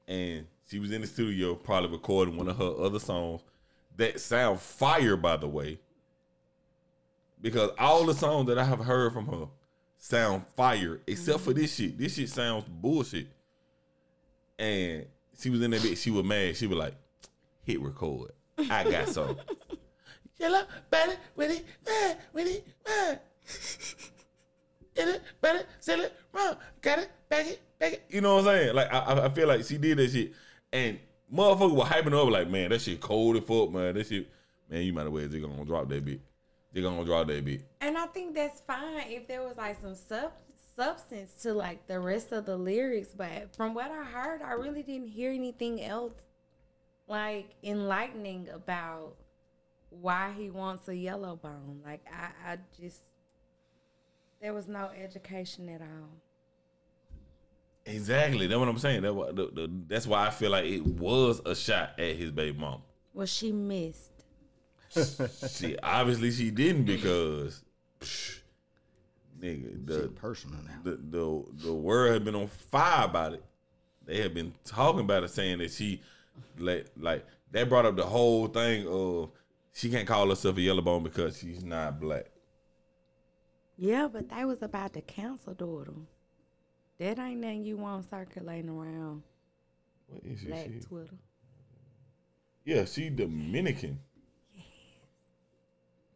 and 0.06 0.46
she 0.70 0.78
was 0.78 0.92
in 0.92 1.00
the 1.00 1.08
studio 1.08 1.56
probably 1.56 1.90
recording 1.90 2.36
one 2.36 2.46
of 2.46 2.56
her 2.58 2.74
other 2.78 3.00
songs 3.00 3.42
that 3.96 4.20
sound 4.20 4.60
fire, 4.60 5.16
by 5.16 5.36
the 5.36 5.48
way, 5.48 5.80
because 7.40 7.70
all 7.76 8.06
the 8.06 8.14
songs 8.14 8.46
that 8.46 8.56
I 8.56 8.64
have 8.64 8.84
heard 8.84 9.12
from 9.14 9.26
her 9.26 9.48
sound 9.98 10.44
fire, 10.56 11.00
except 11.08 11.40
for 11.40 11.52
this 11.52 11.74
shit. 11.74 11.98
This 11.98 12.14
shit 12.14 12.28
sounds 12.28 12.66
bullshit. 12.68 13.26
And 14.62 15.06
she 15.36 15.50
was 15.50 15.60
in 15.60 15.72
that 15.72 15.82
bit. 15.82 15.98
She 15.98 16.10
was 16.10 16.24
mad. 16.24 16.56
She 16.56 16.68
was 16.68 16.78
like, 16.78 16.94
"Hit 17.64 17.80
record. 17.80 18.30
I 18.70 18.84
got 18.88 19.08
some." 19.08 19.36
Yellow, 20.38 20.62
better. 20.88 21.16
Get 24.94 25.08
it, 25.08 25.22
better, 25.40 25.64
sell 25.80 26.00
it, 26.00 26.14
wrong. 26.32 26.56
Got 26.80 26.98
it, 26.98 27.10
it, 27.30 27.60
it. 27.80 28.04
You 28.10 28.20
know 28.20 28.36
what 28.36 28.46
I'm 28.46 28.56
saying? 28.56 28.74
Like 28.74 28.92
I, 28.92 29.24
I- 29.24 29.28
feel 29.30 29.48
like 29.48 29.64
she 29.64 29.78
did 29.78 29.98
that 29.98 30.10
shit, 30.10 30.32
and 30.72 30.98
motherfucker 31.32 31.72
was 31.72 31.88
hyping 31.88 32.12
up 32.14 32.30
like, 32.30 32.48
man, 32.50 32.70
that 32.70 32.82
shit 32.82 33.00
cold 33.00 33.36
as 33.36 33.44
fuck, 33.44 33.72
man. 33.72 33.94
That 33.94 34.06
shit, 34.06 34.28
man, 34.68 34.82
you 34.82 34.92
might 34.92 35.04
as 35.06 35.08
well 35.08 35.26
just 35.26 35.42
gonna 35.42 35.64
drop 35.64 35.88
that 35.88 36.04
bit. 36.04 36.20
They're 36.72 36.82
gonna 36.82 37.04
drop 37.04 37.26
that 37.26 37.44
bit. 37.44 37.62
And 37.80 37.96
I 37.96 38.06
think 38.06 38.34
that's 38.34 38.60
fine 38.60 39.04
if 39.08 39.26
there 39.26 39.42
was 39.42 39.56
like 39.56 39.80
some 39.80 39.94
sub- 39.94 40.32
substance 40.76 41.34
to 41.42 41.52
like 41.52 41.86
the 41.86 42.00
rest 42.00 42.32
of 42.32 42.46
the 42.46 42.56
lyrics. 42.56 43.08
But 43.16 43.54
from 43.56 43.74
what 43.74 43.90
I 43.90 44.04
heard, 44.04 44.42
I 44.42 44.52
really 44.52 44.82
didn't 44.82 45.08
hear 45.08 45.32
anything 45.32 45.82
else 45.82 46.14
like 47.08 47.50
enlightening 47.62 48.48
about 48.48 49.16
why 49.90 50.32
he 50.36 50.50
wants 50.50 50.88
a 50.88 50.96
yellow 50.96 51.36
bone. 51.36 51.80
Like 51.84 52.04
I, 52.10 52.52
I 52.52 52.58
just 52.80 53.00
there 54.40 54.52
was 54.52 54.66
no 54.66 54.90
education 55.00 55.68
at 55.68 55.80
all. 55.80 56.10
Exactly. 57.84 58.46
That's 58.46 58.58
what 58.58 58.68
I'm 58.68 58.78
saying. 58.78 59.02
That, 59.02 59.14
the, 59.14 59.46
the, 59.52 59.70
that's 59.88 60.06
why 60.06 60.26
I 60.26 60.30
feel 60.30 60.50
like 60.50 60.66
it 60.66 60.84
was 60.84 61.40
a 61.44 61.54
shot 61.54 61.98
at 61.98 62.16
his 62.16 62.30
baby 62.30 62.58
mom. 62.58 62.82
Well, 63.14 63.26
she 63.26 63.52
missed. 63.52 64.10
She 65.50 65.78
obviously 65.78 66.30
she 66.32 66.50
didn't 66.50 66.84
because, 66.84 67.62
psh, 68.00 68.40
nigga, 69.42 69.86
the 69.86 69.94
Shit 70.02 70.14
personal 70.16 70.58
now. 70.64 70.78
the 70.84 70.96
the 70.96 71.44
the 71.66 71.72
word 71.74 72.12
had 72.12 72.24
been 72.24 72.34
on 72.34 72.48
fire 72.48 73.04
about 73.06 73.34
it. 73.34 73.44
They 74.04 74.20
had 74.20 74.34
been 74.34 74.52
talking 74.64 75.00
about 75.00 75.22
it, 75.24 75.28
saying 75.30 75.58
that 75.58 75.70
she, 75.70 76.00
like, 76.58 76.86
like 76.96 77.24
that 77.52 77.68
brought 77.68 77.86
up 77.86 77.96
the 77.96 78.04
whole 78.06 78.46
thing 78.48 78.86
of 78.88 79.30
she 79.72 79.90
can't 79.90 80.06
call 80.08 80.28
herself 80.28 80.56
a 80.56 80.60
yellow 80.60 80.82
bone 80.82 81.02
because 81.04 81.38
she's 81.38 81.64
not 81.64 82.00
black. 82.00 82.26
Yeah, 83.76 84.08
but 84.12 84.28
they 84.28 84.44
was 84.44 84.62
about 84.62 84.92
to 84.94 85.00
cancel 85.00 85.54
daughter. 85.54 85.92
That 86.98 87.18
ain't 87.18 87.40
nothing 87.40 87.64
you 87.64 87.76
want 87.78 88.08
circulating 88.08 88.68
around 88.70 89.22
What 90.08 90.22
is 90.24 90.40
she? 90.40 90.46
black 90.46 90.66
She- 90.66 90.80
Twitter. 90.80 91.14
Yeah, 92.64 92.84
she 92.84 93.10
Dominican. 93.10 93.98
Yes. 94.54 94.64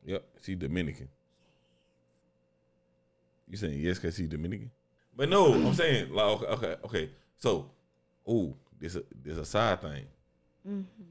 Yep, 0.05 0.25
she 0.43 0.55
Dominican. 0.55 1.09
You 3.49 3.57
saying 3.57 3.79
yes 3.79 3.99
because 3.99 4.17
she 4.17 4.27
Dominican? 4.27 4.71
But 5.17 5.29
no, 5.29 5.53
I'm 5.55 5.75
saying 5.75 6.13
like 6.13 6.27
okay, 6.27 6.47
okay, 6.47 6.77
okay. 6.85 7.11
So, 7.37 7.71
oh, 8.27 8.55
this 8.79 8.97
a 8.97 9.03
this 9.23 9.39
a 9.39 9.45
side 9.45 9.81
thing. 9.81 10.05
Mm-hmm. 10.69 11.03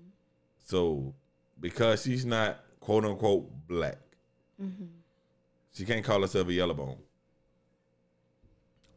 So, 0.65 1.13
because 1.59 2.03
she's 2.03 2.25
not 2.25 2.59
quote 2.79 3.05
unquote 3.05 3.49
black, 3.67 3.97
mm-hmm. 4.61 4.85
she 5.73 5.85
can't 5.85 6.03
call 6.03 6.21
herself 6.21 6.47
a 6.49 6.53
yellow 6.53 6.73
bone. 6.73 6.97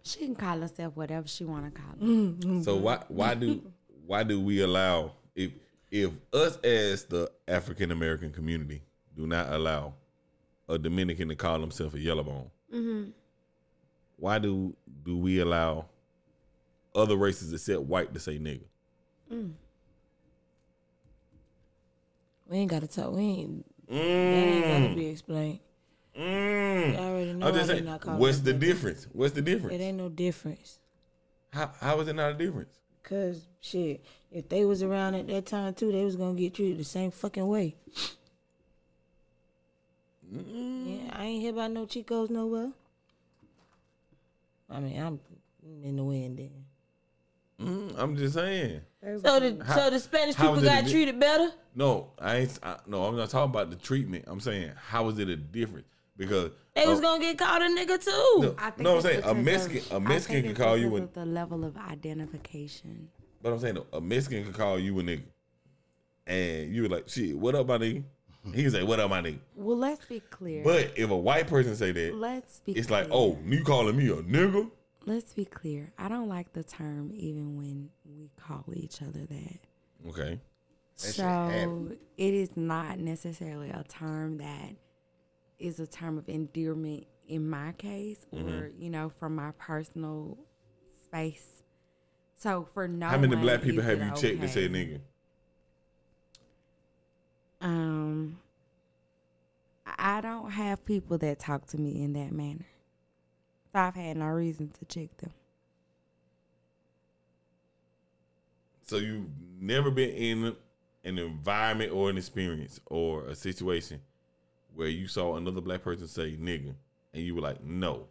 She 0.02 0.20
can 0.20 0.34
call 0.34 0.60
herself 0.60 0.96
whatever 0.96 1.28
she 1.28 1.44
want 1.44 1.74
to 1.74 1.80
call 1.80 1.92
it. 1.92 2.00
Mm-hmm. 2.00 2.62
So 2.62 2.76
why 2.76 3.02
why 3.08 3.34
do 3.34 3.62
why 4.06 4.22
do 4.24 4.40
we 4.40 4.62
allow 4.62 5.12
if 5.34 5.52
if 5.90 6.10
us 6.32 6.56
as 6.58 7.04
the 7.04 7.30
African 7.46 7.90
American 7.92 8.32
community 8.32 8.82
do 9.16 9.26
not 9.26 9.52
allow 9.52 9.94
a 10.68 10.78
Dominican 10.78 11.28
to 11.28 11.36
call 11.36 11.60
himself 11.60 11.94
a 11.94 12.00
yellow 12.00 12.22
bone? 12.22 12.50
Why 14.18 14.38
do 14.38 14.74
do 15.04 15.16
we 15.16 15.40
allow 15.40 15.86
other 16.94 17.16
races 17.16 17.52
except 17.52 17.82
white 17.82 18.12
to 18.14 18.20
say 18.20 18.38
nigga? 18.38 18.64
We 22.48 22.58
ain't 22.58 22.70
gotta 22.70 22.86
talk. 22.86 23.12
We 23.14 23.22
ain't. 23.22 23.64
That 23.88 23.94
ain't 23.94 24.64
gotta 24.64 24.94
be 24.94 25.06
explained. 25.06 25.60
Mm. 26.18 26.92
You 26.92 26.98
already 26.98 27.32
know 27.34 27.46
I'm 27.46 27.54
just 27.54 27.68
saying, 27.68 27.86
what's 28.18 28.38
the 28.40 28.52
that. 28.52 28.58
difference? 28.58 29.06
What's 29.12 29.34
the 29.34 29.42
difference? 29.42 29.74
It 29.76 29.80
ain't 29.80 29.98
no 29.98 30.08
difference. 30.08 30.78
How 31.52 31.70
how 31.80 32.00
is 32.00 32.08
it 32.08 32.14
not 32.14 32.32
a 32.32 32.34
difference? 32.34 32.76
Cause 33.04 33.46
shit, 33.60 34.04
if 34.32 34.48
they 34.48 34.64
was 34.64 34.82
around 34.82 35.14
at 35.14 35.28
that 35.28 35.46
time 35.46 35.74
too, 35.74 35.92
they 35.92 36.04
was 36.04 36.16
gonna 36.16 36.34
get 36.34 36.54
treated 36.54 36.78
the 36.78 36.84
same 36.84 37.10
fucking 37.10 37.46
way. 37.46 37.76
Yeah, 40.30 41.10
I 41.12 41.24
ain't 41.24 41.42
hear 41.42 41.52
about 41.52 41.70
no 41.70 41.86
Chicos 41.86 42.28
nowhere. 42.28 42.72
I 44.70 44.80
mean, 44.80 45.00
I'm 45.00 45.20
in 45.82 45.96
the 45.96 46.04
wind 46.04 46.38
then. 46.38 46.64
Mm, 47.60 47.94
I'm 47.98 48.16
just 48.16 48.34
saying. 48.34 48.80
So 49.02 49.40
the 49.40 49.64
How- 49.64 49.76
so 49.76 49.90
the 49.90 49.98
Spanish 50.00 50.36
people 50.36 50.60
got 50.60 50.80
a 50.82 50.84
di- 50.84 50.90
treated 50.92 51.18
better. 51.18 51.50
No, 51.74 52.12
I 52.18 52.36
ain't. 52.38 52.58
I, 52.62 52.76
no, 52.86 53.04
I'm 53.04 53.16
not 53.16 53.30
talking 53.30 53.50
about 53.50 53.70
the 53.70 53.76
treatment. 53.76 54.24
I'm 54.28 54.40
saying 54.40 54.72
how 54.76 55.08
is 55.08 55.18
it 55.18 55.28
a 55.28 55.36
difference? 55.36 55.86
Because 56.16 56.50
They 56.74 56.86
was 56.86 56.98
uh, 56.98 57.02
gonna 57.02 57.20
get 57.20 57.38
called 57.38 57.62
a 57.62 57.66
nigga 57.68 58.02
too. 58.04 58.10
No, 58.42 58.54
I 58.58 58.70
think 58.70 58.80
no, 58.82 58.96
I'm 58.96 59.02
saying 59.02 59.18
a 59.18 59.34
because 59.34 59.36
of- 59.38 59.44
Mexican, 59.44 59.82
a 59.92 59.96
I 59.96 59.98
Mexican 60.08 60.42
can 60.42 60.54
call 60.54 60.76
you 60.76 60.96
a, 60.96 61.06
the 61.06 61.26
level 61.26 61.64
of 61.64 61.76
identification. 61.76 63.08
but 63.42 63.52
I'm 63.52 63.60
saying 63.60 63.74
though, 63.74 63.86
a 63.92 64.00
Mexican 64.00 64.44
can 64.44 64.52
call 64.52 64.78
you 64.78 64.98
a 64.98 65.02
nigga, 65.02 65.22
and 66.26 66.72
you 66.74 66.82
were 66.82 66.88
like, 66.88 67.08
shit, 67.08 67.36
what 67.38 67.54
up, 67.54 67.68
my 67.68 67.78
nigga? 67.78 68.02
He 68.52 68.62
can 68.62 68.70
say, 68.70 68.82
what 68.82 69.00
up, 69.00 69.10
my 69.10 69.20
nigga? 69.20 69.38
Well, 69.54 69.76
let's 69.76 70.04
be 70.06 70.20
clear. 70.20 70.62
But 70.64 70.92
if 70.96 71.10
a 71.10 71.16
white 71.16 71.46
person 71.46 71.74
say 71.76 71.92
that, 71.92 72.14
let's 72.14 72.60
be. 72.60 72.72
it's 72.72 72.88
clear. 72.88 73.02
like, 73.02 73.08
oh, 73.12 73.38
you 73.44 73.64
calling 73.64 73.96
me 73.96 74.08
a 74.08 74.16
nigga? 74.16 74.70
Let's 75.06 75.32
be 75.32 75.44
clear. 75.44 75.92
I 75.98 76.08
don't 76.08 76.28
like 76.28 76.52
the 76.52 76.62
term 76.62 77.12
even 77.14 77.56
when 77.56 77.88
we 78.04 78.30
call 78.36 78.64
each 78.74 79.00
other 79.00 79.24
that. 79.26 79.58
Okay, 80.08 80.40
shit 80.98 81.14
So 81.14 81.92
it 82.16 82.34
is 82.34 82.56
not 82.56 82.98
necessarily 82.98 83.70
a 83.70 83.84
term 83.88 84.38
that 84.38 84.74
is 85.58 85.80
a 85.80 85.86
term 85.86 86.18
of 86.18 86.28
endearment 86.28 87.06
in 87.26 87.48
my 87.48 87.72
case, 87.72 88.26
Mm-hmm. 88.34 88.48
or 88.48 88.70
you 88.78 88.90
know, 88.90 89.10
from 89.18 89.34
my 89.34 89.52
personal 89.58 90.38
space. 91.04 91.62
So 92.36 92.68
for 92.74 92.86
no, 92.86 93.06
How 93.06 93.18
many 93.18 93.36
black 93.36 93.62
people 93.62 93.82
have 93.82 93.98
it 94.00 94.04
you 94.04 94.10
checked 94.10 94.40
that 94.40 94.44
okay. 94.44 94.46
say 94.48 94.68
nigga? 94.68 95.00
Um, 97.60 98.38
I 99.98 100.20
don't 100.20 100.50
have 100.50 100.84
people 100.84 101.18
that 101.18 101.38
talk 101.38 101.66
to 101.68 101.78
me 101.78 102.02
in 102.02 102.12
that 102.12 102.32
manner. 102.32 102.66
So 103.72 103.80
I've 103.80 103.94
had 103.94 104.16
no 104.16 104.26
reason 104.26 104.70
to 104.78 104.84
check 104.84 105.16
them. 105.18 105.32
So 108.86 108.96
you've 108.96 109.28
never 109.60 109.90
been 109.90 110.10
in 110.10 110.56
an 111.04 111.18
environment 111.18 111.92
or 111.92 112.10
an 112.10 112.16
experience 112.16 112.80
or 112.86 113.26
a 113.26 113.34
situation 113.34 114.00
where 114.74 114.88
you 114.88 115.08
saw 115.08 115.36
another 115.36 115.60
black 115.60 115.82
person 115.82 116.06
say 116.06 116.36
nigga 116.36 116.74
and 117.12 117.22
you 117.22 117.34
were 117.34 117.40
like, 117.40 117.62
no, 117.62 118.06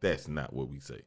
that's 0.00 0.28
not 0.28 0.52
what 0.52 0.68
we 0.68 0.78
say. 0.78 1.02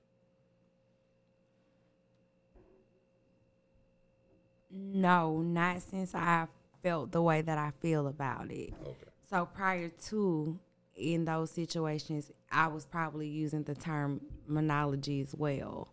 No, 4.70 5.42
not 5.42 5.82
since 5.82 6.14
I 6.14 6.48
felt 6.86 7.12
the 7.12 7.22
way 7.22 7.42
that 7.42 7.58
I 7.58 7.72
feel 7.82 8.06
about 8.08 8.52
it. 8.52 8.72
Okay. 8.80 8.94
So 9.28 9.48
prior 9.48 9.90
to 10.10 10.60
in 10.96 11.26
those 11.26 11.50
situations, 11.50 12.32
I 12.52 12.68
was 12.68 12.86
probably 12.86 13.28
using 13.28 13.64
the 13.64 13.74
term 13.74 14.22
monology 14.46 15.20
as 15.20 15.34
well. 15.34 15.88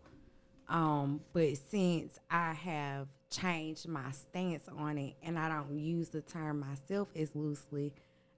Um, 0.69 1.21
but 1.33 1.57
since 1.71 2.19
I 2.29 2.53
have 2.53 3.07
changed 3.31 3.87
my 3.87 4.11
stance 4.11 4.69
on 4.77 4.99
it 4.99 5.15
and 5.23 5.39
I 5.39 5.49
don't 5.49 5.79
use 5.79 6.09
the 6.09 6.21
term 6.21 6.59
myself 6.59 7.07
as 7.15 7.35
loosely, 7.35 7.91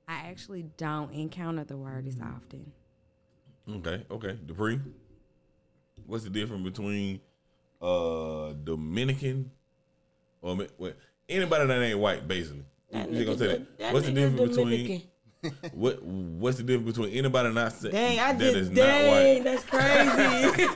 I 0.07 0.29
actually 0.29 0.63
don't 0.77 1.11
encounter 1.11 1.65
the 1.65 1.75
word 1.75 2.07
as 2.07 2.19
often. 2.21 2.71
Okay, 3.69 4.05
okay. 4.09 4.39
Dupree, 4.45 4.79
what's 6.05 6.23
the 6.23 6.29
difference 6.29 6.63
between 6.63 7.19
uh 7.81 8.53
Dominican 8.63 9.51
or 10.41 10.55
what 10.77 10.97
anybody 11.29 11.67
that 11.67 11.81
ain't 11.81 11.99
white, 11.99 12.27
basically? 12.27 12.65
That 12.91 13.11
You 13.11 13.25
gonna 13.25 13.37
say 13.37 13.47
that. 13.47 13.77
that 13.79 13.93
What's 13.93 14.05
the 14.05 14.11
difference 14.13 14.55
Dominican. 14.55 15.01
between 15.41 15.61
what 15.73 16.01
What's 16.03 16.57
the 16.57 16.63
difference 16.63 16.97
between 16.97 17.13
anybody 17.15 17.53
not 17.53 17.71
sa- 17.73 17.89
Dang, 17.89 18.19
I 18.19 18.33
that 18.33 18.39
just 18.39 18.55
is 18.55 18.69
not 18.69 18.75
dang, 18.77 19.35
white? 19.35 19.43
that's 19.43 19.63
crazy. 19.65 20.67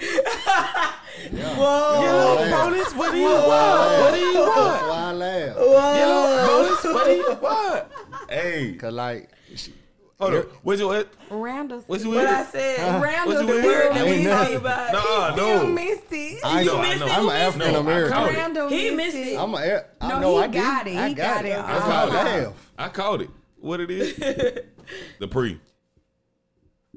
Yeah. 1.34 1.58
Whoa. 1.58 2.02
Yellow 2.02 2.02
Yellow 2.02 2.36
bonus. 2.38 2.54
bonus, 2.86 2.96
what 2.96 3.12
do 3.12 3.18
you 3.18 3.26
want? 3.26 4.02
What 4.02 4.14
do 4.14 4.20
you 4.22 4.34
That's 4.34 4.58
want? 4.58 4.88
why 4.88 5.00
I 5.00 5.12
laugh. 5.12 5.56
Yellow 5.98 6.48
bonus, 6.48 6.84
what 6.86 7.06
do 7.06 7.12
you 7.12 7.38
want? 7.42 7.86
Hey, 8.30 8.74
Cause 8.80 8.94
like, 8.94 9.30
she, 9.54 9.74
hold 10.20 10.34
on. 10.36 10.42
What's 10.64 10.80
your 10.82 11.06
Randall, 11.30 11.84
what's 11.88 12.04
your 12.04 12.16
What 12.16 12.28
I 12.28 12.44
said. 12.44 13.02
Randall 13.02 13.28
What's 13.36 13.44
still 13.44 13.56
your 13.64 13.66
word? 13.66 13.96
that 13.96 14.06
we 14.06 14.12
Ain't 14.12 14.28
talking 14.28 14.54
nothing. 14.54 14.56
about. 14.58 14.94
Nah, 14.94 15.32
still 15.34 15.64
no. 15.68 15.74
missed 15.74 16.04
it. 16.12 16.40
I 16.44 16.64
know, 16.64 16.74
know, 16.76 16.82
I 16.82 16.96
know. 16.98 17.06
I'm 17.08 17.30
an 17.30 17.36
African 17.36 17.76
American. 17.76 18.14
caught. 18.14 18.30
Randall 18.34 18.68
He 18.70 18.92
missed 18.92 19.16
missed 19.16 19.18
it. 19.18 19.34
it. 19.34 19.40
I'm 19.40 19.54
a, 19.54 19.58
I 20.02 20.08
No, 20.10 20.20
know 20.20 20.38
he 20.38 20.44
I 20.44 20.48
did. 20.48 20.62
got 20.62 20.88
it. 20.88 20.98
I 20.98 21.08
He 21.10 21.14
got, 21.16 21.36
got 21.36 21.46
it. 21.46 21.50
it. 21.50 21.52
That's 21.66 21.86
I 21.86 21.88
why 21.88 22.04
I 22.04 22.10
caught 22.10 22.40
it. 22.40 22.54
I 22.78 22.90
called 22.90 23.22
it. 23.22 23.30
What 23.60 23.80
it 23.80 23.92
is? 23.92 24.60
Dupree. 25.20 25.60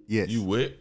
Yes. 0.06 0.28
You 0.28 0.44
wet? 0.44 0.72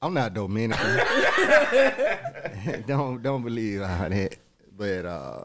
I'm 0.00 0.14
not 0.14 0.34
Dominican. 0.34 0.96
don't 2.86 3.22
don't 3.22 3.42
believe 3.42 3.82
all 3.82 4.08
that. 4.08 4.36
But 4.76 5.06
uh 5.06 5.44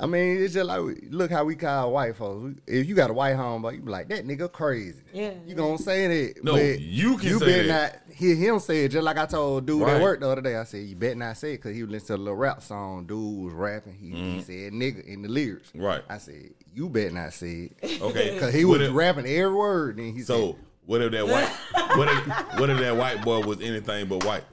I 0.00 0.06
mean, 0.06 0.42
it's 0.42 0.54
just 0.54 0.66
like 0.66 0.80
look 1.10 1.30
how 1.30 1.44
we 1.44 1.54
call 1.56 1.92
white 1.92 2.16
folks. 2.16 2.54
If 2.66 2.86
you 2.86 2.94
got 2.94 3.10
a 3.10 3.12
white 3.12 3.36
homeboy, 3.36 3.74
you 3.76 3.80
be 3.82 3.90
like 3.90 4.08
that 4.08 4.26
nigga 4.26 4.50
crazy. 4.52 5.00
Yeah. 5.12 5.32
you 5.46 5.54
gonna 5.54 5.78
say 5.78 6.06
that? 6.32 6.44
No, 6.44 6.52
but 6.52 6.80
you 6.80 7.16
can 7.18 7.28
You 7.28 7.38
say 7.38 7.46
better 7.46 7.66
that. 7.68 8.02
not 8.08 8.14
hear 8.16 8.34
him 8.34 8.58
say 8.58 8.84
it. 8.84 8.88
Just 8.88 9.04
like 9.04 9.18
I 9.18 9.26
told 9.26 9.66
dude 9.66 9.82
Right. 9.82 9.96
at 9.96 10.02
work 10.02 10.20
the 10.20 10.28
other 10.28 10.40
day. 10.42 10.56
I 10.56 10.64
said 10.64 10.84
you 10.86 10.96
better 10.96 11.14
not 11.14 11.36
say 11.36 11.54
it 11.54 11.56
because 11.58 11.74
he 11.74 11.82
was 11.82 11.90
listening 11.92 12.16
to 12.18 12.22
a 12.22 12.24
little 12.24 12.36
rap 12.36 12.62
song. 12.62 13.06
Dude 13.06 13.44
was 13.44 13.54
rapping. 13.54 13.94
He, 13.94 14.10
he 14.10 14.42
said 14.42 14.72
nigga 14.72 15.04
in 15.06 15.22
the 15.22 15.28
lyrics. 15.28 15.68
Mm-hmm. 15.70 15.82
Right. 15.82 16.02
I 16.08 16.18
said 16.18 16.50
you 16.74 16.88
better 16.88 17.10
not 17.10 17.32
say 17.32 17.70
it 17.82 18.00
Okay. 18.02 18.30
because 18.34 18.52
he 18.54 18.64
was 18.64 18.80
if- 18.82 18.94
rapping 18.94 19.26
every 19.26 19.54
word. 19.54 19.98
And 19.98 20.12
he 20.14 20.20
said, 20.20 20.36
So 20.36 20.56
what 20.84 21.00
if 21.02 21.12
that 21.12 21.26
white? 21.26 21.48
what 21.96 22.08
if 22.08 22.58
what 22.60 22.70
if 22.70 22.78
that 22.78 22.96
white 22.96 23.22
boy 23.24 23.40
was 23.40 23.60
anything 23.60 24.06
but 24.08 24.24
white? 24.24 24.44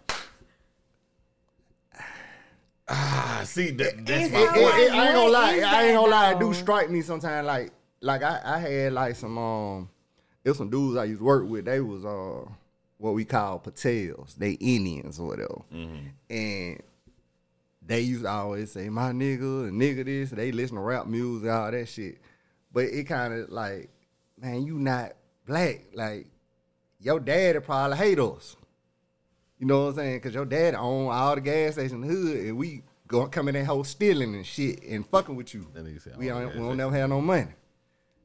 Ah, 2.88 3.42
see 3.46 3.72
that, 3.72 4.06
that's 4.06 4.26
It's 4.26 4.34
my 4.34 4.40
It- 4.42 4.46
not 4.46 4.56
it- 4.58 4.62
it- 4.88 4.92
I 4.94 5.06
ain't 5.08 5.16
gonna 5.16 5.32
lie. 5.32 5.54
is 5.54 5.64
I 5.64 5.84
ain't 5.84 5.96
gonna 5.96 6.12
lie. 6.12 6.32
It 6.34 6.40
do 6.40 6.54
strike 6.54 6.90
me 6.90 7.02
sometimes. 7.02 7.48
Like, 7.48 7.72
like 8.02 8.24
I, 8.24 8.42
I 8.44 8.60
had 8.60 8.94
like 8.94 9.16
some 9.16 9.38
um, 9.38 9.90
there's 10.44 10.58
some 10.58 10.70
dudes 10.70 10.98
I 10.98 11.06
used 11.06 11.20
to 11.20 11.26
work 11.26 11.48
with. 11.48 11.66
They 11.66 11.80
was 11.80 12.04
uh, 12.04 12.46
what 12.98 13.14
we 13.14 13.24
call 13.26 13.60
patels. 13.60 14.36
They 14.36 14.52
Indians 14.54 15.18
or 15.20 15.28
whatever, 15.28 15.62
and 16.30 16.82
they 17.86 18.02
used 18.02 18.24
to 18.24 18.30
always 18.30 18.72
say 18.72 18.90
my 18.90 19.12
nigga 19.12 19.68
and 19.70 19.82
nigga 19.82 20.04
this. 20.06 20.32
They 20.32 20.52
listen 20.52 20.76
to 20.76 20.82
rap 20.84 21.06
music, 21.08 21.50
all 21.50 21.72
that 21.72 21.88
shit. 21.88 22.18
But 22.74 22.86
it 22.86 23.06
kind 23.06 23.34
of 23.34 23.50
like, 23.50 23.90
man, 24.40 24.64
you 24.66 24.78
not 24.80 25.14
black. 25.46 25.86
Like, 25.94 26.28
your 27.00 27.20
daddy 27.22 27.60
probably 27.60 27.98
hate 27.98 28.20
us. 28.20 28.56
You 29.64 29.68
know 29.68 29.84
what 29.84 29.90
I'm 29.92 29.96
saying? 29.96 30.20
Cause 30.20 30.34
your 30.36 30.44
dad 30.44 30.76
own 30.76 31.08
all 31.10 31.36
the 31.36 31.40
gas 31.40 31.76
stations 31.76 31.94
in 31.94 32.02
the 32.02 32.08
hood, 32.08 32.36
and 32.48 32.58
we 32.58 32.82
go 33.08 33.26
come 33.28 33.48
in 33.48 33.54
that 33.54 33.64
whole 33.64 33.86
stealing 33.86 34.36
and 34.36 34.46
shit 34.46 34.84
and 34.84 35.08
fucking 35.08 35.38
with 35.38 35.54
you. 35.54 35.66
That 35.74 35.86
nigga 35.86 36.02
said 36.02 36.18
We 36.18 36.28
don't, 36.28 36.54
we 36.54 36.60
don't 36.60 36.76
never 36.76 36.94
have 36.94 37.10
no 37.10 37.22
money. 37.22 37.48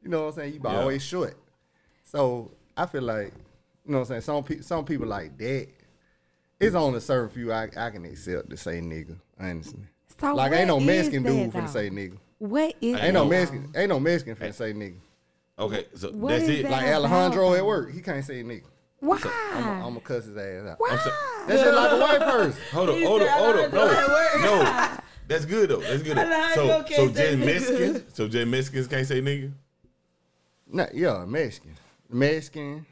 You 0.02 0.08
know 0.10 0.22
what 0.22 0.26
I'm 0.30 0.32
saying? 0.34 0.54
You 0.54 0.60
Yeah. 0.64 0.80
always 0.80 1.00
short. 1.00 1.36
So 2.02 2.50
I 2.76 2.86
feel 2.86 3.02
like, 3.02 3.32
you 3.86 3.92
know 3.92 3.98
what 3.98 4.10
I'm 4.10 4.20
saying? 4.20 4.20
Some 4.22 4.42
people, 4.42 4.64
some 4.64 4.84
people 4.84 5.06
like 5.06 5.38
that. 5.38 5.68
It's 6.58 6.74
only 6.74 6.98
a 6.98 7.00
certain 7.00 7.28
few 7.28 7.52
I, 7.52 7.68
I 7.76 7.90
can 7.90 8.04
accept 8.04 8.50
to 8.50 8.56
say 8.56 8.80
nigga. 8.80 9.16
Honestly, 9.38 9.84
So 10.20 10.34
like 10.34 10.50
ain't 10.50 10.66
no 10.66 10.80
Mexican 10.80 11.22
that, 11.22 11.28
dude 11.30 11.52
finna 11.52 11.66
though? 11.66 11.72
say 11.72 11.88
nigga. 11.90 12.16
What 12.38 12.74
is 12.80 12.98
Ain't 12.98 13.14
no 13.14 13.24
Mexican, 13.24 13.72
ain't 13.76 13.90
no 13.90 14.00
Mexican 14.00 14.34
finna 14.34 14.54
say 14.54 14.72
nigga. 14.72 14.98
Okay, 15.56 15.84
so 15.94 16.10
What 16.10 16.30
that's 16.30 16.48
it. 16.48 16.62
that? 16.62 16.70
Like 16.72 16.82
about, 16.88 17.04
Alejandro 17.04 17.54
at 17.54 17.64
work, 17.64 17.92
he 17.92 18.00
can't 18.00 18.24
say 18.24 18.42
nigga. 18.42 18.64
Why? 19.00 19.18
I'm 19.54 19.80
gonna 19.80 20.00
cuss 20.00 20.24
his 20.24 20.36
ass 20.36 20.66
out. 20.66 20.76
Why? 20.80 20.96
so- 20.96 21.12
That's 21.46 21.62
just 21.62 21.74
like 21.74 21.92
a 21.92 21.98
white 21.98 22.20
person. 22.30 22.62
Hold 22.72 22.88
on, 22.90 22.94
He 22.96 23.04
hold 23.04 23.22
on, 23.22 23.28
said 23.28 23.38
hold 23.38 23.56
on. 23.56 23.74
Alejandro. 23.74 24.40
No, 24.40 24.62
no, 24.62 24.98
that's 25.28 25.44
good 25.44 25.70
though. 25.70 25.76
That's 25.80 26.02
good. 26.02 26.16
Though. 26.16 26.50
So, 26.54 26.82
can't 26.82 26.88
so 26.96 27.08
Jay 27.08 27.36
just. 27.36 27.38
Mexicans, 27.38 28.02
so 28.16 28.28
just 28.28 28.48
Mexicans 28.48 28.86
can't 28.88 29.06
say 29.06 29.20
nigga. 29.20 29.52
Nah, 30.70 30.86
yeah, 30.92 31.24
Mexican, 31.26 31.74
Mexican, 32.10 32.86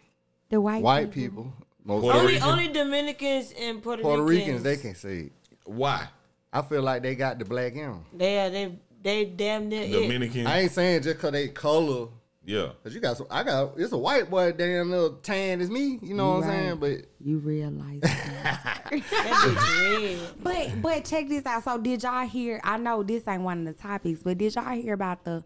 The 0.48 0.60
white, 0.60 0.82
white 0.82 1.10
people, 1.10 1.52
most 1.84 2.02
Puerto 2.02 2.18
Only, 2.20 2.32
Rican? 2.34 2.48
only 2.48 2.68
Dominicans 2.68 3.52
and 3.58 3.82
Puerto, 3.82 4.02
Puerto 4.02 4.22
Ricans. 4.22 4.46
Ricans, 4.46 4.62
they 4.62 4.76
can 4.76 4.94
say 4.94 5.16
it. 5.26 5.32
Why? 5.64 6.08
I 6.52 6.62
feel 6.62 6.82
like 6.82 7.02
they 7.02 7.14
got 7.16 7.38
the 7.38 7.44
black 7.44 7.72
in 7.74 7.80
them. 7.82 8.04
Yeah, 8.18 8.48
they 8.48 8.78
they 9.02 9.24
damn 9.26 9.68
near 9.68 9.82
it. 9.82 9.90
Dominican. 9.92 10.46
I 10.46 10.60
ain't 10.60 10.72
saying 10.72 11.02
just 11.02 11.18
cause 11.18 11.32
they 11.32 11.48
color. 11.48 12.08
Yeah. 12.46 12.68
Cause 12.82 12.94
you 12.94 13.00
got 13.00 13.16
some, 13.16 13.26
I 13.28 13.42
got, 13.42 13.74
it's 13.76 13.92
a 13.92 13.98
white 13.98 14.30
boy 14.30 14.52
damn 14.52 14.90
little 14.90 15.14
tan 15.16 15.60
as 15.60 15.68
me. 15.68 15.98
You 16.00 16.14
know 16.14 16.36
what 16.36 16.44
I'm 16.44 16.50
saying? 16.50 16.76
But 16.76 17.06
You 17.20 17.38
realize 17.38 18.00
that. 18.00 18.86
That 18.90 19.02
bitch. 19.02 20.20
But 20.42 20.80
but 20.80 21.04
check 21.04 21.28
this 21.28 21.44
out. 21.44 21.64
So 21.64 21.76
did 21.78 22.04
y'all 22.04 22.26
hear? 22.26 22.60
I 22.62 22.76
know 22.78 23.02
this 23.02 23.26
ain't 23.26 23.42
one 23.42 23.66
of 23.66 23.76
the 23.76 23.82
topics, 23.82 24.22
but 24.22 24.38
did 24.38 24.54
y'all 24.54 24.74
hear 24.76 24.94
about 24.94 25.24
the 25.24 25.42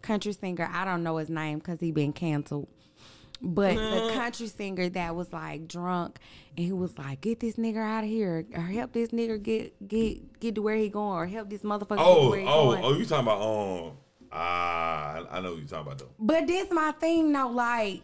country 0.00 0.32
singer? 0.32 0.68
I 0.72 0.84
don't 0.86 1.02
know 1.02 1.18
his 1.18 1.28
name 1.28 1.58
because 1.58 1.80
he 1.80 1.92
been 1.92 2.12
canceled. 2.14 2.68
But 3.40 3.76
the 3.76 4.10
country 4.14 4.48
singer 4.48 4.88
that 4.88 5.14
was 5.14 5.32
like 5.32 5.68
drunk 5.68 6.18
and 6.56 6.66
he 6.66 6.72
was 6.72 6.98
like, 6.98 7.20
"Get 7.20 7.38
this 7.40 7.54
nigga 7.54 7.76
out 7.78 8.02
of 8.02 8.10
here, 8.10 8.44
or 8.52 8.62
help 8.62 8.92
this 8.92 9.10
nigga 9.10 9.40
get 9.40 9.86
get 9.86 10.40
get 10.40 10.54
to 10.56 10.62
where 10.62 10.76
he 10.76 10.88
going, 10.88 11.12
or 11.12 11.26
help 11.26 11.48
this 11.48 11.62
motherfucker 11.62 11.90
get 11.90 11.96
to 11.96 12.02
Oh, 12.04 12.30
where 12.30 12.40
he 12.40 12.46
oh, 12.46 12.64
going." 12.70 12.84
oh! 12.84 12.92
You 12.94 13.04
talking 13.04 13.26
about 13.26 13.40
um? 13.42 13.92
Ah, 14.32 15.24
I 15.30 15.40
know 15.40 15.52
what 15.52 15.60
you 15.62 15.66
talking 15.66 15.86
about 15.86 15.98
though. 15.98 16.10
But 16.18 16.46
this 16.46 16.70
my 16.70 16.92
thing 16.92 17.32
though, 17.32 17.48
like, 17.48 18.02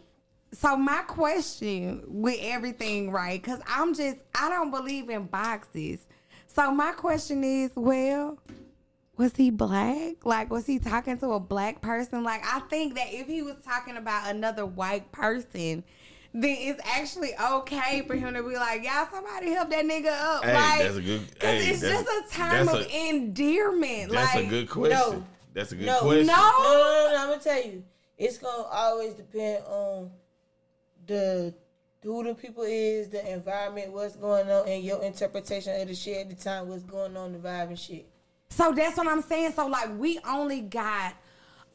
so 0.53 0.75
my 0.77 1.01
question 1.07 2.03
with 2.07 2.39
everything, 2.41 3.11
right? 3.11 3.41
Because 3.41 3.59
I'm 3.67 3.93
just 3.93 4.17
I 4.33 4.49
don't 4.49 4.71
believe 4.71 5.09
in 5.09 5.25
boxes. 5.25 6.05
So 6.47 6.71
my 6.71 6.93
question 6.93 7.43
is, 7.43 7.71
well, 7.75 8.39
was 9.17 9.35
he 9.35 9.49
black? 9.49 10.25
Like, 10.25 10.49
was 10.49 10.65
he 10.65 10.79
talking 10.79 11.17
to 11.19 11.33
a 11.33 11.39
black 11.39 11.81
person? 11.81 12.23
Like, 12.23 12.41
I 12.45 12.59
think 12.61 12.95
that 12.95 13.07
if 13.11 13.27
he 13.27 13.41
was 13.41 13.55
talking 13.65 13.97
about 13.97 14.29
another 14.29 14.65
white 14.65 15.11
person, 15.11 15.83
then 16.33 16.55
it's 16.59 16.81
actually 16.85 17.31
okay 17.41 18.03
for 18.07 18.15
him 18.15 18.33
to 18.33 18.43
be 18.43 18.55
like, 18.55 18.83
y'all, 18.83 19.07
somebody 19.11 19.51
help 19.51 19.69
that 19.69 19.85
nigga 19.85 20.07
up. 20.11 20.43
Hey, 20.45 20.53
like, 20.53 20.79
that's 20.83 20.95
a 20.97 21.01
good- 21.01 21.21
hey, 21.41 21.67
it's 21.67 21.81
just 21.81 22.07
a 22.07 22.23
time 22.33 22.67
of 22.67 22.75
a- 22.81 23.09
endearment. 23.09 24.11
That's 24.11 24.35
like, 24.35 24.47
a 24.47 24.49
good 24.49 24.69
question. 24.69 24.97
no. 25.19 25.25
That's 25.55 25.71
a 25.71 25.75
good 25.75 25.85
No. 25.87 25.99
question. 26.01 26.27
No. 26.27 26.33
No, 26.35 26.63
no, 26.63 27.09
no, 27.11 27.17
I'm 27.17 27.29
gonna 27.29 27.41
tell 27.41 27.63
you. 27.63 27.83
It's 28.17 28.37
gonna 28.37 28.63
always 28.63 29.13
depend 29.13 29.63
on 29.65 30.11
the 31.07 31.53
who 32.03 32.23
the 32.23 32.35
people 32.35 32.63
is, 32.63 33.09
the 33.09 33.33
environment, 33.33 33.91
what's 33.91 34.15
going 34.15 34.47
on, 34.51 34.67
and 34.67 34.83
your 34.83 35.01
interpretation 35.01 35.81
of 35.81 35.87
the 35.87 35.95
shit 35.95 36.17
at 36.17 36.29
the 36.29 36.35
time, 36.35 36.69
what's 36.69 36.83
going 36.83 37.17
on, 37.17 37.31
the 37.31 37.39
vibe 37.39 37.69
and 37.69 37.79
shit. 37.79 38.05
So 38.49 38.73
that's 38.73 38.95
what 38.97 39.07
I'm 39.07 39.23
saying. 39.23 39.53
So 39.53 39.65
like 39.67 39.97
we 39.97 40.19
only 40.27 40.61
got 40.61 41.15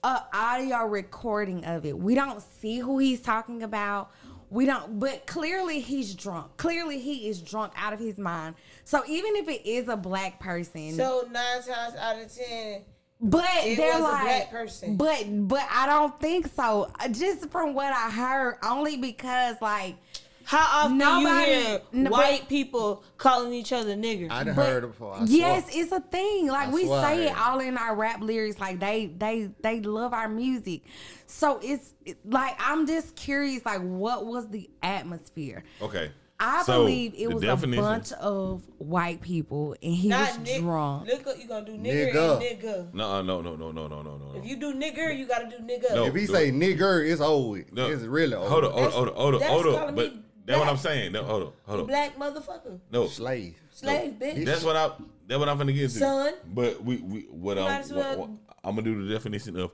a 0.05 0.23
audio 0.33 0.87
recording 0.87 1.65
of 1.65 1.85
it. 1.85 1.99
We 1.99 2.15
don't 2.15 2.41
see 2.61 2.79
who 2.79 2.99
he's 2.99 3.21
talking 3.21 3.63
about. 3.63 4.11
We 4.51 4.67
don't 4.67 4.99
but 5.01 5.27
clearly 5.27 5.81
he's 5.81 6.15
drunk. 6.15 6.57
Clearly 6.59 7.01
he 7.01 7.29
is 7.29 7.41
drunk 7.41 7.73
out 7.77 7.93
of 7.93 7.99
his 7.99 8.19
mind. 8.19 8.57
So 8.85 9.03
even 9.09 9.37
if 9.37 9.49
it 9.49 9.67
is 9.67 9.89
a 9.89 9.97
black 9.97 10.39
person, 10.39 10.93
So 10.93 11.27
nine 11.31 11.63
times 11.63 11.97
out 11.97 12.21
of 12.21 12.33
ten, 12.35 12.83
but 13.21 13.45
it 13.65 13.77
they're 13.77 13.93
was 13.93 14.01
a 14.01 14.03
like 14.05 14.23
black 14.23 14.51
person. 14.51 14.97
But 14.97 15.25
but 15.49 15.67
I 15.71 15.87
don't 15.87 16.19
think 16.21 16.49
so. 16.55 16.91
Just 17.13 17.51
from 17.51 17.75
what 17.75 17.93
I 17.93 18.11
heard, 18.11 18.59
only 18.65 18.97
because 18.97 19.57
like 19.61 19.97
how 20.45 20.85
often 20.85 20.99
Nobody- 20.99 21.25
you 21.53 21.57
hear 21.59 21.81
n- 21.95 22.05
but- 22.05 22.13
white 22.13 22.49
people 22.49 23.05
calling 23.19 23.53
each 23.53 23.73
other 23.73 23.95
nigger? 23.95 24.29
I 24.33 24.43
done 24.43 24.57
But 24.57 24.67
heard 24.67 24.85
it 24.85 24.87
before. 24.89 25.15
I 25.15 25.25
yes, 25.25 25.71
swear. 25.71 25.83
it's 25.85 25.93
a 25.93 26.01
thing. 26.01 26.49
Like 26.49 26.69
I 26.69 26.73
we 26.73 26.87
swear 26.87 27.03
say 27.05 27.27
it 27.29 27.39
all 27.39 27.61
in 27.61 27.77
our 27.79 27.95
rap 27.95 28.21
lyrics. 28.21 28.59
Like 28.59 28.81
they 28.81 29.07
they 29.07 29.51
they 29.61 29.81
love 29.81 30.13
our 30.13 30.29
music. 30.29 30.83
So 31.27 31.61
it's 31.63 31.93
it- 32.05 32.19
like 32.29 32.57
I'm 32.59 32.87
just 32.87 33.15
curious. 33.15 33.65
Like 33.65 33.83
what 33.83 34.27
was 34.27 34.49
the 34.49 34.69
atmosphere? 34.83 35.63
Okay. 35.81 36.11
I 36.43 36.63
So, 36.63 36.79
believe 36.85 37.13
it 37.19 37.31
was 37.33 37.43
definition- 37.43 37.85
a 37.85 37.87
bunch 37.87 38.13
of 38.13 38.63
white 38.79 39.21
people, 39.21 39.77
and 39.83 39.95
he 39.95 40.09
Not 40.09 40.39
was 40.39 40.49
nigger. 40.49 40.61
drunk. 40.61 41.07
Look, 41.09 41.27
what 41.27 41.39
you 41.39 41.47
gonna 41.47 41.67
do 41.67 41.73
nigger 41.73 42.13
Nigga. 42.15 42.51
and 42.51 42.61
nigga. 42.63 42.95
No, 42.95 43.11
uh, 43.13 43.23
no, 43.23 43.43
no, 43.43 43.57
no, 43.57 43.71
no, 43.73 43.87
no, 43.89 44.01
no, 44.03 44.17
no. 44.17 44.33
If 44.39 44.47
you 44.47 44.57
do 44.57 44.73
nigger, 44.73 45.15
you 45.17 45.27
gotta 45.27 45.47
do 45.51 45.57
nigga. 45.59 45.95
No. 45.95 46.05
If 46.07 46.15
he 46.15 46.27
do 46.27 46.33
say 46.33 46.51
nigger, 46.51 47.07
it's 47.07 47.21
old. 47.21 47.59
No. 47.73 47.91
It's 47.91 48.05
really 48.05 48.35
old. 48.35 48.49
Hold 48.49 48.65
on, 48.65 48.73
hold 48.73 48.85
on, 48.87 48.93
hold 48.93 49.09
on, 49.09 49.15
hold 49.15 49.35
on, 49.35 49.43
hold 49.43 49.67
on. 49.67 49.95
But 49.95 50.15
that's 50.47 50.59
what. 50.59 50.69
I'm 50.69 50.77
saying. 50.79 51.13
No, 51.13 51.25
hold 51.25 51.43
on, 51.43 51.53
hold 51.67 51.81
on. 51.81 51.87
Black 51.87 52.19
motherfucker. 52.19 52.81
No, 52.91 53.07
Slave. 53.07 53.57
Slave, 53.73 54.15
bitch. 54.19 54.45
that's 54.47 54.65
what 54.65 54.77
I. 54.77 54.93
That's 55.27 55.39
what 55.39 55.49
I'm 55.51 55.59
gonna 55.59 55.73
get 55.75 55.91
to. 55.91 55.99
Son. 55.99 56.33
But 56.47 56.83
we, 56.83 56.97
we, 56.97 57.21
what 57.31 57.57
You 57.59 57.65
I'm, 57.65 57.69
might 57.71 57.81
as 57.81 57.93
what- 57.93 58.19
what- 58.19 58.31
I'm 58.65 58.75
gonna 58.77 58.83
do 58.83 59.07
the 59.07 59.13
definition 59.13 59.59
of 59.59 59.73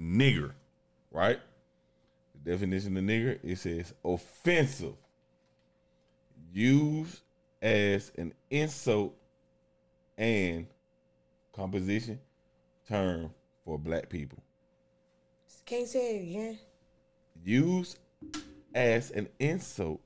nigger, 0.00 0.52
right? 1.10 1.38
The 2.42 2.52
definition 2.52 2.96
of 2.96 3.04
nigger 3.04 3.38
it 3.42 3.58
says 3.58 3.92
offensive, 4.04 4.94
used 6.56 7.20
as 7.60 8.10
an 8.16 8.32
insult 8.50 9.14
and 10.16 10.66
composition 11.52 12.18
term 12.88 13.30
for 13.62 13.78
black 13.78 14.08
people. 14.08 14.42
Can't 15.66 15.86
say 15.86 16.16
it 16.16 16.22
again. 16.22 16.58
used 17.44 17.98
as 18.74 19.10
an 19.10 19.28
insult 19.38 20.00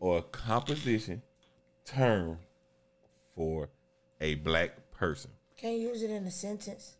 or 0.00 0.18
a 0.18 0.22
composition 0.22 1.22
term 1.84 2.38
for 3.36 3.68
a 4.20 4.34
black 4.36 4.90
person. 4.90 5.30
Can't 5.56 5.78
use 5.78 6.02
it 6.02 6.10
in 6.10 6.24
a 6.24 6.30
sentence. 6.32 6.96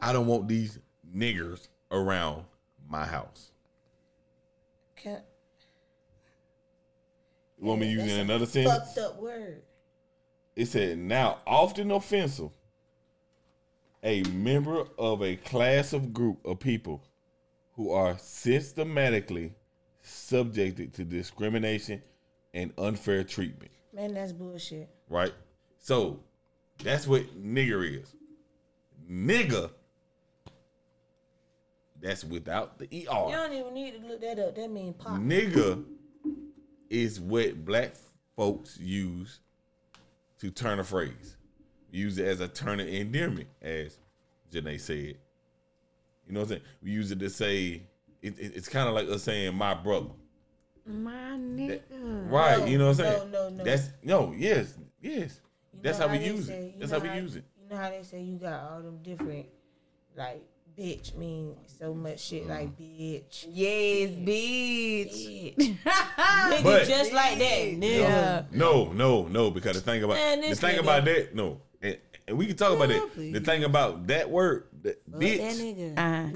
I 0.00 0.14
don't 0.14 0.26
want 0.26 0.48
these 0.48 0.78
niggers 1.14 1.68
around 1.90 2.44
my 2.88 3.04
house. 3.04 3.50
Can't. 4.96 5.22
You 7.60 7.66
want 7.66 7.80
me 7.80 7.86
to 7.94 8.00
use 8.00 8.12
it 8.12 8.14
in 8.14 8.20
another 8.20 8.46
Fucked 8.46 8.52
sentence? 8.52 8.98
up 8.98 9.20
word. 9.20 9.62
It 10.54 10.66
said, 10.66 10.98
now 10.98 11.38
often 11.46 11.90
offensive, 11.90 12.50
a 14.02 14.22
member 14.24 14.84
of 14.98 15.22
a 15.22 15.36
class 15.36 15.92
of 15.92 16.12
group 16.12 16.38
of 16.44 16.60
people 16.60 17.02
who 17.74 17.90
are 17.92 18.16
systematically 18.18 19.54
subjected 20.02 20.94
to 20.94 21.04
discrimination 21.04 22.02
and 22.54 22.72
unfair 22.78 23.24
treatment. 23.24 23.70
Man, 23.92 24.14
that's 24.14 24.32
bullshit. 24.32 24.88
right? 25.08 25.32
So 25.78 26.20
that's 26.82 27.06
what 27.06 27.22
nigger 27.40 28.00
is. 28.02 28.14
Nigga, 29.10 29.70
that's 32.00 32.24
without 32.24 32.78
the 32.78 32.84
ER. 32.86 32.88
You 33.30 33.36
don't 33.36 33.52
even 33.52 33.74
need 33.74 34.00
to 34.00 34.06
look 34.06 34.20
that 34.20 34.38
up. 34.38 34.54
That 34.54 34.70
mean 34.70 34.92
pop. 34.92 35.18
Nigga 35.18 35.84
is 36.90 37.20
what 37.20 37.64
black 37.64 37.92
folks 38.36 38.78
use 38.78 39.40
to 40.40 40.50
turn 40.50 40.78
a 40.78 40.84
phrase. 40.84 41.36
Use 41.90 42.18
it 42.18 42.26
as 42.26 42.40
a 42.40 42.48
turn 42.48 42.80
of 42.80 42.88
endearment, 42.88 43.48
as 43.62 43.98
Janae 44.52 44.80
said. 44.80 45.16
You 46.26 46.34
know 46.34 46.40
what 46.40 46.44
I'm 46.44 46.48
saying? 46.50 46.62
We 46.82 46.90
use 46.90 47.10
it 47.10 47.18
to 47.20 47.30
say, 47.30 47.82
it, 48.22 48.38
it- 48.38 48.52
it's 48.56 48.68
kind 48.68 48.88
of 48.88 48.94
like 48.94 49.08
us 49.08 49.22
saying 49.22 49.54
my 49.54 49.74
brother. 49.74 50.10
My 50.86 51.12
nigga. 51.38 51.80
Right, 52.30 52.58
No, 52.60 52.64
you 52.66 52.78
know 52.78 52.86
what 52.88 53.00
I'm 53.00 53.06
saying? 53.06 53.30
no, 53.30 53.48
no. 53.50 53.56
no. 53.56 53.64
That's 53.64 53.90
no, 54.02 54.32
yes, 54.36 54.74
yes. 55.02 55.40
You 55.74 55.80
That's 55.82 55.98
know 55.98 56.08
how 56.08 56.16
we 56.16 56.24
use 56.24 56.46
say- 56.46 56.68
it. 56.68 56.80
That's 56.80 56.92
know 56.92 57.00
how 57.00 57.14
we 57.14 57.20
use 57.20 57.36
it. 57.36 57.44
You 57.62 57.68
know 57.70 57.76
how 57.82 57.90
they 57.90 58.02
say 58.02 58.20
you 58.22 58.38
got 58.38 58.70
all 58.70 58.80
them 58.80 58.98
different, 59.02 59.46
like, 60.16 60.42
bitch 60.78 61.14
mean 61.16 61.54
so 61.78 61.92
much 61.94 62.20
shit 62.20 62.44
Mm. 62.46 62.48
like 62.50 62.78
bitch. 62.78 63.46
Yes, 63.52 64.10
bitch. 64.10 65.56
Bitch. 65.56 65.76
Nigga 65.84 66.62
But- 66.62 66.86
just 66.88 67.12
like 67.12 67.38
that. 67.38 67.58
Nigga. 67.62 67.98
Yeah. 67.98 68.42
No, 68.52 68.92
no, 68.92 69.26
no. 69.26 69.50
Because 69.50 69.74
the 69.76 69.80
thing 69.82 70.02
about 70.04 70.14
Man, 70.14 70.40
the 70.40 70.48
this 70.48 70.60
thing 70.60 70.76
nigga- 70.76 70.80
about 70.80 71.04
that, 71.04 71.34
no, 71.34 71.60
and, 71.82 71.98
and 72.26 72.38
we 72.38 72.46
can 72.46 72.56
talk 72.56 72.74
about 72.76 72.88
Yeah, 72.90 73.00
that. 73.00 73.14
please. 73.14 73.32
The 73.32 73.40
thing 73.40 73.64
about 73.64 74.06
that 74.08 74.30
word, 74.30 74.64
that 74.82 75.00
Fuck 75.10 75.20
bitch, 75.20 75.38
that 75.38 75.56
nigga. 75.56 75.98
Uh, 75.98 76.32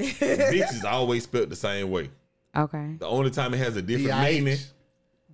bitch 0.52 0.72
is 0.74 0.84
always 0.84 1.22
spelled 1.24 1.50
the 1.50 1.56
same 1.56 1.90
way. 1.90 2.10
okay. 2.56 2.96
The 2.98 3.06
only 3.06 3.30
time 3.30 3.54
it 3.54 3.58
has 3.58 3.76
a 3.76 3.82
different 3.82 4.08
B.I.H.. 4.08 4.42
meaning, 4.42 4.58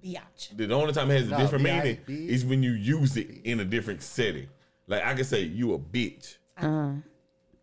Biatch. 0.04 0.56
the 0.56 0.72
only 0.74 0.92
time 0.92 1.10
it 1.10 1.14
has 1.20 1.26
a 1.28 1.30
No, 1.30 1.38
different 1.38 1.64
B.I.H., 1.64 1.98
meaning 2.06 2.28
is 2.28 2.44
when 2.44 2.62
you 2.62 2.72
use 2.72 3.16
it 3.16 3.28
in 3.44 3.60
a 3.60 3.64
different 3.64 4.02
setting. 4.02 4.48
Like 4.86 5.04
I 5.04 5.14
can 5.14 5.24
say 5.24 5.42
you 5.42 5.74
a 5.74 5.78
bitch. 5.78 6.36
Uh, 6.56 6.92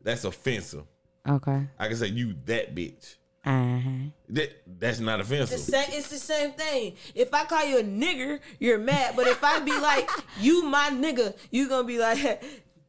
That's 0.01 0.23
offensive. 0.23 0.83
Okay. 1.27 1.67
I 1.79 1.87
can 1.87 1.97
say 1.97 2.07
you 2.07 2.35
that 2.45 2.75
bitch. 2.75 3.15
Uh 3.45 3.79
huh. 3.79 3.89
That 4.29 4.79
that's 4.79 4.99
not 4.99 5.17
The 5.17 5.23
offensive. 5.23 5.59
same, 5.59 5.85
it's 5.89 6.09
the 6.09 6.17
same 6.17 6.51
thing. 6.53 6.95
If 7.13 7.31
I 7.33 7.45
call 7.45 7.63
you 7.63 7.79
a 7.79 7.83
nigger, 7.83 8.39
you're 8.59 8.79
mad. 8.79 9.15
But 9.15 9.27
if 9.27 9.43
I 9.43 9.59
be 9.59 9.77
like, 9.79 10.09
you 10.39 10.63
my 10.63 10.89
nigga, 10.89 11.35
you 11.51 11.69
gonna 11.69 11.87
be 11.87 11.99
like, 11.99 12.43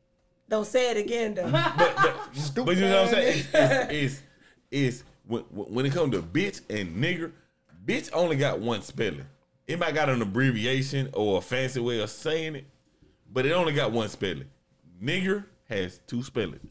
don't 0.49 0.67
say 0.67 0.91
it 0.93 0.97
again 0.97 1.35
though. 1.35 1.51
but, 1.51 1.77
but, 1.77 2.65
but 2.65 2.77
you 2.77 2.83
know 2.89 3.03
what 3.03 3.09
I'm 3.09 3.15
saying? 3.15 3.39
It's, 3.39 3.49
it's, 3.55 3.93
it's, 3.93 4.23
it's 4.71 5.05
when, 5.27 5.43
when 5.51 5.85
it 5.85 5.93
comes 5.93 6.13
to 6.13 6.23
bitch 6.23 6.63
and 6.71 6.97
nigger, 6.97 7.33
bitch 7.85 8.11
only 8.15 8.37
got 8.37 8.59
one 8.59 8.81
spelling. 8.83 9.27
It 9.67 9.79
might 9.79 9.95
got 9.95 10.09
an 10.09 10.23
abbreviation 10.23 11.11
or 11.13 11.39
a 11.39 11.41
fancy 11.41 11.81
way 11.81 12.01
of 12.01 12.09
saying 12.09 12.55
it, 12.55 12.65
but 13.31 13.45
it 13.45 13.53
only 13.53 13.73
got 13.73 13.93
one 13.93 14.09
spelling. 14.09 14.47
Nigger 15.03 15.45
has 15.69 16.01
two 16.07 16.23
spellings. 16.23 16.65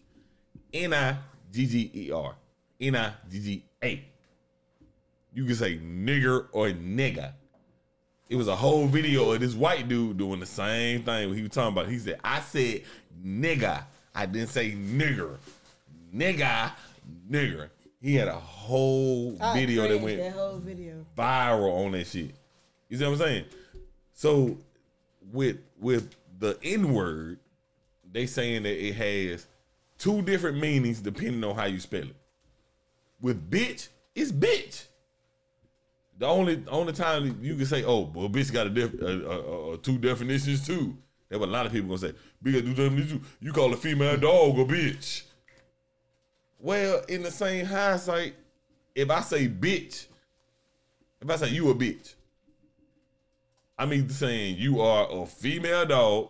N 0.74 0.94
I 0.94 1.18
G 1.56 1.66
G 1.66 1.92
E 1.96 2.12
R. 2.12 2.36
N 2.82 2.96
I 2.98 3.14
G 3.32 3.40
G 3.40 3.64
A. 3.82 4.04
You 5.34 5.46
can 5.46 5.56
say 5.56 5.78
nigger 5.78 6.48
or 6.52 6.68
nigga. 6.68 7.32
It 8.30 8.36
was 8.36 8.50
a 8.50 8.56
whole 8.56 8.88
video 8.88 9.32
of 9.32 9.40
this 9.40 9.54
white 9.54 9.88
dude 9.88 10.18
doing 10.18 10.42
the 10.42 10.46
same 10.46 11.04
thing. 11.04 11.34
He 11.34 11.42
was 11.44 11.52
talking 11.52 11.78
about. 11.78 11.88
He 11.88 11.98
said, 11.98 12.20
"I 12.24 12.42
said 12.42 12.82
nigga. 13.26 13.84
I 14.14 14.26
didn't 14.26 14.50
say 14.50 14.72
nigger. 14.72 15.38
Nigga, 16.14 16.72
nigger." 17.30 17.70
He 18.02 18.16
had 18.16 18.28
a 18.28 18.34
whole 18.36 19.38
I 19.42 19.58
video 19.58 19.88
that 19.88 20.02
went 20.02 20.18
that 20.18 20.34
whole 20.34 20.58
video. 20.58 21.06
viral 21.18 21.86
on 21.86 21.94
that 21.94 22.06
shit. 22.08 22.36
You 22.90 22.98
see 22.98 23.06
what 23.06 23.12
I'm 23.14 23.18
saying? 23.18 23.46
So 24.14 24.58
with 25.32 25.60
with 25.80 26.16
the 26.38 26.58
N 26.64 26.94
word, 26.94 27.40
they 28.12 28.26
saying 28.26 28.64
that 28.64 28.76
it 28.76 28.94
has 28.96 29.48
two 29.98 30.22
different 30.22 30.60
meanings 30.60 31.02
depending 31.02 31.44
on 31.44 31.56
how 31.56 31.66
you 31.66 31.80
spell 31.80 32.04
it. 32.04 32.16
With 33.22 33.50
bitch, 33.50 33.90
it's 34.14 34.32
bitch. 34.32 34.86
The 36.18 36.28
only 36.28 36.64
only 36.70 36.94
time 36.94 37.40
you 37.42 37.56
can 37.56 37.66
say, 37.66 37.84
"Oh, 37.84 38.12
well, 38.14 38.30
bitch 38.30 38.52
got 38.54 38.68
a 38.68 39.78
two 39.78 39.98
definitions 39.98 40.66
too." 40.66 40.98
That's 41.30 41.40
what 41.40 41.50
a 41.50 41.52
lot 41.52 41.66
of 41.66 41.72
people 41.72 41.90
gonna 41.90 42.12
say. 42.12 42.14
Because 42.42 42.62
definitions, 42.62 43.26
you 43.42 43.52
call 43.52 43.74
a 43.74 43.78
female 43.78 44.18
dog 44.18 44.60
a 44.60 44.66
bitch. 44.66 45.24
Well, 46.60 47.02
in 47.10 47.24
the 47.24 47.32
same 47.32 47.66
hindsight, 47.66 48.36
if 48.94 49.10
I 49.10 49.22
say 49.22 49.48
bitch, 49.48 50.08
if 51.22 51.30
I 51.30 51.36
say 51.36 51.50
you 51.50 51.70
a 51.70 51.76
bitch, 51.76 52.14
I 53.78 53.86
mean 53.86 54.10
saying 54.10 54.58
you 54.58 54.82
are 54.82 55.08
a 55.12 55.26
female 55.26 55.86
dog 55.86 56.30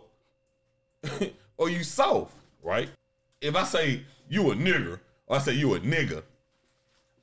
or 1.56 1.70
you 1.70 1.84
soft, 1.84 2.34
right? 2.62 2.90
If 3.40 3.54
I 3.54 3.64
say 3.64 4.02
you 4.28 4.50
a 4.50 4.54
nigger 4.54 5.00
or 5.26 5.36
I 5.36 5.40
say 5.40 5.52
you 5.54 5.74
a 5.74 5.80
nigga, 5.80 6.22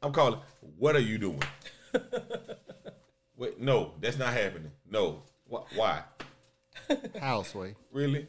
I'm 0.02 0.11
calling, 0.11 0.40
what 0.77 0.95
are 0.95 0.99
you 0.99 1.18
doing? 1.18 1.41
Wait, 3.38 3.60
no, 3.60 3.94
that's 3.99 4.18
not 4.18 4.34
happening. 4.34 4.72
No. 4.90 5.23
Wh- 5.49 5.77
Why? 5.77 6.03
Houseway. 7.19 7.76
Really? 7.91 8.27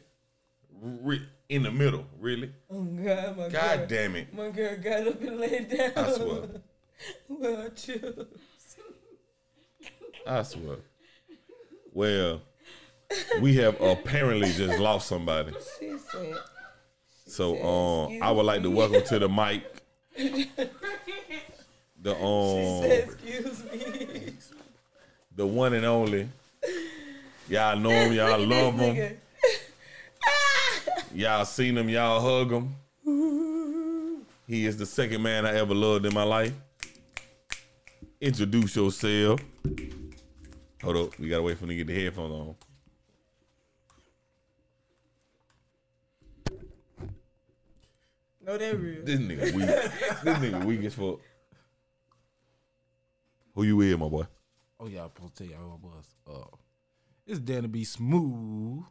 Re- 0.81 1.25
in 1.49 1.63
the 1.63 1.71
middle, 1.71 2.05
really? 2.19 2.51
Oh 2.71 2.81
God, 2.83 3.37
my 3.37 3.49
God 3.49 3.77
girl. 3.79 3.87
damn 3.87 4.15
it. 4.15 4.33
My 4.33 4.49
girl 4.49 4.77
got 4.77 5.07
up 5.07 5.21
and 5.21 5.39
laid 5.39 5.69
down. 5.69 5.91
I 5.95 6.11
swear. 6.11 6.41
well, 7.29 7.69
chill. 7.75 8.27
I 10.27 10.43
swear. 10.43 10.77
Well, 11.93 12.41
we 13.41 13.55
have 13.57 13.79
apparently 13.79 14.51
just 14.51 14.79
lost 14.79 15.07
somebody. 15.07 15.53
She 15.79 15.97
said, 15.97 16.35
So 17.25 17.61
um 17.63 18.19
I 18.21 18.31
would 18.31 18.45
like 18.45 18.61
to 18.63 18.69
welcome 18.71 19.03
to 19.03 19.19
the 19.19 19.29
mic 19.29 19.63
the 22.01 22.15
um 22.15 22.83
"Excuse 22.83 23.63
me." 23.71 24.33
the 25.35 25.45
one 25.45 25.73
and 25.73 25.85
only. 25.85 26.29
Y'all 27.49 27.77
know 27.77 27.89
him, 27.89 28.13
y'all 28.13 28.39
love 28.47 28.75
him. 28.75 29.17
Y'all 31.13 31.45
seen 31.45 31.77
him, 31.77 31.89
y'all 31.89 32.19
hug 32.21 32.51
him. 32.51 32.75
He 34.47 34.67
is 34.67 34.77
the 34.77 34.85
second 34.85 35.23
man 35.23 35.43
I 35.43 35.55
ever 35.55 35.73
loved 35.73 36.05
in 36.05 36.13
my 36.13 36.21
life. 36.21 36.53
Introduce 38.21 38.75
yourself. 38.75 39.39
Hold 40.83 40.97
up, 40.97 41.17
we 41.19 41.27
gotta 41.29 41.41
wait 41.41 41.57
for 41.57 41.63
him 41.63 41.69
to 41.69 41.75
get 41.75 41.87
the 41.87 42.03
headphones 42.03 42.31
on. 42.31 42.55
No, 48.45 48.57
that 48.57 48.79
real. 48.79 49.03
This 49.03 49.19
nigga 49.19 49.53
weak. 49.53 49.65
this 50.23 50.37
nigga 50.37 50.63
weak 50.63 50.83
as 50.83 50.93
fuck. 50.93 51.19
Who 53.55 53.63
you 53.63 53.77
with, 53.77 53.97
my 53.99 54.07
boy? 54.07 54.25
Oh 54.79 54.87
yeah, 54.87 55.03
I'm 55.03 55.09
supposed 55.15 55.35
to 55.37 55.43
tell 55.43 55.51
y'all 55.53 55.79
who 55.81 55.87
it 55.87 55.93
was. 55.93 56.05
Uh, 56.27 56.55
it's 57.25 57.39
Danny 57.39 57.67
B. 57.67 57.83
Smooth. 57.83 58.83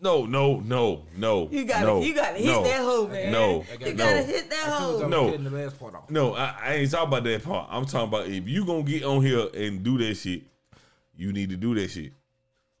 No, 0.00 0.26
no, 0.26 0.60
no, 0.60 1.06
no. 1.16 1.48
You 1.50 1.64
gotta, 1.64 1.86
no, 1.86 2.02
you 2.02 2.14
gotta 2.14 2.38
hit 2.38 2.46
no, 2.46 2.62
that 2.62 2.78
hoe, 2.78 3.08
man. 3.08 3.32
No, 3.32 3.64
you 3.80 3.94
gotta 3.94 4.22
hit 4.22 4.48
that 4.48 4.64
I 4.68 4.70
hoe. 4.70 5.00
y'all 5.00 5.08
No. 5.08 5.30
no. 5.30 5.36
the 5.36 5.50
last 5.50 5.80
part 5.80 5.96
off. 5.96 6.08
No, 6.08 6.34
I, 6.34 6.54
I 6.62 6.74
ain't 6.74 6.90
talking 6.90 7.08
about 7.08 7.24
that 7.24 7.42
part. 7.42 7.68
I'm 7.68 7.84
talking 7.84 8.06
about 8.08 8.28
if 8.28 8.46
you 8.46 8.64
gonna 8.64 8.84
get 8.84 9.02
on 9.02 9.22
here 9.22 9.48
and 9.54 9.82
do 9.82 9.98
that 9.98 10.14
shit, 10.14 10.42
you 11.16 11.32
need 11.32 11.50
to 11.50 11.56
do 11.56 11.74
that 11.74 11.90
shit. 11.90 12.12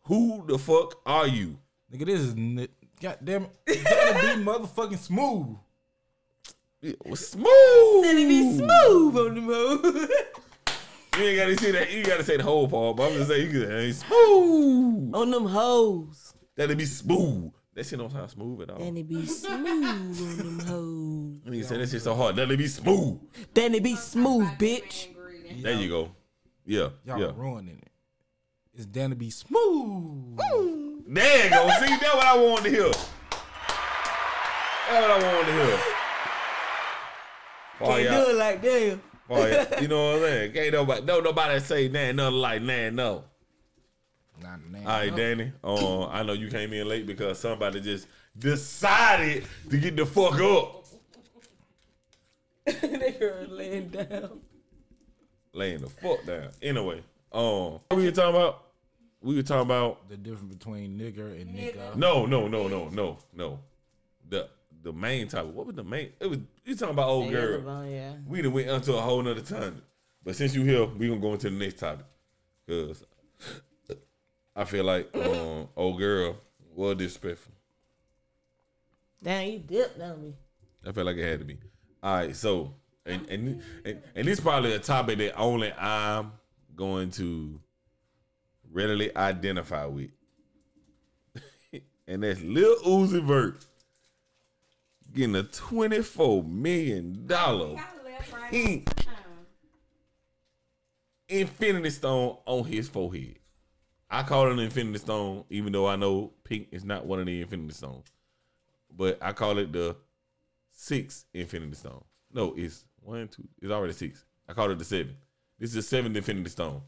Who 0.02 0.44
the 0.46 0.58
fuck 0.58 1.00
are 1.04 1.26
you? 1.26 1.58
Nigga, 1.92 2.06
this 2.06 2.20
is 2.20 2.34
n- 2.34 2.68
goddamn 3.00 3.48
it. 3.66 3.82
Danny 3.84 4.36
B. 4.36 4.44
Motherfucking 4.44 4.98
Smooth. 4.98 5.56
It 6.80 6.96
was 7.04 7.28
smooth. 7.28 7.46
Let 8.04 8.16
it 8.16 8.28
be 8.28 8.56
smooth 8.56 9.16
on 9.16 9.34
the 9.34 9.40
move. 9.40 10.10
You 11.18 11.24
ain't 11.24 11.36
gotta 11.36 11.58
say 11.58 11.72
that. 11.72 11.90
You 11.92 12.04
gotta 12.04 12.22
say 12.22 12.36
the 12.36 12.44
whole 12.44 12.68
part. 12.68 12.96
But 12.96 13.10
I'm 13.10 13.14
just 13.14 13.28
saying 13.28 13.50
you 13.50 13.60
can 13.60 13.68
say 13.68 13.90
smooth. 13.90 15.12
on 15.12 15.30
them 15.32 15.46
hoes. 15.46 16.32
That'd 16.54 16.78
be 16.78 16.84
smooth. 16.84 17.50
That 17.74 17.86
shit 17.86 17.98
don't 17.98 18.12
sound 18.12 18.30
smooth 18.30 18.60
at 18.62 18.70
all. 18.70 18.78
Then 18.78 18.96
it 18.96 19.08
be 19.08 19.26
smooth 19.26 20.20
on 20.20 20.36
them 20.36 20.58
hoes. 20.60 21.52
Nigga 21.52 21.64
say 21.64 21.76
that 21.78 21.88
shit 21.88 22.02
so 22.02 22.14
hard. 22.14 22.36
That'd 22.36 22.56
be 22.56 22.68
smooth. 22.68 23.18
Then 23.52 23.74
it 23.74 23.82
be 23.82 23.96
smooth, 23.96 24.46
bitch. 24.58 25.08
There 25.60 25.72
you 25.74 25.88
go. 25.88 26.10
Yeah, 26.64 26.90
Y'all 27.04 27.18
yeah. 27.20 27.32
ruining 27.34 27.78
it. 27.78 27.90
It's 28.74 28.86
Danny 28.86 29.16
B. 29.16 29.28
Smooth. 29.30 30.38
There 30.38 31.44
you 31.44 31.50
go. 31.50 31.68
See, 31.80 31.96
that's 31.96 32.14
what 32.14 32.24
I 32.24 32.36
wanted 32.36 32.64
to 32.64 32.70
hear. 32.70 32.90
That's 32.90 33.06
what 34.88 35.10
I 35.10 35.34
wanted 35.34 35.46
to 35.46 35.52
hear. 35.52 35.97
Oh, 37.80 37.86
Can't 37.88 38.02
yeah. 38.02 38.24
do 38.24 38.30
it 38.30 38.36
like 38.36 38.62
that. 38.62 38.80
Yeah. 38.82 38.96
You 39.80 39.88
know 39.88 40.06
what 40.12 40.16
I'm 40.16 40.22
saying? 40.22 40.52
Can't 40.52 40.72
nobody, 40.72 41.04
no 41.04 41.20
nobody 41.20 41.60
say 41.60 41.88
nah, 41.88 42.12
nothing 42.12 42.34
like 42.38 42.62
nah, 42.62 42.88
no. 42.90 43.24
Nah, 44.42 44.56
nah, 44.70 44.78
All 44.78 44.84
right, 44.86 45.10
no. 45.10 45.16
Danny. 45.16 45.52
Uh, 45.62 46.06
I 46.06 46.22
know 46.22 46.32
you 46.32 46.48
came 46.48 46.72
in 46.72 46.88
late 46.88 47.06
because 47.06 47.38
somebody 47.38 47.80
just 47.80 48.06
decided 48.38 49.44
to 49.68 49.76
get 49.76 49.96
the 49.96 50.06
fuck 50.06 50.40
up. 50.40 50.86
they 52.80 53.16
girl 53.18 53.46
laying 53.48 53.88
down. 53.88 54.40
Laying 55.52 55.80
the 55.80 55.88
fuck 55.88 56.24
down. 56.24 56.48
Anyway, 56.62 57.02
um, 57.32 57.80
what 57.88 57.96
we 57.96 58.04
were 58.04 58.10
talking 58.10 58.34
about? 58.34 58.64
We 59.20 59.34
were 59.36 59.42
talking 59.42 59.62
about 59.62 60.08
The 60.08 60.16
difference 60.16 60.54
between 60.54 60.98
nigger 60.98 61.40
and 61.40 61.54
nigga. 61.54 61.96
no, 61.96 62.24
no, 62.24 62.46
no, 62.48 62.68
no, 62.68 62.88
no, 62.88 63.18
no. 63.34 63.58
The 64.28 64.48
the 64.82 64.92
main 64.92 65.28
topic. 65.28 65.54
What 65.54 65.66
was 65.66 65.76
the 65.76 65.84
main? 65.84 66.12
It 66.20 66.28
was 66.28 66.38
you 66.64 66.74
talking 66.74 66.94
about 66.94 67.08
old 67.08 67.30
girl. 67.30 67.86
yeah. 67.86 68.14
We 68.26 68.42
done 68.42 68.52
went 68.52 68.68
into 68.68 68.96
a 68.96 69.00
whole 69.00 69.22
nother 69.22 69.40
time. 69.40 69.82
But 70.24 70.36
since 70.36 70.54
you 70.54 70.62
here, 70.62 70.84
we 70.86 71.08
gonna 71.08 71.20
go 71.20 71.32
into 71.32 71.50
the 71.50 71.56
next 71.56 71.78
topic. 71.78 72.06
Cause 72.68 73.04
I 74.54 74.64
feel 74.64 74.84
like 74.84 75.08
um, 75.16 75.68
old 75.76 75.98
girl 75.98 76.36
was 76.74 76.96
disrespectful. 76.96 77.52
Damn, 79.22 79.48
you 79.48 79.58
dipped 79.60 80.00
on 80.00 80.22
me. 80.22 80.34
I 80.86 80.92
felt 80.92 81.06
like 81.06 81.16
it 81.16 81.28
had 81.28 81.38
to 81.40 81.44
be. 81.44 81.58
All 82.02 82.14
right, 82.14 82.36
so 82.36 82.74
and 83.06 83.26
and 83.28 83.62
and, 83.84 84.02
and 84.14 84.26
this 84.28 84.38
is 84.38 84.40
probably 84.40 84.74
a 84.74 84.78
topic 84.78 85.18
that 85.18 85.36
only 85.36 85.72
I'm 85.72 86.32
going 86.76 87.10
to 87.12 87.60
readily 88.70 89.16
identify 89.16 89.86
with, 89.86 90.10
and 92.06 92.22
that's 92.22 92.40
Lil 92.42 92.76
Uzi 92.84 93.22
Vert 93.22 93.66
getting 95.12 95.36
a 95.36 95.42
twenty 95.42 96.02
four 96.02 96.42
million 96.44 97.26
dollar 97.26 97.76
pink 98.50 98.88
Infinity 101.28 101.90
Stone 101.90 102.38
on 102.46 102.64
his 102.64 102.88
forehead. 102.88 103.38
I 104.10 104.22
call 104.22 104.48
it 104.48 104.52
an 104.52 104.58
Infinity 104.60 104.98
Stone, 104.98 105.44
even 105.50 105.72
though 105.72 105.86
I 105.86 105.96
know 105.96 106.32
pink 106.44 106.68
is 106.72 106.84
not 106.84 107.04
one 107.04 107.20
of 107.20 107.26
the 107.26 107.42
Infinity 107.42 107.74
Stones, 107.74 108.06
but 108.96 109.18
I 109.20 109.32
call 109.32 109.58
it 109.58 109.72
the 109.72 109.96
six 110.70 111.26
Infinity 111.34 111.74
Stone. 111.74 112.04
No, 112.32 112.54
it's 112.56 112.84
one, 113.00 113.28
two. 113.28 113.46
It's 113.60 113.70
already 113.70 113.92
six. 113.92 114.24
I 114.48 114.54
call 114.54 114.70
it 114.70 114.78
the 114.78 114.84
seven. 114.84 115.16
This 115.58 115.70
is 115.70 115.76
the 115.76 115.82
seventh 115.82 116.16
Infinity 116.16 116.50
Stone, 116.50 116.80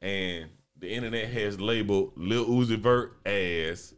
and 0.00 0.48
the 0.78 0.92
internet 0.92 1.28
has 1.28 1.60
labeled 1.60 2.12
Lil 2.16 2.46
Uzi 2.46 2.76
Vert 2.76 3.16
as 3.24 3.94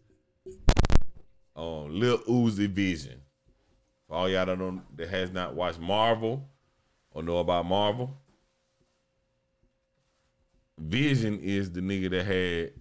um, 1.56 1.98
Lil 1.98 2.18
Uzi 2.18 2.68
Vision. 2.68 3.20
For 4.06 4.14
all 4.16 4.28
y'all 4.28 4.46
that 4.46 4.58
don't 4.58 4.96
that 4.96 5.08
has 5.08 5.30
not 5.30 5.54
watched 5.54 5.80
Marvel 5.80 6.48
or 7.10 7.22
know 7.22 7.38
about 7.38 7.66
Marvel, 7.66 8.16
Vision 10.78 11.38
is 11.40 11.70
the 11.70 11.80
nigga 11.80 12.10
that 12.10 12.24
had 12.24 12.72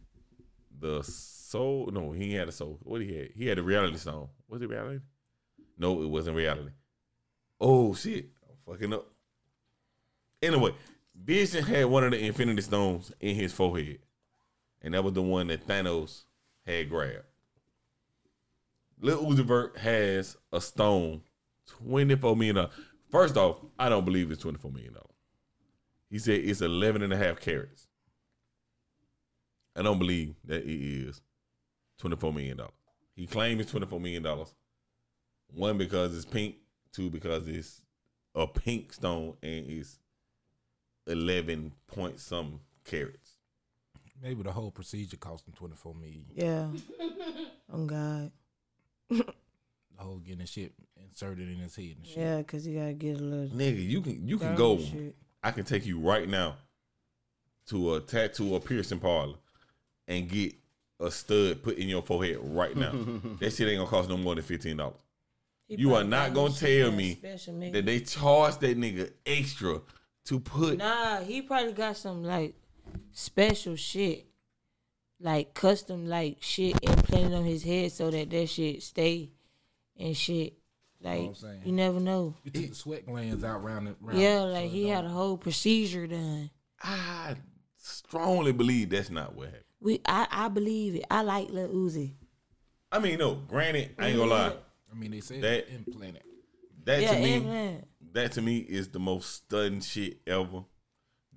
the 0.79 1.03
soul. 1.03 1.89
No, 1.91 2.11
he 2.11 2.33
had 2.33 2.47
a 2.47 2.51
soul. 2.51 2.79
What 2.83 3.01
he 3.01 3.15
had? 3.15 3.29
He 3.35 3.47
had 3.47 3.59
a 3.59 3.63
reality 3.63 3.97
stone. 3.97 4.27
Was 4.47 4.61
it 4.61 4.69
reality? 4.69 4.99
No, 5.77 6.01
it 6.01 6.07
wasn't 6.07 6.35
reality. 6.35 6.71
Oh 7.59 7.93
shit. 7.93 8.29
I'm 8.43 8.73
fucking 8.73 8.93
up. 8.93 9.07
Anyway, 10.41 10.75
Vision 11.15 11.63
had 11.63 11.85
one 11.85 12.03
of 12.03 12.11
the 12.11 12.25
Infinity 12.25 12.61
Stones 12.63 13.13
in 13.19 13.35
his 13.35 13.53
forehead. 13.53 13.99
And 14.81 14.93
that 14.93 15.03
was 15.03 15.13
the 15.13 15.21
one 15.21 15.47
that 15.47 15.65
Thanos 15.65 16.23
had 16.65 16.89
grabbed. 16.89 17.23
Lil 19.03 19.21
Uzi 19.25 19.43
Vert 19.43 19.77
has 19.77 20.37
a 20.53 20.61
stone, 20.61 21.21
$24 21.85 22.37
million. 22.37 22.67
First 23.11 23.35
off, 23.35 23.59
I 23.77 23.89
don't 23.89 24.05
believe 24.05 24.31
it's 24.31 24.41
$24 24.41 24.73
million. 24.73 24.95
He 26.09 26.19
said 26.19 26.39
it's 26.39 26.61
11 26.61 27.01
and 27.01 27.11
a 27.11 27.17
half 27.17 27.41
carats. 27.41 27.87
I 29.75 29.81
don't 29.81 29.99
believe 29.99 30.35
that 30.45 30.63
it 30.63 30.69
is 30.69 31.21
$24 32.01 32.33
million. 32.33 32.61
He 33.13 33.27
claimed 33.27 33.59
it's 33.59 33.73
$24 33.73 33.99
million. 33.99 34.25
One, 35.53 35.77
because 35.77 36.15
it's 36.15 36.25
pink. 36.25 36.55
Two, 36.93 37.09
because 37.09 37.47
it's 37.47 37.81
a 38.35 38.47
pink 38.47 38.93
stone 38.93 39.33
and 39.43 39.65
it's 39.69 39.99
11 41.07 41.73
point 41.87 42.21
some 42.21 42.61
carats. 42.85 43.31
Maybe 44.21 44.43
the 44.43 44.51
whole 44.51 44.71
procedure 44.71 45.17
cost 45.17 45.45
him 45.45 45.53
24 45.57 45.93
million. 45.95 46.25
Yeah. 46.33 46.67
oh 47.73 47.85
God. 47.85 48.31
The 49.17 50.03
whole 50.03 50.17
getting 50.17 50.45
shit 50.45 50.73
inserted 51.01 51.47
in 51.47 51.57
his 51.57 51.75
head 51.75 51.95
and 51.97 52.07
shit. 52.07 52.17
Yeah, 52.17 52.41
cause 52.43 52.65
you 52.65 52.79
gotta 52.79 52.93
get 52.93 53.19
a 53.19 53.23
little. 53.23 53.55
Nigga, 53.55 53.87
you 53.87 54.01
can 54.01 54.27
you 54.27 54.37
can 54.37 54.55
go. 54.55 54.79
shit. 54.79 55.15
I 55.43 55.51
can 55.51 55.65
take 55.65 55.85
you 55.85 55.99
right 55.99 56.27
now 56.27 56.55
to 57.67 57.95
a 57.95 57.99
tattoo 57.99 58.53
or 58.53 58.59
piercing 58.59 58.99
parlor 58.99 59.35
and 60.07 60.27
get 60.27 60.53
a 60.99 61.11
stud 61.11 61.61
put 61.63 61.77
in 61.77 61.89
your 61.89 62.01
forehead 62.01 62.39
right 62.41 62.75
now. 62.75 62.91
that 63.39 63.53
shit 63.53 63.67
ain't 63.67 63.77
gonna 63.77 63.89
cost 63.89 64.09
no 64.09 64.17
more 64.17 64.35
than 64.35 64.43
fifteen 64.43 64.77
dollars. 64.77 64.99
You 65.67 65.95
are 65.95 66.03
not 66.03 66.33
gonna 66.33 66.53
tell 66.53 66.89
done 66.89 66.97
me. 66.97 67.19
That 67.71 67.83
they 67.85 67.99
charge 68.01 68.57
that 68.59 68.77
nigga 68.77 69.11
extra 69.25 69.81
to 70.25 70.39
put 70.39 70.77
Nah, 70.77 71.21
he 71.21 71.41
probably 71.41 71.73
got 71.73 71.97
some 71.97 72.23
like 72.23 72.55
special 73.11 73.75
shit, 73.75 74.25
like 75.19 75.53
custom 75.53 76.07
like 76.07 76.37
shit 76.39 76.77
implanted 77.13 77.37
on 77.39 77.45
his 77.45 77.63
head 77.63 77.91
so 77.91 78.09
that 78.11 78.29
that 78.29 78.47
shit 78.49 78.83
stay 78.83 79.31
and 79.97 80.15
shit. 80.15 80.53
Like 81.01 81.19
I'm 81.21 81.35
saying. 81.35 81.61
you 81.65 81.71
never 81.73 81.99
know. 81.99 82.35
You 82.43 82.51
took 82.51 82.69
the 82.69 82.75
sweat 82.75 83.05
glands 83.05 83.43
out 83.43 83.63
round 83.63 83.87
it. 83.89 83.95
Round 83.99 84.17
Yeah, 84.19 84.37
it, 84.37 84.39
so 84.41 84.45
like 84.47 84.69
he 84.71 84.87
had 84.87 85.03
a 85.05 85.09
whole 85.09 85.37
procedure 85.37 86.07
done. 86.07 86.49
I 86.81 87.35
strongly 87.77 88.53
believe 88.53 88.89
that's 88.89 89.09
not 89.09 89.35
what 89.35 89.47
happened. 89.47 89.63
We, 89.81 89.99
I, 90.05 90.27
I 90.31 90.47
believe 90.47 90.95
it. 90.95 91.05
I 91.11 91.21
like 91.23 91.49
Lil 91.49 91.67
Uzi. 91.69 92.13
I 92.89 92.99
mean, 92.99 93.19
no, 93.19 93.35
granted, 93.35 93.95
I 93.99 94.07
ain't 94.07 94.17
gonna 94.17 94.31
lie. 94.31 94.53
I 94.91 94.95
mean, 94.95 95.11
they 95.11 95.19
said 95.19 95.41
That- 95.41 95.67
implanted. 95.73 96.23
That 96.85 97.01
Yeah, 97.01 97.13
to 97.15 97.19
me, 97.19 97.33
implant. 97.35 97.87
that 98.13 98.31
to 98.33 98.41
me 98.41 98.57
is 98.57 98.89
the 98.89 98.99
most 98.99 99.31
stunning 99.33 99.81
shit 99.81 100.19
ever. 100.27 100.63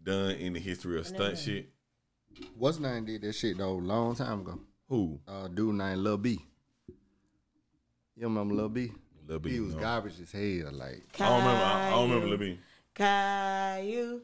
done 0.02 0.32
in 0.32 0.52
the 0.52 0.60
history 0.60 0.98
of 1.00 1.06
stunt 1.06 1.36
shit. 1.38 1.70
What's 2.56 2.78
name 2.78 3.04
did 3.06 3.22
that 3.22 3.32
shit 3.32 3.58
though 3.58 3.74
long 3.74 4.14
time 4.14 4.40
ago? 4.42 4.60
Who? 4.88 5.20
Uh, 5.26 5.48
dude 5.48 5.74
named 5.74 5.98
Lil 6.00 6.18
B. 6.18 6.38
You 8.16 8.28
remember 8.28 8.54
Lil 8.54 8.68
B? 8.68 8.92
Lil 9.26 9.38
B, 9.40 9.50
He 9.50 9.60
was 9.60 9.74
no. 9.74 9.80
garbage 9.80 10.20
as 10.20 10.32
hell. 10.32 10.70
Like 10.72 11.02
I 11.20 11.28
don't 11.28 11.38
remember. 11.38 11.64
I, 11.64 11.86
I 11.86 11.90
don't 11.90 12.08
remember 12.10 12.28
Lil 12.28 12.38
B. 12.38 12.58
Caillou, 12.94 14.20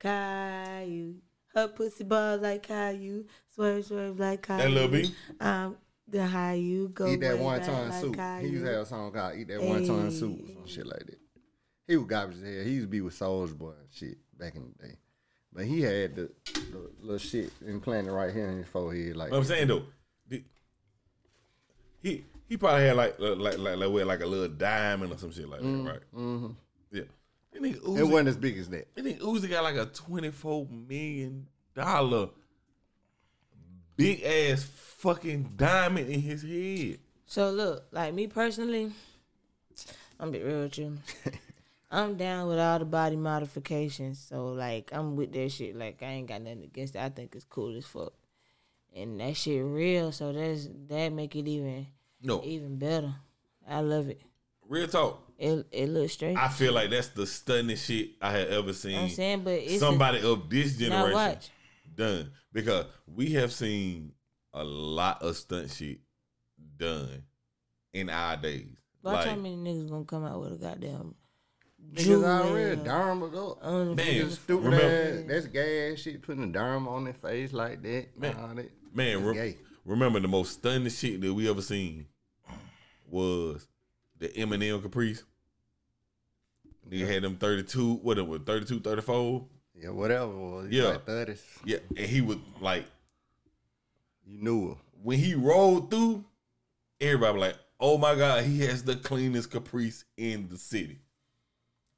Caillou. 0.00 1.14
Her 1.54 1.68
pussy 1.68 2.04
ball 2.04 2.38
like 2.38 2.62
Caillou. 2.62 3.24
Swerve, 3.54 3.84
swerve 3.84 4.18
like 4.18 4.42
Caillou. 4.42 4.62
That 4.62 4.70
Lil 4.70 4.88
B? 4.88 5.14
Um, 5.40 5.76
the 6.06 6.26
how 6.26 6.52
you 6.52 6.88
go. 6.88 7.06
eat 7.08 7.20
that 7.20 7.38
one 7.38 7.58
back 7.58 7.66
ton 7.68 7.88
like 7.90 8.00
soup. 8.00 8.16
He 8.40 8.48
used 8.48 8.64
to 8.64 8.70
have 8.72 8.82
a 8.82 8.86
song 8.86 9.12
called 9.12 9.36
"Eat 9.36 9.48
That 9.48 9.60
Wonton 9.60 10.10
Soup" 10.10 10.40
or 10.42 10.52
some 10.52 10.66
shit 10.66 10.86
like 10.86 11.04
that. 11.06 11.18
He 11.86 11.96
was 11.96 12.06
garbage 12.06 12.36
as 12.38 12.42
hell. 12.42 12.64
He 12.64 12.70
used 12.72 12.86
to 12.86 12.90
be 12.90 13.00
with 13.02 13.18
Soulja 13.18 13.56
Boy 13.56 13.70
and 13.78 13.88
shit 13.92 14.16
back 14.38 14.54
in 14.56 14.72
the 14.78 14.86
day. 14.88 14.94
But 15.52 15.64
he 15.64 15.80
had 15.82 16.14
the, 16.16 16.30
the 16.54 16.90
little 17.00 17.18
shit 17.18 17.50
implanted 17.66 18.12
right 18.12 18.32
here 18.32 18.46
in 18.48 18.58
his 18.58 18.68
forehead. 18.68 19.16
Like 19.16 19.30
But 19.30 19.36
I'm 19.36 19.44
saying 19.44 19.68
though, 19.68 19.78
the- 19.80 19.86
he 22.02 22.24
he 22.48 22.56
probably 22.56 22.86
had 22.86 22.96
like 22.96 23.16
uh, 23.20 23.34
like 23.34 23.58
like 23.58 23.76
like, 23.76 23.90
wear 23.90 24.04
like 24.04 24.20
a 24.20 24.26
little 24.26 24.48
diamond 24.48 25.12
or 25.12 25.18
some 25.18 25.32
shit 25.32 25.48
like 25.48 25.60
that, 25.60 25.66
right? 25.66 26.00
Mm-hmm. 26.14 26.48
Yeah. 26.92 27.02
That 27.52 27.62
nigga 27.62 27.98
it 27.98 28.04
wasn't 28.04 28.28
as 28.28 28.36
big 28.36 28.58
as 28.58 28.68
that. 28.70 28.94
that 28.94 29.04
nigga 29.04 29.20
Uzi 29.20 29.48
got 29.48 29.64
like 29.64 29.76
a 29.76 29.86
twenty 29.86 30.30
four 30.30 30.66
million 30.66 31.46
dollar 31.74 32.30
big 33.96 34.22
ass 34.22 34.62
fucking 34.62 35.52
diamond 35.56 36.10
in 36.10 36.20
his 36.20 36.42
head. 36.42 36.98
So 37.26 37.50
look, 37.50 37.84
like 37.92 38.14
me 38.14 38.26
personally, 38.26 38.92
I'm 40.18 40.30
be 40.30 40.42
real 40.42 40.62
with 40.62 40.78
you. 40.78 40.96
I'm 41.90 42.16
down 42.16 42.48
with 42.48 42.58
all 42.58 42.78
the 42.78 42.84
body 42.84 43.16
modifications. 43.16 44.18
So 44.18 44.48
like 44.48 44.90
I'm 44.92 45.16
with 45.16 45.32
that 45.32 45.50
shit. 45.50 45.76
Like 45.76 46.02
I 46.02 46.06
ain't 46.06 46.28
got 46.28 46.42
nothing 46.42 46.64
against 46.64 46.96
it. 46.96 47.00
I 47.00 47.08
think 47.08 47.34
it's 47.34 47.44
cool 47.44 47.76
as 47.76 47.84
fuck. 47.84 48.12
And 49.00 49.20
that 49.20 49.36
shit 49.36 49.62
real, 49.64 50.10
so 50.12 50.32
that's 50.32 50.68
that 50.88 51.12
make 51.12 51.36
it 51.36 51.46
even 51.48 51.86
No, 52.22 52.42
even 52.44 52.78
better. 52.78 53.14
I 53.68 53.80
love 53.80 54.08
it. 54.08 54.20
real 54.68 54.88
talk. 54.88 55.22
It 55.38 55.66
it 55.70 55.88
looks 55.88 56.14
straight. 56.14 56.36
I 56.36 56.48
feel 56.48 56.72
like 56.72 56.90
that's 56.90 57.08
the 57.08 57.26
stunning 57.26 57.76
shit 57.76 58.10
I 58.20 58.32
have 58.32 58.48
ever 58.48 58.72
seen. 58.72 58.98
I'm 58.98 59.08
saying, 59.08 59.42
but 59.44 59.52
it's 59.54 59.74
a- 59.74 59.78
somebody 59.78 60.20
of 60.20 60.50
this 60.50 60.76
generation 60.76 61.12
watch. 61.12 61.50
done 61.94 62.32
because 62.52 62.86
we 63.06 63.32
have 63.34 63.52
seen 63.52 64.12
a 64.52 64.64
lot 64.64 65.22
of 65.22 65.36
stunt 65.36 65.70
shit 65.70 66.00
done 66.76 67.22
in 67.92 68.10
our 68.10 68.36
days. 68.36 68.66
Watch 69.02 69.14
like, 69.14 69.28
how 69.28 69.36
many 69.36 69.56
niggas 69.56 69.88
gonna 69.90 70.04
come 70.04 70.24
out 70.24 70.40
with 70.40 70.54
a 70.54 70.56
goddamn 70.56 71.14
Niggas 71.94 72.24
already 72.24 72.74
jewel 72.76 72.84
derm 72.86 73.22
up. 73.52 73.58
on 73.64 73.88
the 73.90 73.94
Man, 73.94 74.30
Stupid 74.30 74.64
remember- 74.64 75.20
ass. 75.20 75.24
That's 75.28 75.46
gay 75.46 75.92
ass 75.92 76.00
shit. 76.00 76.20
Putting 76.20 76.44
a 76.44 76.46
derm 76.48 76.88
on 76.88 77.04
their 77.04 77.14
face 77.14 77.52
like 77.52 77.80
that. 77.82 78.18
Man, 78.18 78.36
all 78.36 78.54
that. 78.56 78.70
Man, 78.94 79.24
re- 79.24 79.56
remember 79.84 80.20
the 80.20 80.28
most 80.28 80.52
stunning 80.54 80.90
shit 80.90 81.20
that 81.20 81.32
we 81.32 81.48
ever 81.48 81.62
seen 81.62 82.06
was 83.10 83.66
the 84.18 84.28
Eminem 84.28 84.82
Caprice. 84.82 85.22
Nigga 86.90 87.06
had 87.06 87.22
them 87.22 87.36
32, 87.36 87.94
what 87.96 88.18
it 88.18 88.26
was, 88.26 88.40
32, 88.46 88.80
34? 88.80 89.44
Yeah, 89.74 89.90
whatever. 89.90 90.28
Was. 90.28 90.68
Yeah. 90.70 90.84
Like 90.84 91.06
30s. 91.06 91.40
Yeah, 91.64 91.78
and 91.90 92.06
he 92.06 92.20
was 92.20 92.38
like, 92.60 92.86
You 94.26 94.38
knew 94.42 94.68
her. 94.70 94.74
when 95.02 95.18
he 95.18 95.34
rolled 95.34 95.90
through, 95.90 96.24
everybody 97.00 97.32
was 97.38 97.40
like, 97.48 97.56
oh 97.78 97.98
my 97.98 98.14
God, 98.14 98.44
he 98.44 98.60
has 98.60 98.82
the 98.82 98.96
cleanest 98.96 99.50
Caprice 99.50 100.04
in 100.16 100.48
the 100.48 100.56
city. 100.56 100.98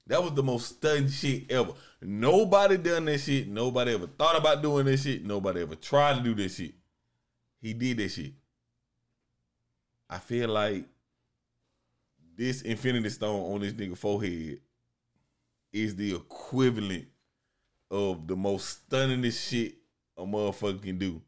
That 0.08 0.22
was 0.22 0.32
the 0.34 0.42
most 0.42 0.68
stunning 0.76 1.08
shit 1.08 1.50
ever. 1.52 1.72
Nobody 2.02 2.76
done 2.76 3.04
that 3.04 3.18
shit. 3.18 3.46
Nobody 3.46 3.94
ever 3.94 4.08
thought 4.08 4.36
about 4.36 4.60
doing 4.60 4.86
this 4.86 5.04
shit. 5.04 5.24
Nobody 5.24 5.62
ever 5.62 5.76
tried 5.76 6.16
to 6.16 6.22
do 6.22 6.34
this 6.34 6.56
shit. 6.56 6.74
He 7.60 7.72
did 7.74 7.98
that 7.98 8.08
shit. 8.10 8.32
I 10.08 10.18
feel 10.18 10.48
like 10.48 10.84
this 12.36 12.62
Infinity 12.62 13.10
Stone 13.10 13.52
on 13.54 13.60
this 13.60 13.72
nigga 13.74 13.96
forehead 13.96 14.60
is 15.72 15.94
the 15.94 16.14
equivalent 16.16 17.06
of 17.90 18.26
the 18.26 18.34
most 18.36 18.88
stunningest 18.90 19.48
shit 19.48 19.74
a 20.16 20.22
motherfucker 20.22 20.82
can 20.82 20.98
do. 20.98 21.20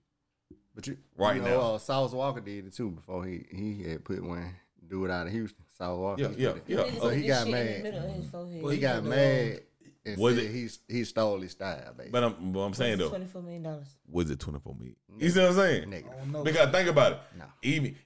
But 0.74 0.86
you, 0.86 0.96
Right 1.16 1.36
you 1.36 1.42
know, 1.42 1.48
now. 1.48 1.74
uh, 1.74 1.78
Sauce 1.78 2.12
Walka 2.14 2.42
did 2.44 2.66
it 2.66 2.74
too 2.74 2.90
before 2.90 3.24
he 3.26 3.44
he 3.50 3.82
had 3.88 4.04
put 4.04 4.22
one 4.24 4.54
do 4.88 5.04
it 5.04 5.10
out 5.10 5.26
of 5.26 5.32
Houston. 5.32 5.64
Sauce 5.76 5.98
Walka. 5.98 6.34
Yeah, 6.38 6.54
yeah, 6.66 6.84
yeah. 6.86 7.00
So 7.00 7.08
he 7.10 7.26
got 7.26 7.46
shit 7.46 7.54
in 7.54 7.66
the 7.66 7.72
mad. 7.72 7.82
middle 7.82 8.04
of 8.10 8.14
his 8.16 8.30
forehead. 8.30 8.72
he 8.72 8.78
got 8.78 9.04
mad 9.04 9.60
and 10.04 10.18
Was 10.18 10.34
said 10.36 10.44
it- 10.44 10.50
he 10.52 10.68
he 10.88 11.04
stole 11.04 11.40
his 11.40 11.52
style, 11.52 11.78
basically. 11.96 12.10
But 12.10 12.24
I'm, 12.24 12.52
but 12.52 12.60
I'm 12.60 12.74
saying 12.74 12.98
though, 12.98 13.08
twenty 13.08 13.26
four 13.26 13.42
million 13.42 13.62
dollars. 13.62 13.86
was 14.10 14.30
it 14.30 14.40
24 14.40 14.74
million? 14.74 14.96
You 15.18 15.30
see 15.30 15.40
what 15.40 15.50
I'm 15.50 15.54
saying? 15.56 15.90
Negative. 15.90 16.44
Because 16.44 16.70
think 16.70 16.88
about 16.88 17.12
it. 17.12 17.18
No. 17.38 17.44
Even 17.62 17.96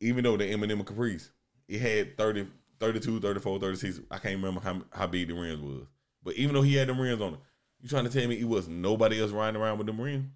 even 0.00 0.24
though 0.24 0.36
the 0.36 0.44
Eminem 0.44 0.84
Caprice, 0.84 1.30
it 1.68 1.80
had 1.80 2.16
30, 2.18 2.46
32, 2.80 3.20
34, 3.20 3.58
36. 3.60 4.00
I 4.10 4.18
can't 4.18 4.36
remember 4.36 4.60
how 4.60 4.82
how 4.92 5.06
big 5.06 5.28
the 5.28 5.34
rims 5.34 5.60
was. 5.60 5.86
But 6.22 6.34
even 6.36 6.54
though 6.54 6.62
he 6.62 6.74
had 6.74 6.88
them 6.88 7.00
rims 7.00 7.20
on 7.20 7.34
it, 7.34 7.40
you 7.80 7.88
trying 7.88 8.04
to 8.04 8.10
tell 8.10 8.28
me 8.28 8.38
it 8.38 8.48
was 8.48 8.68
nobody 8.68 9.20
else 9.20 9.30
riding 9.32 9.60
around 9.60 9.78
with 9.78 9.86
them 9.86 10.00
rims? 10.00 10.26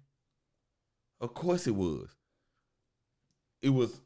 Of 1.21 1.33
course 1.33 1.65
it 1.67 1.75
was. 1.75 2.09
It 3.61 3.69
was 3.69 3.99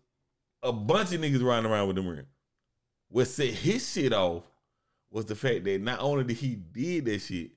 a 0.63 0.71
bunch 0.71 1.11
of 1.13 1.21
niggas 1.21 1.43
riding 1.43 1.69
around 1.69 1.87
with 1.87 1.95
them 1.97 2.07
rims. 2.07 2.27
What 3.09 3.27
set 3.27 3.49
his 3.49 3.89
shit 3.91 4.13
off 4.13 4.43
was 5.11 5.25
the 5.25 5.35
fact 5.35 5.63
that 5.65 5.81
not 5.81 5.99
only 5.99 6.23
did 6.23 6.37
he 6.37 6.55
did 6.55 7.05
that 7.05 7.19
shit, 7.19 7.51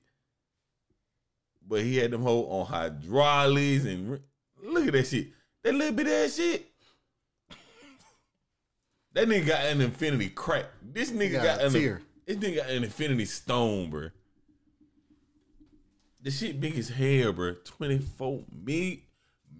but 1.67 1.81
he 1.81 1.97
had 1.97 2.11
them 2.11 2.21
whole 2.21 2.47
on 2.51 2.65
hydraulics 2.67 3.85
and 3.85 4.11
ri- 4.11 4.19
look 4.63 4.87
at 4.87 4.93
that 4.93 5.07
shit. 5.07 5.29
That 5.63 5.73
little 5.73 5.93
bit 5.93 6.05
of 6.07 6.11
that 6.11 6.31
shit. 6.31 6.67
That 9.13 9.27
nigga 9.29 9.47
got 9.47 9.65
an 9.65 9.81
infinity 9.81 10.29
crack. 10.29 10.65
This 10.81 11.09
nigga 11.11 11.33
got 11.33 11.43
got, 11.43 11.61
a 11.61 11.65
an 11.67 11.71
tear. 11.71 12.01
this 12.25 12.37
nigga 12.37 12.55
got 12.57 12.69
an 12.69 12.83
infinity 12.83 13.25
stone, 13.25 13.89
bro. 13.89 14.09
The 16.21 16.31
shit 16.31 16.59
big 16.59 16.77
as 16.77 16.89
hell, 16.89 17.31
bro. 17.31 17.55
24 17.63 18.43
mi- 18.65 19.03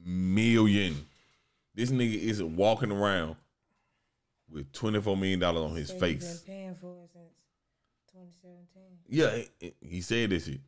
million. 0.04 1.06
This 1.74 1.90
nigga 1.90 2.20
isn't 2.20 2.56
walking 2.56 2.92
around 2.92 3.38
with 4.50 4.72
24 4.74 5.16
million 5.16 5.40
dollars 5.40 5.72
on 5.72 5.76
his 5.76 5.92
face. 5.92 6.40
Been 6.42 6.56
paying 6.56 6.76
for 6.76 6.98
it 7.04 7.10
since 7.14 7.32
twenty 8.16 8.32
seventeen. 8.42 8.98
Yeah, 9.08 9.44
he- 9.60 9.76
he 9.82 10.02
said 10.02 10.30
this 10.30 10.46
shit. 10.46 10.62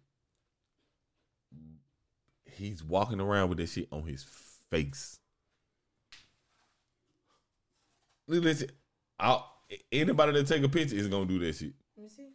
He's 2.45 2.83
walking 2.83 3.19
around 3.21 3.49
with 3.49 3.59
this 3.59 3.73
shit 3.73 3.87
on 3.91 4.03
his 4.03 4.23
face. 4.69 5.19
Listen. 8.27 8.69
I'll, 9.19 9.49
anybody 9.91 10.33
that 10.33 10.47
take 10.47 10.63
a 10.63 10.69
picture 10.69 10.95
is 10.95 11.07
gonna 11.07 11.25
do 11.25 11.39
that 11.39 11.55
shit. 11.55 11.73
Let 11.95 12.03
me 12.03 12.09
see. 12.09 12.27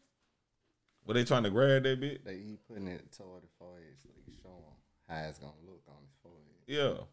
But 1.06 1.14
they 1.14 1.24
trying 1.24 1.44
to 1.44 1.50
grab 1.50 1.82
that 1.84 2.00
bit. 2.00 2.24
They, 2.24 2.36
he 2.38 2.58
putting 2.68 2.88
it 2.88 3.12
toward 3.12 3.42
the 3.42 3.48
forehead 3.58 3.94
so 4.02 4.08
he 4.26 4.32
show 4.42 4.48
him 4.48 4.74
how 5.08 5.28
it's 5.28 5.38
gonna 5.38 5.52
look 5.66 5.82
on 5.88 5.96
his 6.02 6.14
forehead. 6.22 6.42
Yeah. 6.66 7.04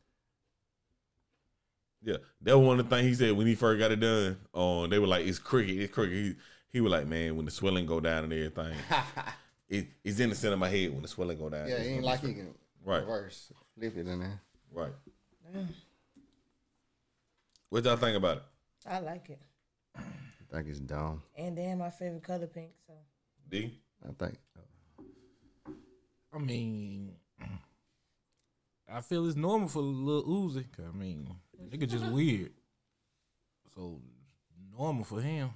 Yeah, 2.01 2.17
that 2.43 2.57
was 2.57 2.65
one 2.65 2.79
of 2.79 2.89
the 2.89 2.95
things 2.95 3.07
he 3.07 3.13
said 3.25 3.35
when 3.35 3.45
he 3.45 3.55
first 3.55 3.77
got 3.79 3.91
it 3.91 3.99
done. 3.99 4.37
Um, 4.53 4.89
they 4.89 4.99
were 4.99 5.07
like, 5.07 5.27
"It's 5.27 5.37
crooked, 5.37 5.69
it's 5.69 5.93
crooked." 5.93 6.13
He, 6.13 6.35
he 6.71 6.81
was 6.81 6.91
like, 6.91 7.07
"Man, 7.07 7.35
when 7.35 7.45
the 7.45 7.51
swelling 7.51 7.85
go 7.85 7.99
down 7.99 8.25
and 8.25 8.33
everything, 8.33 8.75
it, 9.69 9.87
it's 10.03 10.19
in 10.19 10.29
the 10.29 10.35
center 10.35 10.53
of 10.53 10.59
my 10.59 10.69
head 10.69 10.91
when 10.91 11.01
the 11.01 11.07
swelling 11.07 11.37
go 11.37 11.49
down." 11.49 11.67
Yeah, 11.67 11.75
it 11.75 11.87
ain't 11.87 12.03
like 12.03 12.21
he 12.21 12.33
can 12.33 12.53
Right. 12.85 12.99
reverse, 13.01 13.51
flip 13.75 13.97
it 13.97 14.07
in 14.07 14.19
there. 14.19 14.41
Right. 14.73 14.93
What 17.69 17.83
y'all 17.83 17.97
think 17.97 18.17
about 18.17 18.37
it? 18.37 18.43
I 18.87 18.99
like 18.99 19.29
it. 19.29 19.39
I 19.95 20.01
think 20.51 20.67
it's 20.69 20.79
dumb. 20.79 21.21
And 21.37 21.57
then 21.57 21.77
my 21.77 21.89
favorite 21.89 22.23
color 22.23 22.47
pink. 22.47 22.71
So 22.87 22.93
D? 23.49 23.77
I 24.07 24.11
think. 24.13 24.37
I 26.33 26.37
mean, 26.37 27.15
I 28.91 29.01
feel 29.01 29.25
it's 29.27 29.35
normal 29.35 29.67
for 29.67 29.81
Lil 29.81 30.23
Uzi. 30.23 30.65
'cause, 30.71 30.85
I 30.91 30.95
mean, 30.97 31.35
nigga 31.69 31.87
just 31.87 32.05
weird. 32.05 32.53
So 33.75 34.01
normal 34.75 35.03
for 35.03 35.21
him. 35.21 35.49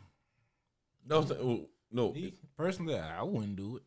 No, 1.08 1.20
I'm 1.20 1.28
well, 1.28 1.66
no. 1.92 2.14
Me, 2.14 2.34
personally, 2.58 2.98
I 2.98 3.22
wouldn't 3.24 3.56
do 3.56 3.78
it. 3.78 3.84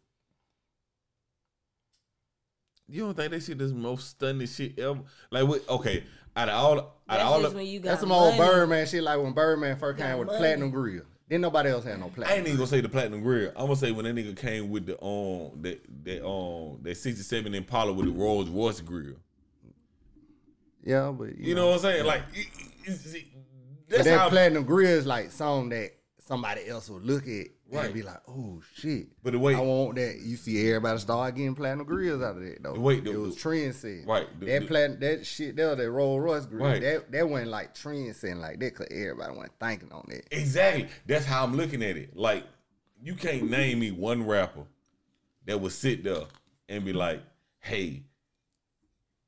You 2.89 3.03
don't 3.05 3.17
think 3.17 3.33
they 3.33 3.41
shit 3.41 3.61
is 3.61 3.73
the 3.73 3.79
most 3.79 4.11
stunning 4.11 4.47
shit 4.47 4.79
ever? 4.79 5.01
Like, 5.31 5.47
what, 5.49 5.69
okay, 5.69 6.05
out 6.37 6.49
of 6.49 6.55
all, 6.55 6.79
out 6.79 6.93
that's 7.09 7.23
of 7.23 7.27
all, 7.29 7.41
just 7.41 7.51
the, 7.53 7.57
when 7.57 7.67
you 7.67 7.81
got 7.81 7.89
That's 7.91 8.01
some 8.01 8.13
old. 8.13 8.37
Birdman 8.37 8.87
shit, 8.87 9.03
like 9.03 9.21
when 9.21 9.33
Birdman 9.33 9.77
first 9.77 9.99
came 9.99 10.19
with 10.19 10.29
the 10.29 10.35
money. 10.35 10.39
platinum 10.39 10.71
grill. 10.71 11.03
Then 11.29 11.41
nobody 11.41 11.71
else 11.71 11.85
had 11.85 11.99
no 11.99 12.07
platinum. 12.07 12.23
I 12.23 12.27
platinum. 12.27 12.39
ain't 12.39 12.47
even 12.47 12.57
gonna 12.59 12.67
say 12.69 12.81
the 12.81 12.89
platinum 12.89 13.23
grill. 13.23 13.49
I'm 13.57 13.67
gonna 13.67 13.75
say 13.77 13.91
when 13.91 14.05
that 14.05 14.15
nigga 14.15 14.37
came 14.37 14.71
with 14.71 14.87
the 14.87 15.03
um 15.05 15.61
that 15.63 15.81
that 16.05 16.25
um 16.25 16.79
that 16.83 16.97
67 16.97 17.53
Impala 17.53 17.93
with 17.93 18.07
the 18.07 18.13
Rolls 18.13 18.49
Royce 18.49 18.81
grill. 18.81 19.17
Yeah, 20.85 21.11
but 21.11 21.37
You 21.37 21.57
know 21.57 21.67
what 21.67 21.75
I'm 21.75 21.81
saying? 21.81 22.05
Like, 22.07 22.23
it, 22.33 22.47
it, 22.85 23.15
it, 23.17 23.25
that's 23.89 24.05
that 24.05 24.19
how. 24.21 24.29
platinum 24.29 24.63
grill 24.63 24.89
is 24.89 25.05
like 25.07 25.33
something 25.33 25.71
that 25.71 25.96
somebody 26.27 26.67
else 26.69 26.91
would 26.91 27.05
look 27.05 27.27
at 27.29 27.47
Right. 27.71 27.87
and 27.87 27.95
be 27.95 28.03
like, 28.03 28.21
oh 28.29 28.61
shit. 28.75 29.09
But 29.23 29.33
the 29.33 29.39
way- 29.39 29.55
I 29.55 29.61
want 29.61 29.97
that. 29.97 30.19
You 30.21 30.37
see 30.37 30.69
everybody 30.69 30.99
start 31.01 31.35
getting 31.35 31.55
platinum 31.55 31.87
grills 31.87 32.23
out 32.23 32.37
of 32.37 32.43
that 32.43 32.63
though. 32.63 32.75
The 32.75 32.81
way- 32.81 33.01
the- 33.01 33.13
it 33.13 33.17
was 33.17 33.37
trend 33.37 33.75
setting. 33.75 34.07
Right. 34.07 34.29
The- 34.41 34.47
that 34.47 34.61
the- 34.63 34.67
platinum, 34.67 35.01
that 35.01 35.27
shit 35.27 35.57
there, 35.57 35.75
that 35.75 35.91
Rolls 35.91 36.21
Royce 36.23 36.47
grill, 36.47 36.65
Right. 36.67 36.81
that 36.83 37.11
that 37.13 37.29
went 37.29 37.49
like 37.49 37.75
trend 37.75 38.15
setting 38.17 38.41
like 38.41 38.59
that 38.61 38.73
because 38.75 38.89
everybody 38.91 39.35
wasn't 39.37 39.59
thinking 39.61 39.93
on 39.93 40.05
that. 40.11 40.27
Exactly. 40.33 40.89
That's 41.07 41.25
how 41.25 41.45
I'm 41.45 41.57
looking 41.57 41.83
at 41.83 41.97
it. 41.97 42.17
Like, 42.17 42.45
you 43.03 43.15
can't 43.15 43.49
name 43.51 43.79
me 43.81 43.91
one 43.93 44.27
rapper 44.27 44.65
that 45.47 45.61
would 45.61 45.73
sit 45.73 46.03
there 46.05 46.25
and 46.69 46.85
be 46.85 46.93
like, 46.93 47.23
hey, 47.61 48.03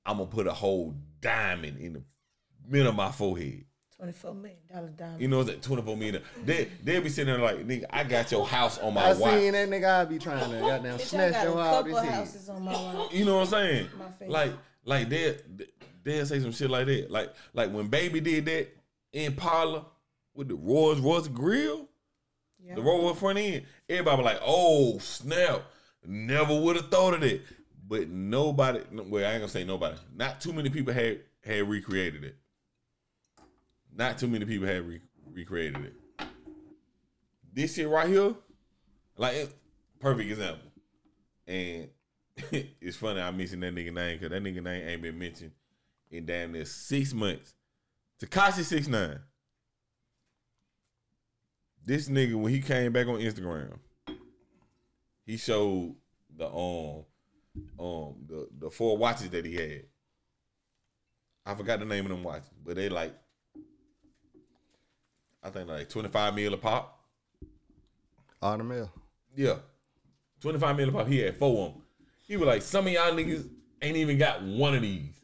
I'm 0.04 0.18
gonna 0.18 0.30
put 0.30 0.46
a 0.46 0.52
whole 0.52 0.94
diamond 1.20 1.78
in 1.78 1.92
the 1.94 2.02
middle 2.68 2.88
of 2.88 2.94
my 2.96 3.10
forehead. 3.12 3.64
Twenty-four 3.98 4.34
million 4.34 4.58
dollar 4.72 4.88
diamond. 4.90 5.20
You 5.20 5.26
know 5.28 5.38
what's 5.38 5.50
that 5.50 5.60
24 5.60 5.96
million? 5.96 6.22
They 6.44 6.68
they'll 6.84 7.00
be 7.02 7.08
sitting 7.08 7.34
there 7.34 7.42
like, 7.42 7.66
nigga, 7.66 7.84
I 7.90 8.04
got 8.04 8.30
your 8.30 8.46
house 8.46 8.78
on 8.78 8.94
my 8.94 9.06
I 9.06 9.12
watch. 9.14 9.34
seen 9.40 9.52
that 9.52 9.68
nigga. 9.68 10.00
I 10.00 10.04
be 10.04 10.18
trying 10.20 10.48
to 10.50 10.56
goddamn 10.60 10.98
snatch 11.00 11.42
your 11.44 11.58
out 11.60 11.84
couple 11.84 11.96
his 11.96 12.04
head. 12.04 12.14
houses 12.14 12.48
on 12.48 12.62
my 12.62 12.72
watch. 12.72 13.12
You 13.12 13.24
know 13.24 13.36
what 13.38 13.42
I'm 13.42 13.46
saying? 13.48 13.88
Like, 14.28 14.52
like 14.84 15.08
they 15.08 15.36
they'll 16.04 16.26
say 16.26 16.38
some 16.38 16.52
shit 16.52 16.70
like 16.70 16.86
that. 16.86 17.10
Like, 17.10 17.32
like 17.54 17.72
when 17.72 17.88
Baby 17.88 18.20
did 18.20 18.44
that 18.46 18.68
in 19.12 19.34
Parlor 19.34 19.84
with 20.32 20.46
the 20.46 20.54
Rolls 20.54 21.00
Royce 21.00 21.26
grill, 21.26 21.88
Yeah. 22.64 22.76
the 22.76 22.82
Rolls 22.82 23.02
Royce 23.02 23.18
front 23.18 23.38
end, 23.38 23.64
everybody 23.88 24.16
was 24.22 24.24
like, 24.32 24.40
"Oh 24.46 24.98
snap! 24.98 25.62
Never 26.06 26.58
would 26.60 26.76
have 26.76 26.88
thought 26.88 27.14
of 27.14 27.24
it." 27.24 27.42
But 27.88 28.08
nobody, 28.08 28.80
well, 28.92 29.24
I 29.24 29.32
ain't 29.32 29.40
gonna 29.40 29.48
say 29.48 29.64
nobody. 29.64 29.96
Not 30.14 30.40
too 30.40 30.52
many 30.52 30.70
people 30.70 30.92
had 30.92 31.18
had 31.44 31.68
recreated 31.68 32.22
it. 32.22 32.36
Not 33.98 34.16
too 34.16 34.28
many 34.28 34.44
people 34.44 34.68
have 34.68 34.86
re- 34.86 35.00
recreated 35.32 35.84
it. 35.86 36.26
This 37.52 37.74
shit 37.74 37.88
right 37.88 38.08
here, 38.08 38.32
like 39.16 39.50
perfect 39.98 40.30
example. 40.30 40.70
And 41.48 41.88
it's 42.80 42.96
funny 42.96 43.20
I 43.20 43.32
mentioned 43.32 43.64
that 43.64 43.74
nigga 43.74 43.92
name 43.92 44.18
because 44.18 44.30
that 44.30 44.42
nigga 44.42 44.62
name 44.62 44.88
ain't 44.88 45.02
been 45.02 45.18
mentioned 45.18 45.50
in 46.12 46.26
damn 46.26 46.52
near 46.52 46.64
six 46.64 47.12
months. 47.12 47.54
Tekashi 48.22 48.62
six 48.62 48.86
nine. 48.86 49.18
This 51.84 52.08
nigga 52.08 52.36
when 52.36 52.52
he 52.52 52.60
came 52.60 52.92
back 52.92 53.08
on 53.08 53.16
Instagram, 53.16 53.78
he 55.26 55.36
showed 55.36 55.96
the 56.36 56.46
um 56.46 57.04
um 57.80 58.14
the 58.28 58.48
the 58.60 58.70
four 58.70 58.96
watches 58.96 59.30
that 59.30 59.44
he 59.44 59.56
had. 59.56 59.82
I 61.44 61.54
forgot 61.56 61.80
the 61.80 61.86
name 61.86 62.04
of 62.04 62.10
them 62.10 62.22
watches, 62.22 62.50
but 62.64 62.76
they 62.76 62.88
like 62.88 63.12
I 65.42 65.50
think 65.50 65.68
like 65.68 65.88
twenty 65.88 66.08
five 66.08 66.34
mil 66.34 66.54
a 66.54 66.56
pop. 66.56 66.98
On 68.42 68.58
the 68.58 68.64
mill. 68.64 68.90
Yeah. 69.36 69.56
twenty 70.40 70.58
five 70.58 70.76
mil 70.76 70.88
a 70.88 70.92
pop. 70.92 71.06
He 71.06 71.18
had 71.18 71.36
four 71.36 71.66
of 71.66 71.72
them. 71.74 71.82
He 72.26 72.36
was 72.36 72.46
like, 72.46 72.62
some 72.62 72.86
of 72.86 72.92
y'all 72.92 73.12
niggas 73.12 73.48
ain't 73.80 73.96
even 73.96 74.18
got 74.18 74.42
one 74.42 74.74
of 74.74 74.82
these. 74.82 75.14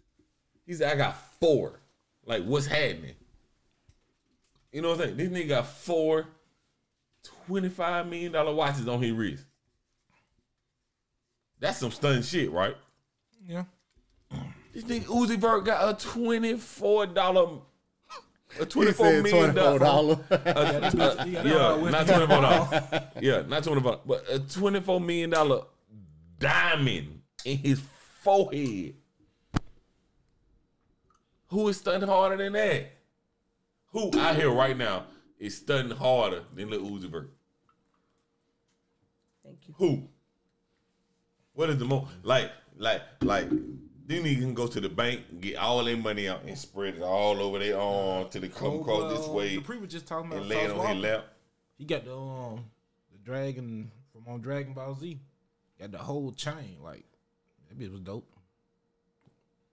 He 0.67 0.73
said, 0.73 0.93
I 0.93 0.97
got 0.97 1.17
four. 1.39 1.81
Like, 2.25 2.45
what's 2.45 2.67
happening? 2.67 3.15
You 4.73 4.81
know 4.83 4.91
what 4.91 5.01
I'm 5.01 5.15
saying? 5.15 5.17
This 5.19 5.29
nigga 5.29 5.49
got 5.49 5.67
four 5.67 6.27
$25 7.49 8.09
million 8.09 8.33
watches 8.57 8.89
on 8.89 9.03
his 9.03 9.13
wrist. 9.13 9.45
That's 11.61 11.79
some 11.79 11.91
stunning 11.91 12.23
shit, 12.23 12.51
right? 12.51 12.77
Yeah. 13.47 13.65
This 14.73 14.85
nigga 14.85 15.05
Uzi 15.05 15.37
Vert 15.37 15.65
got 15.65 16.03
a 16.03 16.07
$24 16.07 17.61
a 18.61 18.67
twenty 18.67 18.91
He 18.91 18.95
four 18.95 19.07
said 19.07 19.23
million 19.23 19.55
twenty-four 19.55 19.79
dollar. 19.79 19.79
dollars. 19.79 20.19
Uh, 20.31 20.37
uh, 20.37 21.25
Yeah, 21.27 21.43
yeah, 21.45 21.91
not 21.91 22.07
twenty 22.07 22.27
four 22.27 22.41
dollars. 22.43 23.03
Yeah, 23.21 23.43
not 23.47 23.65
twenty 23.65 23.81
four, 23.81 24.01
but 24.07 24.25
a 24.31 24.39
twenty 24.41 24.81
four 24.81 25.01
million 25.01 25.31
dollar 25.31 25.63
diamond 26.39 27.21
in 27.45 27.59
his 27.59 27.81
forehead. 28.23 28.95
Who 31.49 31.69
is 31.69 31.77
studying 31.79 32.09
harder 32.09 32.37
than 32.37 32.53
that? 32.55 32.93
Who 33.93 34.11
out 34.19 34.37
here 34.37 34.51
right 34.51 34.77
now 34.77 35.05
is 35.39 35.57
studying 35.57 35.95
harder 35.97 36.43
than 36.55 36.69
Lil 36.71 36.81
Uzi 36.83 37.09
Vert? 37.11 37.31
Thank 39.45 39.59
you. 39.69 39.75
Who? 39.79 40.09
What 41.53 41.71
is 41.71 41.79
the 41.79 41.85
most 41.85 42.11
like 42.23 42.51
like 42.77 43.03
like 43.23 43.49
these 44.07 44.23
niggas 44.23 44.41
can 44.41 44.55
go 44.55 44.67
to 44.67 44.81
the 44.81 44.89
bank 44.89 45.23
and 45.31 45.41
get 45.41 45.57
all 45.57 45.83
their 45.85 45.97
money 45.97 46.29
out 46.29 46.43
and 46.45 46.59
spread 46.59 46.95
it 46.97 47.03
all 47.03 47.41
over 47.41 47.59
their 47.59 47.79
arm 47.79 48.27
till 48.31 48.41
they 48.43 48.49
come 48.49 48.81
across 48.81 49.13
this 49.17 49.27
Oh, 49.29 49.33
way 49.33 49.55
Dupree 49.55 49.79
was 49.79 49.91
just 49.91 50.07
talking 50.07 50.31
about 50.31 50.41
and 50.41 50.49
lay 50.49 50.57
it 50.61 50.71
Sauce 50.71 50.79
on 50.87 50.95
his 50.97 51.05
lap. 51.05 51.25
He 51.79 51.85
got 51.85 52.05
the 52.05 52.17
um 52.17 52.65
the 53.13 53.19
dragon 53.19 53.91
from 54.13 54.33
on 54.33 54.41
Dragon 54.41 54.75
Ball 54.75 54.95
Z. 54.95 55.19
Got 55.81 55.93
the 55.93 55.99
whole 55.99 56.33
chain. 56.33 56.77
Like 56.83 57.05
that 57.69 57.79
bitch 57.79 57.91
was 57.91 58.01
dope. 58.01 58.31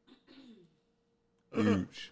Huge. 1.55 2.11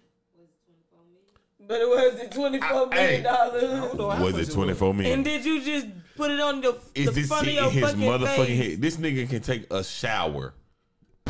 But 1.67 1.81
it 1.81 1.87
was 1.87 2.19
it 2.19 2.31
twenty 2.31 2.59
four 2.59 2.87
million 2.87 3.23
dollars. 3.23 3.93
Was 4.21 4.37
it 4.37 4.53
twenty 4.53 4.73
four 4.73 4.93
million? 4.93 5.15
And 5.15 5.25
did 5.25 5.45
you 5.45 5.61
just 5.63 5.87
put 6.15 6.31
it 6.31 6.39
on 6.39 6.61
the, 6.61 6.77
Is 6.95 7.05
the 7.07 7.11
this 7.11 7.27
front 7.27 7.47
of 7.47 7.53
shit 7.53 7.57
in 7.57 7.63
your 7.63 7.71
his 7.71 7.83
fucking 7.83 7.99
motherfucking 8.01 8.45
face? 8.45 8.69
head? 8.71 8.81
This 8.81 8.97
nigga 8.97 9.29
can 9.29 9.41
take 9.41 9.71
a 9.71 9.83
shower 9.83 10.53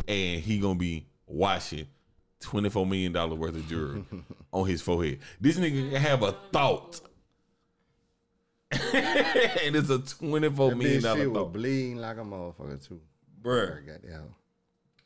and 0.10 0.42
he 0.42 0.60
gonna 0.60 0.76
be 0.78 1.06
washing 1.28 1.88
twenty 2.42 2.70
four 2.70 2.86
million 2.86 3.14
dollar 3.14 3.36
worth 3.36 3.56
of 3.56 3.68
jewelry 3.70 4.04
on 4.52 4.68
his 4.68 4.82
forehead. 4.82 5.20
This 5.40 5.58
nigga 5.58 5.92
can 5.92 6.02
have 6.02 6.24
a 6.24 6.32
thought. 6.52 7.00
and 8.72 9.76
it's 9.76 9.90
a 9.90 10.00
twenty 10.00 10.50
four 10.50 10.76
million 10.76 11.02
dollar 11.02 11.16
million 11.18 11.32
bitch 11.32 11.34
shit 11.34 11.34
thought. 11.34 11.54
bleeding 11.54 11.98
like 11.98 12.18
a 12.18 12.22
motherfucker 12.22 12.88
too. 12.88 13.00
I 13.02 13.48
Bruh, 13.48 13.86
got 13.88 14.02
that. 14.02 14.22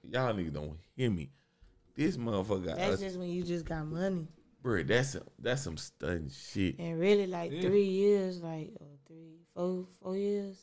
y'all 0.09 0.33
niggas 0.33 0.53
don't 0.53 0.77
hear 0.95 1.09
me. 1.11 1.29
This 1.95 2.17
motherfucker 2.17 2.65
got 2.65 2.77
That's 2.77 3.01
a, 3.01 3.05
just 3.05 3.17
when 3.19 3.29
you 3.29 3.43
just 3.43 3.65
got 3.65 3.85
money. 3.85 4.27
bruh, 4.63 4.85
that's 4.87 5.11
some, 5.11 5.23
that's 5.37 5.61
some 5.61 5.77
stun 5.77 6.29
shit. 6.33 6.79
And 6.79 6.99
really 6.99 7.27
like 7.27 7.51
Yeah. 7.51 7.61
three 7.61 7.83
years, 7.85 8.41
like 8.41 8.71
or 8.79 8.87
three, 9.07 9.37
four, 9.53 9.85
four 10.01 10.17
years. 10.17 10.57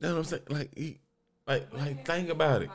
That's 0.00 0.12
what 0.12 0.18
I'm 0.18 0.24
saying. 0.24 0.42
Like 0.48 0.70
he, 0.76 0.98
like 1.50 1.72
like 1.74 2.06
think 2.06 2.28
about 2.28 2.62
it. 2.62 2.70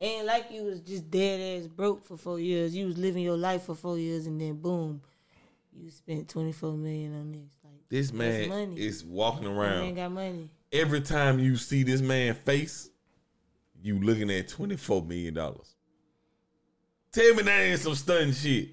And 0.00 0.26
like 0.26 0.46
you 0.52 0.62
was 0.64 0.80
just 0.80 1.10
dead 1.10 1.60
ass 1.62 1.66
broke 1.66 2.04
for 2.04 2.16
four 2.16 2.38
years. 2.38 2.74
You 2.74 2.86
was 2.86 2.96
living 2.96 3.22
your 3.24 3.36
life 3.36 3.64
for 3.64 3.74
four 3.74 3.98
years 3.98 4.26
and 4.26 4.40
then 4.40 4.54
boom, 4.54 5.00
you 5.76 5.90
spent 5.90 6.28
twenty 6.28 6.52
four 6.52 6.72
million 6.74 7.14
on 7.18 7.32
this. 7.32 7.50
Like 7.64 7.72
This 7.88 8.12
man 8.12 8.48
money. 8.48 8.80
is 8.80 9.04
walking 9.04 9.44
man 9.44 9.56
around. 9.56 9.94
got 9.94 10.12
money. 10.12 10.48
every 10.72 11.00
time 11.00 11.38
you 11.40 11.56
see 11.56 11.82
this 11.82 12.00
man 12.00 12.34
face, 12.34 12.90
you 13.82 13.98
looking 13.98 14.30
at 14.30 14.46
twenty 14.48 14.76
four 14.76 15.02
million 15.02 15.34
dollars. 15.34 15.74
Tell 17.10 17.34
me 17.34 17.42
that 17.42 17.60
ain't 17.62 17.80
some 17.80 17.94
stunning 17.96 18.32
shit. 18.34 18.68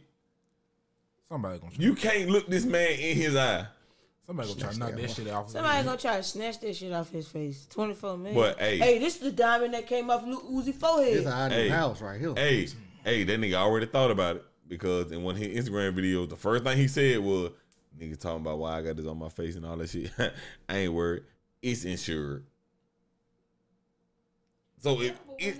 Somebody 1.28 1.58
gonna 1.58 1.72
You 1.80 1.96
can't 1.96 2.30
look 2.30 2.46
this 2.48 2.66
man 2.66 2.92
in 2.92 3.18
his 3.18 3.36
eye. 3.36 3.66
Somebody 4.26 4.50
gonna 4.50 4.60
try 4.62 4.72
to 4.72 4.80
knock 4.80 4.92
that 4.96 5.12
shit 5.12 5.28
off. 5.30 5.50
Somebody 5.50 5.84
gonna 5.84 5.98
try 5.98 6.18
to 6.18 6.24
snatch 6.24 6.60
that 6.60 6.76
shit 6.76 6.92
off 6.94 7.10
his 7.12 7.28
face. 7.28 7.66
Twenty 7.70 7.94
four 7.94 8.18
million. 8.18 8.36
But, 8.36 8.60
hey. 8.60 8.78
hey, 8.78 9.00
this 9.00 9.16
is 9.16 9.22
the 9.22 9.32
diamond 9.32 9.74
that 9.74 9.88
came 9.88 10.10
off 10.10 10.26
Lil 10.26 10.42
Uzi 10.42 10.66
This 10.66 10.76
forehead. 10.78 11.28
our 11.28 11.50
new 11.50 11.56
Hey. 11.56 11.70
house 11.70 12.02
right 12.02 12.20
here. 12.20 12.34
Hey, 12.36 12.68
hey, 13.04 13.24
that 13.24 13.40
nigga 13.40 13.54
already 13.56 13.86
thought 13.86 14.12
about 14.12 14.38
it 14.38 14.46
because 14.68 15.12
in 15.12 15.24
one 15.24 15.36
of 15.36 15.42
his 15.42 15.68
Instagram 15.70 15.94
videos, 15.98 16.30
the 16.30 16.36
first 16.36 16.64
thing 16.64 16.78
he 16.78 16.88
said 16.88 17.20
was, 17.20 17.52
"Nigga 18.00 18.20
talking 18.20 18.42
about 18.42 18.60
why 18.60 18.78
I 18.78 18.82
got 18.82 18.98
this 18.98 19.06
on 19.06 19.18
my 19.18 19.30
face 19.30 19.56
and 19.56 19.66
all 19.66 19.78
that 19.78 19.90
shit." 19.90 20.12
I 20.70 20.78
ain't 20.78 20.94
worried. 20.94 21.24
It's 21.62 21.84
insured. 21.86 22.46
So 24.82 25.02
if 25.02 25.20
it, 25.40 25.58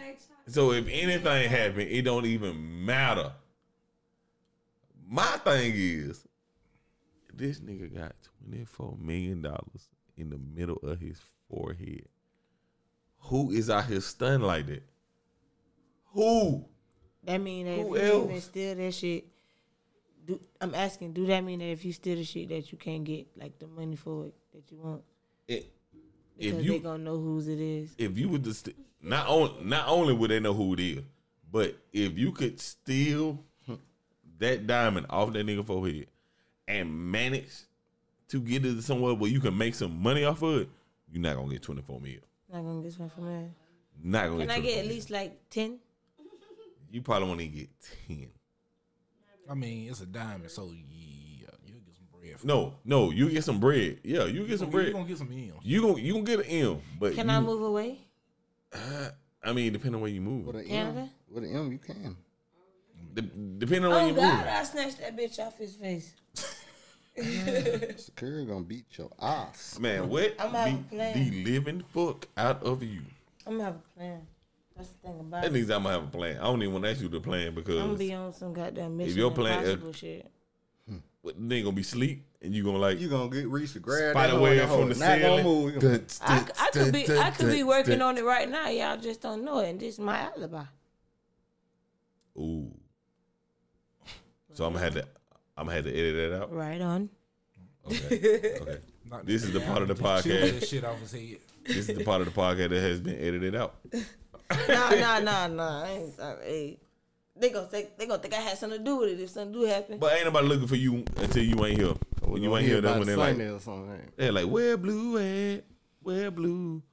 so 0.48 0.72
if 0.72 0.88
anything 0.88 1.50
happen, 1.50 1.82
it 1.82 2.04
don't 2.04 2.26
even 2.26 2.86
matter. 2.86 3.32
My 5.08 5.24
thing 5.38 5.74
is, 5.76 6.25
this 7.36 7.60
nigga 7.60 7.94
got 7.94 8.16
twenty 8.44 8.66
four 8.66 8.98
million 9.00 9.42
dollars 9.42 9.90
in 10.18 10.30
the 10.30 10.38
middle 10.38 10.78
of 10.78 11.00
his 11.00 11.20
forehead. 11.50 12.06
Who 13.20 13.52
is 13.52 13.70
out 13.70 13.86
here 13.86 14.02
stunned 14.02 14.44
like 14.44 14.68
that? 14.68 14.84
Who? 16.14 16.66
That 17.24 17.40
mean 17.42 17.66
that 17.66 17.80
Who 17.80 17.96
if 17.96 18.04
you 18.04 18.24
even 18.26 18.42
steal 18.42 18.76
that 18.76 18.94
shit, 18.94 19.26
do 20.26 20.40
I'm 20.62 20.76
asking, 20.76 21.14
do 21.14 21.26
that 21.28 21.44
mean 21.44 21.60
that 21.60 21.66
if 21.66 21.84
you 21.84 21.92
steal 21.92 22.16
the 22.16 22.24
shit 22.24 22.50
that 22.50 22.72
you 22.72 22.78
can't 22.78 23.04
get 23.04 23.28
like 23.36 23.58
the 23.60 23.68
money 23.68 23.96
for 23.96 24.28
it 24.28 24.34
that 24.54 24.72
you 24.72 24.78
want? 24.78 25.04
It, 25.48 25.72
Because 26.38 26.54
if 26.54 26.58
they 26.58 26.64
you 26.64 26.80
gonna 26.80 27.04
know 27.04 27.18
whose 27.18 27.48
it 27.48 27.60
is. 27.60 27.96
if 27.98 28.18
you 28.18 28.30
would 28.30 28.44
just 28.44 28.70
not 29.02 29.28
on 29.28 29.68
not 29.68 29.88
only 29.88 30.14
would 30.14 30.30
they 30.32 30.40
know 30.40 30.54
who 30.54 30.74
it 30.74 30.80
is, 30.80 31.04
but 31.52 31.76
if 31.92 32.18
you 32.18 32.32
could 32.32 32.60
steal 32.60 33.44
that 34.40 34.68
diamond 34.68 35.08
off 35.10 35.34
that 35.34 35.46
nigga 35.46 35.66
forehead 35.66 36.08
and 36.68 37.12
manage 37.12 37.52
to 38.30 38.40
get 38.40 38.66
it 38.66 38.82
somewhere 38.84 39.14
where 39.14 39.30
you 39.30 39.40
can 39.40 39.58
make 39.58 39.76
some 39.76 40.02
money 40.02 40.24
off 40.24 40.42
of 40.42 40.62
it, 40.62 40.70
you're 41.12 41.22
not 41.22 41.36
gonna 41.36 41.52
get 41.52 41.62
twenty 41.62 41.82
four 41.82 42.00
mil. 42.00 42.14
Not 42.52 42.64
gonna 42.64 42.82
get 42.82 43.00
one 43.00 43.10
from 43.10 43.26
there. 43.26 43.50
Not 44.04 44.28
gonna 44.30 44.40
Can 44.40 44.48
get. 44.48 44.56
I 44.58 44.60
get 44.60 44.78
at 44.80 44.86
mil. 44.86 44.96
least 44.96 45.10
like 45.10 45.50
ten? 45.50 45.80
You 46.92 47.02
probably 47.02 47.28
want 47.28 47.40
to 47.42 47.48
get 47.48 47.70
ten. 48.08 48.28
I 49.50 49.54
mean, 49.54 49.90
it's 49.90 50.02
a 50.02 50.06
diamond, 50.06 50.50
so 50.50 50.72
yeah, 50.72 51.48
you'll 51.66 51.80
get 51.82 51.96
some 51.96 52.08
bread. 52.12 52.24
bread. 52.24 52.40
For 52.40 52.48
No, 52.48 52.74
no, 52.84 53.12
you 53.12 53.30
get 53.30 53.44
some 53.44 53.60
bread. 53.60 54.00
Yeah, 54.04 54.26
you 54.26 54.48
get 54.48 54.60
some 54.60 54.70
bread. 54.70 54.88
You 54.88 54.94
gonna 54.94 55.06
get 55.08 55.18
some 55.18 55.32
M. 55.32 55.52
You 55.62 55.82
gon' 55.82 55.98
you 55.98 56.14
gonna 56.14 56.26
get 56.26 56.40
an 56.40 56.46
M, 56.46 56.82
but 57.00 57.14
Can 57.14 57.28
you, 57.28 57.34
I 57.34 57.40
move 57.40 57.62
away? 57.62 58.00
Uh, 58.74 59.10
I 59.44 59.54
mean, 59.54 59.72
depending 59.74 59.96
on 59.96 60.02
where 60.02 60.10
you 60.12 60.22
move. 60.22 60.48
With 60.48 60.56
an 60.56 60.62
M, 60.64 60.68
Canada? 60.68 61.10
with 61.30 61.44
an 61.44 61.56
M, 61.56 61.72
you 61.72 61.78
can. 61.78 62.18
De- 63.14 63.22
depending 63.22 63.86
on 63.86 63.92
where 63.92 64.02
Oh 64.02 64.08
you 64.08 64.14
God, 64.16 64.38
move. 64.40 64.48
I 64.48 64.64
snatched 64.64 65.00
that 65.00 65.16
bitch 65.16 65.40
off 65.40 65.58
his 65.60 65.76
face. 65.76 66.14
Secure 67.98 68.44
gonna 68.46 68.62
beat 68.62 68.86
your 68.98 69.10
ass. 69.22 69.80
Man, 69.80 70.10
what 70.10 70.36
I'ma 70.40 70.58
have 70.58 70.68
a 70.68 70.72
beat 70.78 70.90
plan. 70.90 71.14
the 71.32 71.44
living 71.44 71.84
fuck 71.94 72.28
out 72.38 72.64
of 72.64 72.84
you? 72.84 73.02
I'm 73.48 73.54
gonna 73.54 73.64
have 73.66 73.76
a 73.76 73.98
plan. 74.00 74.22
That's 74.76 74.90
the 74.90 74.98
thing 75.08 75.20
about 75.22 75.42
That 75.44 75.48
it. 75.48 75.54
means 75.54 75.70
I'm 75.70 75.84
gonna 75.84 75.96
have 75.96 76.04
a 76.04 76.12
plan. 76.12 76.38
I 76.38 76.44
don't 76.44 76.62
even 76.62 76.74
want 76.74 76.86
to 76.86 76.92
ask 76.92 77.02
you 77.02 77.08
the 77.08 77.22
plan 77.22 77.56
because 77.56 77.78
I'm 77.80 77.88
gonna 77.88 77.98
be 77.98 78.14
on 78.14 78.34
some 78.34 78.54
goddamn 78.54 78.98
mission. 78.98 79.18
your 79.18 79.32
plan- 79.32 79.60
impossible 79.64 79.94
shit. 79.94 80.30
Hmm. 80.90 80.98
what, 81.22 81.36
they 81.50 81.62
gonna 81.62 81.72
be 81.76 81.84
sleep 81.84 82.26
and 82.42 82.54
you 82.54 82.64
gonna 82.64 82.78
like 82.80 83.00
You 83.00 83.08
gonna 83.08 83.30
get 83.30 83.48
reach 83.48 83.74
the 83.74 83.80
grab 83.80 84.12
Spider 84.14 84.34
that 84.34 84.42
web 84.42 84.58
web 84.58 84.68
from 84.68 84.80
from 84.80 84.90
the 84.90 84.94
the 84.96 85.00
Not 85.00 85.20
ceiling. 85.20 85.44
move. 85.46 86.18
I, 86.22 86.46
I 86.60 86.70
could 86.72 86.92
be 86.94 87.18
I 87.18 87.32
could 87.32 87.52
be 87.52 87.64
working 87.64 88.02
on 88.02 88.18
it 88.18 88.26
right 88.26 88.50
now. 88.50 88.68
Y'all 88.70 88.98
just 88.98 89.22
don't 89.22 89.44
know 89.46 89.60
it, 89.60 89.70
and 89.70 89.80
this 89.80 89.94
is 89.94 90.00
my 90.00 90.20
alibi. 90.20 90.64
Ooh. 92.38 92.70
So 94.54 94.66
I'm 94.66 94.74
gonna 94.74 94.84
have 94.84 94.94
to 94.96 95.08
I'm 95.58 95.66
gonna 95.66 95.76
have 95.76 95.86
to 95.86 95.92
edit 95.92 96.32
that 96.32 96.42
out. 96.44 96.54
Right 96.54 96.82
on. 96.82 97.10
Okay. 97.88 98.58
Okay. 98.62 98.78
Knock 99.10 99.26
This 99.26 99.44
is 99.44 99.54
the 99.54 99.60
part 99.62 99.82
of 99.82 99.88
the 99.88 99.96
podcast. 99.96 100.60
that 100.60 100.68
shit 100.68 100.84
off 100.84 101.00
his 101.00 101.12
head. 101.12 101.38
This 101.66 101.90
is 101.90 101.98
the 101.98 102.04
part 102.04 102.22
of 102.22 102.34
the 102.34 102.40
podcast 102.40 102.70
that 102.70 102.82
has 102.82 103.00
been 103.00 103.18
edited 103.18 103.56
out. 103.56 103.76
Nah, 104.70 104.92
nah, 104.92 105.20
nah, 105.20 105.48
nah. 105.48 105.84
I 105.86 105.90
ain't 105.90 106.16
sorry. 106.16 106.80
They 107.36 107.50
gonna 107.50 107.66
think 107.66 107.98
they 107.98 108.06
gonna 108.06 108.22
think 108.22 108.36
I 108.36 108.42
had 108.42 108.60
something 108.60 108.78
to 108.78 108.86
do 108.86 108.98
with 108.98 109.10
it 109.10 109.20
if 109.20 109.30
something 109.32 109.54
do 109.54 109.66
happen. 109.66 109.98
But 109.98 110.14
ain't 110.14 110.26
nobody 110.26 110.48
looking 110.48 110.68
for 110.68 110.76
you 110.76 111.04
until 111.18 111.44
you 111.44 111.66
ain't 111.66 111.80
here. 111.80 111.96
When 112.22 112.44
you 112.44 112.56
ain't 112.56 112.68
here, 112.68 112.80
that's 112.80 112.98
when 113.00 113.08
they're 113.08 113.18
like, 113.18 113.30
Sunday 113.30 113.50
or 113.52 113.60
something. 113.60 114.12
they're 114.16 114.32
like, 114.32 114.46
where 114.46 114.78
blue 114.78 115.18
at? 115.18 115.64
Where 116.04 116.30
blue? 116.30 116.84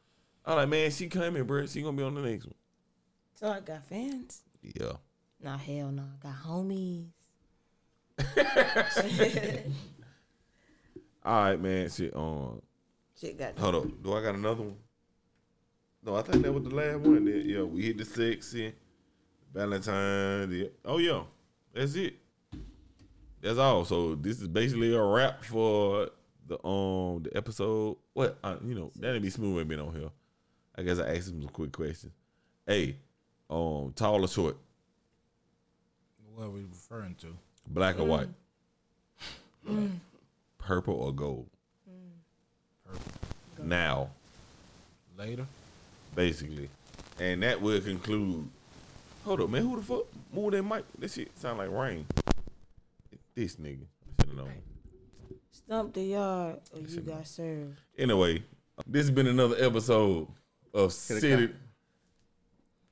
I'm 0.47 0.56
like, 0.56 0.68
man, 0.70 0.90
she 0.90 1.09
coming, 1.09 1.44
bro. 1.44 1.66
She 1.66 1.82
gonna 1.82 1.94
be 1.94 2.02
on 2.02 2.14
the 2.14 2.22
next 2.22 2.47
one. 2.47 2.55
So 3.34 3.48
I 3.51 3.60
got 3.60 3.84
fans. 3.84 4.40
Yeah. 4.62 4.93
Nah, 5.43 5.59
hell 5.59 5.90
no. 5.93 6.05
I 6.05 6.22
got 6.22 6.36
homies. 6.43 7.09
All 11.24 11.43
right, 11.44 11.61
man. 11.61 11.89
Shit. 11.89 12.15
Um, 12.16 12.61
Shit 13.19 13.39
got 13.39 13.59
hold 13.59 13.74
up. 13.74 14.03
Do 14.03 14.15
I 14.15 14.23
got 14.23 14.35
another 14.35 14.62
one? 14.62 14.77
No, 16.05 16.16
I 16.16 16.23
think 16.23 16.43
that 16.43 16.53
was 16.53 16.65
the 16.65 16.74
last 16.74 16.99
one. 16.99 17.24
There. 17.24 17.36
Yeah, 17.36 17.62
we 17.62 17.82
hit 17.82 17.99
the 17.99 18.05
sexy, 18.05 18.74
Valentine. 19.55 20.51
Yeah. 20.51 20.66
Oh 20.85 20.99
yeah, 20.99 21.23
that's 21.73 21.94
it. 21.94 22.15
That's 23.40 23.59
all. 23.59 23.85
So 23.85 24.15
this 24.16 24.40
is 24.40 24.49
basically 24.49 24.94
a 24.94 25.03
wrap 25.03 25.44
for 25.44 26.11
the 26.47 26.65
um 26.66 27.23
the 27.23 27.31
episode. 27.36 27.97
What 28.15 28.39
uh, 28.43 28.57
you 28.65 28.74
know, 28.74 28.90
Danny 28.99 29.20
B 29.20 29.31
Smooth 29.31 29.61
ain't 29.61 29.69
been 29.69 29.81
on 29.81 29.94
here. 29.94 30.11
I 30.77 30.82
guess 30.82 30.99
I 30.99 31.15
asked 31.15 31.28
him 31.28 31.40
some 31.40 31.51
quick 31.51 31.70
questions. 31.70 32.12
Hey, 32.66 32.97
um, 33.51 33.93
tall 33.94 34.24
or 34.24 34.28
short, 34.28 34.57
What 36.35 36.47
are 36.47 36.51
we 36.51 36.62
referring 36.62 37.15
to? 37.16 37.36
Black 37.66 37.98
or 37.98 38.05
white, 38.05 38.28
purple 40.59 40.94
or 40.94 41.12
gold. 41.12 41.48
Now, 43.59 44.10
Later. 45.16 45.47
basically, 46.14 46.68
and 47.20 47.43
that 47.43 47.60
will 47.60 47.80
conclude. 47.80 48.48
Hold 49.24 49.40
up, 49.40 49.51
man. 49.51 49.62
Who 49.62 49.76
the 49.76 49.82
fuck 49.82 50.05
move 50.32 50.52
that 50.52 50.62
mic? 50.62 50.84
This 50.98 51.14
shit 51.14 51.39
sound 51.39 51.59
like 51.59 51.70
rain. 51.70 52.05
This 53.34 53.56
nigga. 53.56 53.82
I 54.18 54.22
should 54.22 54.28
have 54.30 54.36
known. 54.36 54.52
Stomp 55.52 55.94
the 55.94 56.02
yard 56.02 56.56
or 56.74 56.80
you 56.80 57.01
got 57.01 57.26
served. 57.26 57.78
Anyway, 57.97 58.43
this 58.86 59.02
has 59.02 59.10
been 59.10 59.28
another 59.28 59.56
episode 59.59 60.26
of 60.74 60.93
City. 60.93 61.51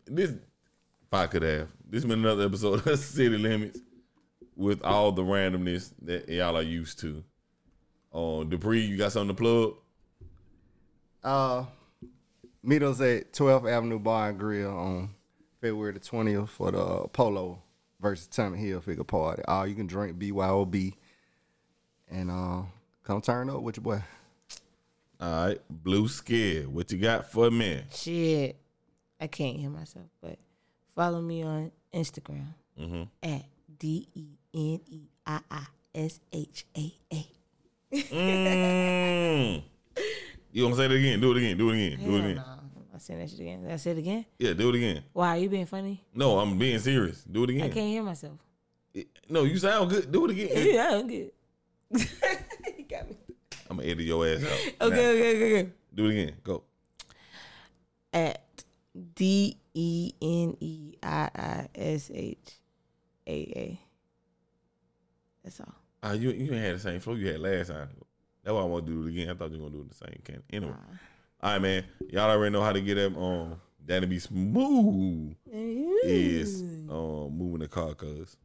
This, 0.07 0.31
if 0.31 1.13
I 1.13 1.27
could 1.27 1.43
have, 1.43 1.69
this 1.89 2.03
has 2.03 2.05
been 2.09 2.21
another 2.21 2.45
episode 2.45 2.87
of 2.87 2.99
City 3.01 3.37
Limits 3.37 3.81
with 4.61 4.83
all 4.85 5.11
the 5.11 5.23
randomness 5.23 5.91
that 6.03 6.29
y'all 6.29 6.57
are 6.57 6.63
used 6.63 6.99
to. 7.01 7.25
Um, 8.13 8.49
Dupree, 8.51 8.83
you 8.83 8.97
got 8.99 9.13
something 9.13 9.35
to 9.35 9.43
plug? 9.43 9.75
Uh, 11.25 11.65
meet 12.63 12.83
us 12.83 13.01
at 13.01 13.33
12th 13.33 13.71
Avenue 13.71 13.99
Bar 13.99 14.31
and 14.31 14.39
Grill 14.39 14.71
on 14.77 15.11
February 15.61 15.95
the 15.95 16.01
20th 16.01 16.49
for 16.51 16.71
the 16.73 16.79
uh, 16.79 17.07
Polo 17.09 17.63
versus 18.01 18.27
Tommy 18.27 18.59
Hilfiger 18.59 19.07
party. 19.07 19.43
All 19.49 19.67
you 19.67 19.75
can 19.75 19.87
drink 19.87 20.19
BYOB. 20.19 20.93
And 22.11 22.31
uh, 22.31 22.63
come 23.05 23.21
turn 23.23 23.49
up 23.49 23.63
with 23.63 23.77
your 23.77 23.85
boy. 23.85 24.03
All 25.21 25.47
right, 25.49 25.61
Blue 25.71 26.09
Scare, 26.09 26.63
what 26.69 26.91
you 26.93 26.99
got 26.99 27.31
for 27.31 27.51
me? 27.51 27.83
Shit. 27.95 28.57
I 29.21 29.27
can't 29.27 29.57
hear 29.59 29.69
myself, 29.71 30.07
but 30.23 30.39
follow 30.95 31.21
me 31.21 31.43
on 31.43 31.73
Instagram 31.95 32.47
Mm-hmm. 32.81 33.03
at 33.23 33.45
D 33.79 34.09
E 34.15 34.25
N 34.55 34.81
E 34.91 35.01
I 35.27 35.41
I 35.51 35.67
S 35.95 36.21
H 36.33 36.65
A 36.77 36.93
A. 37.13 37.27
Mm. 37.93 39.63
You 40.53 40.63
gonna 40.65 40.77
say 40.77 40.85
it 40.87 40.93
again? 40.93 41.21
Do 41.21 41.31
it 41.33 41.37
again. 41.39 41.57
Do 41.59 41.71
it 41.71 41.75
again. 41.75 42.05
Do 42.05 42.17
it 42.17 42.19
again. 42.21 42.35
no. 42.37 42.45
I 42.95 42.99
said 42.99 43.21
that 43.21 43.31
shit 43.31 43.41
again. 43.41 43.63
Did 43.63 43.73
I 43.73 43.77
say 43.77 43.91
it 43.93 43.99
again? 43.99 44.25
Yeah, 44.39 44.53
do 44.53 44.69
it 44.69 44.75
again. 44.75 45.03
Why 45.13 45.29
are 45.29 45.37
you 45.39 45.49
being 45.49 45.67
funny? 45.67 46.05
No, 46.15 46.39
I'm 46.39 46.59
being 46.59 46.79
serious. 46.81 47.23
Do 47.25 47.45
it 47.45 47.51
again. 47.51 47.65
I 47.65 47.69
can't 47.69 47.89
hear 47.89 48.03
myself. 48.03 48.39
No, 49.29 49.45
you 49.45 49.57
sound 49.59 49.91
good. 49.91 50.11
Do 50.11 50.25
it 50.27 50.33
again. 50.33 50.49
Yeah, 50.75 50.91
I'm 50.99 51.07
good. 51.09 51.31
you 51.91 52.85
got 52.89 53.09
me. 53.09 53.17
I'm 53.71 53.77
gonna 53.77 53.89
edit 53.89 54.05
your 54.05 54.27
ass 54.27 54.43
out. 54.45 54.49
Okay, 54.89 54.97
Now, 54.97 55.11
okay, 55.11 55.37
okay, 55.37 55.61
okay. 55.61 55.71
do 55.95 56.07
it 56.07 56.11
again. 56.11 56.35
Go. 56.43 56.63
At 58.13 58.43
D 59.15 59.57
E 59.73 60.13
N 60.21 60.57
E 60.61 60.95
I 61.03 61.31
I 61.35 61.69
S 61.75 62.11
H 62.13 62.39
A 63.27 63.33
A. 63.33 63.81
That's 65.43 65.61
all. 65.61 65.75
Uh, 66.03 66.13
you 66.13 66.31
you 66.31 66.53
ain't 66.53 66.65
had 66.65 66.77
the 66.77 66.81
same 66.81 67.01
flow 67.01 67.15
you 67.15 67.29
had 67.29 67.41
last 67.41 67.69
time. 67.69 67.89
That's 68.43 68.55
why 68.55 68.61
I 68.61 68.65
want 68.65 68.87
to 68.87 68.93
do 68.93 69.07
it 69.07 69.11
again. 69.11 69.31
I 69.31 69.35
thought 69.35 69.51
you 69.51 69.59
were 69.59 69.69
gonna 69.69 69.83
do 69.83 69.83
it 69.83 69.91
the 69.91 69.97
same. 69.97 70.21
Can 70.25 70.43
anyway. 70.51 70.73
All 71.43 71.53
right, 71.53 71.59
man. 71.61 71.85
Y'all 72.11 72.31
already 72.31 72.53
know 72.53 72.63
how 72.63 72.73
to 72.73 72.81
get 72.81 72.95
them. 72.95 73.17
Um, 73.17 73.61
Danny 73.85 74.07
be 74.07 74.19
smooth 74.19 75.35
is 75.51 76.63
um 76.63 77.37
moving 77.37 77.61
the 77.61 77.69
car, 77.69 77.95
cause 77.95 78.37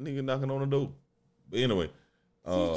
nigga 0.00 0.24
knocking 0.24 0.50
on 0.50 0.60
the 0.60 0.66
door. 0.66 0.90
But 1.48 1.60
anyway, 1.60 1.90
uh, 2.44 2.76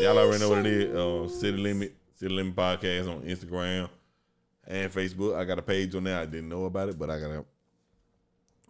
y'all 0.00 0.18
already 0.18 0.40
know 0.40 0.50
what 0.50 0.58
it 0.58 0.66
is. 0.66 0.94
Uh, 0.94 1.28
City 1.28 1.58
Limit, 1.58 1.94
City 2.14 2.34
Limit 2.34 2.56
Podcast 2.56 3.10
on 3.10 3.22
Instagram 3.22 3.88
and 4.66 4.92
Facebook. 4.92 5.36
I 5.36 5.44
got 5.44 5.58
a 5.58 5.62
page 5.62 5.94
on 5.94 6.04
there. 6.04 6.18
I 6.18 6.26
didn't 6.26 6.48
know 6.48 6.64
about 6.64 6.88
it, 6.88 6.98
but 6.98 7.10
I 7.10 7.18
gotta 7.18 7.44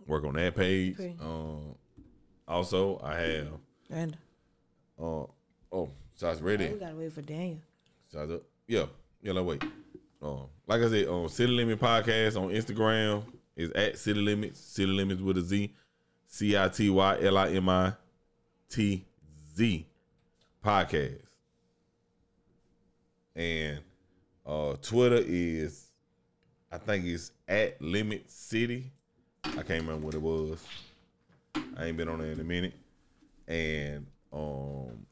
work 0.07 0.25
on 0.25 0.35
that 0.35 0.55
page. 0.55 0.99
Um, 1.21 1.75
also 2.47 3.01
I 3.03 3.19
have 3.21 3.49
And 3.91 4.17
uh 5.01 5.25
oh, 5.73 5.91
shots 6.19 6.41
ready. 6.41 6.69
we 6.69 6.79
gotta 6.79 6.95
wait 6.95 7.13
for 7.13 7.23
Daniel. 7.23 7.59
Shots 8.13 8.31
up. 8.33 8.43
Yeah, 8.67 8.87
yeah. 9.23 9.33
Like 9.33 9.45
wait. 9.45 9.65
Um, 10.23 10.47
like 10.67 10.81
I 10.81 10.89
said, 10.89 11.09
on 11.09 11.29
City 11.29 11.53
Limit 11.53 11.79
Podcast 11.79 12.41
on 12.41 12.49
Instagram 12.49 13.25
is 13.57 13.71
at 13.73 13.99
City 13.99 14.21
Limits. 14.21 14.61
City 14.61 14.91
Limits 14.91 15.21
with 15.21 15.39
a 15.39 15.43
Z. 15.43 15.73
C 16.27 16.57
I 16.59 16.69
T 16.69 16.91
Y 16.91 17.19
L 17.23 17.39
I 17.39 17.49
M 17.51 17.69
I 17.69 17.93
T 18.69 19.05
Z 19.55 19.87
podcast. 20.65 21.21
And 23.37 23.81
uh 24.47 24.75
Twitter 24.83 25.23
is 25.25 25.91
I 26.73 26.79
think 26.79 27.05
it's 27.05 27.31
at 27.47 27.81
Limit 27.81 28.29
City. 28.31 28.91
I 29.45 29.63
can't 29.63 29.83
remember 29.83 30.07
what 30.07 30.15
it 30.15 30.23
was. 30.23 30.65
I 31.77 31.87
ain't 31.87 31.97
been 31.97 32.09
on 32.09 32.19
there 32.19 32.33
in 32.33 32.41
a 32.41 32.45
minute. 32.45 32.75
And 33.47 34.07
um 34.35 35.07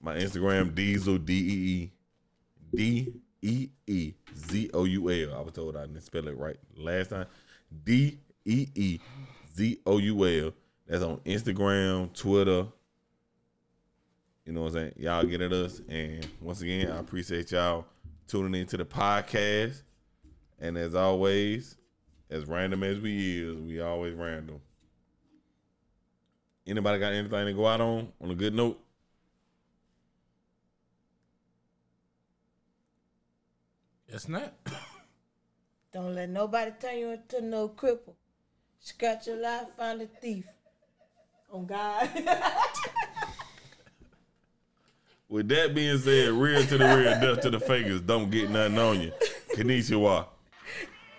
my 0.00 0.16
Instagram 0.16 0.74
Diesel 0.74 1.18
D 1.18 1.34
E 1.34 1.52
E 1.52 1.92
D 2.74 3.12
E 3.42 3.68
E 3.86 4.14
Z 4.36 4.70
O 4.74 4.84
U 4.84 5.10
L. 5.10 5.34
I 5.34 5.40
was 5.40 5.52
told 5.52 5.76
I 5.76 5.82
didn't 5.82 6.02
spell 6.02 6.26
it 6.28 6.36
right 6.36 6.56
last 6.76 7.10
time. 7.10 7.26
D 7.84 8.18
E 8.44 8.66
E 8.74 8.98
Z 9.56 9.78
O 9.86 9.98
U 9.98 10.26
L. 10.46 10.52
That's 10.86 11.04
on 11.04 11.18
Instagram, 11.18 12.12
Twitter. 12.12 12.66
You 14.44 14.52
know 14.52 14.62
what 14.62 14.68
I'm 14.68 14.74
saying? 14.74 14.92
Y'all 14.96 15.24
get 15.24 15.40
at 15.40 15.52
us. 15.52 15.80
And 15.88 16.26
once 16.40 16.60
again, 16.62 16.90
I 16.90 16.98
appreciate 16.98 17.52
y'all 17.52 17.86
tuning 18.26 18.60
into 18.60 18.76
the 18.76 18.84
podcast. 18.84 19.82
And 20.60 20.76
as 20.76 20.94
always, 20.94 21.76
as 22.30 22.46
random 22.46 22.82
as 22.82 22.98
we 22.98 23.42
is, 23.42 23.56
we 23.60 23.80
always 23.80 24.14
random. 24.14 24.60
Anybody 26.66 26.98
got 26.98 27.12
anything 27.12 27.46
to 27.46 27.52
go 27.52 27.66
out 27.66 27.80
on 27.80 28.12
on 28.20 28.30
a 28.30 28.34
good 28.34 28.54
note? 28.54 28.78
It's 34.08 34.28
not. 34.28 34.52
Don't 35.92 36.14
let 36.14 36.28
nobody 36.28 36.70
turn 36.80 36.98
you 36.98 37.10
into 37.10 37.40
no 37.40 37.68
cripple. 37.68 38.14
Scratch 38.78 39.26
your 39.26 39.36
life, 39.36 39.68
find 39.76 40.02
a 40.02 40.06
thief. 40.06 40.46
Oh 41.52 41.62
God. 41.62 42.08
With 45.28 45.48
that 45.48 45.74
being 45.74 45.98
said, 45.98 46.30
real 46.30 46.62
to 46.62 46.78
the 46.78 46.84
real, 46.84 47.18
death 47.20 47.40
to 47.42 47.50
the 47.50 47.58
fakers. 47.58 48.02
Don't 48.02 48.30
get 48.30 48.50
nothing 48.50 48.78
on 48.78 49.00
you. 49.00 49.12
Konnichiwa. 49.56 50.26